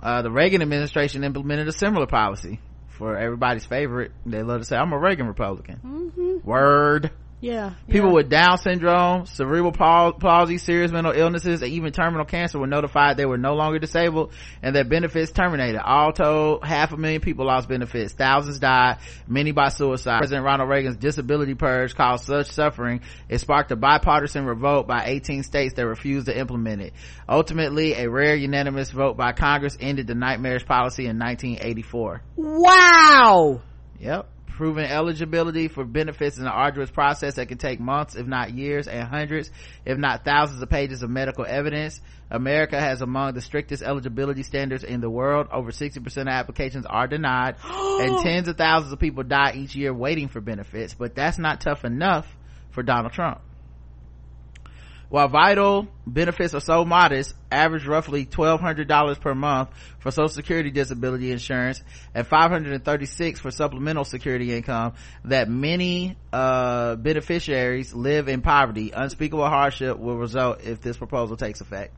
Uh, 0.02 0.22
the 0.22 0.30
Reagan 0.30 0.62
administration 0.62 1.22
implemented 1.22 1.68
a 1.68 1.72
similar 1.72 2.06
policy 2.06 2.60
for 2.96 3.18
everybody's 3.18 3.66
favorite. 3.66 4.12
They 4.24 4.42
love 4.42 4.62
to 4.62 4.64
say, 4.64 4.78
I'm 4.78 4.94
a 4.94 4.98
Reagan 4.98 5.26
Republican. 5.26 5.80
Mm-hmm. 5.84 6.48
Word. 6.48 7.10
Yeah. 7.40 7.74
People 7.88 8.08
yeah. 8.08 8.14
with 8.14 8.28
Down 8.28 8.58
syndrome, 8.58 9.26
cerebral 9.26 9.72
palsy, 9.72 10.58
serious 10.58 10.90
mental 10.90 11.12
illnesses, 11.12 11.62
and 11.62 11.70
even 11.70 11.92
terminal 11.92 12.24
cancer 12.24 12.58
were 12.58 12.66
notified 12.66 13.16
they 13.16 13.26
were 13.26 13.38
no 13.38 13.54
longer 13.54 13.78
disabled 13.78 14.32
and 14.62 14.74
their 14.74 14.84
benefits 14.84 15.30
terminated. 15.30 15.80
All 15.80 16.12
told, 16.12 16.64
half 16.64 16.92
a 16.92 16.96
million 16.96 17.20
people 17.20 17.46
lost 17.46 17.68
benefits. 17.68 18.12
Thousands 18.12 18.58
died, 18.58 18.98
many 19.28 19.52
by 19.52 19.68
suicide. 19.68 20.18
President 20.18 20.44
Ronald 20.44 20.68
Reagan's 20.68 20.96
disability 20.96 21.54
purge 21.54 21.94
caused 21.94 22.24
such 22.24 22.50
suffering, 22.50 23.02
it 23.28 23.38
sparked 23.38 23.70
a 23.70 23.76
bipartisan 23.76 24.44
revolt 24.44 24.88
by 24.88 25.04
18 25.06 25.44
states 25.44 25.74
that 25.74 25.86
refused 25.86 26.26
to 26.26 26.36
implement 26.36 26.82
it. 26.82 26.92
Ultimately, 27.28 27.94
a 27.94 28.10
rare 28.10 28.34
unanimous 28.34 28.90
vote 28.90 29.16
by 29.16 29.32
Congress 29.32 29.76
ended 29.78 30.08
the 30.08 30.14
nightmarish 30.14 30.66
policy 30.66 31.06
in 31.06 31.18
1984. 31.18 32.22
Wow! 32.36 33.62
Yep 34.00 34.28
proving 34.58 34.84
eligibility 34.84 35.68
for 35.68 35.84
benefits 35.84 36.34
is 36.34 36.42
an 36.42 36.48
arduous 36.48 36.90
process 36.90 37.36
that 37.36 37.46
can 37.46 37.58
take 37.58 37.78
months, 37.78 38.16
if 38.16 38.26
not 38.26 38.52
years, 38.52 38.88
and 38.88 39.06
hundreds, 39.06 39.52
if 39.86 39.96
not 39.96 40.24
thousands 40.24 40.60
of 40.60 40.68
pages 40.68 41.00
of 41.04 41.08
medical 41.08 41.46
evidence. 41.46 42.00
America 42.28 42.78
has 42.78 43.00
among 43.00 43.34
the 43.34 43.40
strictest 43.40 43.84
eligibility 43.84 44.42
standards 44.42 44.82
in 44.82 45.00
the 45.00 45.08
world. 45.08 45.46
Over 45.52 45.70
60% 45.70 46.22
of 46.22 46.26
applications 46.26 46.86
are 46.86 47.06
denied, 47.06 47.54
and 47.64 48.18
tens 48.24 48.48
of 48.48 48.56
thousands 48.56 48.92
of 48.92 48.98
people 48.98 49.22
die 49.22 49.52
each 49.54 49.76
year 49.76 49.94
waiting 49.94 50.26
for 50.26 50.40
benefits. 50.40 50.92
But 50.92 51.14
that's 51.14 51.38
not 51.38 51.60
tough 51.60 51.84
enough 51.84 52.26
for 52.70 52.82
Donald 52.82 53.12
Trump. 53.12 53.40
While 55.10 55.28
vital 55.28 55.88
benefits 56.06 56.52
are 56.52 56.60
so 56.60 56.84
modest, 56.84 57.34
average 57.50 57.86
roughly 57.86 58.26
$1,200 58.26 59.20
per 59.20 59.34
month 59.34 59.70
for 60.00 60.10
social 60.10 60.28
security 60.28 60.70
disability 60.70 61.32
insurance 61.32 61.82
and 62.14 62.26
536 62.26 63.40
for 63.40 63.50
supplemental 63.50 64.04
security 64.04 64.54
income, 64.54 64.94
that 65.24 65.48
many, 65.48 66.18
uh, 66.30 66.96
beneficiaries 66.96 67.94
live 67.94 68.28
in 68.28 68.42
poverty. 68.42 68.90
Unspeakable 68.94 69.48
hardship 69.48 69.98
will 69.98 70.18
result 70.18 70.62
if 70.62 70.82
this 70.82 70.98
proposal 70.98 71.38
takes 71.38 71.62
effect. 71.62 71.94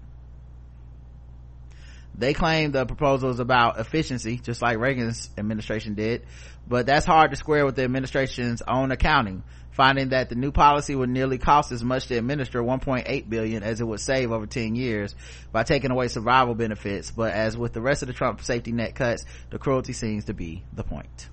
They 2.16 2.34
claim 2.34 2.70
the 2.70 2.86
proposal 2.86 3.30
is 3.30 3.40
about 3.40 3.80
efficiency, 3.80 4.38
just 4.38 4.62
like 4.62 4.78
Reagan's 4.78 5.30
administration 5.38 5.94
did, 5.94 6.26
but 6.68 6.86
that's 6.86 7.06
hard 7.06 7.30
to 7.30 7.36
square 7.36 7.64
with 7.64 7.76
the 7.76 7.82
administration's 7.82 8.62
own 8.62 8.92
accounting 8.92 9.42
finding 9.80 10.10
that 10.10 10.28
the 10.28 10.34
new 10.34 10.52
policy 10.52 10.94
would 10.94 11.08
nearly 11.08 11.38
cost 11.38 11.72
as 11.72 11.82
much 11.82 12.06
to 12.08 12.14
administer 12.14 12.62
1.8 12.62 13.30
billion 13.30 13.62
as 13.62 13.80
it 13.80 13.84
would 13.84 13.98
save 13.98 14.30
over 14.30 14.44
10 14.44 14.74
years 14.74 15.14
by 15.52 15.62
taking 15.62 15.90
away 15.90 16.06
survival 16.06 16.54
benefits. 16.54 17.10
But 17.10 17.32
as 17.32 17.56
with 17.56 17.72
the 17.72 17.80
rest 17.80 18.02
of 18.02 18.08
the 18.08 18.12
trump 18.12 18.42
safety 18.42 18.72
net 18.72 18.94
cuts 18.94 19.24
the 19.48 19.58
cruelty 19.58 19.94
seems 19.94 20.26
to 20.26 20.34
be 20.34 20.62
the 20.74 20.84
point. 20.84 21.30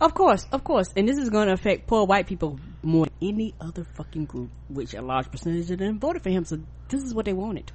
Of 0.00 0.14
course 0.14 0.46
of 0.50 0.64
course. 0.64 0.94
And 0.96 1.06
this 1.06 1.18
is 1.18 1.28
going 1.28 1.48
to 1.48 1.52
affect 1.52 1.86
poor 1.86 2.06
white 2.06 2.26
people 2.26 2.58
more 2.82 3.04
than 3.04 3.28
any 3.28 3.54
other 3.60 3.84
fucking 3.84 4.24
group 4.24 4.48
which 4.70 4.94
a 4.94 5.02
large 5.02 5.30
percentage 5.30 5.70
of 5.70 5.78
them 5.78 6.00
voted 6.00 6.22
for 6.22 6.30
him. 6.30 6.46
So 6.46 6.60
this 6.88 7.02
is 7.02 7.12
what 7.12 7.26
they 7.26 7.34
wanted. 7.34 7.70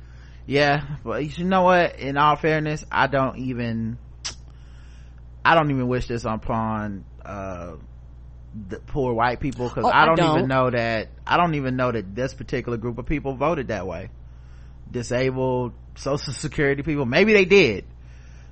Yeah 0.47 0.87
but 1.03 1.37
you 1.37 1.45
know 1.45 1.61
what? 1.61 1.99
In 1.99 2.17
all 2.17 2.35
fairness 2.35 2.83
i 2.91 3.05
don't 3.05 3.37
even 3.37 3.99
i 5.45 5.53
don't 5.53 5.69
even 5.69 5.87
wish 5.87 6.07
this 6.07 6.25
upon 6.25 7.05
uh 7.23 7.75
poor 8.87 9.13
white 9.13 9.39
people 9.39 9.69
because 9.69 9.85
oh, 9.85 9.89
I, 9.89 10.05
don't 10.05 10.19
I, 10.19 10.23
don't 10.23 10.37
even 10.37 10.49
know 10.49 10.69
that 10.69 11.09
I 11.25 11.37
don't 11.37 11.55
even 11.55 11.75
know 11.75 11.91
that 11.91 12.15
this 12.15 12.33
particular 12.33 12.77
group 12.77 12.97
of 12.97 13.05
people 13.05 13.35
voted 13.35 13.67
that 13.67 13.87
way. 13.87 14.09
Disabled 14.91 15.73
social 15.95 16.33
security 16.33 16.81
people, 16.83 17.05
maybe 17.05 17.33
they 17.33 17.45
did. 17.45 17.85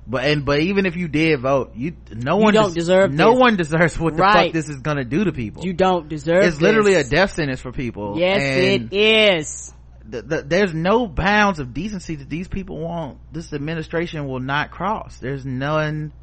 But 0.06 0.24
and 0.24 0.44
but 0.44 0.60
even 0.60 0.86
if 0.86 0.96
you 0.96 1.06
did 1.06 1.40
vote, 1.40 1.72
you 1.74 1.94
no 2.10 2.38
you 2.38 2.44
one 2.44 2.54
don't 2.54 2.68
des- 2.70 2.80
deserve 2.80 3.12
no 3.12 3.32
this. 3.32 3.40
one 3.40 3.56
deserves 3.56 3.98
what 3.98 4.16
the 4.16 4.22
right. 4.22 4.46
fuck 4.46 4.52
this 4.54 4.70
is 4.70 4.80
gonna 4.80 5.04
do 5.04 5.24
to 5.24 5.32
people. 5.32 5.66
You 5.66 5.74
don't 5.74 6.08
deserve. 6.08 6.44
It's 6.44 6.60
literally 6.60 6.94
a 6.94 7.04
death 7.04 7.34
sentence 7.34 7.60
for 7.60 7.72
people. 7.72 8.18
Yes, 8.18 8.40
it 8.40 8.92
is. 8.92 9.74
The, 10.08 10.22
the, 10.22 10.42
there's 10.42 10.72
no 10.72 11.06
bounds 11.06 11.58
of 11.58 11.74
decency 11.74 12.14
that 12.16 12.30
these 12.30 12.48
people 12.48 12.78
want. 12.78 13.18
This 13.30 13.52
administration 13.52 14.26
will 14.26 14.40
not 14.40 14.70
cross. 14.70 15.18
There's 15.18 15.44
none 15.44 16.14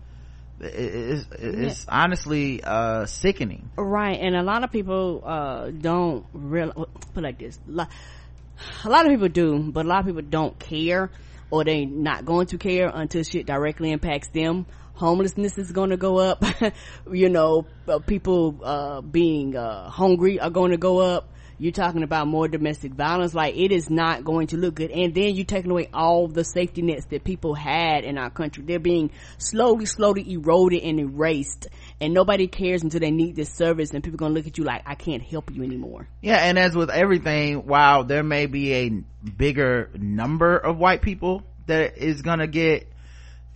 it's, 0.59 1.27
it's 1.31 1.85
yeah. 1.85 2.03
honestly 2.03 2.63
uh 2.63 3.05
sickening. 3.05 3.69
Right 3.77 4.19
and 4.19 4.35
a 4.35 4.43
lot 4.43 4.63
of 4.63 4.71
people 4.71 5.21
uh 5.25 5.71
don't 5.71 6.25
real 6.33 6.87
put 7.13 7.23
like 7.23 7.39
this 7.39 7.59
a 7.67 8.89
lot 8.89 9.05
of 9.05 9.11
people 9.11 9.27
do 9.27 9.71
but 9.71 9.85
a 9.85 9.89
lot 9.89 9.99
of 9.99 10.05
people 10.05 10.21
don't 10.21 10.57
care 10.59 11.11
or 11.51 11.63
they 11.63 11.85
not 11.85 12.25
going 12.25 12.47
to 12.47 12.57
care 12.57 12.89
until 12.93 13.23
shit 13.23 13.45
directly 13.45 13.91
impacts 13.91 14.29
them. 14.29 14.65
Homelessness 14.95 15.57
is 15.57 15.71
going 15.71 15.89
to 15.89 15.97
go 15.97 16.19
up 16.19 16.43
you 17.11 17.29
know 17.29 17.65
people 18.07 18.59
uh 18.63 19.01
being 19.01 19.55
uh 19.55 19.89
hungry 19.89 20.39
are 20.39 20.49
going 20.49 20.71
to 20.71 20.77
go 20.77 20.99
up 20.99 21.29
you're 21.57 21.71
talking 21.71 22.03
about 22.03 22.27
more 22.27 22.47
domestic 22.47 22.93
violence 22.93 23.33
like 23.33 23.55
it 23.55 23.71
is 23.71 23.89
not 23.89 24.23
going 24.23 24.47
to 24.47 24.57
look 24.57 24.75
good. 24.75 24.91
And 24.91 25.13
then 25.13 25.35
you're 25.35 25.45
taking 25.45 25.71
away 25.71 25.89
all 25.93 26.27
the 26.27 26.43
safety 26.43 26.81
nets 26.81 27.05
that 27.07 27.23
people 27.23 27.53
had 27.53 28.03
in 28.03 28.17
our 28.17 28.29
country. 28.29 28.63
They're 28.65 28.79
being 28.79 29.11
slowly 29.37 29.85
slowly 29.85 30.31
eroded 30.33 30.83
and 30.83 30.99
erased. 30.99 31.67
And 32.01 32.13
nobody 32.13 32.47
cares 32.47 32.83
until 32.83 32.99
they 32.99 33.11
need 33.11 33.35
this 33.35 33.49
service 33.49 33.91
and 33.91 34.03
people 34.03 34.17
are 34.17 34.19
gonna 34.25 34.33
look 34.33 34.47
at 34.47 34.57
you 34.57 34.63
like 34.63 34.83
i 34.85 34.95
can't 34.95 35.23
help 35.23 35.51
you 35.51 35.63
anymore. 35.63 36.07
Yeah 36.21 36.37
and 36.37 36.59
as 36.59 36.75
with 36.75 36.89
everything 36.89 37.65
while 37.65 38.03
there 38.03 38.23
may 38.23 38.45
be 38.45 38.73
a 38.73 38.89
bigger 39.37 39.89
number 39.95 40.57
of 40.57 40.77
white 40.77 41.01
people 41.01 41.43
that 41.67 41.97
is 41.97 42.21
gonna 42.21 42.47
get 42.47 42.87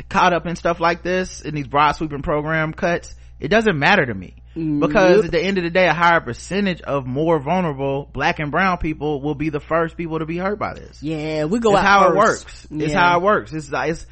caught 0.07 0.34
up 0.34 0.45
in 0.45 0.55
stuff 0.55 0.80
like 0.80 1.03
this 1.03 1.41
in 1.41 1.53
these 1.53 1.67
broad 1.67 1.91
sweeping 1.91 2.21
program 2.21 2.73
cuts 2.73 3.15
it 3.40 3.48
doesn't 3.48 3.78
matter 3.78 4.06
to 4.06 4.14
me. 4.14 4.36
Because 4.56 5.18
Nope. 5.18 5.26
at 5.26 5.32
the 5.32 5.41
end 5.41 5.57
of 5.57 5.64
the 5.64 5.70
day 5.70 5.88
a 5.88 5.94
higher 5.94 6.20
percentage 6.20 6.82
of 6.82 7.06
more 7.06 7.40
vulnerable 7.40 8.10
black 8.11 8.40
and 8.40 8.52
brown 8.52 8.78
people 8.78 9.22
will 9.22 9.36
be 9.36 9.49
the 9.49 9.60
first 9.60 9.95
people 9.95 10.20
to 10.20 10.26
be 10.26 10.38
hurt 10.38 10.60
by 10.60 10.74
this. 10.74 11.02
Yeah 11.02 11.45
we 11.45 11.60
go 11.60 11.74
it's 11.74 11.82
how 11.82 12.11
first. 12.14 12.16
it 12.16 12.18
works. 12.18 12.68
It's 12.72 12.94
how 12.94 13.18
it 13.18 13.24
works. 13.24 13.53
It's, 13.53 13.72
it's 13.72 14.06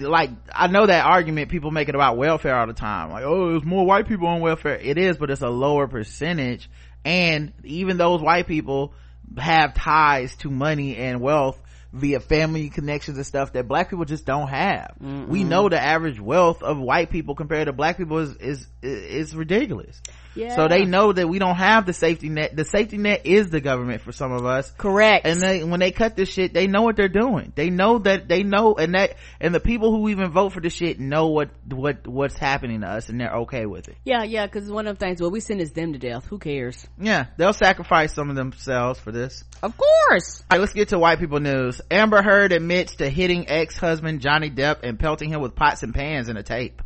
like 0.00 0.30
i 0.54 0.68
know 0.68 0.86
that 0.86 1.04
argument 1.04 1.50
people 1.50 1.72
make 1.72 1.88
it 1.88 1.94
about 1.96 2.16
welfare 2.16 2.56
all 2.56 2.66
the 2.66 2.72
time. 2.72 3.10
Like 3.10 3.24
oh 3.24 3.50
there's 3.50 3.64
more 3.64 3.84
white 3.84 4.08
people 4.08 4.28
on 4.28 4.40
welfare. 4.40 4.76
It 4.76 4.96
is 4.96 5.18
but 5.18 5.30
it's 5.30 5.42
a 5.42 5.50
lower 5.50 5.88
percentage. 5.88 6.70
And 7.04 7.52
even 7.64 7.96
those 7.98 8.22
white 8.22 8.46
people 8.46 8.94
have 9.36 9.74
ties 9.74 10.36
to 10.36 10.50
money 10.50 10.96
and 10.96 11.20
wealth 11.20 11.60
via 11.92 12.20
family 12.20 12.70
connections 12.70 13.16
and 13.18 13.26
stuff 13.26 13.52
that 13.52 13.68
black 13.68 13.90
people 13.90 14.04
just 14.04 14.24
don't 14.24 14.48
have 14.48 14.94
we 15.00 15.06
Mm-mm. 15.42 15.46
know 15.48 15.68
the 15.68 15.80
average 15.80 16.20
wealth 16.20 16.62
of 16.62 16.78
white 16.78 17.10
people 17.10 17.34
compared 17.34 17.66
to 17.66 17.72
black 17.72 17.98
people 17.98 18.18
is 18.18 18.36
is 18.36 18.66
is 18.82 19.34
ridiculous 19.36 20.00
Yeah. 20.34 20.56
So 20.56 20.68
they 20.68 20.84
know 20.84 21.12
that 21.12 21.28
we 21.28 21.38
don't 21.38 21.56
have 21.56 21.86
the 21.86 21.92
safety 21.92 22.28
net. 22.28 22.56
The 22.56 22.64
safety 22.64 22.96
net 22.96 23.26
is 23.26 23.50
the 23.50 23.60
government 23.60 24.02
for 24.02 24.12
some 24.12 24.32
of 24.32 24.44
us. 24.46 24.70
Correct. 24.72 25.26
And 25.26 25.40
they, 25.40 25.64
when 25.64 25.80
they 25.80 25.92
cut 25.92 26.16
this 26.16 26.28
shit, 26.28 26.54
they 26.54 26.66
know 26.66 26.82
what 26.82 26.96
they're 26.96 27.08
doing. 27.08 27.52
They 27.54 27.70
know 27.70 27.98
that, 27.98 28.28
they 28.28 28.42
know, 28.42 28.74
and 28.74 28.94
that, 28.94 29.16
and 29.40 29.54
the 29.54 29.60
people 29.60 29.90
who 29.90 30.08
even 30.08 30.30
vote 30.30 30.52
for 30.52 30.60
this 30.60 30.72
shit 30.72 30.98
know 30.98 31.28
what, 31.28 31.50
what, 31.70 32.06
what's 32.06 32.36
happening 32.36 32.80
to 32.80 32.86
us 32.86 33.08
and 33.08 33.20
they're 33.20 33.34
okay 33.40 33.66
with 33.66 33.88
it. 33.88 33.96
Yeah, 34.04 34.22
yeah, 34.24 34.46
cause 34.46 34.70
one 34.70 34.86
of 34.86 34.98
the 34.98 35.04
things, 35.04 35.20
well, 35.20 35.30
we 35.30 35.40
sentence 35.40 35.72
them 35.72 35.92
to 35.92 35.98
death. 35.98 36.26
Who 36.26 36.38
cares? 36.38 36.86
Yeah, 36.98 37.26
they'll 37.36 37.52
sacrifice 37.52 38.14
some 38.14 38.30
of 38.30 38.36
themselves 38.36 39.00
for 39.00 39.12
this. 39.12 39.44
Of 39.62 39.76
course. 39.76 40.40
All 40.50 40.56
right, 40.56 40.60
let's 40.60 40.72
get 40.72 40.88
to 40.88 40.98
white 40.98 41.18
people 41.18 41.40
news. 41.40 41.80
Amber 41.90 42.22
Heard 42.22 42.52
admits 42.52 42.96
to 42.96 43.08
hitting 43.08 43.48
ex-husband 43.48 44.20
Johnny 44.20 44.50
Depp 44.50 44.80
and 44.82 44.98
pelting 44.98 45.30
him 45.30 45.40
with 45.40 45.54
pots 45.54 45.82
and 45.82 45.94
pans 45.94 46.28
in 46.28 46.36
a 46.36 46.42
tape. 46.42 46.82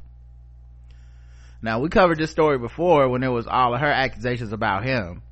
Now, 1.66 1.80
we 1.80 1.88
covered 1.88 2.16
this 2.16 2.30
story 2.30 2.58
before 2.58 3.08
when 3.08 3.22
there 3.22 3.32
was 3.32 3.48
all 3.48 3.74
of 3.74 3.80
her 3.80 3.90
accusations 3.90 4.52
about 4.52 4.84
him 4.84 5.22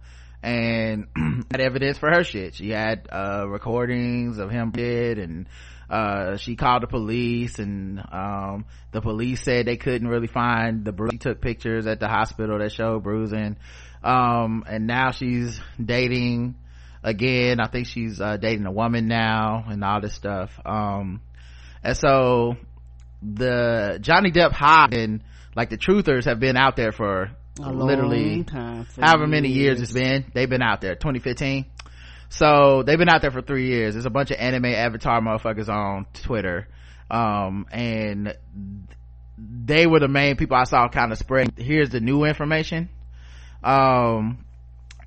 and 0.43 1.07
had 1.53 1.61
evidence 1.61 1.97
for 1.97 2.11
her 2.11 2.25
shit. 2.25 2.57
She 2.57 2.71
had, 2.71 3.07
uh, 3.09 3.47
recordings 3.49 4.39
of 4.39 4.51
him 4.51 4.73
did 4.73 5.21
and, 5.21 5.47
uh, 5.89 6.37
she 6.37 6.57
called 6.57 6.83
the 6.83 6.89
police 6.89 7.61
and, 7.61 8.01
um, 8.11 8.65
the 8.91 9.01
police 9.01 9.43
said 9.43 9.67
they 9.67 9.77
couldn't 9.77 10.09
really 10.09 10.27
find 10.27 10.85
the 10.85 10.91
bruise. 10.91 11.13
She 11.13 11.19
took 11.19 11.41
pictures 11.41 11.87
at 11.87 12.01
the 12.01 12.09
hospital 12.09 12.59
that 12.59 12.73
showed 12.73 13.05
bruising. 13.05 13.57
Um, 14.03 14.65
and 14.67 14.89
now 14.89 15.13
she's 15.13 15.61
dating 15.81 16.57
again. 17.05 17.61
I 17.61 17.69
think 17.69 17.87
she's, 17.87 18.21
uh, 18.21 18.39
dating 18.39 18.67
a 18.67 18.73
woman 18.73 19.07
now 19.07 19.67
and 19.69 19.85
all 19.85 20.01
this 20.01 20.15
stuff. 20.15 20.51
Um, 20.67 21.23
and 21.85 21.97
so 21.97 22.57
the 23.23 23.99
Johnny 24.01 24.33
Depp 24.33 24.51
hide 24.51 24.95
and 24.95 25.21
like 25.57 25.71
the 25.71 25.79
truthers 25.79 26.25
have 26.25 26.41
been 26.41 26.57
out 26.57 26.77
there 26.77 26.93
for 26.93 27.31
A 27.61 27.73
literally 27.73 28.43
for 28.43 28.87
however 29.01 29.27
many 29.27 29.49
years 29.49 29.79
years. 29.79 29.83
it's 29.83 29.93
been. 29.93 30.31
They've 30.35 30.49
been 30.49 30.63
out 30.63 30.81
there. 30.81 30.95
2015. 30.95 31.67
So 32.29 32.83
they've 32.83 32.99
been 32.99 33.09
out 33.09 33.23
there 33.23 33.31
for 33.31 33.43
three 33.43 33.69
years. 33.69 33.95
There's 33.95 34.07
a 34.07 34.11
bunch 34.11 34.31
of 34.31 34.39
anime 34.39 34.67
avatar 34.67 35.21
motherfuckers 35.21 35.69
on 35.69 36.07
Twitter. 36.15 36.67
Um, 37.11 37.67
and 37.71 38.37
they 39.39 39.87
were 39.87 40.01
the 40.01 40.09
main 40.09 40.37
people 40.37 40.57
I 40.57 40.65
saw 40.65 40.89
kind 40.89 41.13
of 41.13 41.19
spreading. 41.19 41.53
Here's 41.57 41.91
the 41.91 42.01
new 42.01 42.25
information. 42.25 42.89
Um, 43.63 44.45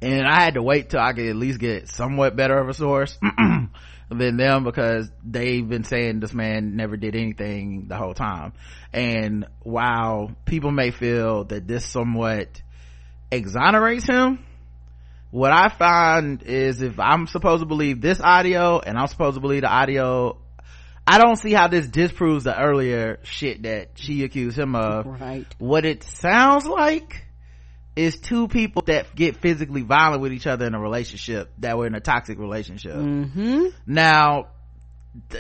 and 0.02 0.28
I 0.28 0.44
had 0.44 0.54
to 0.54 0.62
wait 0.62 0.90
till 0.90 1.00
I 1.00 1.14
could 1.14 1.28
at 1.28 1.36
least 1.36 1.60
get 1.60 1.90
somewhat 1.90 2.36
better 2.36 2.58
of 2.58 2.70
a 2.70 2.74
source 2.74 3.18
than 4.10 4.38
them 4.38 4.64
because 4.64 5.10
they've 5.24 5.68
been 5.68 5.84
saying 5.84 6.20
this 6.20 6.34
man 6.34 6.76
never 6.76 6.96
did 6.98 7.16
anything 7.16 7.88
the 7.88 7.98
whole 7.98 8.14
time. 8.14 8.54
And 8.94 9.46
while 9.64 10.32
people 10.46 10.72
may 10.72 10.92
feel 10.92 11.44
that 11.46 11.68
this 11.68 11.86
somewhat 11.86 12.62
exonerates 13.32 14.06
him, 14.06 14.46
what 15.32 15.52
I 15.52 15.70
find 15.70 16.42
is 16.44 16.82
if 16.82 17.00
I'm 17.00 17.28
supposed 17.28 17.62
to 17.62 17.66
believe 17.66 18.00
this 18.00 18.22
audio 18.22 18.80
and 18.80 18.98
I'm 18.98 19.08
supposed 19.08 19.36
to 19.36 19.42
believe 19.42 19.62
the 19.62 19.70
audio, 19.70 20.38
I 21.06 21.18
don't 21.20 21.36
see 21.36 21.52
how 21.52 21.68
this 21.68 21.88
disproves 21.88 22.46
the 22.46 22.58
earlier 22.58 23.20
shit 23.24 23.64
that 23.64 23.92
she 23.96 24.24
accused 24.24 24.58
him 24.58 24.76
of. 24.76 25.06
Right. 25.06 25.46
What 25.58 25.86
it 25.86 26.04
sounds 26.04 26.66
like 26.66 27.27
is 27.98 28.18
two 28.18 28.48
people 28.48 28.84
that 28.84 29.16
get 29.16 29.38
physically 29.38 29.82
violent 29.82 30.22
with 30.22 30.32
each 30.32 30.46
other 30.46 30.66
in 30.66 30.76
a 30.76 30.80
relationship 30.80 31.52
that 31.58 31.78
were 31.78 31.88
in 31.88 31.96
a 31.96 32.00
toxic 32.00 32.38
relationship. 32.38 32.96
Mm-hmm. 32.96 33.68
Now, 33.88 34.50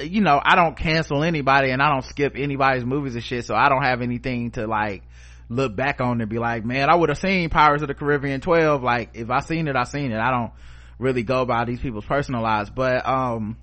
you 0.02 0.22
know, 0.22 0.42
I 0.44 0.56
don't 0.56 0.76
cancel 0.76 1.24
anybody 1.24 1.70
and 1.70 1.82
I 1.84 1.92
don't 1.92 2.04
skip 2.04 2.34
anybody's 2.36 2.84
movies 2.84 3.14
and 3.14 3.24
shit, 3.24 3.46
so 3.46 3.54
I 3.54 3.70
don't 3.70 3.84
have 3.84 4.02
anything 4.02 4.52
to 4.52 4.66
like 4.66 5.04
look 5.50 5.76
back 5.76 6.02
on 6.02 6.20
and 6.20 6.30
be 6.30 6.40
like, 6.40 6.66
man, 6.66 6.90
I 6.90 6.96
would 6.96 7.10
have 7.10 7.20
seen 7.20 7.50
Pirates 7.52 7.84
of 7.84 7.90
the 7.90 7.94
Caribbean 7.94 8.42
12. 8.42 8.82
Like, 8.82 9.12
if 9.14 9.30
I 9.30 9.40
seen 9.42 9.68
it, 9.68 9.76
I 9.76 9.84
seen 9.84 10.12
it. 10.12 10.18
I 10.18 10.32
don't 10.32 10.52
really 10.98 11.24
go 11.24 11.46
by 11.46 11.66
these 11.66 11.80
people's 11.80 12.06
personal 12.06 12.42
lives, 12.42 12.72
but, 12.72 13.08
um, 13.08 13.56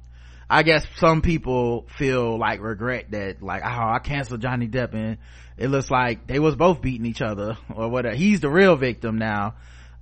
I 0.48 0.62
guess 0.62 0.86
some 0.98 1.20
people 1.20 1.86
feel 1.98 2.38
like 2.38 2.60
regret 2.60 3.10
that, 3.10 3.42
like, 3.42 3.62
oh, 3.64 3.68
I 3.68 3.98
canceled 3.98 4.40
Johnny 4.40 4.68
Depp 4.68 4.94
and 4.94 5.18
it 5.56 5.68
looks 5.68 5.90
like 5.90 6.26
they 6.26 6.38
was 6.38 6.56
both 6.56 6.80
beating 6.80 7.06
each 7.06 7.22
other 7.22 7.56
or 7.74 7.88
whatever. 7.88 8.16
He's 8.16 8.40
the 8.40 8.50
real 8.50 8.76
victim 8.76 9.18
now. 9.18 9.54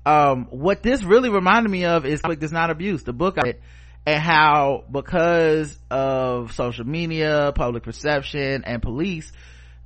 Um, 0.04 0.46
what 0.50 0.82
this 0.82 1.04
really 1.04 1.28
reminded 1.28 1.70
me 1.70 1.84
of 1.84 2.04
is 2.04 2.20
Conflict 2.20 2.42
is 2.42 2.52
Not 2.52 2.70
Abuse, 2.70 3.04
the 3.04 3.12
book 3.12 3.36
read, 3.36 3.60
and 4.04 4.20
how 4.20 4.84
because 4.90 5.78
of 5.90 6.52
social 6.52 6.84
media, 6.84 7.52
public 7.54 7.84
perception, 7.84 8.64
and 8.64 8.82
police, 8.82 9.30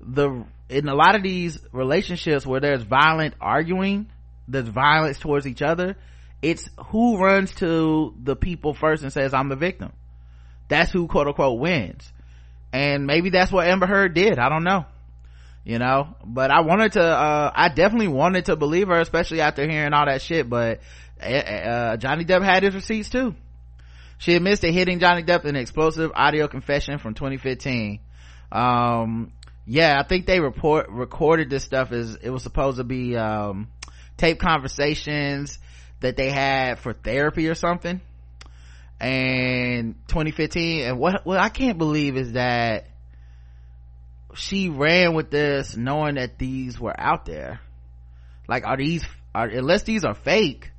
the, 0.01 0.44
in 0.70 0.88
a 0.88 0.94
lot 0.94 1.16
of 1.16 1.22
these 1.22 1.59
relationships 1.72 2.47
where 2.47 2.60
there's 2.60 2.82
violent 2.82 3.34
arguing, 3.40 4.06
there's 4.48 4.68
violence 4.68 5.18
towards 5.18 5.47
each 5.47 5.60
other, 5.60 5.97
it's 6.40 6.68
who 6.86 7.18
runs 7.18 7.52
to 7.56 8.14
the 8.22 8.36
people 8.36 8.72
first 8.72 9.02
and 9.02 9.12
says, 9.12 9.34
I'm 9.34 9.48
the 9.48 9.56
victim. 9.56 9.93
That's 10.68 10.90
who 10.90 11.09
quote 11.09 11.26
unquote 11.26 11.59
wins. 11.59 12.10
And 12.72 13.06
maybe 13.06 13.30
that's 13.30 13.52
what 13.52 13.66
Amber 13.66 13.86
Heard 13.86 14.14
did. 14.14 14.38
I 14.38 14.48
don't 14.48 14.64
know. 14.64 14.86
You 15.66 15.80
know, 15.80 16.14
but 16.24 16.52
I 16.52 16.60
wanted 16.60 16.93
to, 16.93 17.02
uh, 17.02 17.51
I 17.52 17.70
definitely 17.70 18.06
wanted 18.06 18.44
to 18.44 18.55
believe 18.55 18.86
her, 18.86 19.01
especially 19.01 19.40
after 19.40 19.68
hearing 19.68 19.93
all 19.93 20.06
that 20.06 20.22
shit, 20.22 20.48
but, 20.48 20.78
uh, 21.20 21.26
uh, 21.26 21.97
Johnny 21.97 22.24
Depp 22.24 22.44
had 22.44 22.62
his 22.62 22.72
receipts 22.72 23.10
too. 23.10 23.34
She 24.18 24.36
admits 24.36 24.60
to 24.60 24.70
hitting 24.70 25.01
Johnny 25.01 25.24
Depp 25.24 25.43
in 25.43 25.56
an 25.56 25.56
explosive 25.56 26.12
audio 26.14 26.47
confession 26.47 26.98
from 26.98 27.14
2015. 27.14 27.98
Um, 28.52 29.32
yeah, 29.66 29.98
I 29.98 30.06
think 30.06 30.26
they 30.26 30.38
report, 30.38 30.88
recorded 30.88 31.51
this 31.51 31.64
stuff 31.64 31.90
as, 31.90 32.14
it 32.14 32.30
was 32.30 32.44
supposed 32.44 32.76
to 32.76 32.84
be, 32.84 33.16
um, 33.16 33.66
tape 34.16 34.38
conversations 34.38 35.59
that 35.98 36.16
they 36.16 36.30
had 36.30 36.78
for 36.78 36.93
therapy 36.93 37.48
or 37.48 37.56
something 37.56 38.01
and 39.01 39.97
2015 40.09 40.84
and 40.84 40.98
what 40.98 41.26
what 41.26 41.38
i 41.38 41.51
can't 41.51 41.76
believe 41.76 42.16
is 42.16 42.32
that 42.32 42.86
she 44.36 44.68
ran 44.68 45.14
with 45.14 45.30
this 45.30 45.76
knowing 45.76 46.16
that 46.16 46.38
these 46.38 46.78
were 46.78 46.98
out 46.98 47.24
there 47.26 47.60
like 48.48 48.66
are 48.66 48.76
these 48.76 49.04
are 49.34 49.46
unless 49.46 49.82
these 49.82 50.04
are 50.04 50.14
fake 50.14 50.70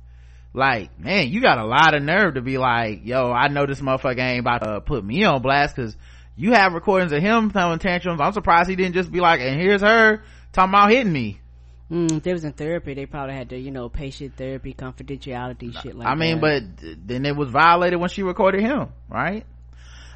like 0.54 0.98
man 0.98 1.28
you 1.28 1.40
got 1.40 1.58
a 1.58 1.64
lot 1.64 1.94
of 1.94 2.02
nerve 2.02 2.34
to 2.34 2.40
be 2.40 2.58
like 2.58 3.00
yo 3.04 3.30
i 3.30 3.48
know 3.48 3.66
this 3.66 3.80
motherfucker 3.80 4.18
ain't 4.18 4.40
about 4.40 4.62
to 4.62 4.80
put 4.80 5.04
me 5.04 5.24
on 5.24 5.42
blast 5.42 5.76
because 5.76 5.96
you 6.36 6.52
have 6.52 6.72
recordings 6.72 7.12
of 7.12 7.20
him 7.20 7.50
throwing 7.50 7.78
tantrums 7.78 8.20
i'm 8.20 8.32
surprised 8.32 8.68
he 8.68 8.76
didn't 8.76 8.94
just 8.94 9.12
be 9.12 9.20
like 9.20 9.40
and 9.40 9.60
here's 9.60 9.82
her 9.82 10.22
talking 10.52 10.70
about 10.70 10.90
hitting 10.90 11.12
me 11.12 11.40
Mm, 11.90 12.18
if 12.18 12.22
they 12.22 12.32
was 12.34 12.44
in 12.44 12.52
therapy, 12.52 12.92
they 12.92 13.06
probably 13.06 13.34
had 13.34 13.48
to, 13.48 13.58
you 13.58 13.70
know, 13.70 13.88
patient 13.88 14.36
therapy, 14.36 14.74
confidentiality, 14.74 15.74
shit 15.80 15.94
like 15.94 16.06
I 16.06 16.14
mean, 16.16 16.40
that. 16.40 16.76
but 16.80 17.06
then 17.06 17.24
it 17.24 17.34
was 17.34 17.48
violated 17.48 17.98
when 17.98 18.10
she 18.10 18.22
recorded 18.22 18.60
him, 18.60 18.90
right? 19.08 19.46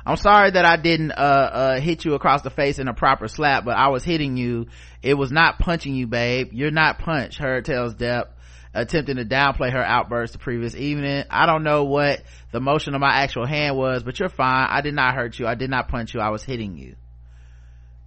I'm 0.04 0.16
sorry 0.16 0.50
that 0.50 0.64
I 0.64 0.76
didn't, 0.76 1.12
uh, 1.12 1.14
uh, 1.14 1.80
hit 1.80 2.04
you 2.04 2.14
across 2.14 2.42
the 2.42 2.50
face 2.50 2.78
in 2.78 2.88
a 2.88 2.94
proper 2.94 3.28
slap, 3.28 3.64
but 3.64 3.76
I 3.76 3.88
was 3.88 4.02
hitting 4.04 4.36
you. 4.36 4.66
It 5.02 5.14
was 5.14 5.30
not 5.30 5.58
punching 5.58 5.94
you, 5.94 6.06
babe. 6.06 6.50
You're 6.52 6.70
not 6.70 6.98
punched, 6.98 7.38
her 7.38 7.60
tells 7.62 7.94
Depp, 7.94 8.26
attempting 8.74 9.16
to 9.16 9.24
downplay 9.24 9.72
her 9.72 9.82
outburst 9.82 10.32
the 10.32 10.38
previous 10.38 10.74
evening. 10.74 11.24
I 11.30 11.46
don't 11.46 11.62
know 11.62 11.84
what 11.84 12.22
the 12.50 12.60
motion 12.60 12.94
of 12.94 13.00
my 13.00 13.22
actual 13.22 13.46
hand 13.46 13.76
was, 13.76 14.02
but 14.02 14.18
you're 14.18 14.28
fine. 14.28 14.66
I 14.70 14.80
did 14.80 14.94
not 14.94 15.14
hurt 15.14 15.38
you. 15.38 15.46
I 15.46 15.54
did 15.54 15.70
not 15.70 15.88
punch 15.88 16.14
you. 16.14 16.20
I 16.20 16.30
was 16.30 16.42
hitting 16.42 16.76
you. 16.76 16.96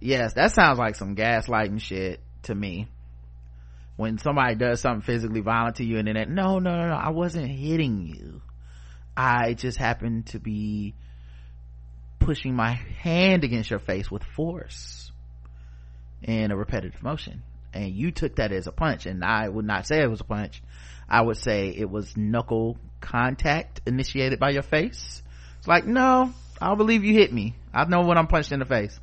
Yes, 0.00 0.34
that 0.34 0.52
sounds 0.52 0.78
like 0.78 0.96
some 0.96 1.16
gaslighting 1.16 1.80
shit 1.80 2.20
to 2.42 2.54
me 2.54 2.88
when 3.96 4.18
somebody 4.18 4.54
does 4.54 4.80
something 4.80 5.00
physically 5.00 5.40
violent 5.40 5.76
to 5.76 5.84
you 5.84 5.98
and 5.98 6.06
then 6.06 6.14
that, 6.14 6.28
no, 6.28 6.58
no, 6.58 6.76
no, 6.76 6.88
no, 6.88 6.94
I 6.94 7.10
wasn't 7.10 7.48
hitting 7.48 8.06
you. 8.06 8.42
I 9.16 9.54
just 9.54 9.78
happened 9.78 10.26
to 10.28 10.38
be 10.38 10.94
pushing 12.18 12.54
my 12.54 12.72
hand 12.72 13.44
against 13.44 13.70
your 13.70 13.78
face 13.78 14.10
with 14.10 14.22
force 14.22 15.10
in 16.22 16.50
a 16.50 16.56
repetitive 16.56 17.02
motion. 17.02 17.42
And 17.72 17.94
you 17.94 18.10
took 18.10 18.36
that 18.36 18.52
as 18.52 18.66
a 18.66 18.72
punch 18.72 19.06
and 19.06 19.24
I 19.24 19.48
would 19.48 19.66
not 19.66 19.86
say 19.86 20.00
it 20.00 20.10
was 20.10 20.20
a 20.20 20.24
punch. 20.24 20.62
I 21.08 21.22
would 21.22 21.36
say 21.36 21.68
it 21.68 21.88
was 21.90 22.16
knuckle 22.16 22.78
contact 23.00 23.80
initiated 23.86 24.38
by 24.38 24.50
your 24.50 24.62
face. 24.62 25.22
It's 25.58 25.68
like, 25.68 25.86
no, 25.86 26.32
I'll 26.60 26.76
believe 26.76 27.04
you 27.04 27.12
hit 27.12 27.32
me. 27.32 27.54
I 27.72 27.84
know 27.84 28.02
when 28.02 28.18
I'm 28.18 28.26
punched 28.26 28.52
in 28.52 28.60
the 28.60 28.64
face. 28.64 28.98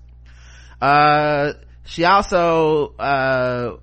Uh, 0.82 1.54
she 1.86 2.04
also, 2.06 2.94
uh, 2.98 3.78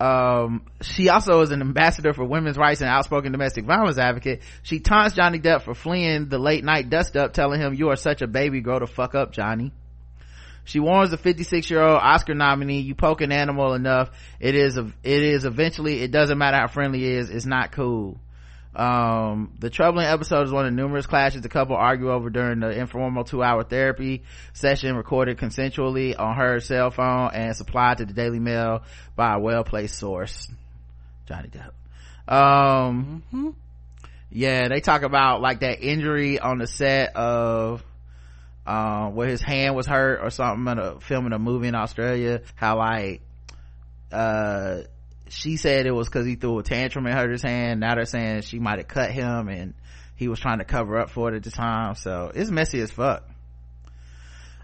um 0.00 0.62
she 0.80 1.08
also 1.08 1.40
is 1.40 1.50
an 1.50 1.60
ambassador 1.60 2.12
for 2.12 2.24
women's 2.24 2.56
rights 2.56 2.80
and 2.80 2.88
outspoken 2.88 3.32
domestic 3.32 3.64
violence 3.64 3.98
advocate. 3.98 4.42
She 4.62 4.80
taunts 4.80 5.16
johnny 5.16 5.40
depp 5.40 5.62
for 5.62 5.74
fleeing 5.74 6.28
the 6.28 6.38
late 6.38 6.64
night 6.64 6.88
dust 6.88 7.16
up 7.16 7.32
telling 7.32 7.60
him 7.60 7.74
you 7.74 7.90
are 7.90 7.96
such 7.96 8.22
a 8.22 8.26
baby 8.26 8.60
grow 8.60 8.78
the 8.78 8.86
fuck 8.86 9.14
up 9.14 9.32
johnny. 9.32 9.72
She 10.64 10.80
warns 10.80 11.10
the 11.10 11.16
56 11.16 11.70
year 11.70 11.82
old 11.82 12.00
oscar 12.00 12.34
nominee 12.34 12.80
you 12.80 12.94
poke 12.94 13.22
an 13.22 13.32
animal 13.32 13.74
enough. 13.74 14.10
It 14.38 14.54
is 14.54 14.76
a, 14.76 14.92
it 15.02 15.22
is 15.22 15.44
eventually 15.44 16.00
it 16.02 16.12
doesn't 16.12 16.38
matter 16.38 16.58
how 16.58 16.68
friendly 16.68 17.04
it 17.04 17.12
is 17.18 17.30
it's 17.30 17.46
not 17.46 17.72
cool 17.72 18.20
um 18.78 19.52
the 19.58 19.70
troubling 19.70 20.06
episode 20.06 20.42
is 20.42 20.52
one 20.52 20.66
of 20.66 20.72
numerous 20.72 21.06
clashes 21.06 21.42
the 21.42 21.48
couple 21.48 21.74
argue 21.76 22.12
over 22.12 22.30
during 22.30 22.60
the 22.60 22.70
informal 22.70 23.24
two-hour 23.24 23.64
therapy 23.64 24.22
session 24.52 24.94
recorded 24.94 25.36
consensually 25.36 26.18
on 26.18 26.36
her 26.36 26.60
cell 26.60 26.90
phone 26.90 27.30
and 27.34 27.56
supplied 27.56 27.98
to 27.98 28.04
the 28.04 28.12
daily 28.12 28.38
mail 28.38 28.82
by 29.16 29.34
a 29.34 29.38
well-placed 29.38 29.98
source 29.98 30.48
Johnny 31.28 31.50
Depp. 31.50 31.72
Um, 32.32 33.54
yeah, 34.30 34.68
they 34.68 34.80
talk 34.80 35.02
about 35.02 35.40
like 35.40 35.60
that 35.60 35.82
injury 35.82 36.38
on 36.38 36.58
the 36.58 36.66
set 36.66 37.14
of, 37.16 37.84
uh, 38.66 39.08
where 39.08 39.28
his 39.28 39.42
hand 39.42 39.74
was 39.76 39.86
hurt 39.86 40.20
or 40.22 40.30
something 40.30 40.70
in 40.72 40.78
a 40.78 41.00
filming 41.00 41.32
a 41.32 41.38
movie 41.38 41.68
in 41.68 41.74
Australia. 41.74 42.42
How 42.54 42.78
like, 42.78 43.20
uh, 44.10 44.80
she 45.30 45.56
said 45.56 45.86
it 45.86 45.94
was 45.94 46.08
cause 46.08 46.26
he 46.26 46.36
threw 46.36 46.58
a 46.58 46.62
tantrum 46.62 47.06
and 47.06 47.14
hurt 47.14 47.30
his 47.30 47.42
hand. 47.42 47.80
Now 47.80 47.94
they're 47.94 48.04
saying 48.04 48.42
she 48.42 48.58
might 48.58 48.78
have 48.78 48.88
cut 48.88 49.10
him 49.10 49.48
and 49.48 49.74
he 50.16 50.28
was 50.28 50.40
trying 50.40 50.58
to 50.58 50.64
cover 50.64 50.98
up 50.98 51.10
for 51.10 51.32
it 51.32 51.36
at 51.36 51.42
the 51.42 51.50
time. 51.50 51.94
So 51.94 52.30
it's 52.34 52.50
messy 52.50 52.80
as 52.80 52.90
fuck. 52.90 53.28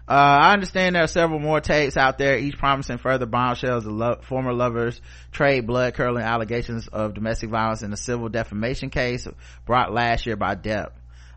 Uh, 0.07 0.11
I 0.11 0.53
understand 0.53 0.95
there 0.95 1.03
are 1.03 1.07
several 1.07 1.39
more 1.39 1.61
tapes 1.61 1.97
out 1.97 2.19
there, 2.19 2.37
each 2.37 2.59
promising 2.59 2.99
further 2.99 3.25
bombshells 3.25 3.87
of 3.87 3.91
lo- 3.91 4.19
former 4.21 4.53
lovers 4.53 5.01
trade 5.31 5.65
blood 5.65 5.95
curdling 5.95 6.23
allegations 6.23 6.87
of 6.87 7.15
domestic 7.15 7.49
violence 7.49 7.81
in 7.81 7.91
a 7.91 7.97
civil 7.97 8.29
defamation 8.29 8.91
case 8.91 9.27
brought 9.65 9.91
last 9.91 10.27
year 10.27 10.35
by 10.35 10.55
Depp. 10.55 10.91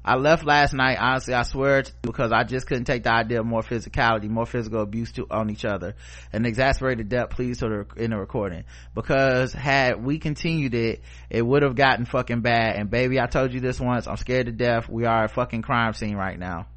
I 0.08 0.14
left 0.14 0.46
last 0.46 0.72
night, 0.72 0.96
honestly, 0.98 1.34
I 1.34 1.42
swear, 1.42 1.84
because 2.00 2.32
I 2.32 2.42
just 2.42 2.66
couldn't 2.66 2.86
take 2.86 3.02
the 3.02 3.12
idea 3.12 3.40
of 3.40 3.46
more 3.46 3.60
physicality, 3.60 4.26
more 4.30 4.46
physical 4.46 4.80
abuse 4.80 5.12
to, 5.12 5.26
on 5.30 5.50
each 5.50 5.66
other. 5.66 5.96
And 6.32 6.46
exasperated 6.46 7.10
Depp 7.10 7.28
pleads 7.28 7.58
to 7.58 7.68
the, 7.68 8.02
in 8.02 8.12
the 8.12 8.16
recording. 8.16 8.64
Because 8.94 9.52
had 9.52 10.02
we 10.02 10.18
continued 10.18 10.74
it, 10.74 11.02
it 11.28 11.42
would 11.42 11.62
have 11.62 11.74
gotten 11.74 12.06
fucking 12.06 12.40
bad. 12.40 12.76
And 12.76 12.90
baby, 12.90 13.20
I 13.20 13.26
told 13.26 13.52
you 13.52 13.60
this 13.60 13.78
once, 13.78 14.06
I'm 14.06 14.16
scared 14.16 14.46
to 14.46 14.52
death. 14.52 14.88
We 14.88 15.04
are 15.04 15.24
a 15.24 15.28
fucking 15.28 15.60
crime 15.60 15.92
scene 15.92 16.16
right 16.16 16.38
now. 16.38 16.68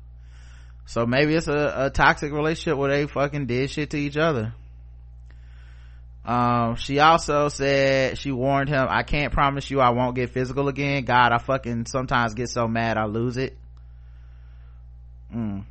So 0.86 1.06
maybe 1.06 1.34
it's 1.34 1.48
a, 1.48 1.86
a 1.86 1.90
toxic 1.90 2.34
relationship 2.34 2.78
where 2.78 2.92
they 2.92 3.08
fucking 3.08 3.46
did 3.46 3.70
shit 3.72 3.92
to 3.92 3.98
each 3.98 4.18
other. 4.18 4.54
Um, 6.24 6.76
she 6.76 7.00
also 7.00 7.50
said, 7.50 8.18
she 8.18 8.32
warned 8.32 8.70
him, 8.70 8.86
I 8.90 9.04
can't 9.04 9.34
promise 9.34 9.70
you 9.72 9.80
I 9.80 9.90
won't 9.90 10.16
get 10.16 10.30
physical 10.30 10.68
again. 10.68 11.04
God, 11.04 11.32
I 11.32 11.40
fucking 11.40 11.88
sometimes 11.88 12.36
get 12.36 12.50
so 12.50 12.68
mad 12.68 12.98
I 12.98 13.06
lose 13.06 13.38
it. 13.38 13.58
Mm. 15.34 15.64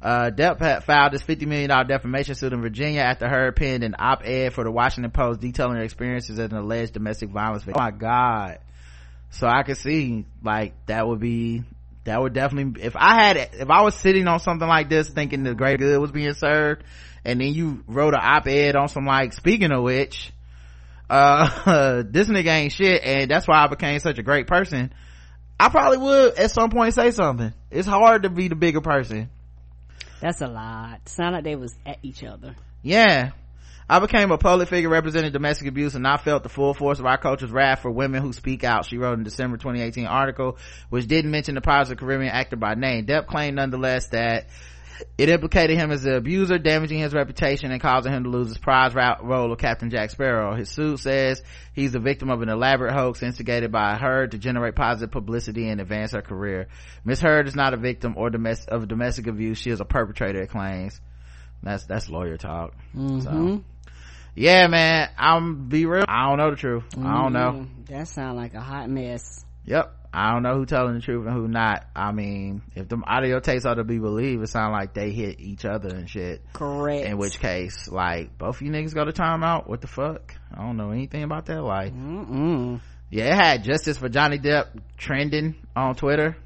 Uh, 0.00 0.30
Depp 0.30 0.82
filed 0.82 1.12
this 1.12 1.22
$50 1.22 1.46
million 1.46 1.68
defamation 1.86 2.34
suit 2.34 2.52
in 2.52 2.60
Virginia 2.60 3.00
after 3.00 3.28
her 3.28 3.52
penned 3.52 3.84
an 3.84 3.94
op-ed 3.98 4.52
for 4.52 4.64
the 4.64 4.70
Washington 4.70 5.12
Post 5.12 5.40
detailing 5.40 5.76
her 5.76 5.82
experiences 5.82 6.38
as 6.38 6.50
an 6.50 6.56
alleged 6.56 6.92
domestic 6.92 7.30
violence 7.30 7.62
victim. 7.62 7.80
Oh 7.80 7.84
my 7.84 7.90
God. 7.92 8.58
So 9.30 9.46
I 9.46 9.62
could 9.62 9.76
see, 9.76 10.24
like, 10.42 10.74
that 10.86 11.06
would 11.06 11.20
be, 11.20 11.62
that 12.04 12.20
would 12.20 12.32
definitely, 12.32 12.82
if 12.82 12.96
I 12.96 13.14
had, 13.14 13.36
if 13.36 13.70
I 13.70 13.82
was 13.82 13.94
sitting 13.94 14.26
on 14.26 14.40
something 14.40 14.66
like 14.66 14.88
this 14.88 15.08
thinking 15.08 15.44
the 15.44 15.54
great 15.54 15.78
good 15.78 15.98
was 16.00 16.10
being 16.10 16.34
served, 16.34 16.82
and 17.24 17.40
then 17.40 17.52
you 17.52 17.84
wrote 17.86 18.14
an 18.14 18.20
op-ed 18.22 18.76
on 18.76 18.88
some 18.88 19.06
like, 19.06 19.32
speaking 19.32 19.72
of 19.72 19.82
which, 19.82 20.32
uh, 21.08 22.02
this 22.10 22.28
nigga 22.28 22.48
ain't 22.48 22.72
shit, 22.72 23.02
and 23.04 23.30
that's 23.30 23.46
why 23.46 23.62
I 23.62 23.66
became 23.68 23.98
such 23.98 24.18
a 24.18 24.22
great 24.22 24.46
person. 24.46 24.92
I 25.60 25.68
probably 25.68 25.98
would 25.98 26.38
at 26.38 26.50
some 26.50 26.70
point 26.70 26.94
say 26.94 27.10
something. 27.12 27.52
It's 27.70 27.86
hard 27.86 28.24
to 28.24 28.30
be 28.30 28.48
the 28.48 28.56
bigger 28.56 28.80
person. 28.80 29.30
That's 30.20 30.40
a 30.40 30.46
lot. 30.46 31.08
Sound 31.08 31.34
like 31.34 31.44
they 31.44 31.56
was 31.56 31.74
at 31.86 31.98
each 32.02 32.24
other. 32.24 32.56
Yeah. 32.82 33.30
I 33.88 33.98
became 33.98 34.30
a 34.30 34.38
public 34.38 34.68
figure 34.68 34.88
representing 34.88 35.32
domestic 35.32 35.66
abuse 35.68 35.94
and 35.94 36.06
I 36.06 36.16
felt 36.16 36.44
the 36.44 36.48
full 36.48 36.72
force 36.74 36.98
of 36.98 37.06
our 37.06 37.18
culture's 37.18 37.50
wrath 37.50 37.82
for 37.82 37.90
women 37.90 38.22
who 38.22 38.32
speak 38.32 38.64
out, 38.64 38.86
she 38.86 38.98
wrote 38.98 39.18
in 39.18 39.24
December 39.24 39.56
2018 39.56 40.06
article, 40.06 40.56
which 40.88 41.06
didn't 41.06 41.30
mention 41.30 41.54
the 41.56 41.60
of 41.60 41.96
Caribbean 41.96 42.30
actor 42.30 42.56
by 42.56 42.74
name. 42.74 43.06
Depp 43.06 43.26
claimed 43.26 43.56
nonetheless 43.56 44.08
that 44.08 44.46
it 45.18 45.28
implicated 45.28 45.78
him 45.78 45.90
as 45.90 46.04
an 46.04 46.14
abuser, 46.14 46.58
damaging 46.58 46.98
his 46.98 47.14
reputation 47.14 47.70
and 47.70 47.80
causing 47.80 48.12
him 48.12 48.24
to 48.24 48.30
lose 48.30 48.48
his 48.48 48.58
prize 48.58 48.94
role 48.94 49.52
of 49.52 49.58
Captain 49.58 49.90
Jack 49.90 50.10
Sparrow. 50.10 50.54
His 50.54 50.68
suit 50.70 50.98
says 51.00 51.42
he's 51.74 51.92
the 51.92 52.00
victim 52.00 52.30
of 52.30 52.42
an 52.42 52.48
elaborate 52.48 52.92
hoax 52.94 53.22
instigated 53.22 53.70
by 53.72 53.96
Heard 53.96 54.32
to 54.32 54.38
generate 54.38 54.74
positive 54.74 55.10
publicity 55.10 55.68
and 55.68 55.80
advance 55.80 56.12
her 56.12 56.22
career. 56.22 56.68
Miss 57.04 57.20
Heard 57.20 57.48
is 57.48 57.54
not 57.54 57.74
a 57.74 57.76
victim 57.76 58.14
or 58.16 58.30
domestic, 58.30 58.70
of 58.70 58.88
domestic 58.88 59.26
abuse. 59.26 59.58
She 59.58 59.70
is 59.70 59.80
a 59.80 59.84
perpetrator, 59.84 60.42
it 60.42 60.50
claims. 60.50 61.00
That's, 61.62 61.84
that's 61.86 62.08
lawyer 62.08 62.36
talk. 62.36 62.74
Mm-hmm. 62.96 63.20
So, 63.20 63.64
yeah, 64.34 64.66
man, 64.66 65.10
I'm 65.18 65.68
be 65.68 65.86
real. 65.86 66.04
I 66.08 66.28
don't 66.28 66.38
know 66.38 66.50
the 66.50 66.56
truth. 66.56 66.84
I 66.98 67.22
don't 67.22 67.32
know. 67.32 67.66
Mm, 67.66 67.86
That 67.88 68.08
sound 68.08 68.36
like 68.36 68.54
a 68.54 68.60
hot 68.60 68.88
mess. 68.88 69.44
Yep. 69.64 69.98
I 70.14 70.32
don't 70.32 70.42
know 70.42 70.56
who 70.56 70.66
telling 70.66 70.94
the 70.94 71.00
truth 71.00 71.26
and 71.26 71.34
who 71.34 71.48
not. 71.48 71.86
I 71.96 72.12
mean, 72.12 72.62
if 72.74 72.86
the 72.88 73.02
audio 73.06 73.40
tapes 73.40 73.64
are 73.64 73.76
to 73.76 73.84
be 73.84 73.98
believed, 73.98 74.42
it 74.42 74.48
sound 74.48 74.72
like 74.72 74.92
they 74.92 75.10
hit 75.10 75.40
each 75.40 75.64
other 75.64 75.88
and 75.88 76.08
shit. 76.08 76.42
Correct. 76.52 77.06
In 77.06 77.16
which 77.16 77.40
case, 77.40 77.88
like, 77.88 78.36
both 78.36 78.56
of 78.56 78.62
you 78.62 78.70
niggas 78.70 78.94
go 78.94 79.06
to 79.06 79.12
timeout. 79.12 79.66
What 79.66 79.80
the 79.80 79.86
fuck? 79.86 80.34
I 80.52 80.60
don't 80.60 80.76
know 80.76 80.90
anything 80.90 81.22
about 81.22 81.46
that 81.46 81.62
like 81.62 81.94
Mm-mm. 81.94 82.80
Yeah, 83.08 83.24
it 83.24 83.34
had 83.34 83.64
justice 83.64 83.98
for 83.98 84.08
Johnny 84.08 84.38
Depp 84.38 84.68
trending 84.98 85.54
on 85.74 85.94
Twitter. 85.94 86.36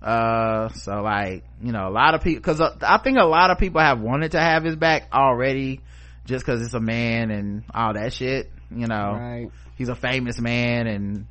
Uh, 0.00 0.68
so 0.70 1.02
like, 1.02 1.44
you 1.62 1.72
know, 1.72 1.88
a 1.88 1.90
lot 1.90 2.14
of 2.14 2.22
people, 2.22 2.42
cause 2.42 2.60
uh, 2.60 2.76
I 2.82 2.98
think 2.98 3.18
a 3.18 3.24
lot 3.24 3.50
of 3.50 3.58
people 3.58 3.80
have 3.80 4.00
wanted 4.00 4.32
to 4.32 4.40
have 4.40 4.64
his 4.64 4.76
back 4.76 5.08
already 5.12 5.80
just 6.26 6.44
cause 6.44 6.60
it's 6.60 6.74
a 6.74 6.80
man 6.80 7.30
and 7.30 7.64
all 7.74 7.94
that 7.94 8.12
shit, 8.12 8.50
you 8.70 8.86
know. 8.86 9.12
Right. 9.14 9.50
He's 9.76 9.88
a 9.88 9.94
famous 9.94 10.38
man 10.40 10.86
and 10.86 11.26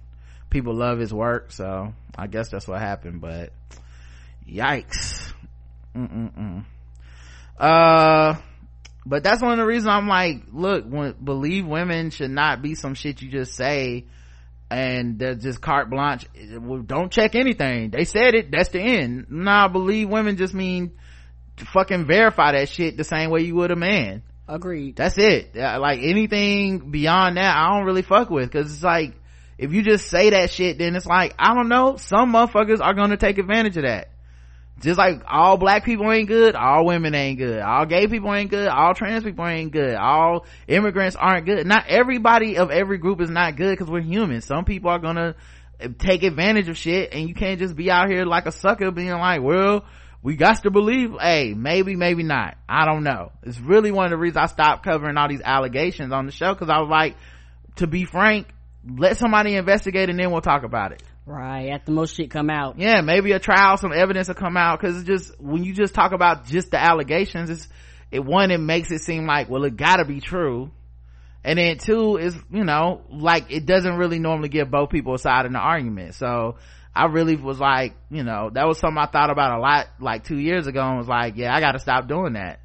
people 0.56 0.73
love 0.73 0.99
his 0.99 1.14
work, 1.14 1.52
so 1.52 1.94
I 2.18 2.27
guess 2.27 2.48
that's 2.48 2.65
what 2.65 2.80
happened, 2.80 3.19
but 3.19 3.52
yikes. 4.49 5.34
Mm-mm-mm. 5.94 6.64
Uh, 7.60 8.36
but 9.06 9.22
that's 9.22 9.41
one 9.41 9.52
of 9.52 9.57
the 9.57 9.65
reasons 9.65 9.90
I'm 9.90 10.07
like, 10.07 10.44
look, 10.53 10.86
when, 10.86 11.11
believe 11.22 11.65
women 11.68 12.10
should 12.10 12.32
not 12.32 12.61
be 12.61 12.73
some 12.73 12.94
shit 12.94 13.22
you 13.22 13.30
just 13.30 13.53
say 13.53 14.06
and 14.72 15.19
they're 15.19 15.36
just 15.36 15.60
carte 15.60 15.90
blanche. 15.90 16.26
Well, 16.57 16.80
don't 16.80 17.11
check 17.11 17.36
anything. 17.36 17.90
They 17.90 18.06
said 18.06 18.34
it. 18.34 18.49
That's 18.49 18.69
the 18.69 18.80
end. 18.80 19.26
Nah, 19.30 19.68
believe 19.68 20.07
women 20.07 20.38
just 20.38 20.53
mean 20.53 20.94
fucking 21.57 22.07
verify 22.07 22.53
that 22.53 22.69
shit 22.69 22.95
the 22.95 23.03
same 23.03 23.30
way 23.30 23.41
you 23.41 23.56
would 23.56 23.72
a 23.72 23.76
man. 23.76 24.23
Agreed. 24.48 24.95
That's 24.95 25.18
it. 25.18 25.53
Like 25.53 25.99
anything 26.02 26.91
beyond 26.91 27.36
that, 27.36 27.57
I 27.57 27.76
don't 27.76 27.86
really 27.86 28.03
fuck 28.03 28.30
with 28.30 28.49
because 28.49 28.73
it's 28.73 28.84
like, 28.84 29.15
if 29.57 29.72
you 29.73 29.84
just 29.84 30.10
say 30.10 30.32
that 30.32 30.52
shit, 30.52 30.77
then 30.77 30.95
it's 30.95 31.06
like, 31.06 31.34
I 31.40 31.53
don't 31.53 31.69
know, 31.69 31.98
some 31.98 32.34
motherfuckers 32.34 32.82
are 32.82 32.94
gonna 32.94 33.18
take 33.18 33.38
advantage 33.38 33.77
of 33.77 33.84
that. 33.84 34.10
Just 34.82 34.98
like 34.98 35.22
all 35.26 35.57
black 35.57 35.86
people 35.86 36.11
ain't 36.11 36.27
good, 36.27 36.53
all 36.53 36.86
women 36.86 37.15
ain't 37.15 37.38
good, 37.38 37.61
all 37.61 37.86
gay 37.86 38.07
people 38.07 38.34
ain't 38.34 38.49
good, 38.49 38.68
all 38.68 38.94
trans 38.94 39.23
people 39.23 39.48
ain't 39.48 39.72
good, 39.72 39.95
all 39.95 40.45
immigrants 40.68 41.15
aren't 41.15 41.45
good. 41.45 41.65
Not 41.65 41.88
everybody 41.88 42.57
of 42.57 42.72
every 42.72 42.98
group 42.98 43.22
is 43.22 43.30
not 43.30 43.56
good 43.56 43.72
because 43.72 43.90
we're 43.90 44.02
human. 44.02 44.41
Some 44.41 44.65
people 44.65 44.90
are 44.90 44.99
gonna 44.99 45.36
take 45.99 46.23
advantage 46.23 46.68
of 46.68 46.77
shit 46.77 47.14
and 47.14 47.30
you 47.30 47.36
can't 47.36 47.60
just 47.60 47.76
be 47.76 47.90
out 47.90 48.10
here 48.10 48.26
like 48.26 48.48
a 48.48 48.52
sucker 48.52 48.91
being 48.91 49.11
like, 49.11 49.41
well, 49.41 49.86
we 50.22 50.36
got 50.36 50.64
to 50.64 50.72
believe, 50.72 51.11
hey, 51.22 51.53
maybe, 51.56 51.95
maybe 51.95 52.23
not. 52.23 52.57
I 52.68 52.86
don't 52.86 53.03
know. 53.03 53.32
It's 53.44 53.60
really 53.60 53.91
one 53.91 54.06
of 54.06 54.11
the 54.11 54.18
reasons 54.18 54.38
I 54.38 54.45
stopped 54.48 54.84
covering 54.84 55.18
all 55.18 55.30
these 55.30 55.41
allegations 55.41 56.11
on 56.11 56.26
the 56.26 56.32
show 56.32 56.53
because 56.53 56.69
I 56.69 56.80
was 56.80 56.90
like, 56.90 57.15
to 57.76 57.88
be 57.88 58.06
frank, 58.06 58.48
let 58.88 59.18
somebody 59.18 59.56
investigate 59.56 60.10
and 60.10 60.20
then 60.20 60.32
we'll 60.32 60.41
talk 60.41 60.64
about 60.64 60.91
it. 60.91 61.02
Right. 61.26 61.70
At 61.70 61.86
the 61.86 61.91
most 61.91 62.16
shit 62.16 62.30
come 62.30 62.49
out. 62.49 62.78
Yeah, 62.78 63.02
maybe 63.02 63.32
a 63.32 63.40
trial, 63.40 63.78
some 63.78 63.91
evidence 63.91 64.28
will 64.28 64.36
come 64.36 64.57
out 64.57 64.80
because 64.80 64.98
it's 64.98 65.07
just, 65.07 65.41
when 65.41 65.64
you 65.64 65.74
just 65.74 65.95
talk 65.95 66.12
about 66.12 66.45
just 66.45 66.72
the 66.72 66.78
allegations, 66.78 67.49
it's, 67.49 67.68
it 68.12 68.24
one, 68.24 68.52
it 68.52 68.60
makes 68.60 68.91
it 68.91 69.02
seem 69.02 69.26
like, 69.26 69.49
well, 69.49 69.64
it 69.64 69.76
gotta 69.76 70.06
be 70.06 70.22
true. 70.22 70.72
And 71.44 71.57
then 71.60 71.78
two 71.78 72.18
is, 72.18 72.36
you 72.52 72.64
know, 72.64 73.02
like 73.10 73.52
it 73.52 73.66
doesn't 73.66 73.98
really 73.98 74.20
normally 74.20 74.49
give 74.49 74.70
both 74.70 74.90
people 74.90 75.16
a 75.16 75.20
side 75.20 75.45
in 75.45 75.53
the 75.53 75.60
argument. 75.60 76.16
So 76.16 76.57
I 76.95 77.06
really 77.06 77.36
was 77.36 77.60
like, 77.60 77.95
you 78.10 78.24
know, 78.24 78.52
that 78.53 78.68
was 78.68 78.80
something 78.80 78.98
I 78.98 79.07
thought 79.07 79.32
about 79.32 79.57
a 79.57 79.62
lot 79.62 79.88
like 79.99 80.24
two 80.24 80.38
years 80.40 80.68
ago 80.68 80.82
and 80.82 80.98
was 80.98 81.07
like, 81.07 81.38
yeah, 81.38 81.56
I 81.56 81.60
gotta 81.60 81.80
stop 81.80 82.07
doing 82.07 82.34
that. 82.34 82.62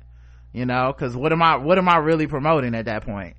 You 0.52 0.66
know, 0.66 0.92
cause 0.98 1.16
what 1.16 1.32
am 1.32 1.42
I, 1.42 1.56
what 1.56 1.78
am 1.78 1.88
I 1.88 1.96
really 1.98 2.26
promoting 2.26 2.74
at 2.74 2.86
that 2.86 3.04
point? 3.04 3.36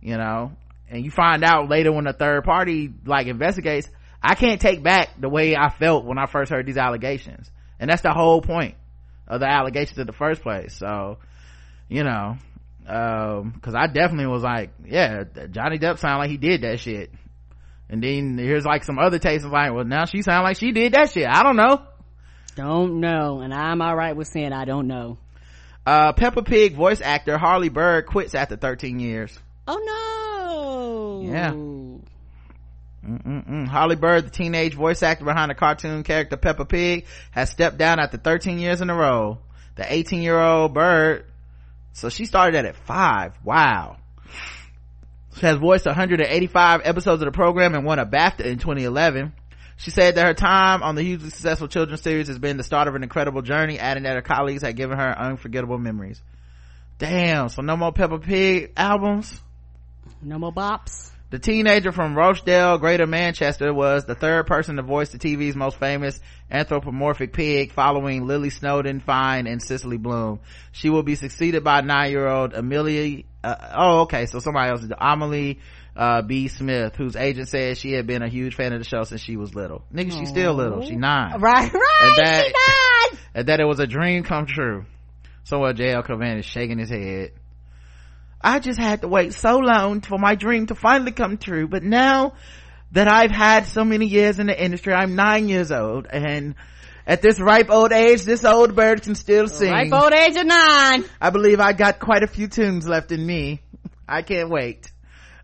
You 0.00 0.16
know, 0.16 0.52
and 0.90 1.04
you 1.04 1.10
find 1.10 1.44
out 1.44 1.68
later 1.68 1.92
when 1.92 2.06
a 2.06 2.12
third 2.12 2.44
party 2.44 2.92
like 3.04 3.26
investigates, 3.26 3.88
I 4.22 4.34
can't 4.34 4.60
take 4.60 4.82
back 4.82 5.20
the 5.20 5.28
way 5.28 5.54
I 5.56 5.68
felt 5.68 6.04
when 6.04 6.18
I 6.18 6.26
first 6.26 6.50
heard 6.50 6.66
these 6.66 6.76
allegations. 6.76 7.50
And 7.78 7.88
that's 7.90 8.02
the 8.02 8.12
whole 8.12 8.40
point 8.40 8.74
of 9.26 9.40
the 9.40 9.46
allegations 9.46 9.98
in 9.98 10.06
the 10.06 10.12
first 10.12 10.42
place. 10.42 10.74
So, 10.74 11.18
you 11.88 12.02
know, 12.02 12.36
um, 12.86 13.60
cause 13.62 13.74
I 13.76 13.86
definitely 13.86 14.26
was 14.26 14.42
like, 14.42 14.70
yeah, 14.84 15.24
Johnny 15.50 15.78
Depp 15.78 15.98
sounded 15.98 16.18
like 16.18 16.30
he 16.30 16.38
did 16.38 16.62
that 16.62 16.80
shit. 16.80 17.12
And 17.90 18.02
then 18.02 18.36
here's 18.36 18.64
like 18.64 18.84
some 18.84 18.98
other 18.98 19.18
tapes 19.18 19.44
of 19.44 19.52
like, 19.52 19.72
well 19.72 19.84
now 19.84 20.06
she 20.06 20.22
sound 20.22 20.44
like 20.44 20.58
she 20.58 20.72
did 20.72 20.92
that 20.94 21.10
shit. 21.10 21.26
I 21.28 21.42
don't 21.42 21.56
know. 21.56 21.82
Don't 22.56 23.00
know. 23.00 23.40
And 23.40 23.54
I'm 23.54 23.80
alright 23.80 24.16
with 24.16 24.28
saying 24.28 24.52
I 24.52 24.64
don't 24.64 24.88
know. 24.88 25.18
Uh, 25.86 26.12
Peppa 26.12 26.42
Pig 26.42 26.74
voice 26.74 27.00
actor 27.00 27.38
Harley 27.38 27.68
Bird 27.68 28.06
quits 28.06 28.34
after 28.34 28.56
13 28.56 28.98
years. 29.00 29.38
Oh 29.66 29.78
no. 29.78 30.37
Yeah. 31.22 31.52
Mm-mm-mm. 33.04 33.66
Harley 33.66 33.96
Bird, 33.96 34.26
the 34.26 34.30
teenage 34.30 34.74
voice 34.74 35.02
actor 35.02 35.24
behind 35.24 35.50
the 35.50 35.54
cartoon 35.54 36.02
character 36.02 36.36
Peppa 36.36 36.64
Pig, 36.64 37.06
has 37.30 37.50
stepped 37.50 37.78
down 37.78 37.98
after 38.00 38.18
13 38.18 38.58
years 38.58 38.80
in 38.80 38.90
a 38.90 38.94
row. 38.94 39.38
The 39.76 39.90
18 39.92 40.22
year 40.22 40.38
old 40.38 40.74
Bird, 40.74 41.24
so 41.92 42.08
she 42.10 42.26
started 42.26 42.56
at 42.56 42.64
at 42.64 42.76
five. 42.76 43.34
Wow. 43.44 43.96
She 45.36 45.46
has 45.46 45.56
voiced 45.56 45.86
185 45.86 46.82
episodes 46.84 47.22
of 47.22 47.26
the 47.26 47.32
program 47.32 47.74
and 47.74 47.84
won 47.84 47.98
a 47.98 48.06
BAFTA 48.06 48.44
in 48.44 48.58
2011. 48.58 49.32
She 49.76 49.92
said 49.92 50.16
that 50.16 50.26
her 50.26 50.34
time 50.34 50.82
on 50.82 50.96
the 50.96 51.02
hugely 51.02 51.30
successful 51.30 51.68
children's 51.68 52.02
series 52.02 52.26
has 52.26 52.38
been 52.38 52.56
the 52.56 52.64
start 52.64 52.88
of 52.88 52.96
an 52.96 53.04
incredible 53.04 53.42
journey, 53.42 53.78
adding 53.78 54.02
that 54.02 54.16
her 54.16 54.22
colleagues 54.22 54.62
had 54.62 54.74
given 54.74 54.98
her 54.98 55.16
unforgettable 55.16 55.78
memories. 55.78 56.20
Damn, 56.98 57.48
so 57.48 57.62
no 57.62 57.76
more 57.76 57.92
Peppa 57.92 58.18
Pig 58.18 58.72
albums? 58.76 59.40
No 60.22 60.38
more 60.38 60.52
bops. 60.52 61.10
The 61.30 61.38
teenager 61.38 61.92
from 61.92 62.16
Rochdale, 62.16 62.78
Greater 62.78 63.06
Manchester 63.06 63.74
was 63.74 64.06
the 64.06 64.14
third 64.14 64.46
person 64.46 64.76
to 64.76 64.82
voice 64.82 65.10
the 65.10 65.18
TV's 65.18 65.54
most 65.54 65.78
famous 65.78 66.18
anthropomorphic 66.50 67.34
pig 67.34 67.72
following 67.72 68.26
Lily 68.26 68.48
Snowden, 68.48 69.00
Fine, 69.00 69.46
and 69.46 69.62
Cecily 69.62 69.98
Bloom. 69.98 70.40
She 70.72 70.88
will 70.88 71.02
be 71.02 71.16
succeeded 71.16 71.62
by 71.62 71.82
nine-year-old 71.82 72.54
Amelia, 72.54 73.24
uh, 73.44 73.54
oh 73.76 74.00
okay, 74.02 74.24
so 74.24 74.38
somebody 74.38 74.70
else, 74.70 74.82
is 74.82 74.90
Amelie, 74.98 75.58
uh, 75.94 76.22
Bea 76.22 76.48
Smith, 76.48 76.96
whose 76.96 77.14
agent 77.14 77.48
said 77.48 77.76
she 77.76 77.92
had 77.92 78.06
been 78.06 78.22
a 78.22 78.28
huge 78.28 78.54
fan 78.54 78.72
of 78.72 78.78
the 78.78 78.88
show 78.88 79.02
since 79.02 79.20
she 79.20 79.36
was 79.36 79.54
little. 79.54 79.84
Nigga, 79.92 80.18
she's 80.18 80.30
still 80.30 80.54
little. 80.54 80.80
She 80.80 80.96
nine. 80.96 81.38
Right, 81.40 81.70
right. 81.70 81.98
And 82.00 82.26
that, 82.26 82.44
she 82.46 82.52
died. 83.16 83.20
and 83.34 83.48
that 83.48 83.60
it 83.60 83.66
was 83.66 83.80
a 83.80 83.86
dream 83.86 84.22
come 84.22 84.46
true. 84.46 84.86
So 85.44 85.56
Somewhere 85.56 85.74
JL 85.74 86.06
Cavan 86.06 86.38
is 86.38 86.46
shaking 86.46 86.78
his 86.78 86.88
head. 86.88 87.32
I 88.40 88.60
just 88.60 88.78
had 88.78 89.02
to 89.02 89.08
wait 89.08 89.34
so 89.34 89.58
long 89.58 90.00
for 90.00 90.18
my 90.18 90.34
dream 90.34 90.66
to 90.66 90.74
finally 90.74 91.12
come 91.12 91.38
true, 91.38 91.66
but 91.66 91.82
now 91.82 92.34
that 92.92 93.08
I've 93.12 93.30
had 93.30 93.66
so 93.66 93.84
many 93.84 94.06
years 94.06 94.38
in 94.38 94.46
the 94.46 94.64
industry, 94.64 94.92
I'm 94.94 95.14
nine 95.14 95.48
years 95.48 95.72
old, 95.72 96.06
and 96.06 96.54
at 97.06 97.22
this 97.22 97.40
ripe 97.40 97.70
old 97.70 97.90
age, 97.90 98.22
this 98.22 98.44
old 98.44 98.76
bird 98.76 99.02
can 99.02 99.14
still 99.14 99.48
sing. 99.48 99.72
Ripe 99.72 99.92
old 99.92 100.12
age 100.12 100.36
of 100.36 100.46
nine. 100.46 101.04
I 101.20 101.30
believe 101.30 101.58
I 101.58 101.72
got 101.72 101.98
quite 101.98 102.22
a 102.22 102.26
few 102.26 102.48
tunes 102.48 102.86
left 102.86 103.10
in 103.12 103.24
me. 103.24 103.60
I 104.06 104.22
can't 104.22 104.50
wait. 104.50 104.92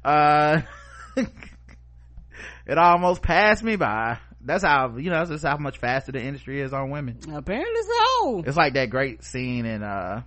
Uh, 0.05 0.61
it 1.17 2.79
almost 2.79 3.23
passed 3.23 3.63
me 3.63 3.77
by. 3.77 4.19
That's 4.43 4.63
how, 4.63 4.99
you 4.99 5.09
know, 5.09 5.17
that's 5.17 5.31
just 5.31 5.45
how 5.45 5.57
much 5.57 5.79
faster 5.79 6.13
the 6.13 6.21
industry 6.21 6.61
is 6.61 6.75
on 6.75 6.91
women. 6.91 7.19
Apparently 7.33 7.83
so. 7.83 8.43
It's 8.47 8.59
like 8.59 8.75
that 8.75 8.91
great 8.91 9.25
scene 9.25 9.65
in, 9.65 9.83
uh, 9.83 10.23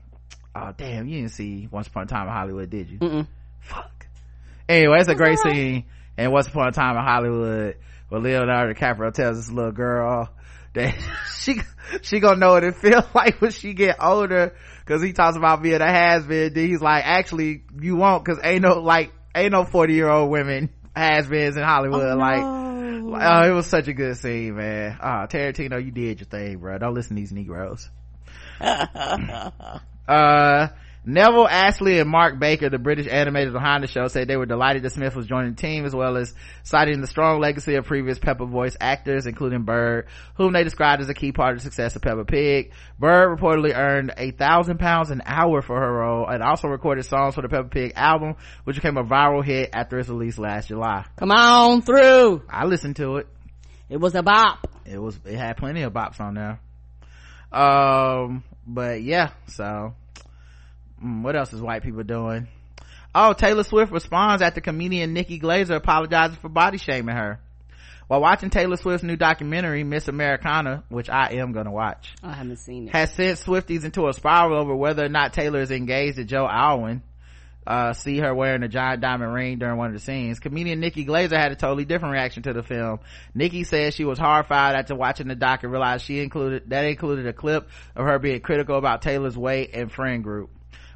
oh 0.58 0.74
damn, 0.78 1.08
you 1.08 1.18
didn't 1.18 1.32
see 1.32 1.68
Once 1.72 1.88
Upon 1.88 2.04
a 2.04 2.08
Time 2.08 2.28
in 2.28 2.34
Hollywood, 2.34 2.70
did 2.70 2.90
you? 2.90 3.00
Mm-mm. 3.00 3.28
Fuck. 3.60 4.08
Anyway, 4.68 5.00
it's 5.00 5.10
a 5.10 5.16
great 5.16 5.38
right. 5.44 5.56
scene 5.56 5.86
and 6.18 6.32
Once 6.32 6.48
Upon 6.48 6.68
a 6.68 6.72
Time 6.72 6.98
in 6.98 7.04
Hollywood 7.04 7.78
where 8.10 8.22
Leonardo 8.22 8.74
DiCaprio 8.74 9.14
tells 9.14 9.38
this 9.38 9.52
little 9.52 9.72
girl 9.72 10.30
that 10.74 10.96
she, 11.40 11.62
she 12.02 12.20
gonna 12.20 12.38
know 12.38 12.54
what 12.54 12.64
it 12.64 12.76
feels 12.76 13.06
like 13.14 13.42
when 13.42 13.52
she 13.52 13.74
get 13.74 13.98
older 14.02 14.56
cause 14.86 15.02
he 15.02 15.14
talks 15.14 15.38
about 15.38 15.62
being 15.62 15.82
a 15.82 15.92
has-been. 15.92 16.54
Then 16.54 16.68
he's 16.68 16.82
like, 16.82 17.04
actually, 17.06 17.64
you 17.80 17.96
won't 17.96 18.26
cause 18.26 18.40
ain't 18.44 18.62
no, 18.62 18.80
like, 18.80 19.12
ain't 19.36 19.52
no 19.52 19.64
40 19.66 19.94
year 19.94 20.10
old 20.10 20.32
women 20.32 20.70
has-beens 20.96 21.58
in 21.58 21.64
Hollywood. 21.64 22.18
Like, 22.18 22.42
oh, 22.42 23.50
it 23.50 23.54
was 23.54 23.68
such 23.68 23.88
a 23.88 23.94
good 23.94 24.18
scene, 24.18 24.56
man. 24.56 24.98
Ah, 25.00 25.28
Tarantino, 25.28 25.84
you 25.84 25.92
did 25.92 26.20
your 26.20 26.28
thing, 26.28 26.58
bro. 26.60 26.78
Don't 26.78 26.94
listen 26.94 27.16
to 27.16 27.22
these 27.22 27.32
Negroes. 27.32 27.90
uh 30.08 30.68
Neville 31.10 31.48
Astley 31.48 32.00
and 32.00 32.10
Mark 32.10 32.38
Baker, 32.38 32.70
the 32.70 32.78
British 32.78 33.08
animators 33.08 33.54
behind 33.54 33.82
the 33.82 33.88
show, 33.88 34.10
said 34.10 34.28
they 34.28 34.36
were 34.36 34.46
delighted 34.46 34.84
that 34.84 34.92
Smith 34.92 35.16
was 35.16 35.26
joining 35.26 35.52
the 35.52 35.62
team, 35.62 35.86
as 35.86 35.96
well 35.96 36.18
as 36.18 36.34
citing 36.64 37.00
the 37.00 37.08
strong 37.08 37.40
legacy 37.40 37.76
of 37.76 37.86
previous 37.86 38.20
Peppa 38.20 38.46
voice 38.46 38.76
actors, 38.82 39.26
including 39.26 39.64
Bird, 39.64 40.08
whom 40.36 40.52
they 40.52 40.66
described 40.66 41.02
as 41.02 41.08
a 41.08 41.14
key 41.14 41.32
part 41.32 41.54
of 41.54 41.60
the 41.60 41.64
success 41.64 41.96
of 41.96 42.02
Peppa 42.02 42.26
Pig. 42.26 42.74
Bird 43.00 43.40
reportedly 43.40 43.74
earned 43.74 44.14
a 44.18 44.32
thousand 44.32 44.80
pounds 44.80 45.10
an 45.10 45.22
hour 45.26 45.62
for 45.62 45.80
her 45.80 45.94
role, 45.94 46.28
and 46.28 46.44
also 46.44 46.68
recorded 46.68 47.06
songs 47.06 47.36
for 47.36 47.42
the 47.42 47.48
Peppa 47.48 47.70
Pig 47.70 47.94
album, 47.96 48.36
which 48.66 48.76
became 48.76 48.98
a 48.98 49.04
viral 49.06 49.46
hit 49.46 49.70
after 49.72 49.98
its 49.98 50.10
release 50.10 50.38
last 50.38 50.68
July. 50.68 51.06
Come 51.16 51.32
on 51.32 51.84
through. 51.84 52.42
I 52.50 52.66
listened 52.66 52.98
to 52.98 53.16
it. 53.16 53.28
It 53.88 54.02
was 54.02 54.14
a 54.14 54.24
bop. 54.24 54.68
It 54.86 54.98
was, 54.98 55.18
it 55.24 55.38
had 55.38 55.56
plenty 55.56 55.84
of 55.84 55.94
bops 55.94 56.20
on 56.20 56.34
there. 56.34 56.60
Um, 57.50 58.44
but 58.68 59.02
yeah, 59.02 59.32
so, 59.48 59.96
mm, 61.04 61.24
what 61.24 61.36
else 61.36 61.54
is 61.54 61.62
white 61.62 61.84
people 61.84 62.04
doing? 62.04 62.48
Oh, 63.16 63.34
Taylor 63.34 63.64
Swift 63.64 63.92
responds 63.92 64.42
after 64.44 64.62
comedian 64.62 65.14
Nikki 65.14 65.40
Glaser 65.40 65.76
apologizes 65.76 66.38
for 66.38 66.50
body 66.50 66.78
shaming 66.78 67.16
her. 67.16 67.40
While 68.08 68.22
watching 68.22 68.50
Taylor 68.50 68.78
Swift's 68.78 69.04
new 69.04 69.18
documentary, 69.18 69.84
Miss 69.84 70.08
Americana, 70.08 70.84
which 70.88 71.10
I 71.10 71.34
am 71.34 71.52
gonna 71.52 71.72
watch, 71.72 72.14
I 72.24 72.34
haven't 72.34 72.58
seen 72.58 72.88
it. 72.88 72.94
has 72.94 73.12
sent 73.14 73.40
Swifties 73.40 73.84
into 73.84 74.08
a 74.08 74.14
spiral 74.14 74.60
over 74.60 74.76
whether 74.76 75.04
or 75.06 75.10
not 75.10 75.34
Taylor 75.34 75.60
is 75.62 75.72
engaged 75.72 76.18
to 76.18 76.24
Joe 76.24 76.48
Alwyn. 76.48 77.02
Uh, 77.68 77.92
see 77.92 78.18
her 78.20 78.34
wearing 78.34 78.64
a 78.64 78.70
giant 78.70 79.02
diamond 79.02 79.34
ring 79.34 79.60
during 79.60 79.76
one 79.76 79.88
of 79.88 79.94
the 79.94 80.00
scenes. 80.00 80.40
Comedian 80.40 80.80
Nikki 80.80 81.04
Glaser 81.04 81.38
had 81.38 81.52
a 81.52 81.56
totally 81.56 81.84
different 81.84 82.14
reaction 82.14 82.44
to 82.44 82.54
the 82.54 82.64
film. 82.64 83.02
Nikki 83.36 83.66
said 83.66 83.94
she 83.94 84.06
was 84.06 84.18
horrified 84.18 84.76
after 84.76 84.96
watching 84.96 85.28
the 85.28 85.36
doc 85.36 85.64
and 85.64 85.72
realized 85.74 86.06
she 86.06 86.22
included, 86.22 86.70
that 86.70 86.86
included 86.86 87.28
a 87.28 87.34
clip 87.34 87.70
of 87.94 88.06
her 88.06 88.20
being 88.20 88.40
critical 88.40 88.78
about 88.78 89.02
Taylor's 89.02 89.38
weight 89.38 89.72
and 89.74 89.92
friend 89.92 90.24
group. 90.24 90.50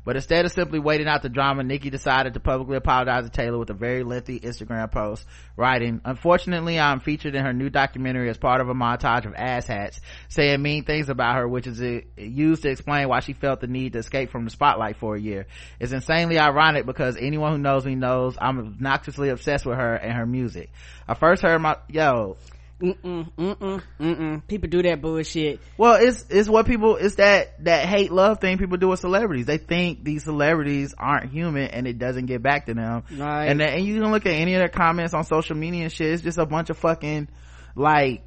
But 0.04 0.16
instead 0.16 0.46
of 0.46 0.52
simply 0.52 0.80
waiting 0.80 1.08
out 1.08 1.22
the 1.22 1.30
drama, 1.30 1.64
Nikki 1.64 1.90
decided 1.90 2.34
to 2.34 2.40
publicly 2.40 2.76
apologize 2.76 3.24
to 3.26 3.30
Taylor 3.30 3.60
with 3.60 3.70
a 3.70 3.76
very 3.76 4.04
lengthy 4.04 4.40
Instagram 4.40 4.92
post, 4.92 5.26
writing, 5.56 6.02
Unfortunately, 6.04 6.80
I'm 6.80 7.00
featured 7.00 7.36
in 7.36 7.46
her 7.46 7.54
new 7.54 7.70
documentary 7.70 8.30
as 8.30 8.38
part 8.38 8.62
of 8.62 8.70
a 8.70 8.74
montage 8.74 9.26
of 9.26 9.34
asshats, 9.34 10.00
saying 10.30 10.62
mean 10.62 10.84
things 10.86 11.10
about 11.10 11.36
her, 11.36 11.48
which 11.48 11.68
is 11.68 11.82
uh, 11.82 12.02
used 12.18 12.64
to 12.64 12.70
explain 12.70 13.08
why 13.10 13.20
she 13.20 13.34
felt 13.34 13.62
the 13.62 13.68
need 13.68 13.94
to 13.94 14.00
escape 14.00 14.32
from 14.32 14.46
the 14.46 14.52
spotlight 14.52 14.98
for 14.98 15.16
a 15.16 15.20
year. 15.22 15.46
It's 15.80 15.92
insanely 15.92 16.40
ironic 16.40 16.86
because 16.86 17.18
anyone 17.18 17.52
who 17.52 17.58
knows 17.60 17.86
me 17.86 17.96
knows 17.96 18.38
I'm 18.42 18.60
obnoxiously 18.60 19.30
obsessed 19.30 19.66
with 19.66 19.78
her 19.78 19.96
and 19.96 20.14
her 20.14 20.26
music. 20.26 20.72
I 21.08 21.14
first 21.14 21.44
heard 21.44 21.60
my, 21.60 21.78
yo, 21.88 22.38
Mm-mm, 22.82 23.32
mm-mm, 23.38 23.84
mm-mm. 24.00 24.48
People 24.48 24.70
do 24.70 24.82
that 24.84 25.02
bullshit. 25.02 25.60
Well, 25.78 26.00
it's 26.02 26.26
it's 26.30 26.50
what 26.50 26.66
people 26.66 26.96
it's 26.96 27.16
that 27.16 27.64
that 27.66 27.86
hate 27.86 28.12
love 28.12 28.40
thing 28.40 28.58
people 28.58 28.78
do 28.78 28.88
with 28.88 29.00
celebrities. 29.00 29.46
They 29.46 29.58
think 29.58 30.04
these 30.04 30.24
celebrities 30.24 30.96
aren't 30.98 31.32
human 31.32 31.68
and 31.68 31.88
it 31.88 32.00
doesn't 32.00 32.26
get 32.26 32.42
back 32.42 32.66
to 32.66 32.74
them. 32.74 33.04
Right. 33.16 33.46
And 33.46 33.60
then, 33.60 33.70
and 33.70 33.86
you 33.86 34.02
can 34.02 34.12
look 34.12 34.26
at 34.26 34.34
any 34.34 34.56
of 34.56 34.60
their 34.60 34.70
comments 34.70 35.14
on 35.14 35.24
social 35.24 35.56
media 35.56 35.84
and 35.84 35.92
shit. 35.92 36.12
It's 36.12 36.24
just 36.24 36.40
a 36.40 36.46
bunch 36.46 36.70
of 36.70 36.78
fucking 36.78 37.30
like 37.76 38.24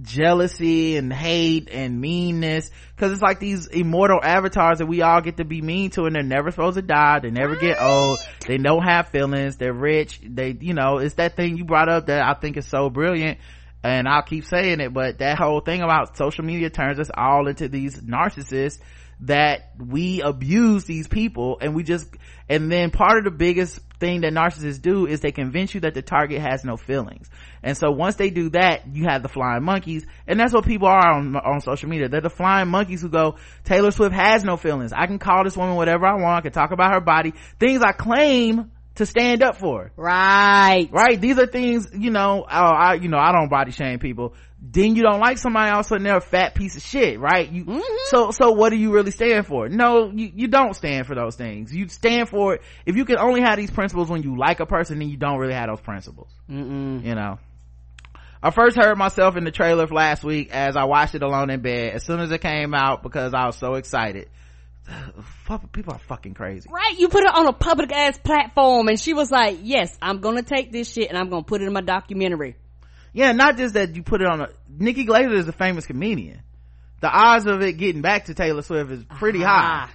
jealousy 0.00 0.96
and 0.96 1.12
hate 1.12 1.70
and 1.72 2.00
meanness 2.00 2.70
because 2.94 3.12
it's 3.12 3.22
like 3.22 3.40
these 3.40 3.66
immortal 3.66 4.20
avatars 4.22 4.78
that 4.78 4.86
we 4.86 5.00
all 5.00 5.22
get 5.22 5.38
to 5.38 5.44
be 5.44 5.62
mean 5.62 5.88
to 5.88 6.04
and 6.04 6.14
they're 6.14 6.22
never 6.22 6.50
supposed 6.50 6.76
to 6.76 6.82
die 6.82 7.18
they 7.20 7.30
never 7.30 7.56
get 7.56 7.80
old 7.80 8.18
they 8.46 8.58
don't 8.58 8.82
have 8.82 9.08
feelings 9.08 9.56
they're 9.56 9.72
rich 9.72 10.20
they 10.22 10.54
you 10.60 10.74
know 10.74 10.98
it's 10.98 11.14
that 11.14 11.34
thing 11.34 11.56
you 11.56 11.64
brought 11.64 11.88
up 11.88 12.06
that 12.06 12.22
i 12.22 12.34
think 12.34 12.58
is 12.58 12.66
so 12.66 12.90
brilliant 12.90 13.38
and 13.86 14.08
I'll 14.08 14.22
keep 14.22 14.44
saying 14.44 14.80
it, 14.80 14.92
but 14.92 15.18
that 15.18 15.38
whole 15.38 15.60
thing 15.60 15.82
about 15.82 16.16
social 16.16 16.44
media 16.44 16.70
turns 16.70 16.98
us 16.98 17.10
all 17.14 17.46
into 17.48 17.68
these 17.68 18.00
narcissists 18.00 18.78
that 19.20 19.70
we 19.78 20.20
abuse 20.20 20.84
these 20.84 21.08
people 21.08 21.58
and 21.60 21.74
we 21.74 21.82
just, 21.82 22.06
and 22.48 22.70
then 22.70 22.90
part 22.90 23.18
of 23.18 23.24
the 23.24 23.30
biggest 23.30 23.80
thing 23.98 24.20
that 24.20 24.32
narcissists 24.32 24.80
do 24.80 25.06
is 25.06 25.20
they 25.20 25.32
convince 25.32 25.74
you 25.74 25.80
that 25.80 25.94
the 25.94 26.02
target 26.02 26.40
has 26.40 26.64
no 26.64 26.76
feelings. 26.76 27.30
And 27.62 27.76
so 27.76 27.90
once 27.90 28.16
they 28.16 28.28
do 28.28 28.50
that, 28.50 28.94
you 28.94 29.04
have 29.04 29.22
the 29.22 29.28
flying 29.28 29.62
monkeys, 29.62 30.04
and 30.26 30.38
that's 30.38 30.52
what 30.52 30.66
people 30.66 30.88
are 30.88 31.14
on, 31.14 31.34
on 31.36 31.60
social 31.60 31.88
media. 31.88 32.08
They're 32.08 32.20
the 32.20 32.28
flying 32.28 32.68
monkeys 32.68 33.00
who 33.00 33.08
go, 33.08 33.36
Taylor 33.64 33.90
Swift 33.90 34.14
has 34.14 34.44
no 34.44 34.56
feelings. 34.56 34.92
I 34.92 35.06
can 35.06 35.18
call 35.18 35.44
this 35.44 35.56
woman 35.56 35.76
whatever 35.76 36.06
I 36.06 36.14
want. 36.14 36.38
I 36.38 36.40
can 36.42 36.52
talk 36.52 36.72
about 36.72 36.92
her 36.92 37.00
body. 37.00 37.32
Things 37.58 37.82
I 37.82 37.92
claim 37.92 38.70
to 38.96 39.06
stand 39.06 39.42
up 39.42 39.56
for. 39.56 39.92
Right. 39.96 40.88
Right. 40.90 41.20
These 41.20 41.38
are 41.38 41.46
things, 41.46 41.88
you 41.92 42.10
know, 42.10 42.44
oh, 42.44 42.46
I, 42.48 42.94
you 42.94 43.08
know, 43.08 43.18
I 43.18 43.32
don't 43.32 43.48
body 43.48 43.72
shame 43.72 43.98
people. 43.98 44.34
Then 44.60 44.96
you 44.96 45.02
don't 45.02 45.20
like 45.20 45.38
somebody 45.38 45.70
else 45.70 45.90
and 45.90 46.04
they're 46.04 46.16
a 46.16 46.20
fat 46.20 46.54
piece 46.54 46.76
of 46.76 46.82
shit, 46.82 47.20
right? 47.20 47.50
You, 47.50 47.64
Mm-hmm. 47.64 47.96
so, 48.06 48.30
so 48.30 48.52
what 48.52 48.70
do 48.70 48.76
you 48.76 48.92
really 48.92 49.10
stand 49.10 49.46
for? 49.46 49.68
No, 49.68 50.10
you, 50.10 50.30
you 50.34 50.48
don't 50.48 50.74
stand 50.74 51.06
for 51.06 51.14
those 51.14 51.36
things. 51.36 51.74
You 51.74 51.88
stand 51.88 52.28
for 52.28 52.54
it. 52.54 52.62
If 52.84 52.96
you 52.96 53.04
can 53.04 53.18
only 53.18 53.42
have 53.42 53.56
these 53.56 53.70
principles 53.70 54.08
when 54.08 54.22
you 54.22 54.36
like 54.36 54.60
a 54.60 54.66
person, 54.66 54.98
then 54.98 55.08
you 55.08 55.16
don't 55.16 55.38
really 55.38 55.54
have 55.54 55.68
those 55.68 55.80
principles. 55.80 56.30
Mm-mm. 56.50 57.04
You 57.04 57.14
know. 57.14 57.38
I 58.42 58.50
first 58.50 58.76
heard 58.76 58.96
myself 58.96 59.36
in 59.36 59.44
the 59.44 59.50
trailer 59.50 59.86
last 59.86 60.22
week 60.22 60.50
as 60.52 60.76
I 60.76 60.84
watched 60.84 61.14
it 61.14 61.22
alone 61.22 61.50
in 61.50 61.60
bed. 61.60 61.94
As 61.94 62.04
soon 62.04 62.20
as 62.20 62.30
it 62.30 62.40
came 62.40 62.74
out 62.74 63.02
because 63.02 63.34
I 63.34 63.46
was 63.46 63.56
so 63.56 63.74
excited. 63.74 64.28
People 65.72 65.94
are 65.94 65.98
fucking 66.00 66.34
crazy. 66.34 66.68
Right, 66.72 66.98
you 66.98 67.08
put 67.08 67.22
it 67.24 67.34
on 67.34 67.46
a 67.46 67.52
public 67.52 67.92
ass 67.92 68.18
platform 68.18 68.88
and 68.88 68.98
she 69.00 69.14
was 69.14 69.30
like, 69.30 69.58
yes, 69.62 69.96
I'm 70.00 70.20
gonna 70.20 70.42
take 70.42 70.72
this 70.72 70.90
shit 70.92 71.08
and 71.08 71.18
I'm 71.18 71.28
gonna 71.28 71.42
put 71.42 71.62
it 71.62 71.66
in 71.66 71.72
my 71.72 71.80
documentary. 71.80 72.56
Yeah, 73.12 73.32
not 73.32 73.56
just 73.56 73.74
that 73.74 73.96
you 73.96 74.02
put 74.02 74.20
it 74.20 74.26
on 74.26 74.42
a, 74.42 74.48
Nikki 74.68 75.04
Glaser 75.04 75.34
is 75.34 75.48
a 75.48 75.52
famous 75.52 75.86
comedian. 75.86 76.40
The 77.00 77.08
odds 77.08 77.46
of 77.46 77.62
it 77.62 77.74
getting 77.74 78.02
back 78.02 78.26
to 78.26 78.34
Taylor 78.34 78.62
Swift 78.62 78.90
is 78.90 79.04
pretty 79.04 79.42
Ah. 79.44 79.86
high. 79.88 79.90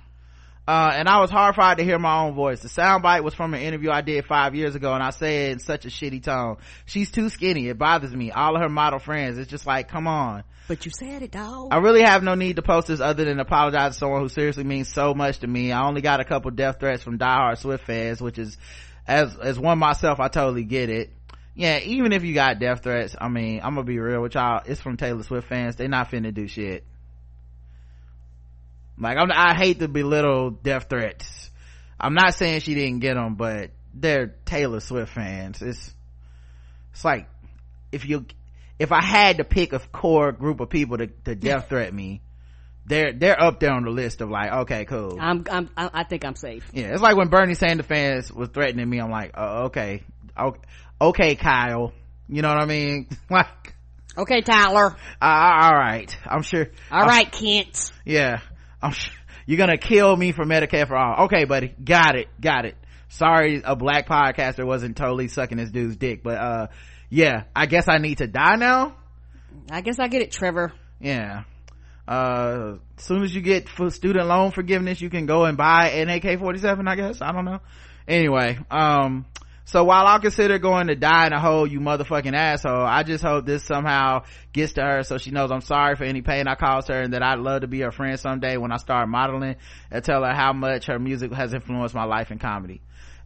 Uh, 0.72 0.90
and 0.96 1.10
I 1.10 1.20
was 1.20 1.30
horrified 1.30 1.80
to 1.80 1.84
hear 1.84 2.00
my 2.00 2.22
own 2.22 2.34
voice. 2.34 2.62
The 2.62 2.70
soundbite 2.70 3.26
was 3.26 3.34
from 3.34 3.54
an 3.54 3.60
interview 3.60 3.92
I 3.92 4.00
did 4.00 4.24
five 4.24 4.56
years 4.56 4.74
ago 4.74 4.94
and 4.94 5.04
I 5.04 5.10
said 5.10 5.52
in 5.52 5.60
such 5.60 5.84
a 5.84 5.90
shitty 5.90 6.24
tone, 6.24 6.60
she's 6.86 7.12
too 7.12 7.28
skinny. 7.28 7.68
It 7.68 7.78
bothers 7.78 8.16
me. 8.16 8.32
All 8.32 8.56
of 8.56 8.62
her 8.62 8.70
model 8.70 9.00
friends. 9.00 9.38
It's 9.38 9.52
just 9.52 9.68
like, 9.68 9.90
come 9.90 10.08
on. 10.08 10.46
But 10.70 10.86
you 10.86 10.92
said 10.98 11.24
it, 11.24 11.32
dog. 11.32 11.74
I 11.74 11.80
really 11.80 12.04
have 12.04 12.24
no 12.24 12.36
need 12.36 12.56
to 12.56 12.62
post 12.62 12.88
this 12.88 13.02
other 13.02 13.26
than 13.26 13.42
apologize 13.42 13.96
to 13.96 14.00
someone 14.00 14.22
who 14.22 14.30
seriously 14.30 14.64
means 14.64 14.88
so 14.88 15.14
much 15.14 15.40
to 15.40 15.48
me. 15.48 15.74
I 15.74 15.86
only 15.86 16.00
got 16.00 16.22
a 16.22 16.24
couple 16.24 16.52
death 16.52 16.80
threats 16.80 17.04
from 17.04 17.20
diehard 17.20 17.58
Swift 17.58 17.84
fans, 17.84 18.22
which 18.22 18.40
is, 18.40 18.58
as, 19.06 19.38
as 19.40 19.60
one 19.60 19.78
myself, 19.78 20.22
I 20.22 20.30
totally 20.30 20.64
get 20.64 20.90
it. 20.90 21.10
Yeah, 21.54 21.80
even 21.80 22.14
if 22.14 22.24
you 22.24 22.34
got 22.34 22.60
death 22.60 22.84
threats, 22.84 23.14
I 23.20 23.28
mean, 23.28 23.60
I'm 23.62 23.76
gonna 23.76 23.84
be 23.84 24.00
real 24.00 24.22
with 24.22 24.36
y'all. 24.36 24.62
It's 24.66 24.80
from 24.80 24.96
Taylor 24.96 25.24
Swift 25.24 25.50
fans. 25.50 25.76
They're 25.76 25.90
not 25.90 26.10
finna 26.10 26.34
do 26.34 26.48
shit. 26.48 26.86
Like, 28.98 29.18
I'm, 29.18 29.32
I 29.34 29.54
hate 29.56 29.80
to 29.80 29.88
belittle 29.88 30.52
death 30.52 30.88
threats. 30.90 31.50
I'm 32.00 32.14
not 32.14 32.34
saying 32.36 32.62
she 32.62 32.74
didn't 32.76 33.00
get 33.00 33.16
them, 33.16 33.36
but 33.36 33.72
they're 33.94 34.36
Taylor 34.46 34.80
Swift 34.80 35.14
fans. 35.14 35.62
It's, 35.62 35.94
it's 36.94 37.06
like, 37.06 37.28
if 37.92 38.06
you, 38.08 38.26
if 38.80 38.92
I 38.92 39.02
had 39.04 39.38
to 39.38 39.44
pick 39.44 39.74
a 39.74 39.80
core 39.80 40.32
group 40.32 40.60
of 40.60 40.70
people 40.70 40.98
to, 40.98 41.08
to 41.26 41.36
death 41.36 41.70
threat 41.70 41.94
me, 41.94 42.22
they're, 42.86 43.14
they're 43.14 43.42
up 43.42 43.60
there 43.60 43.72
on 43.72 43.84
the 43.84 43.92
list 43.92 44.22
of 44.22 44.30
like, 44.30 44.52
okay, 44.52 44.86
cool. 44.86 45.18
I'm, 45.20 45.46
I'm, 45.52 45.70
I 45.78 46.04
think 46.04 46.26
I'm 46.26 46.36
safe. 46.36 46.68
Yeah, 46.74 46.88
it's 46.94 47.02
like 47.02 47.16
when 47.16 47.28
Bernie 47.30 47.54
Sanders 47.54 47.86
fans 47.86 48.32
was 48.32 48.50
threatening 48.50 48.90
me, 48.90 49.00
I'm 49.00 49.12
like, 49.12 49.32
oh, 49.36 49.66
okay, 49.66 50.04
okay, 50.38 50.60
okay, 51.00 51.36
Kyle. 51.36 51.94
You 52.28 52.42
know 52.42 52.50
what 52.50 52.62
I 52.62 52.66
mean? 52.66 53.08
like, 53.30 53.76
Okay, 54.18 54.42
Tyler. 54.42 54.96
uh, 55.22 55.26
all 55.26 55.74
right, 55.74 56.16
I'm 56.26 56.42
sure. 56.42 56.68
All 56.92 57.00
I'm- 57.02 57.08
right, 57.08 57.32
Kent. 57.32 57.94
yeah, 58.06 58.40
I'm 58.82 58.92
sure 58.92 59.14
you're 59.46 59.58
gonna 59.58 59.78
kill 59.78 60.16
me 60.16 60.32
for 60.32 60.46
Medicare 60.46 60.88
for 60.88 60.96
all. 60.96 61.26
Okay, 61.26 61.46
buddy, 61.46 61.74
got 61.84 62.16
it, 62.16 62.28
got 62.40 62.66
it. 62.66 62.76
Sorry, 63.10 63.62
a 63.64 63.76
black 63.76 64.08
podcaster 64.08 64.66
wasn't 64.66 64.96
totally 64.96 65.28
sucking 65.28 65.58
this 65.58 65.70
dude's 65.70 65.98
dick, 65.98 66.24
but 66.24 66.38
uh, 66.38 66.68
yeah, 67.10 67.44
I 67.56 67.66
guess 67.66 67.88
I 67.90 67.98
need 67.98 68.20
to 68.20 68.28
die 68.28 68.56
now. 68.56 68.96
I 69.70 69.82
guess 69.82 70.00
I 70.00 70.08
get 70.08 70.22
it, 70.22 70.32
Trevor. 70.32 70.72
Yeah. 71.00 71.44
Uh, 72.08 72.78
as 72.98 73.04
soon 73.04 73.24
as 73.24 73.34
you 73.34 73.42
get 73.42 73.70
for 73.70 73.90
student 73.90 74.28
loan 74.28 74.52
forgiveness, 74.52 75.02
you 75.02 75.10
can 75.10 75.26
go 75.26 75.46
and 75.46 75.58
buy 75.58 75.90
an 75.90 76.10
AK-47, 76.10 76.88
I 76.88 76.96
guess. 76.96 77.22
I 77.22 77.32
don't 77.32 77.46
know. 77.46 77.60
Anyway, 78.08 78.60
um, 78.70 79.26
so 79.72 79.86
while 79.86 80.06
I'll 80.06 80.20
consider 80.20 80.60
going 80.60 80.88
to 80.88 80.98
die 80.98 81.28
in 81.28 81.32
a 81.32 81.40
hole, 81.40 81.66
you 81.66 81.80
motherfucking 81.80 82.36
asshole, 82.36 82.86
I 82.86 83.04
just 83.04 83.24
hope 83.24 83.46
this 83.46 83.64
somehow 83.64 84.26
gets 84.52 84.74
to 84.74 84.82
her 84.82 85.04
so 85.04 85.18
she 85.18 85.32
knows 85.32 85.50
I'm 85.50 85.62
sorry 85.62 85.96
for 85.96 86.04
any 86.04 86.22
pain 86.22 86.50
I 86.50 86.56
caused 86.56 86.90
her 86.90 87.02
and 87.02 87.14
that 87.14 87.24
I'd 87.24 87.40
love 87.40 87.62
to 87.62 87.68
be 87.68 87.80
her 87.80 87.92
friend 87.92 88.20
someday 88.20 88.58
when 88.58 88.74
I 88.74 88.78
start 88.78 89.08
modeling 89.08 89.56
and 89.90 90.04
tell 90.04 90.26
her 90.26 90.34
how 90.34 90.52
much 90.52 90.88
her 90.88 91.00
music 91.00 91.32
has 91.32 91.54
influenced 91.54 91.96
my 91.96 92.04
life 92.04 92.32
in 92.32 92.38
comedy. 92.38 92.82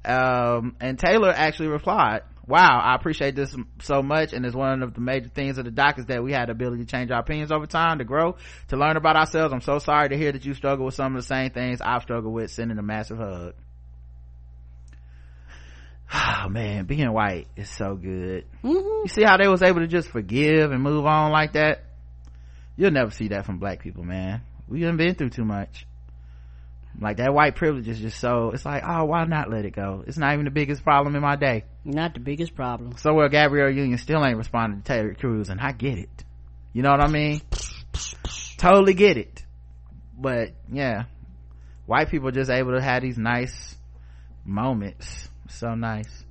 Um, 0.06 0.76
and 0.80 1.00
Taylor 1.00 1.32
actually 1.36 1.70
replied, 1.70 2.22
wow, 2.46 2.80
I 2.80 2.94
appreciate 2.94 3.36
this 3.36 3.56
so 3.82 4.04
much. 4.04 4.32
And 4.32 4.46
it's 4.46 4.56
one 4.56 4.84
of 4.84 4.94
the 4.94 5.02
major 5.02 5.30
things 5.30 5.58
of 5.58 5.66
the 5.66 5.72
doc 5.72 5.98
is 5.98 6.06
that 6.06 6.24
we 6.24 6.32
had 6.32 6.50
the 6.50 6.52
ability 6.52 6.86
to 6.86 6.92
change 6.92 7.10
our 7.10 7.22
opinions 7.22 7.52
over 7.52 7.66
time, 7.66 7.98
to 7.98 8.04
grow, 8.04 8.36
to 8.68 8.78
learn 8.78 8.98
about 8.98 9.16
ourselves. 9.16 9.52
I'm 9.52 9.62
so 9.62 9.80
sorry 9.80 10.10
to 10.10 10.16
hear 10.16 10.32
that 10.32 10.46
you 10.46 10.54
struggle 10.54 10.86
with 10.86 10.94
some 10.94 11.16
of 11.16 11.24
the 11.24 11.28
same 11.28 11.50
things 11.50 11.82
I've 11.82 12.04
struggled 12.04 12.36
with, 12.36 12.52
sending 12.52 12.78
a 12.78 12.84
massive 12.84 13.18
hug. 13.18 13.56
Oh 16.14 16.48
man, 16.50 16.86
being 16.86 17.12
white 17.12 17.48
is 17.56 17.70
so 17.70 17.96
good. 17.96 18.46
Mm-hmm. 18.64 19.04
You 19.04 19.08
see 19.08 19.24
how 19.24 19.38
they 19.38 19.48
was 19.48 19.64
able 19.64 19.82
to 19.82 19.88
just 19.88 20.10
forgive 20.10 20.72
and 20.72 20.82
move 20.82 21.06
on 21.06 21.32
like 21.32 21.54
that? 21.54 21.84
You'll 22.78 22.92
never 22.92 23.12
see 23.12 23.30
that 23.30 23.46
from 23.46 23.58
black 23.58 23.82
people, 23.82 24.04
man. 24.04 24.42
We 24.68 24.82
haven't 24.82 24.98
been 24.98 25.16
through 25.16 25.30
too 25.30 25.46
much. 25.46 25.88
Like 27.00 27.18
that 27.18 27.34
white 27.34 27.56
privilege 27.56 27.88
is 27.88 28.00
just 28.00 28.20
so, 28.20 28.52
it's 28.54 28.66
like, 28.66 28.84
oh, 28.86 29.06
why 29.06 29.26
not 29.26 29.50
let 29.50 29.66
it 29.66 29.76
go? 29.76 30.04
It's 30.08 30.18
not 30.18 30.34
even 30.34 30.46
the 30.46 30.52
biggest 30.52 30.84
problem 30.84 31.16
in 31.16 31.22
my 31.22 31.36
day. 31.36 31.66
Not 31.84 32.14
the 32.14 32.20
biggest 32.20 32.56
problem. 32.56 32.96
So 32.98 33.14
where 33.14 33.28
Gabrielle 33.28 33.72
Union 33.72 33.98
still 33.98 34.24
ain't 34.26 34.38
responding 34.38 34.82
to 34.82 34.86
Taylor 34.86 35.14
Cruz, 35.14 35.50
and 35.50 35.60
I 35.60 35.72
get 35.72 35.98
it. 35.98 36.24
You 36.74 36.84
know 36.84 36.92
what 36.92 37.02
I 37.02 37.08
mean? 37.08 37.42
totally 38.58 38.94
get 38.94 39.18
it. 39.18 39.44
But 40.18 40.52
yeah, 40.72 41.04
white 41.86 42.10
people 42.10 42.32
just 42.32 42.50
able 42.50 42.74
to 42.74 42.82
have 42.82 43.02
these 43.02 43.18
nice 43.18 43.76
moments. 44.46 45.25
So 45.56 45.74
nice. 45.74 46.24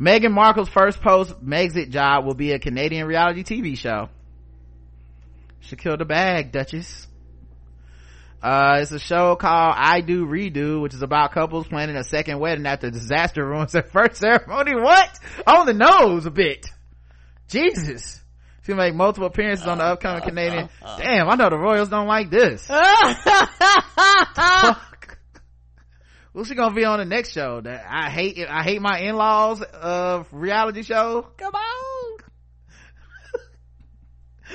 Meghan 0.00 0.32
Markle's 0.32 0.68
first 0.68 1.02
post 1.02 1.44
Megxit 1.44 1.90
job 1.90 2.24
will 2.24 2.34
be 2.34 2.52
a 2.52 2.58
Canadian 2.58 3.06
reality 3.06 3.44
TV 3.44 3.76
show. 3.76 4.08
She 5.60 5.76
killed 5.76 6.00
the 6.00 6.06
bag, 6.06 6.52
Duchess. 6.52 7.06
Uh, 8.42 8.78
it's 8.80 8.92
a 8.92 8.98
show 8.98 9.36
called 9.36 9.74
I 9.76 10.00
Do 10.00 10.24
Redo, 10.24 10.80
which 10.80 10.94
is 10.94 11.02
about 11.02 11.32
couples 11.32 11.68
planning 11.68 11.96
a 11.96 12.04
second 12.04 12.38
wedding 12.38 12.64
after 12.64 12.90
disaster 12.90 13.46
ruins 13.46 13.72
their 13.72 13.82
first 13.92 14.16
ceremony. 14.16 14.74
What? 14.74 15.18
On 15.46 15.66
the 15.66 15.74
nose 15.74 16.24
a 16.24 16.30
bit. 16.30 16.66
Jesus. 17.48 18.22
Gonna 18.66 18.82
make 18.82 18.94
multiple 18.94 19.26
appearances 19.26 19.66
on 19.66 19.78
the 19.78 19.84
upcoming 19.84 20.22
Canadian. 20.22 20.68
Damn, 20.98 21.28
I 21.28 21.34
know 21.34 21.50
the 21.50 21.58
Royals 21.58 21.88
don't 21.88 22.06
like 22.06 22.30
this. 22.30 22.70
Who's 26.32 26.46
she 26.48 26.54
gonna 26.54 26.74
be 26.74 26.84
on 26.84 26.98
the 27.00 27.04
next 27.04 27.32
show? 27.32 27.60
That 27.60 27.84
I 27.88 28.08
hate. 28.10 28.38
I 28.48 28.62
hate 28.62 28.80
my 28.80 28.98
in-laws 29.00 29.62
of 29.62 30.28
reality 30.32 30.82
show. 30.82 31.26
Come 31.36 31.54
on. 31.54 32.18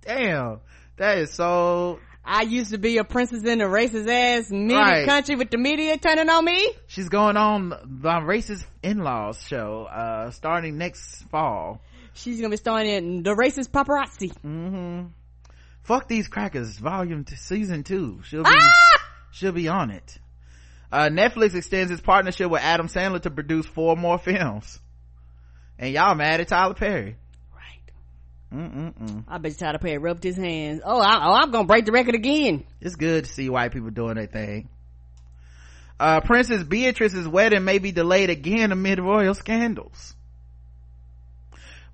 Damn. 0.02 0.60
That 0.98 1.18
is 1.20 1.32
so 1.32 2.00
I 2.26 2.42
used 2.42 2.72
to 2.72 2.78
be 2.78 2.98
a 2.98 3.04
princess 3.04 3.44
in 3.44 3.62
a 3.62 3.66
racist 3.66 4.08
ass 4.10 4.50
media 4.50 4.78
Right. 4.78 5.06
country 5.06 5.36
with 5.36 5.50
the 5.52 5.58
media 5.58 5.98
turning 5.98 6.30
on 6.30 6.44
me. 6.44 6.70
she's 6.88 7.08
going 7.10 7.38
on 7.38 7.70
the 7.70 8.10
racist 8.10 8.66
in-laws 8.84 9.42
show 9.48 9.84
uh 9.86 10.32
starting 10.32 10.78
next 10.78 11.24
fall 11.30 11.82
She's 12.14 12.38
gonna 12.38 12.50
be 12.50 12.58
starring 12.58 12.90
in 12.90 13.24
the 13.24 13.32
racist 13.36 13.70
paparazzi. 13.70 14.34
mm-hmm 14.44 15.08
fuck 15.84 16.08
these 16.10 16.28
crackers 16.28 16.78
volume 16.80 17.24
t- 17.24 17.36
season 17.36 17.84
two 17.84 18.20
she'll 18.26 18.44
be 18.44 18.50
Ah! 18.52 19.02
she'll 19.32 19.52
be 19.54 19.68
on 19.70 19.90
it 19.92 20.18
uh 20.92 21.10
netflix 21.10 21.54
extends 21.56 21.92
its 21.92 22.02
partnership 22.02 22.50
with 22.50 22.62
adam 22.62 22.88
sandler 22.88 23.22
to 23.22 23.30
produce 23.30 23.66
four 23.66 23.96
more 23.96 24.18
films 24.30 24.80
and 25.78 25.94
y'all 25.94 26.16
mad 26.16 26.40
at 26.42 26.48
tyler 26.48 26.74
perry 26.74 27.16
Right. 27.54 28.60
Mm-mm-mm. 28.60 29.24
I 29.28 29.38
bet 29.40 29.58
Tyler 29.58 29.78
Perry 29.80 29.98
rubbed 29.98 30.24
his 30.24 30.38
hands. 30.38 30.82
Oh, 30.86 31.02
I, 31.02 31.16
oh, 31.28 31.34
I'm 31.34 31.52
gonna 31.52 31.68
break 31.68 31.86
the 31.86 31.92
record 31.92 32.16
again. 32.16 32.64
it's 32.80 32.96
good 32.96 33.26
to 33.26 33.30
see 33.32 33.50
white 33.50 33.74
people 33.74 33.90
doing 33.90 34.16
their 34.16 34.28
thing 34.28 34.70
uh 36.00 36.22
princess 36.22 36.64
beatrice's 36.64 37.28
wedding 37.28 37.64
may 37.66 37.80
be 37.80 37.92
delayed 37.92 38.30
again 38.30 38.72
amid 38.72 39.00
royal 39.00 39.34
scandals 39.34 40.14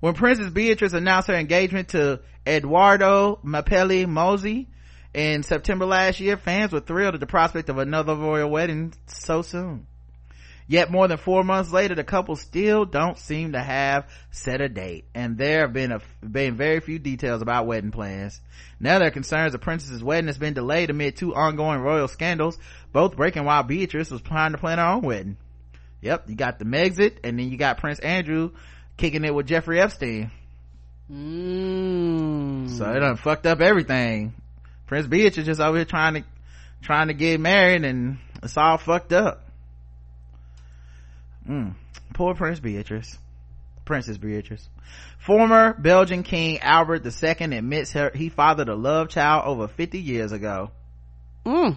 when 0.00 0.12
Princess 0.12 0.50
Beatrice 0.50 0.92
announced 0.92 1.28
her 1.28 1.34
engagement 1.34 1.88
to 1.90 2.20
Edoardo 2.46 3.38
Mapelli 3.42 4.04
Mozzi 4.04 4.66
in 5.14 5.42
September 5.44 5.86
last 5.86 6.20
year, 6.20 6.36
fans 6.36 6.72
were 6.72 6.80
thrilled 6.80 7.14
at 7.14 7.20
the 7.20 7.26
prospect 7.26 7.68
of 7.68 7.78
another 7.78 8.14
royal 8.14 8.50
wedding 8.50 8.92
so 9.06 9.42
soon. 9.42 9.86
Yet 10.66 10.90
more 10.90 11.06
than 11.06 11.18
four 11.18 11.44
months 11.44 11.70
later, 11.70 11.94
the 11.94 12.04
couple 12.04 12.36
still 12.36 12.86
don't 12.86 13.18
seem 13.18 13.52
to 13.52 13.60
have 13.60 14.08
set 14.30 14.62
a 14.62 14.68
date, 14.68 15.04
and 15.14 15.36
there 15.36 15.60
have 15.60 15.74
been 15.74 15.92
a, 15.92 16.00
been 16.26 16.56
very 16.56 16.80
few 16.80 16.98
details 16.98 17.42
about 17.42 17.66
wedding 17.66 17.90
plans. 17.90 18.40
Now 18.80 18.98
there 18.98 19.08
are 19.08 19.12
concerns 19.12 19.52
the 19.52 19.58
princess's 19.58 20.02
wedding 20.02 20.28
has 20.28 20.38
been 20.38 20.54
delayed 20.54 20.88
amid 20.88 21.16
two 21.16 21.34
ongoing 21.34 21.80
royal 21.80 22.08
scandals, 22.08 22.58
both 22.92 23.14
breaking 23.14 23.44
while 23.44 23.62
Beatrice 23.62 24.10
was 24.10 24.22
trying 24.22 24.52
to 24.52 24.58
plan 24.58 24.78
her 24.78 24.86
own 24.86 25.02
wedding. 25.02 25.36
Yep, 26.00 26.30
you 26.30 26.34
got 26.34 26.58
the 26.58 26.64
Megxit, 26.64 27.18
and 27.24 27.38
then 27.38 27.50
you 27.50 27.58
got 27.58 27.78
Prince 27.78 27.98
Andrew 27.98 28.52
kicking 28.96 29.24
it 29.24 29.34
with 29.34 29.46
Jeffrey 29.46 29.80
Epstein. 29.80 30.30
Mm. 31.10 32.70
So 32.70 32.90
it 32.90 33.00
done 33.00 33.16
fucked 33.16 33.46
up 33.46 33.60
everything. 33.60 34.34
Prince 34.86 35.06
Beatrice 35.06 35.46
just 35.46 35.60
over 35.60 35.76
here 35.78 35.84
trying 35.84 36.14
to, 36.14 36.24
trying 36.82 37.08
to 37.08 37.14
get 37.14 37.40
married 37.40 37.84
and 37.84 38.18
it's 38.42 38.56
all 38.56 38.78
fucked 38.78 39.12
up. 39.12 39.42
Mm. 41.48 41.74
Poor 42.14 42.34
Prince 42.34 42.60
Beatrice. 42.60 43.18
Princess 43.84 44.16
Beatrice. 44.16 44.68
Former 45.18 45.74
Belgian 45.74 46.22
King 46.22 46.58
Albert 46.60 47.04
II 47.04 47.56
admits 47.56 47.92
her, 47.92 48.10
he 48.14 48.28
fathered 48.28 48.68
a 48.68 48.74
love 48.74 49.08
child 49.08 49.44
over 49.46 49.68
50 49.68 49.98
years 49.98 50.32
ago. 50.32 50.70
Mm. 51.44 51.76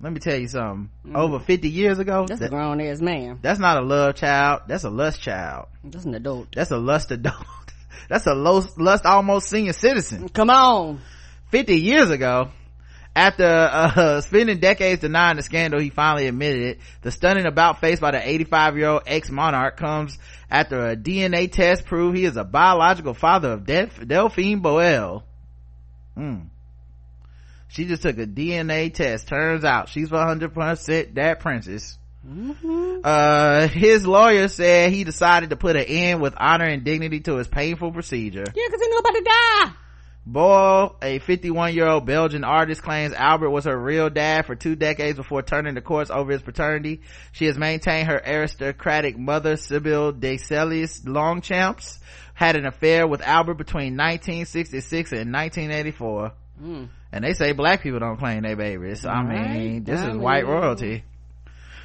Let 0.00 0.12
me 0.12 0.20
tell 0.20 0.38
you 0.38 0.48
something. 0.48 0.90
Over 1.14 1.40
50 1.40 1.68
years 1.68 1.98
ago, 1.98 2.26
That's 2.28 2.40
a 2.40 2.48
grown 2.48 2.80
ass 2.80 3.00
man. 3.00 3.40
that's 3.42 3.58
not 3.58 3.78
a 3.78 3.80
love 3.80 4.14
child. 4.14 4.62
That's 4.68 4.84
a 4.84 4.90
lust 4.90 5.20
child. 5.20 5.66
That's 5.82 6.04
an 6.04 6.14
adult. 6.14 6.48
That's 6.54 6.70
a 6.70 6.78
lust 6.78 7.10
adult. 7.10 7.34
That's 8.08 8.26
a 8.26 8.32
lust 8.34 9.04
almost 9.04 9.50
senior 9.50 9.74
citizen. 9.74 10.30
Come 10.30 10.48
on. 10.48 11.00
50 11.50 11.76
years 11.76 12.10
ago 12.10 12.50
after 13.16 13.44
uh, 13.44 14.20
spending 14.20 14.58
decades 14.58 15.00
denying 15.00 15.36
the 15.36 15.42
scandal 15.42 15.80
he 15.80 15.90
finally 15.90 16.26
admitted 16.26 16.62
it 16.62 16.78
the 17.02 17.10
stunning 17.10 17.46
about 17.46 17.80
face 17.80 18.00
by 18.00 18.10
the 18.10 18.28
85 18.28 18.76
year 18.76 18.88
old 18.88 19.02
ex-monarch 19.06 19.76
comes 19.76 20.18
after 20.50 20.88
a 20.88 20.96
dna 20.96 21.50
test 21.50 21.84
proved 21.86 22.16
he 22.16 22.24
is 22.24 22.36
a 22.36 22.44
biological 22.44 23.14
father 23.14 23.52
of 23.52 23.64
Delph- 23.64 24.06
delphine 24.06 24.62
boel 24.62 25.22
Hmm. 26.18 26.48
She 27.68 27.84
just 27.84 28.02
took 28.02 28.18
a 28.18 28.26
DNA 28.26 28.92
test. 28.92 29.28
Turns 29.28 29.64
out 29.64 29.88
she's 29.88 30.10
100% 30.10 31.14
that 31.14 31.38
princess. 31.38 31.96
Mm-hmm. 32.26 33.00
Uh, 33.04 33.68
his 33.68 34.04
lawyer 34.04 34.48
said 34.48 34.92
he 34.92 35.04
decided 35.04 35.50
to 35.50 35.56
put 35.56 35.76
an 35.76 35.84
end 35.84 36.20
with 36.20 36.34
honor 36.36 36.64
and 36.64 36.82
dignity 36.82 37.20
to 37.20 37.36
his 37.36 37.46
painful 37.46 37.92
procedure. 37.92 38.44
Yeah, 38.52 38.68
cause 38.68 38.80
ain't 38.82 38.92
nobody 38.92 39.22
die. 39.22 39.72
Boyle, 40.30 40.94
a 41.00 41.20
51 41.20 41.74
year 41.74 41.88
old 41.88 42.04
Belgian 42.04 42.44
artist, 42.44 42.82
claims 42.82 43.14
Albert 43.14 43.48
was 43.48 43.64
her 43.64 43.76
real 43.76 44.10
dad 44.10 44.44
for 44.44 44.54
two 44.54 44.76
decades 44.76 45.16
before 45.16 45.40
turning 45.40 45.74
the 45.74 45.80
courts 45.80 46.10
over 46.10 46.30
his 46.30 46.42
paternity. 46.42 47.00
She 47.32 47.46
has 47.46 47.56
maintained 47.56 48.08
her 48.08 48.20
aristocratic 48.24 49.16
mother, 49.16 49.54
Sybille 49.54 50.20
de 50.20 50.36
Selys 50.36 51.00
Longchamps, 51.06 51.98
had 52.34 52.56
an 52.56 52.66
affair 52.66 53.06
with 53.06 53.22
Albert 53.22 53.54
between 53.54 53.96
1966 53.96 55.12
and 55.12 55.32
1984. 55.32 56.32
Mm. 56.62 56.88
And 57.10 57.24
they 57.24 57.32
say 57.32 57.52
black 57.52 57.82
people 57.82 58.00
don't 58.00 58.18
claim 58.18 58.42
their 58.42 58.54
babies. 58.56 59.06
I 59.06 59.22
mean, 59.22 59.84
this 59.84 60.00
I 60.00 60.10
is 60.10 60.16
white 60.16 60.46
royalty. 60.46 61.04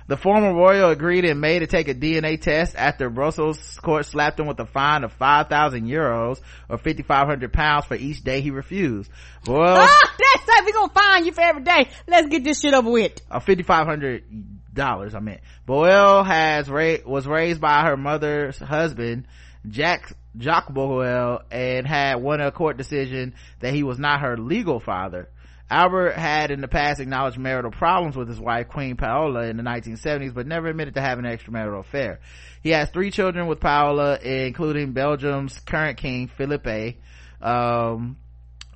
The 0.07 0.17
former 0.17 0.53
royal 0.53 0.89
agreed 0.89 1.23
in 1.25 1.39
May 1.39 1.59
to 1.59 1.67
take 1.67 1.88
a 1.88 1.95
DNA 1.95 2.39
test 2.41 2.75
after 2.75 3.09
Brussels 3.09 3.80
court 3.81 4.05
slapped 4.05 4.39
him 4.39 4.47
with 4.47 4.59
a 4.59 4.65
fine 4.65 5.03
of 5.05 5.13
5,000 5.13 5.85
euros 5.88 6.41
or 6.69 6.77
5,500 6.77 7.53
pounds 7.53 7.85
for 7.85 7.95
each 7.95 8.21
day 8.23 8.41
he 8.41 8.51
refused. 8.51 9.09
Well, 9.47 9.77
Ah, 9.80 9.99
that's 10.19 10.59
it. 10.59 10.65
We 10.65 10.73
gonna 10.73 10.91
fine 10.93 11.25
you 11.25 11.31
for 11.31 11.41
every 11.41 11.63
day. 11.63 11.89
Let's 12.07 12.27
get 12.27 12.43
this 12.43 12.59
shit 12.59 12.73
over 12.73 12.89
with. 12.91 13.21
uh, 13.31 13.39
$5,500, 13.39 15.15
I 15.15 15.19
meant. 15.19 15.41
Boyle 15.65 16.23
has 16.23 16.69
ra- 16.69 16.97
was 17.05 17.25
raised 17.27 17.61
by 17.61 17.84
her 17.84 17.97
mother's 17.97 18.57
husband, 18.59 19.25
Jack, 19.69 20.11
Jacques 20.38 20.69
Boyle, 20.73 21.41
and 21.51 21.88
had 21.88 22.15
won 22.21 22.41
a 22.41 22.51
court 22.51 22.75
decision 22.77 23.34
that 23.61 23.73
he 23.73 23.84
was 23.84 23.99
not 23.99 24.21
her 24.21 24.38
legal 24.38 24.80
father. 24.80 25.30
Albert 25.69 26.15
had 26.15 26.52
in 26.52 26.61
the 26.61 26.68
past 26.68 26.99
acknowledged 26.99 27.38
marital 27.38 27.72
problems 27.72 28.15
with 28.15 28.27
his 28.27 28.40
wife, 28.40 28.68
Queen 28.68 28.95
Paola, 28.95 29.48
in 29.48 29.57
the 29.57 29.64
1970s, 29.64 30.34
but 30.34 30.45
never 30.45 30.68
admitted 30.68 30.95
to 30.95 31.02
having 31.02 31.26
an 31.26 31.35
extramarital 31.35 31.80
affair. 31.80 32.19
He 32.61 32.69
has 32.69 32.90
three 32.90 33.11
children 33.11 33.48
with 33.48 33.60
Paola, 33.60 34.19
including 34.19 34.94
Belgium's 34.94 35.60
current 35.61 35.98
king, 35.98 36.30
Philippe. 36.38 36.98
Um, 37.41 38.18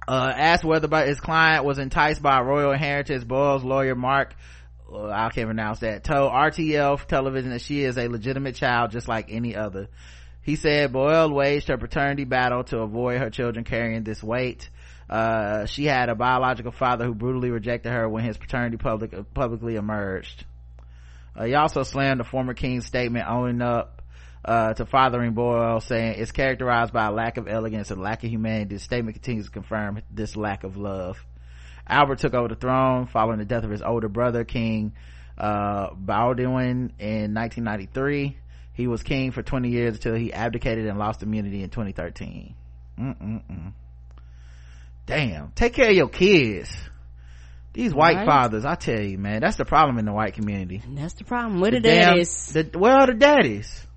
uh, 0.07 0.33
asked 0.35 0.63
whether 0.63 0.87
by 0.87 1.05
his 1.05 1.19
client 1.19 1.65
was 1.65 1.79
enticed 1.79 2.21
by 2.21 2.41
royal 2.41 2.71
inheritance, 2.71 3.23
Boyle's 3.23 3.63
lawyer, 3.63 3.93
Mark, 3.93 4.35
uh, 4.91 5.07
I 5.07 5.29
can't 5.29 5.47
pronounce 5.47 5.79
that, 5.79 6.03
told 6.03 6.31
RTL 6.31 7.05
television 7.07 7.51
that 7.51 7.61
she 7.61 7.83
is 7.83 7.97
a 7.97 8.07
legitimate 8.07 8.55
child 8.55 8.91
just 8.91 9.07
like 9.07 9.27
any 9.29 9.55
other. 9.55 9.89
He 10.41 10.55
said 10.55 10.93
Boyle 10.93 11.29
waged 11.29 11.67
her 11.67 11.77
paternity 11.77 12.23
battle 12.23 12.63
to 12.65 12.79
avoid 12.79 13.19
her 13.19 13.29
children 13.29 13.65
carrying 13.65 14.03
this 14.03 14.23
weight. 14.23 14.69
Uh, 15.09 15.65
she 15.65 15.85
had 15.85 16.09
a 16.09 16.15
biological 16.15 16.71
father 16.71 17.05
who 17.05 17.13
brutally 17.13 17.49
rejected 17.49 17.91
her 17.91 18.07
when 18.09 18.23
his 18.23 18.37
paternity 18.37 18.77
public, 18.77 19.33
publicly 19.33 19.75
emerged. 19.75 20.45
Uh, 21.35 21.45
he 21.45 21.53
also 21.53 21.83
slammed 21.83 22.19
the 22.19 22.25
former 22.25 22.53
king's 22.53 22.85
statement 22.85 23.25
owning 23.27 23.61
up 23.61 24.01
uh, 24.43 24.73
to 24.73 24.85
fathering 24.85 25.33
Boyle, 25.33 25.79
saying 25.79 26.15
it's 26.17 26.31
characterized 26.31 26.93
by 26.93 27.07
a 27.07 27.11
lack 27.11 27.37
of 27.37 27.47
elegance 27.47 27.91
and 27.91 28.01
lack 28.01 28.23
of 28.23 28.29
humanity. 28.29 28.75
The 28.75 28.81
statement 28.81 29.15
continues 29.15 29.45
to 29.45 29.51
confirm 29.51 30.01
this 30.11 30.35
lack 30.35 30.63
of 30.63 30.77
love. 30.77 31.23
Albert 31.87 32.19
took 32.19 32.33
over 32.33 32.49
the 32.49 32.55
throne 32.55 33.07
following 33.07 33.39
the 33.39 33.45
death 33.45 33.63
of 33.63 33.69
his 33.69 33.81
older 33.81 34.09
brother, 34.09 34.43
King 34.43 34.93
uh, 35.37 35.91
Baudouin, 35.91 36.91
in 36.99 37.33
1993. 37.33 38.37
He 38.73 38.87
was 38.87 39.03
king 39.03 39.31
for 39.31 39.41
20 39.41 39.69
years 39.69 39.95
until 39.95 40.15
he 40.15 40.31
abdicated 40.33 40.85
and 40.85 40.99
lost 40.99 41.23
immunity 41.23 41.63
in 41.63 41.69
2013. 41.69 42.53
Mm-mm-mm. 42.99 43.73
Damn, 45.07 45.51
take 45.55 45.73
care 45.73 45.89
of 45.89 45.95
your 45.95 46.09
kids. 46.09 46.69
These 47.73 47.93
white 47.93 48.17
Right. 48.17 48.25
fathers, 48.25 48.65
I 48.65 48.75
tell 48.75 48.99
you, 48.99 49.17
man, 49.17 49.41
that's 49.41 49.57
the 49.57 49.65
problem 49.65 49.97
in 49.97 50.05
the 50.05 50.11
white 50.13 50.33
community. 50.33 50.81
And 50.83 50.97
that's 50.97 51.13
the 51.13 51.23
problem 51.23 51.59
with 51.61 51.71
the 51.71 51.79
damn- 51.79 52.11
daddies. 52.13 52.51
The, 52.53 52.69
well, 52.77 53.05
the 53.07 53.13
daddies. 53.13 53.87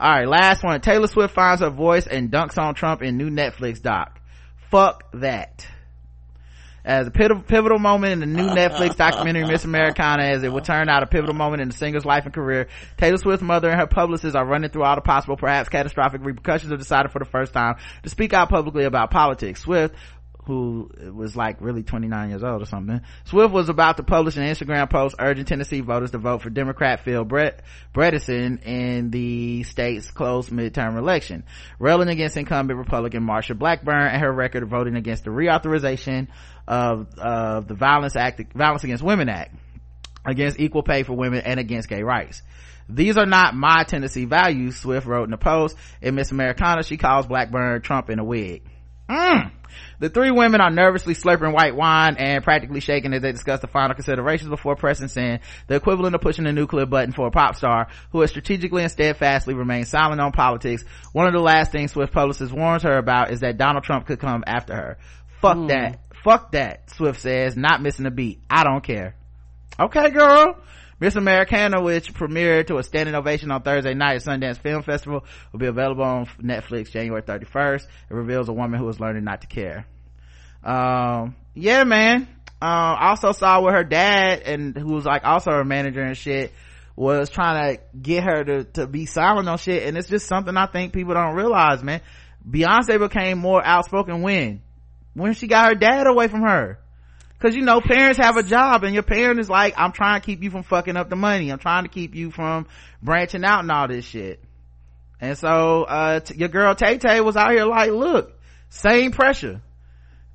All 0.00 0.10
right, 0.10 0.28
last 0.28 0.62
one. 0.64 0.80
Taylor 0.80 1.08
Swift 1.08 1.34
finds 1.34 1.60
her 1.60 1.70
voice 1.70 2.06
and 2.06 2.30
dunks 2.30 2.56
on 2.56 2.74
Trump 2.74 3.02
in 3.02 3.16
new 3.16 3.30
Netflix 3.30 3.82
doc. 3.82 4.20
Fuck 4.70 5.04
that. 5.14 5.66
As 6.88 7.06
a 7.06 7.10
pivotal, 7.10 7.78
moment 7.78 8.14
in 8.14 8.20
the 8.20 8.26
new 8.26 8.48
Netflix 8.48 8.96
documentary 8.96 9.44
Miss 9.46 9.66
Americana, 9.66 10.22
as 10.22 10.42
it 10.42 10.50
would 10.50 10.64
turn 10.64 10.88
out 10.88 11.02
a 11.02 11.06
pivotal 11.06 11.34
moment 11.34 11.60
in 11.60 11.68
the 11.68 11.74
singer's 11.74 12.06
life 12.06 12.24
and 12.24 12.32
career, 12.32 12.66
Taylor 12.96 13.18
Swift's 13.18 13.42
mother 13.42 13.68
and 13.68 13.78
her 13.78 13.86
publicists 13.86 14.34
are 14.34 14.46
running 14.46 14.70
through 14.70 14.84
all 14.84 14.94
the 14.94 15.02
possible, 15.02 15.36
perhaps 15.36 15.68
catastrophic 15.68 16.24
repercussions 16.24 16.72
of 16.72 16.78
deciding 16.78 17.12
for 17.12 17.18
the 17.18 17.26
first 17.26 17.52
time 17.52 17.76
to 18.04 18.08
speak 18.08 18.32
out 18.32 18.48
publicly 18.48 18.84
about 18.84 19.10
politics. 19.10 19.60
Swift, 19.60 19.94
who 20.48 20.90
was 21.14 21.36
like 21.36 21.60
really 21.60 21.82
29 21.82 22.30
years 22.30 22.42
old 22.42 22.62
or 22.62 22.64
something. 22.64 23.02
Swift 23.26 23.52
was 23.52 23.68
about 23.68 23.98
to 23.98 24.02
publish 24.02 24.38
an 24.38 24.44
Instagram 24.44 24.88
post 24.90 25.14
urging 25.18 25.44
Tennessee 25.44 25.80
voters 25.80 26.10
to 26.12 26.18
vote 26.18 26.40
for 26.40 26.48
Democrat 26.48 27.04
Phil 27.04 27.24
Bredesen 27.24 28.64
in 28.64 29.10
the 29.10 29.62
state's 29.64 30.10
close 30.10 30.48
midterm 30.48 30.96
election, 30.96 31.44
railing 31.78 32.08
against 32.08 32.38
incumbent 32.38 32.78
Republican 32.78 33.22
Marsha 33.22 33.56
Blackburn 33.56 34.08
and 34.08 34.22
her 34.22 34.32
record 34.32 34.62
of 34.62 34.70
voting 34.70 34.96
against 34.96 35.24
the 35.24 35.30
reauthorization 35.30 36.28
of, 36.66 37.06
of 37.18 37.68
the 37.68 37.74
Violence 37.74 38.16
Act, 38.16 38.54
Violence 38.54 38.84
Against 38.84 39.04
Women 39.04 39.28
Act 39.28 39.54
against 40.24 40.58
equal 40.58 40.82
pay 40.82 41.02
for 41.02 41.12
women 41.12 41.42
and 41.44 41.60
against 41.60 41.88
gay 41.88 42.02
rights. 42.02 42.42
These 42.88 43.18
are 43.18 43.26
not 43.26 43.54
my 43.54 43.84
Tennessee 43.84 44.24
values, 44.24 44.76
Swift 44.78 45.06
wrote 45.06 45.24
in 45.24 45.30
the 45.30 45.36
post. 45.36 45.76
In 46.00 46.14
Miss 46.14 46.30
Americana, 46.30 46.82
she 46.82 46.96
calls 46.96 47.26
Blackburn 47.26 47.82
Trump 47.82 48.08
in 48.08 48.18
a 48.18 48.24
wig. 48.24 48.62
Mm. 49.08 49.52
The 50.00 50.08
three 50.08 50.30
women 50.30 50.60
are 50.60 50.70
nervously 50.70 51.14
slurping 51.14 51.52
white 51.52 51.74
wine 51.74 52.16
and 52.18 52.44
practically 52.44 52.80
shaking 52.80 53.12
as 53.14 53.22
they 53.22 53.32
discuss 53.32 53.60
the 53.60 53.66
final 53.66 53.94
considerations 53.94 54.48
before 54.48 54.76
pressing 54.76 55.08
send, 55.08 55.40
the 55.66 55.74
equivalent 55.74 56.14
of 56.14 56.20
pushing 56.20 56.44
the 56.44 56.52
nuclear 56.52 56.86
button 56.86 57.12
for 57.12 57.26
a 57.26 57.30
pop 57.30 57.56
star 57.56 57.88
who 58.12 58.20
has 58.20 58.30
strategically 58.30 58.82
and 58.82 58.92
steadfastly 58.92 59.54
remained 59.54 59.88
silent 59.88 60.20
on 60.20 60.32
politics. 60.32 60.84
One 61.12 61.26
of 61.26 61.32
the 61.32 61.40
last 61.40 61.72
things 61.72 61.92
Swift 61.92 62.12
publicist 62.12 62.52
warns 62.52 62.84
her 62.84 62.96
about 62.96 63.32
is 63.32 63.40
that 63.40 63.58
Donald 63.58 63.84
Trump 63.84 64.06
could 64.06 64.20
come 64.20 64.44
after 64.46 64.74
her. 64.74 64.98
Fuck 65.40 65.68
that. 65.68 66.00
Fuck 66.24 66.52
that, 66.52 66.90
Swift 66.90 67.20
says, 67.20 67.56
not 67.56 67.80
missing 67.80 68.06
a 68.06 68.10
beat. 68.10 68.40
I 68.50 68.64
don't 68.64 68.82
care. 68.82 69.14
Okay, 69.80 70.10
girl. 70.10 70.58
Miss 71.00 71.14
Americana, 71.14 71.80
which 71.80 72.12
premiered 72.12 72.66
to 72.68 72.78
a 72.78 72.82
standing 72.82 73.14
ovation 73.14 73.50
on 73.50 73.62
Thursday 73.62 73.94
night 73.94 74.16
at 74.16 74.24
Sundance 74.24 74.58
Film 74.58 74.82
Festival, 74.82 75.24
will 75.52 75.60
be 75.60 75.66
available 75.66 76.04
on 76.04 76.26
Netflix 76.42 76.90
January 76.90 77.22
31st. 77.22 77.84
It 77.84 78.14
reveals 78.14 78.48
a 78.48 78.52
woman 78.52 78.80
who 78.80 78.88
is 78.88 78.98
learning 78.98 79.24
not 79.24 79.42
to 79.42 79.46
care. 79.46 79.86
Um, 80.64 81.36
yeah, 81.54 81.84
man. 81.84 82.28
Uh, 82.60 82.96
also 82.98 83.30
saw 83.30 83.60
where 83.60 83.74
her 83.74 83.84
dad 83.84 84.42
and 84.42 84.76
who 84.76 84.94
was 84.94 85.04
like 85.04 85.24
also 85.24 85.52
her 85.52 85.64
manager 85.64 86.02
and 86.02 86.16
shit 86.16 86.52
was 86.96 87.30
trying 87.30 87.76
to 87.76 87.82
get 87.96 88.24
her 88.24 88.42
to, 88.42 88.64
to 88.64 88.86
be 88.88 89.06
silent 89.06 89.48
on 89.48 89.58
shit. 89.58 89.84
And 89.84 89.96
it's 89.96 90.08
just 90.08 90.26
something 90.26 90.56
I 90.56 90.66
think 90.66 90.92
people 90.92 91.14
don't 91.14 91.36
realize, 91.36 91.84
man. 91.84 92.00
Beyonce 92.48 92.98
became 92.98 93.38
more 93.38 93.64
outspoken 93.64 94.22
when? 94.22 94.62
When 95.14 95.34
she 95.34 95.46
got 95.46 95.68
her 95.68 95.74
dad 95.76 96.08
away 96.08 96.26
from 96.26 96.42
her. 96.42 96.80
Cause 97.40 97.54
you 97.54 97.62
know, 97.62 97.80
parents 97.80 98.18
have 98.18 98.36
a 98.36 98.42
job 98.42 98.82
and 98.82 98.92
your 98.92 99.04
parent 99.04 99.38
is 99.38 99.48
like, 99.48 99.74
I'm 99.76 99.92
trying 99.92 100.20
to 100.20 100.26
keep 100.26 100.42
you 100.42 100.50
from 100.50 100.64
fucking 100.64 100.96
up 100.96 101.08
the 101.08 101.16
money. 101.16 101.50
I'm 101.50 101.58
trying 101.58 101.84
to 101.84 101.88
keep 101.88 102.16
you 102.16 102.32
from 102.32 102.66
branching 103.00 103.44
out 103.44 103.60
and 103.60 103.70
all 103.70 103.86
this 103.86 104.04
shit. 104.04 104.42
And 105.20 105.38
so, 105.38 105.84
uh, 105.84 106.20
t- 106.20 106.34
your 106.34 106.48
girl 106.48 106.74
Tay 106.74 106.98
Tay 106.98 107.20
was 107.20 107.36
out 107.36 107.52
here 107.52 107.64
like, 107.64 107.90
look, 107.90 108.38
same 108.70 109.12
pressure. 109.12 109.60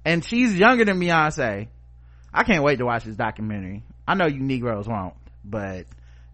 And 0.05 0.23
she's 0.23 0.55
younger 0.55 0.85
than 0.85 0.99
Beyonce. 0.99 1.67
I 2.33 2.43
can't 2.43 2.63
wait 2.63 2.77
to 2.77 2.85
watch 2.85 3.03
this 3.03 3.15
documentary. 3.15 3.83
I 4.07 4.15
know 4.15 4.27
you 4.27 4.39
Negroes 4.39 4.87
won't, 4.87 5.13
but 5.43 5.85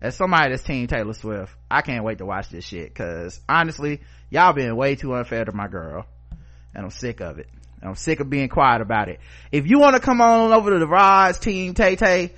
as 0.01 0.15
somebody 0.15 0.51
that's 0.51 0.63
team 0.63 0.87
Taylor 0.87 1.13
Swift, 1.13 1.53
I 1.69 1.81
can't 1.81 2.03
wait 2.03 2.19
to 2.19 2.25
watch 2.25 2.49
this 2.49 2.65
shit. 2.65 2.93
Cause 2.93 3.41
honestly, 3.49 4.01
y'all 4.29 4.53
been 4.53 4.75
way 4.75 4.95
too 4.95 5.13
unfair 5.13 5.45
to 5.45 5.51
my 5.51 5.67
girl. 5.67 6.05
And 6.73 6.85
I'm 6.85 6.91
sick 6.91 7.21
of 7.21 7.39
it. 7.39 7.49
I'm 7.81 7.95
sick 7.95 8.19
of 8.19 8.29
being 8.29 8.49
quiet 8.49 8.81
about 8.81 9.09
it. 9.09 9.19
If 9.51 9.67
you 9.67 9.79
want 9.79 9.95
to 9.95 10.01
come 10.01 10.21
on 10.21 10.51
over 10.51 10.71
to 10.71 10.79
the 10.79 10.87
Rods 10.87 11.39
team, 11.39 11.73
Tay 11.73 11.95
Tay, 11.95 12.33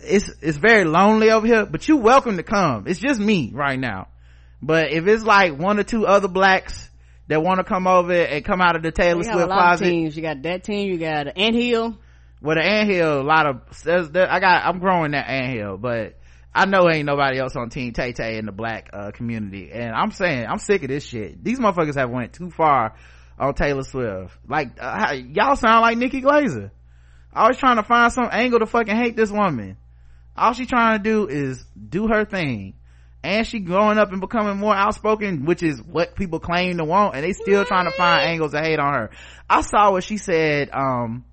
it's, 0.00 0.30
it's 0.40 0.58
very 0.58 0.84
lonely 0.84 1.30
over 1.30 1.46
here, 1.46 1.64
but 1.64 1.86
you're 1.88 2.00
welcome 2.00 2.36
to 2.36 2.42
come. 2.42 2.84
It's 2.86 3.00
just 3.00 3.20
me 3.20 3.50
right 3.54 3.78
now. 3.78 4.08
But 4.60 4.92
if 4.92 5.06
it's 5.06 5.24
like 5.24 5.58
one 5.58 5.78
or 5.78 5.84
two 5.84 6.06
other 6.06 6.28
blacks 6.28 6.88
that 7.28 7.42
want 7.42 7.58
to 7.58 7.64
come 7.64 7.86
over 7.86 8.12
and 8.12 8.44
come 8.44 8.60
out 8.60 8.76
of 8.76 8.82
the 8.82 8.92
Taylor 8.92 9.18
You 9.18 9.32
Swift 9.32 9.48
closet, 9.48 9.84
teams. 9.84 10.16
You 10.16 10.22
got 10.22 10.42
that 10.42 10.64
team. 10.64 10.90
You 10.90 10.98
got 10.98 11.28
an 11.28 11.32
anthill. 11.36 11.98
with 12.42 12.58
an 12.58 12.64
anthill, 12.64 13.20
a 13.20 13.22
lot 13.22 13.46
of, 13.46 13.82
there's, 13.84 14.10
there, 14.10 14.30
I 14.30 14.40
got, 14.40 14.64
I'm 14.66 14.80
growing 14.80 15.12
that 15.12 15.28
anthill, 15.28 15.78
but 15.78 16.18
I 16.54 16.66
know 16.66 16.90
ain't 16.90 17.06
nobody 17.06 17.38
else 17.38 17.54
on 17.56 17.70
Team 17.70 17.92
Tay 17.92 18.12
Tay 18.12 18.36
in 18.36 18.46
the 18.46 18.52
black, 18.52 18.90
uh, 18.92 19.12
community. 19.12 19.70
And 19.72 19.94
I'm 19.94 20.10
saying, 20.10 20.46
I'm 20.46 20.58
sick 20.58 20.82
of 20.82 20.88
this 20.88 21.06
shit. 21.06 21.42
These 21.42 21.60
motherfuckers 21.60 21.94
have 21.94 22.10
went 22.10 22.32
too 22.34 22.50
far 22.50 22.96
on 23.38 23.54
Taylor 23.54 23.82
Swift. 23.82 24.36
Like, 24.48 24.72
uh, 24.80 25.16
y'all 25.32 25.56
sound 25.56 25.82
like 25.82 25.98
Nikki 25.98 26.20
Glaser. 26.20 26.70
Always 27.34 27.56
trying 27.56 27.76
to 27.76 27.82
find 27.82 28.12
some 28.12 28.28
angle 28.30 28.58
to 28.58 28.66
fucking 28.66 28.94
hate 28.94 29.16
this 29.16 29.30
woman. 29.30 29.76
All 30.36 30.52
she 30.52 30.66
trying 30.66 30.98
to 30.98 31.02
do 31.02 31.26
is 31.28 31.64
do 31.88 32.08
her 32.08 32.24
thing. 32.24 32.74
And 33.24 33.46
she 33.46 33.60
growing 33.60 33.98
up 33.98 34.10
and 34.10 34.20
becoming 34.20 34.56
more 34.56 34.74
outspoken, 34.74 35.44
which 35.44 35.62
is 35.62 35.80
what 35.80 36.16
people 36.16 36.40
claim 36.40 36.78
to 36.78 36.84
want, 36.84 37.14
and 37.14 37.24
they 37.24 37.32
still 37.32 37.64
trying 37.64 37.84
to 37.84 37.92
find 37.92 38.28
angles 38.28 38.50
to 38.50 38.60
hate 38.60 38.80
on 38.80 38.94
her. 38.94 39.10
I 39.48 39.60
saw 39.60 39.92
what 39.92 40.02
she 40.02 40.16
said, 40.16 40.70
um, 40.72 41.24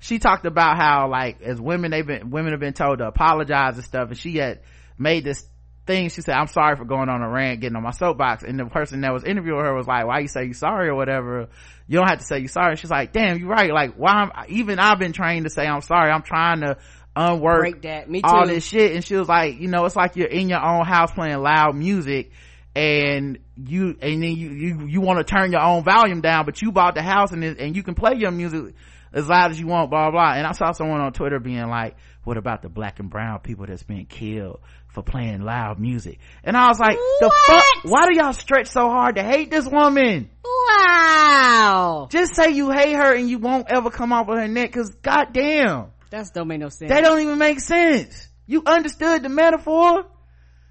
she 0.00 0.18
talked 0.18 0.46
about 0.46 0.76
how 0.76 1.08
like 1.08 1.40
as 1.42 1.60
women 1.60 1.92
they've 1.92 2.06
been 2.06 2.30
women 2.30 2.52
have 2.52 2.60
been 2.60 2.72
told 2.72 2.98
to 2.98 3.06
apologize 3.06 3.76
and 3.76 3.84
stuff 3.84 4.08
and 4.08 4.18
she 4.18 4.36
had 4.36 4.60
made 4.98 5.24
this 5.24 5.44
thing. 5.90 6.08
She 6.08 6.22
said 6.22 6.34
i'm 6.34 6.46
sorry 6.46 6.76
for 6.76 6.84
going 6.84 7.08
on 7.08 7.22
a 7.22 7.28
rant 7.28 7.60
getting 7.60 7.76
on 7.76 7.82
my 7.82 7.90
soapbox. 7.90 8.42
And 8.42 8.58
the 8.58 8.66
person 8.66 9.00
that 9.00 9.12
was 9.12 9.24
interviewing 9.24 9.64
her 9.64 9.74
was 9.74 9.86
like 9.86 10.06
why 10.06 10.20
you 10.20 10.28
say 10.28 10.44
you 10.44 10.54
sorry 10.54 10.88
or 10.88 10.94
whatever? 10.94 11.48
You 11.86 11.98
don't 11.98 12.08
have 12.08 12.20
to 12.20 12.24
say 12.24 12.38
you 12.38 12.48
sorry. 12.48 12.76
She's 12.76 12.90
like 12.90 13.12
damn 13.12 13.38
you're 13.38 13.48
right. 13.48 13.72
Like 13.72 13.94
why 13.94 14.12
I'm, 14.12 14.30
even 14.48 14.78
i've 14.78 14.98
been 14.98 15.12
trained 15.12 15.44
to 15.44 15.50
say 15.50 15.66
i'm 15.66 15.80
sorry. 15.80 16.10
I'm 16.10 16.22
trying 16.22 16.60
to 16.60 16.76
unwork 17.16 17.60
Break 17.60 17.82
that. 17.82 18.08
Me 18.08 18.20
all 18.22 18.46
this 18.46 18.64
shit. 18.64 18.94
And 18.94 19.04
she 19.04 19.16
was 19.16 19.28
like 19.28 19.58
you 19.60 19.68
know 19.68 19.84
it's 19.84 19.96
like 19.96 20.16
you're 20.16 20.28
in 20.28 20.48
your 20.48 20.64
own 20.64 20.86
house 20.86 21.10
playing 21.12 21.38
loud 21.38 21.74
music 21.74 22.30
and 22.74 23.38
you 23.56 23.96
and 24.00 24.22
then 24.22 24.36
you 24.36 24.50
you, 24.50 24.86
you 24.86 25.00
want 25.00 25.18
to 25.18 25.24
turn 25.24 25.50
your 25.50 25.60
own 25.60 25.82
volume 25.82 26.20
down 26.20 26.44
but 26.46 26.62
you 26.62 26.70
bought 26.70 26.94
the 26.94 27.02
house 27.02 27.32
and 27.32 27.42
and 27.42 27.74
you 27.74 27.82
can 27.82 27.94
play 27.94 28.12
your 28.16 28.30
music 28.30 28.74
as 29.12 29.28
loud 29.28 29.50
as 29.50 29.58
you 29.58 29.66
want 29.66 29.90
blah 29.90 30.10
blah. 30.10 30.34
And 30.34 30.46
i 30.46 30.52
saw 30.52 30.70
someone 30.70 31.00
on 31.00 31.12
twitter 31.12 31.40
being 31.40 31.68
like 31.68 31.96
what 32.30 32.36
about 32.36 32.62
the 32.62 32.68
black 32.68 33.00
and 33.00 33.10
brown 33.10 33.40
people 33.40 33.66
that's 33.66 33.82
being 33.82 34.06
killed 34.06 34.60
for 34.86 35.02
playing 35.02 35.40
loud 35.40 35.80
music 35.80 36.20
and 36.44 36.56
i 36.56 36.68
was 36.68 36.78
like 36.78 36.96
the 37.18 37.28
fuck 37.48 37.64
why 37.90 38.06
do 38.06 38.16
y'all 38.16 38.32
stretch 38.32 38.68
so 38.68 38.82
hard 38.88 39.16
to 39.16 39.22
hate 39.24 39.50
this 39.50 39.66
woman 39.66 40.30
wow 40.44 42.06
just 42.08 42.36
say 42.36 42.50
you 42.50 42.70
hate 42.70 42.94
her 42.94 43.16
and 43.16 43.28
you 43.28 43.40
won't 43.40 43.66
ever 43.68 43.90
come 43.90 44.12
off 44.12 44.28
of 44.28 44.36
her 44.36 44.46
neck 44.46 44.70
because 44.70 44.90
goddamn 45.02 45.86
That 46.10 46.30
don't 46.32 46.46
make 46.46 46.60
no 46.60 46.68
sense. 46.68 46.88
they 46.88 47.00
don't 47.00 47.20
even 47.20 47.36
make 47.38 47.58
sense. 47.58 48.28
You 48.46 48.62
understood 48.64 49.24
the 49.24 49.28
metaphor? 49.28 50.04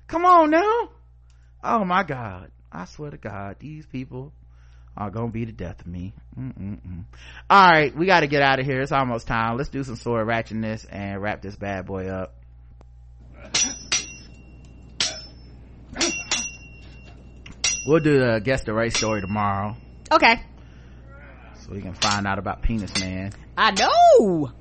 Come 0.08 0.24
on 0.24 0.52
now. 0.52 0.90
Oh 1.62 1.84
my 1.84 2.04
God. 2.04 2.52
I 2.72 2.86
swear 2.86 3.12
to 3.12 3.18
God, 3.18 3.58
these 3.60 3.86
people 3.86 4.32
are 4.98 5.10
gonna 5.10 5.32
be 5.32 5.46
the 5.46 5.52
death 5.52 5.82
of 5.82 5.88
me. 5.88 6.14
Mm-mm-mm. 6.38 7.06
All 7.50 7.70
right, 7.72 7.96
we 7.96 8.06
gotta 8.06 8.28
get 8.28 8.42
out 8.42 8.60
of 8.60 8.66
here. 8.66 8.82
It's 8.82 8.92
almost 8.92 9.28
time. 9.28 9.58
Let's 9.58 9.70
do 9.70 9.84
some 9.84 9.96
sword 9.96 10.28
ratchetness 10.28 10.86
and 10.90 11.22
wrap 11.22 11.42
this 11.42 11.56
bad 11.56 11.86
boy 11.86 12.08
up. 12.08 12.36
We'll 17.88 18.00
do 18.00 18.20
the 18.20 18.40
guess 18.44 18.64
the 18.64 18.74
race 18.74 18.96
story 18.98 19.22
tomorrow 19.22 19.76
Okay. 20.12 20.42
so 21.62 21.72
we 21.72 21.82
can 21.82 21.94
find 21.94 22.28
out 22.28 22.38
about 22.40 22.62
Penis 22.62 23.00
Man. 23.00 23.32
I 23.58 23.72
know. 23.72 24.52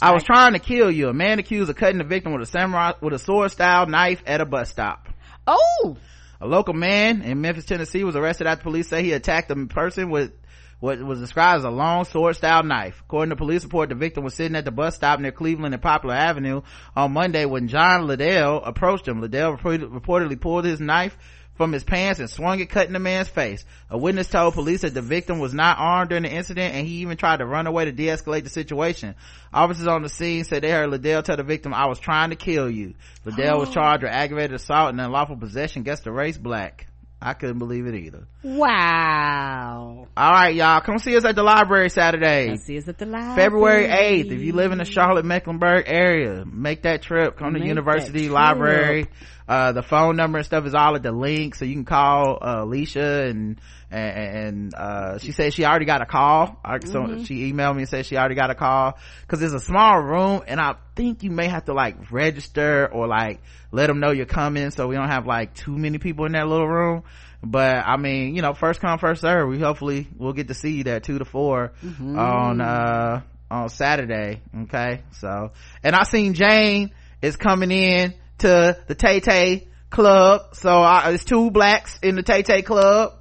I 0.00 0.12
was 0.12 0.22
trying 0.22 0.52
to 0.52 0.60
kill 0.60 0.90
you. 0.90 1.08
A 1.08 1.14
man 1.14 1.40
accused 1.40 1.68
of 1.68 1.76
cutting 1.76 1.98
the 1.98 2.04
victim 2.04 2.32
with 2.32 2.42
a 2.42 2.46
samurai 2.46 2.92
with 3.00 3.14
a 3.14 3.18
sword 3.18 3.50
style 3.50 3.86
knife 3.86 4.22
at 4.26 4.40
a 4.40 4.46
bus 4.46 4.70
stop. 4.70 5.08
Oh. 5.46 5.96
A 6.40 6.46
local 6.46 6.74
man 6.74 7.22
in 7.22 7.40
Memphis, 7.40 7.64
Tennessee 7.64 8.04
was 8.04 8.14
arrested 8.14 8.46
after 8.46 8.62
police 8.62 8.86
say 8.88 9.02
he 9.02 9.12
attacked 9.12 9.50
a 9.50 9.66
person 9.66 10.08
with 10.08 10.30
what 10.78 11.02
was 11.02 11.18
described 11.18 11.58
as 11.58 11.64
a 11.64 11.70
long 11.70 12.04
sword 12.04 12.36
style 12.36 12.62
knife. 12.62 13.00
According 13.00 13.30
to 13.30 13.36
police 13.36 13.64
report, 13.64 13.88
the 13.88 13.96
victim 13.96 14.22
was 14.22 14.34
sitting 14.34 14.54
at 14.54 14.64
the 14.64 14.70
bus 14.70 14.94
stop 14.94 15.18
near 15.18 15.32
Cleveland 15.32 15.74
and 15.74 15.82
Poplar 15.82 16.14
Avenue 16.14 16.62
on 16.94 17.12
Monday 17.12 17.44
when 17.44 17.66
John 17.66 18.06
Liddell 18.06 18.62
approached 18.62 19.08
him. 19.08 19.20
Liddell 19.20 19.56
reportedly 19.56 20.40
pulled 20.40 20.64
his 20.64 20.78
knife 20.78 21.18
from 21.58 21.72
his 21.72 21.84
pants 21.84 22.20
and 22.20 22.30
swung 22.30 22.60
it 22.60 22.70
cutting 22.70 22.94
the 22.94 22.98
man's 22.98 23.28
face. 23.28 23.64
A 23.90 23.98
witness 23.98 24.28
told 24.28 24.54
police 24.54 24.80
that 24.80 24.94
the 24.94 25.02
victim 25.02 25.40
was 25.40 25.52
not 25.52 25.76
armed 25.78 26.08
during 26.08 26.22
the 26.22 26.32
incident 26.32 26.74
and 26.74 26.86
he 26.86 27.02
even 27.02 27.18
tried 27.18 27.40
to 27.40 27.46
run 27.46 27.66
away 27.66 27.84
to 27.84 27.92
de-escalate 27.92 28.44
the 28.44 28.50
situation. 28.50 29.14
Officers 29.52 29.88
on 29.88 30.02
the 30.02 30.08
scene 30.08 30.44
said 30.44 30.62
they 30.62 30.70
heard 30.70 30.88
Liddell 30.88 31.22
tell 31.22 31.36
the 31.36 31.42
victim, 31.42 31.74
I 31.74 31.86
was 31.86 31.98
trying 31.98 32.30
to 32.30 32.36
kill 32.36 32.70
you. 32.70 32.94
Liddell 33.24 33.58
was 33.58 33.68
oh. 33.68 33.72
charged 33.72 34.04
with 34.04 34.12
aggravated 34.12 34.54
assault 34.54 34.90
and 34.90 35.00
unlawful 35.00 35.36
possession 35.36 35.82
against 35.82 36.04
the 36.04 36.12
race 36.12 36.38
black. 36.38 36.87
I 37.20 37.34
couldn't 37.34 37.58
believe 37.58 37.86
it 37.86 37.94
either. 37.96 38.28
Wow. 38.44 40.06
All 40.16 40.32
right, 40.32 40.54
y'all. 40.54 40.80
Come 40.80 40.98
see 40.98 41.16
us 41.16 41.24
at 41.24 41.34
the 41.34 41.42
library 41.42 41.90
Saturday. 41.90 42.46
Come 42.46 42.56
see 42.58 42.78
us 42.78 42.86
at 42.86 42.98
the 42.98 43.06
library. 43.06 43.34
February 43.36 43.88
8th. 43.88 44.30
If 44.30 44.40
you 44.40 44.52
live 44.52 44.70
in 44.70 44.78
the 44.78 44.84
Charlotte 44.84 45.24
Mecklenburg 45.24 45.84
area, 45.88 46.44
make 46.46 46.82
that 46.82 47.02
trip. 47.02 47.36
Come 47.36 47.54
to 47.54 47.66
University 47.66 48.28
Library. 48.28 49.08
Uh, 49.48 49.72
the 49.72 49.82
phone 49.82 50.14
number 50.16 50.38
and 50.38 50.46
stuff 50.46 50.64
is 50.66 50.74
all 50.74 50.94
at 50.94 51.02
the 51.02 51.10
link, 51.10 51.54
so 51.56 51.64
you 51.64 51.74
can 51.74 51.84
call, 51.86 52.38
uh, 52.40 52.62
Alicia 52.62 53.24
and, 53.24 53.60
and, 53.90 54.36
and, 54.46 54.74
uh, 54.74 55.18
she 55.18 55.32
said 55.32 55.54
she 55.54 55.64
already 55.64 55.84
got 55.86 56.02
a 56.02 56.06
call. 56.06 56.60
I, 56.64 56.78
so 56.84 57.00
Mhm. 57.00 57.26
she 57.26 57.50
emailed 57.52 57.74
me 57.76 57.82
and 57.82 57.88
said 57.88 58.04
she 58.06 58.16
already 58.16 58.34
got 58.34 58.50
a 58.50 58.54
call. 58.54 58.98
Cause 59.28 59.40
it's 59.42 59.54
a 59.54 59.60
small 59.60 59.98
room 60.00 60.42
and 60.46 60.60
I 60.60 60.74
think 60.94 61.22
you 61.22 61.30
may 61.30 61.48
have 61.48 61.64
to 61.66 61.72
like 61.74 62.10
register 62.12 62.86
or 62.92 63.06
like 63.06 63.40
let 63.72 63.86
them 63.86 64.00
know 64.00 64.10
you're 64.10 64.26
coming 64.26 64.70
so 64.70 64.86
we 64.88 64.94
don't 64.96 65.08
have 65.08 65.26
like 65.26 65.54
too 65.54 65.76
many 65.76 65.98
people 65.98 66.26
in 66.26 66.32
that 66.32 66.46
little 66.48 66.68
room. 66.68 67.02
But 67.42 67.86
I 67.86 67.96
mean, 67.96 68.34
you 68.34 68.42
know, 68.42 68.52
first 68.52 68.80
come, 68.80 68.98
first 68.98 69.20
serve. 69.22 69.48
We 69.48 69.58
hopefully 69.60 70.08
we'll 70.16 70.32
get 70.32 70.48
to 70.48 70.54
see 70.54 70.72
you 70.72 70.84
there 70.84 71.00
two 71.00 71.18
to 71.18 71.24
4 71.24 71.72
Mhm. 71.82 72.18
on, 72.18 72.60
uh, 72.60 73.20
on 73.50 73.68
Saturday. 73.70 74.42
Okay. 74.64 75.02
So, 75.12 75.52
and 75.82 75.94
I 75.96 76.02
seen 76.02 76.34
Jane 76.34 76.90
is 77.22 77.36
coming 77.36 77.70
in 77.70 78.12
to 78.38 78.76
the 78.86 78.94
Tay 78.94 79.20
Tay 79.20 79.68
club. 79.88 80.54
So 80.54 80.68
I, 80.82 81.10
it's 81.12 81.24
two 81.24 81.50
blacks 81.50 81.98
in 82.02 82.16
the 82.16 82.22
Tay 82.22 82.42
Tay 82.42 82.62
club. 82.62 83.14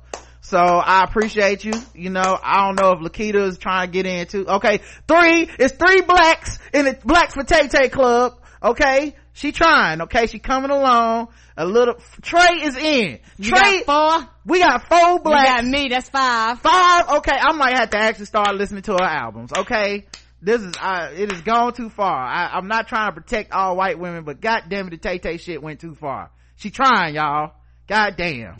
So 0.47 0.57
I 0.59 1.03
appreciate 1.03 1.65
you. 1.65 1.73
You 1.93 2.09
know, 2.09 2.39
I 2.41 2.65
don't 2.65 2.79
know 2.79 2.93
if 2.93 2.99
Lakita 2.99 3.49
is 3.49 3.57
trying 3.57 3.87
to 3.87 3.91
get 3.91 4.05
in 4.05 4.27
too. 4.27 4.47
Okay. 4.47 4.79
Three, 5.05 5.49
it's 5.59 5.73
three 5.73 5.99
blacks 5.99 6.57
in 6.73 6.85
the 6.85 6.97
Blacks 7.03 7.33
for 7.33 7.43
Tay 7.43 7.67
Tay 7.67 7.89
club. 7.89 8.39
Okay. 8.63 9.13
She 9.33 9.51
trying. 9.51 10.03
Okay. 10.03 10.27
She 10.27 10.39
coming 10.39 10.71
along. 10.71 11.27
A 11.57 11.65
little, 11.65 11.95
Trey 12.21 12.61
is 12.63 12.77
in. 12.77 13.19
You 13.37 13.49
Trey, 13.49 13.83
got 13.83 14.21
four? 14.21 14.29
we 14.45 14.59
got 14.59 14.87
four 14.87 15.19
blacks. 15.19 15.49
You 15.49 15.55
got 15.55 15.65
me. 15.65 15.87
That's 15.89 16.07
five. 16.07 16.59
Five? 16.61 17.09
Okay, 17.17 17.35
I 17.35 17.51
might 17.53 17.75
have 17.75 17.89
to 17.89 17.97
actually 17.97 18.27
start 18.27 18.55
listening 18.55 18.83
to 18.83 18.93
her 18.93 19.03
albums. 19.03 19.51
Okay, 19.51 20.05
this 20.39 20.61
is 20.61 20.75
uh, 20.79 21.09
it 21.13 21.31
has 21.31 21.41
gone 21.41 21.73
too 21.73 21.89
far. 21.89 22.15
I, 22.15 22.51
I'm 22.53 22.67
not 22.67 22.87
trying 22.87 23.09
to 23.09 23.19
protect 23.19 23.51
all 23.51 23.75
white 23.75 23.97
women, 23.97 24.23
but 24.23 24.39
god 24.39 24.65
damn 24.69 24.85
it, 24.87 24.91
the 24.91 24.97
Tay 24.97 25.17
Tay 25.17 25.37
shit 25.37 25.63
went 25.63 25.79
too 25.79 25.95
far. 25.95 26.29
She 26.57 26.69
trying, 26.69 27.15
y'all. 27.15 27.53
God 27.87 28.15
damn. 28.17 28.57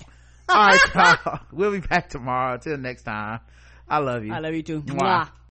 All 0.49 0.55
right, 0.55 0.79
y'all. 1.25 1.39
We'll 1.51 1.71
be 1.71 1.79
back 1.79 2.09
tomorrow. 2.09 2.57
till 2.57 2.77
next 2.77 3.03
time. 3.03 3.41
I 3.89 3.99
love 3.99 4.25
you. 4.25 4.33
I 4.33 4.39
love 4.39 4.53
you 4.53 4.63
too. 4.63 4.81
Mwah. 4.81 4.99
Mwah. 4.99 5.29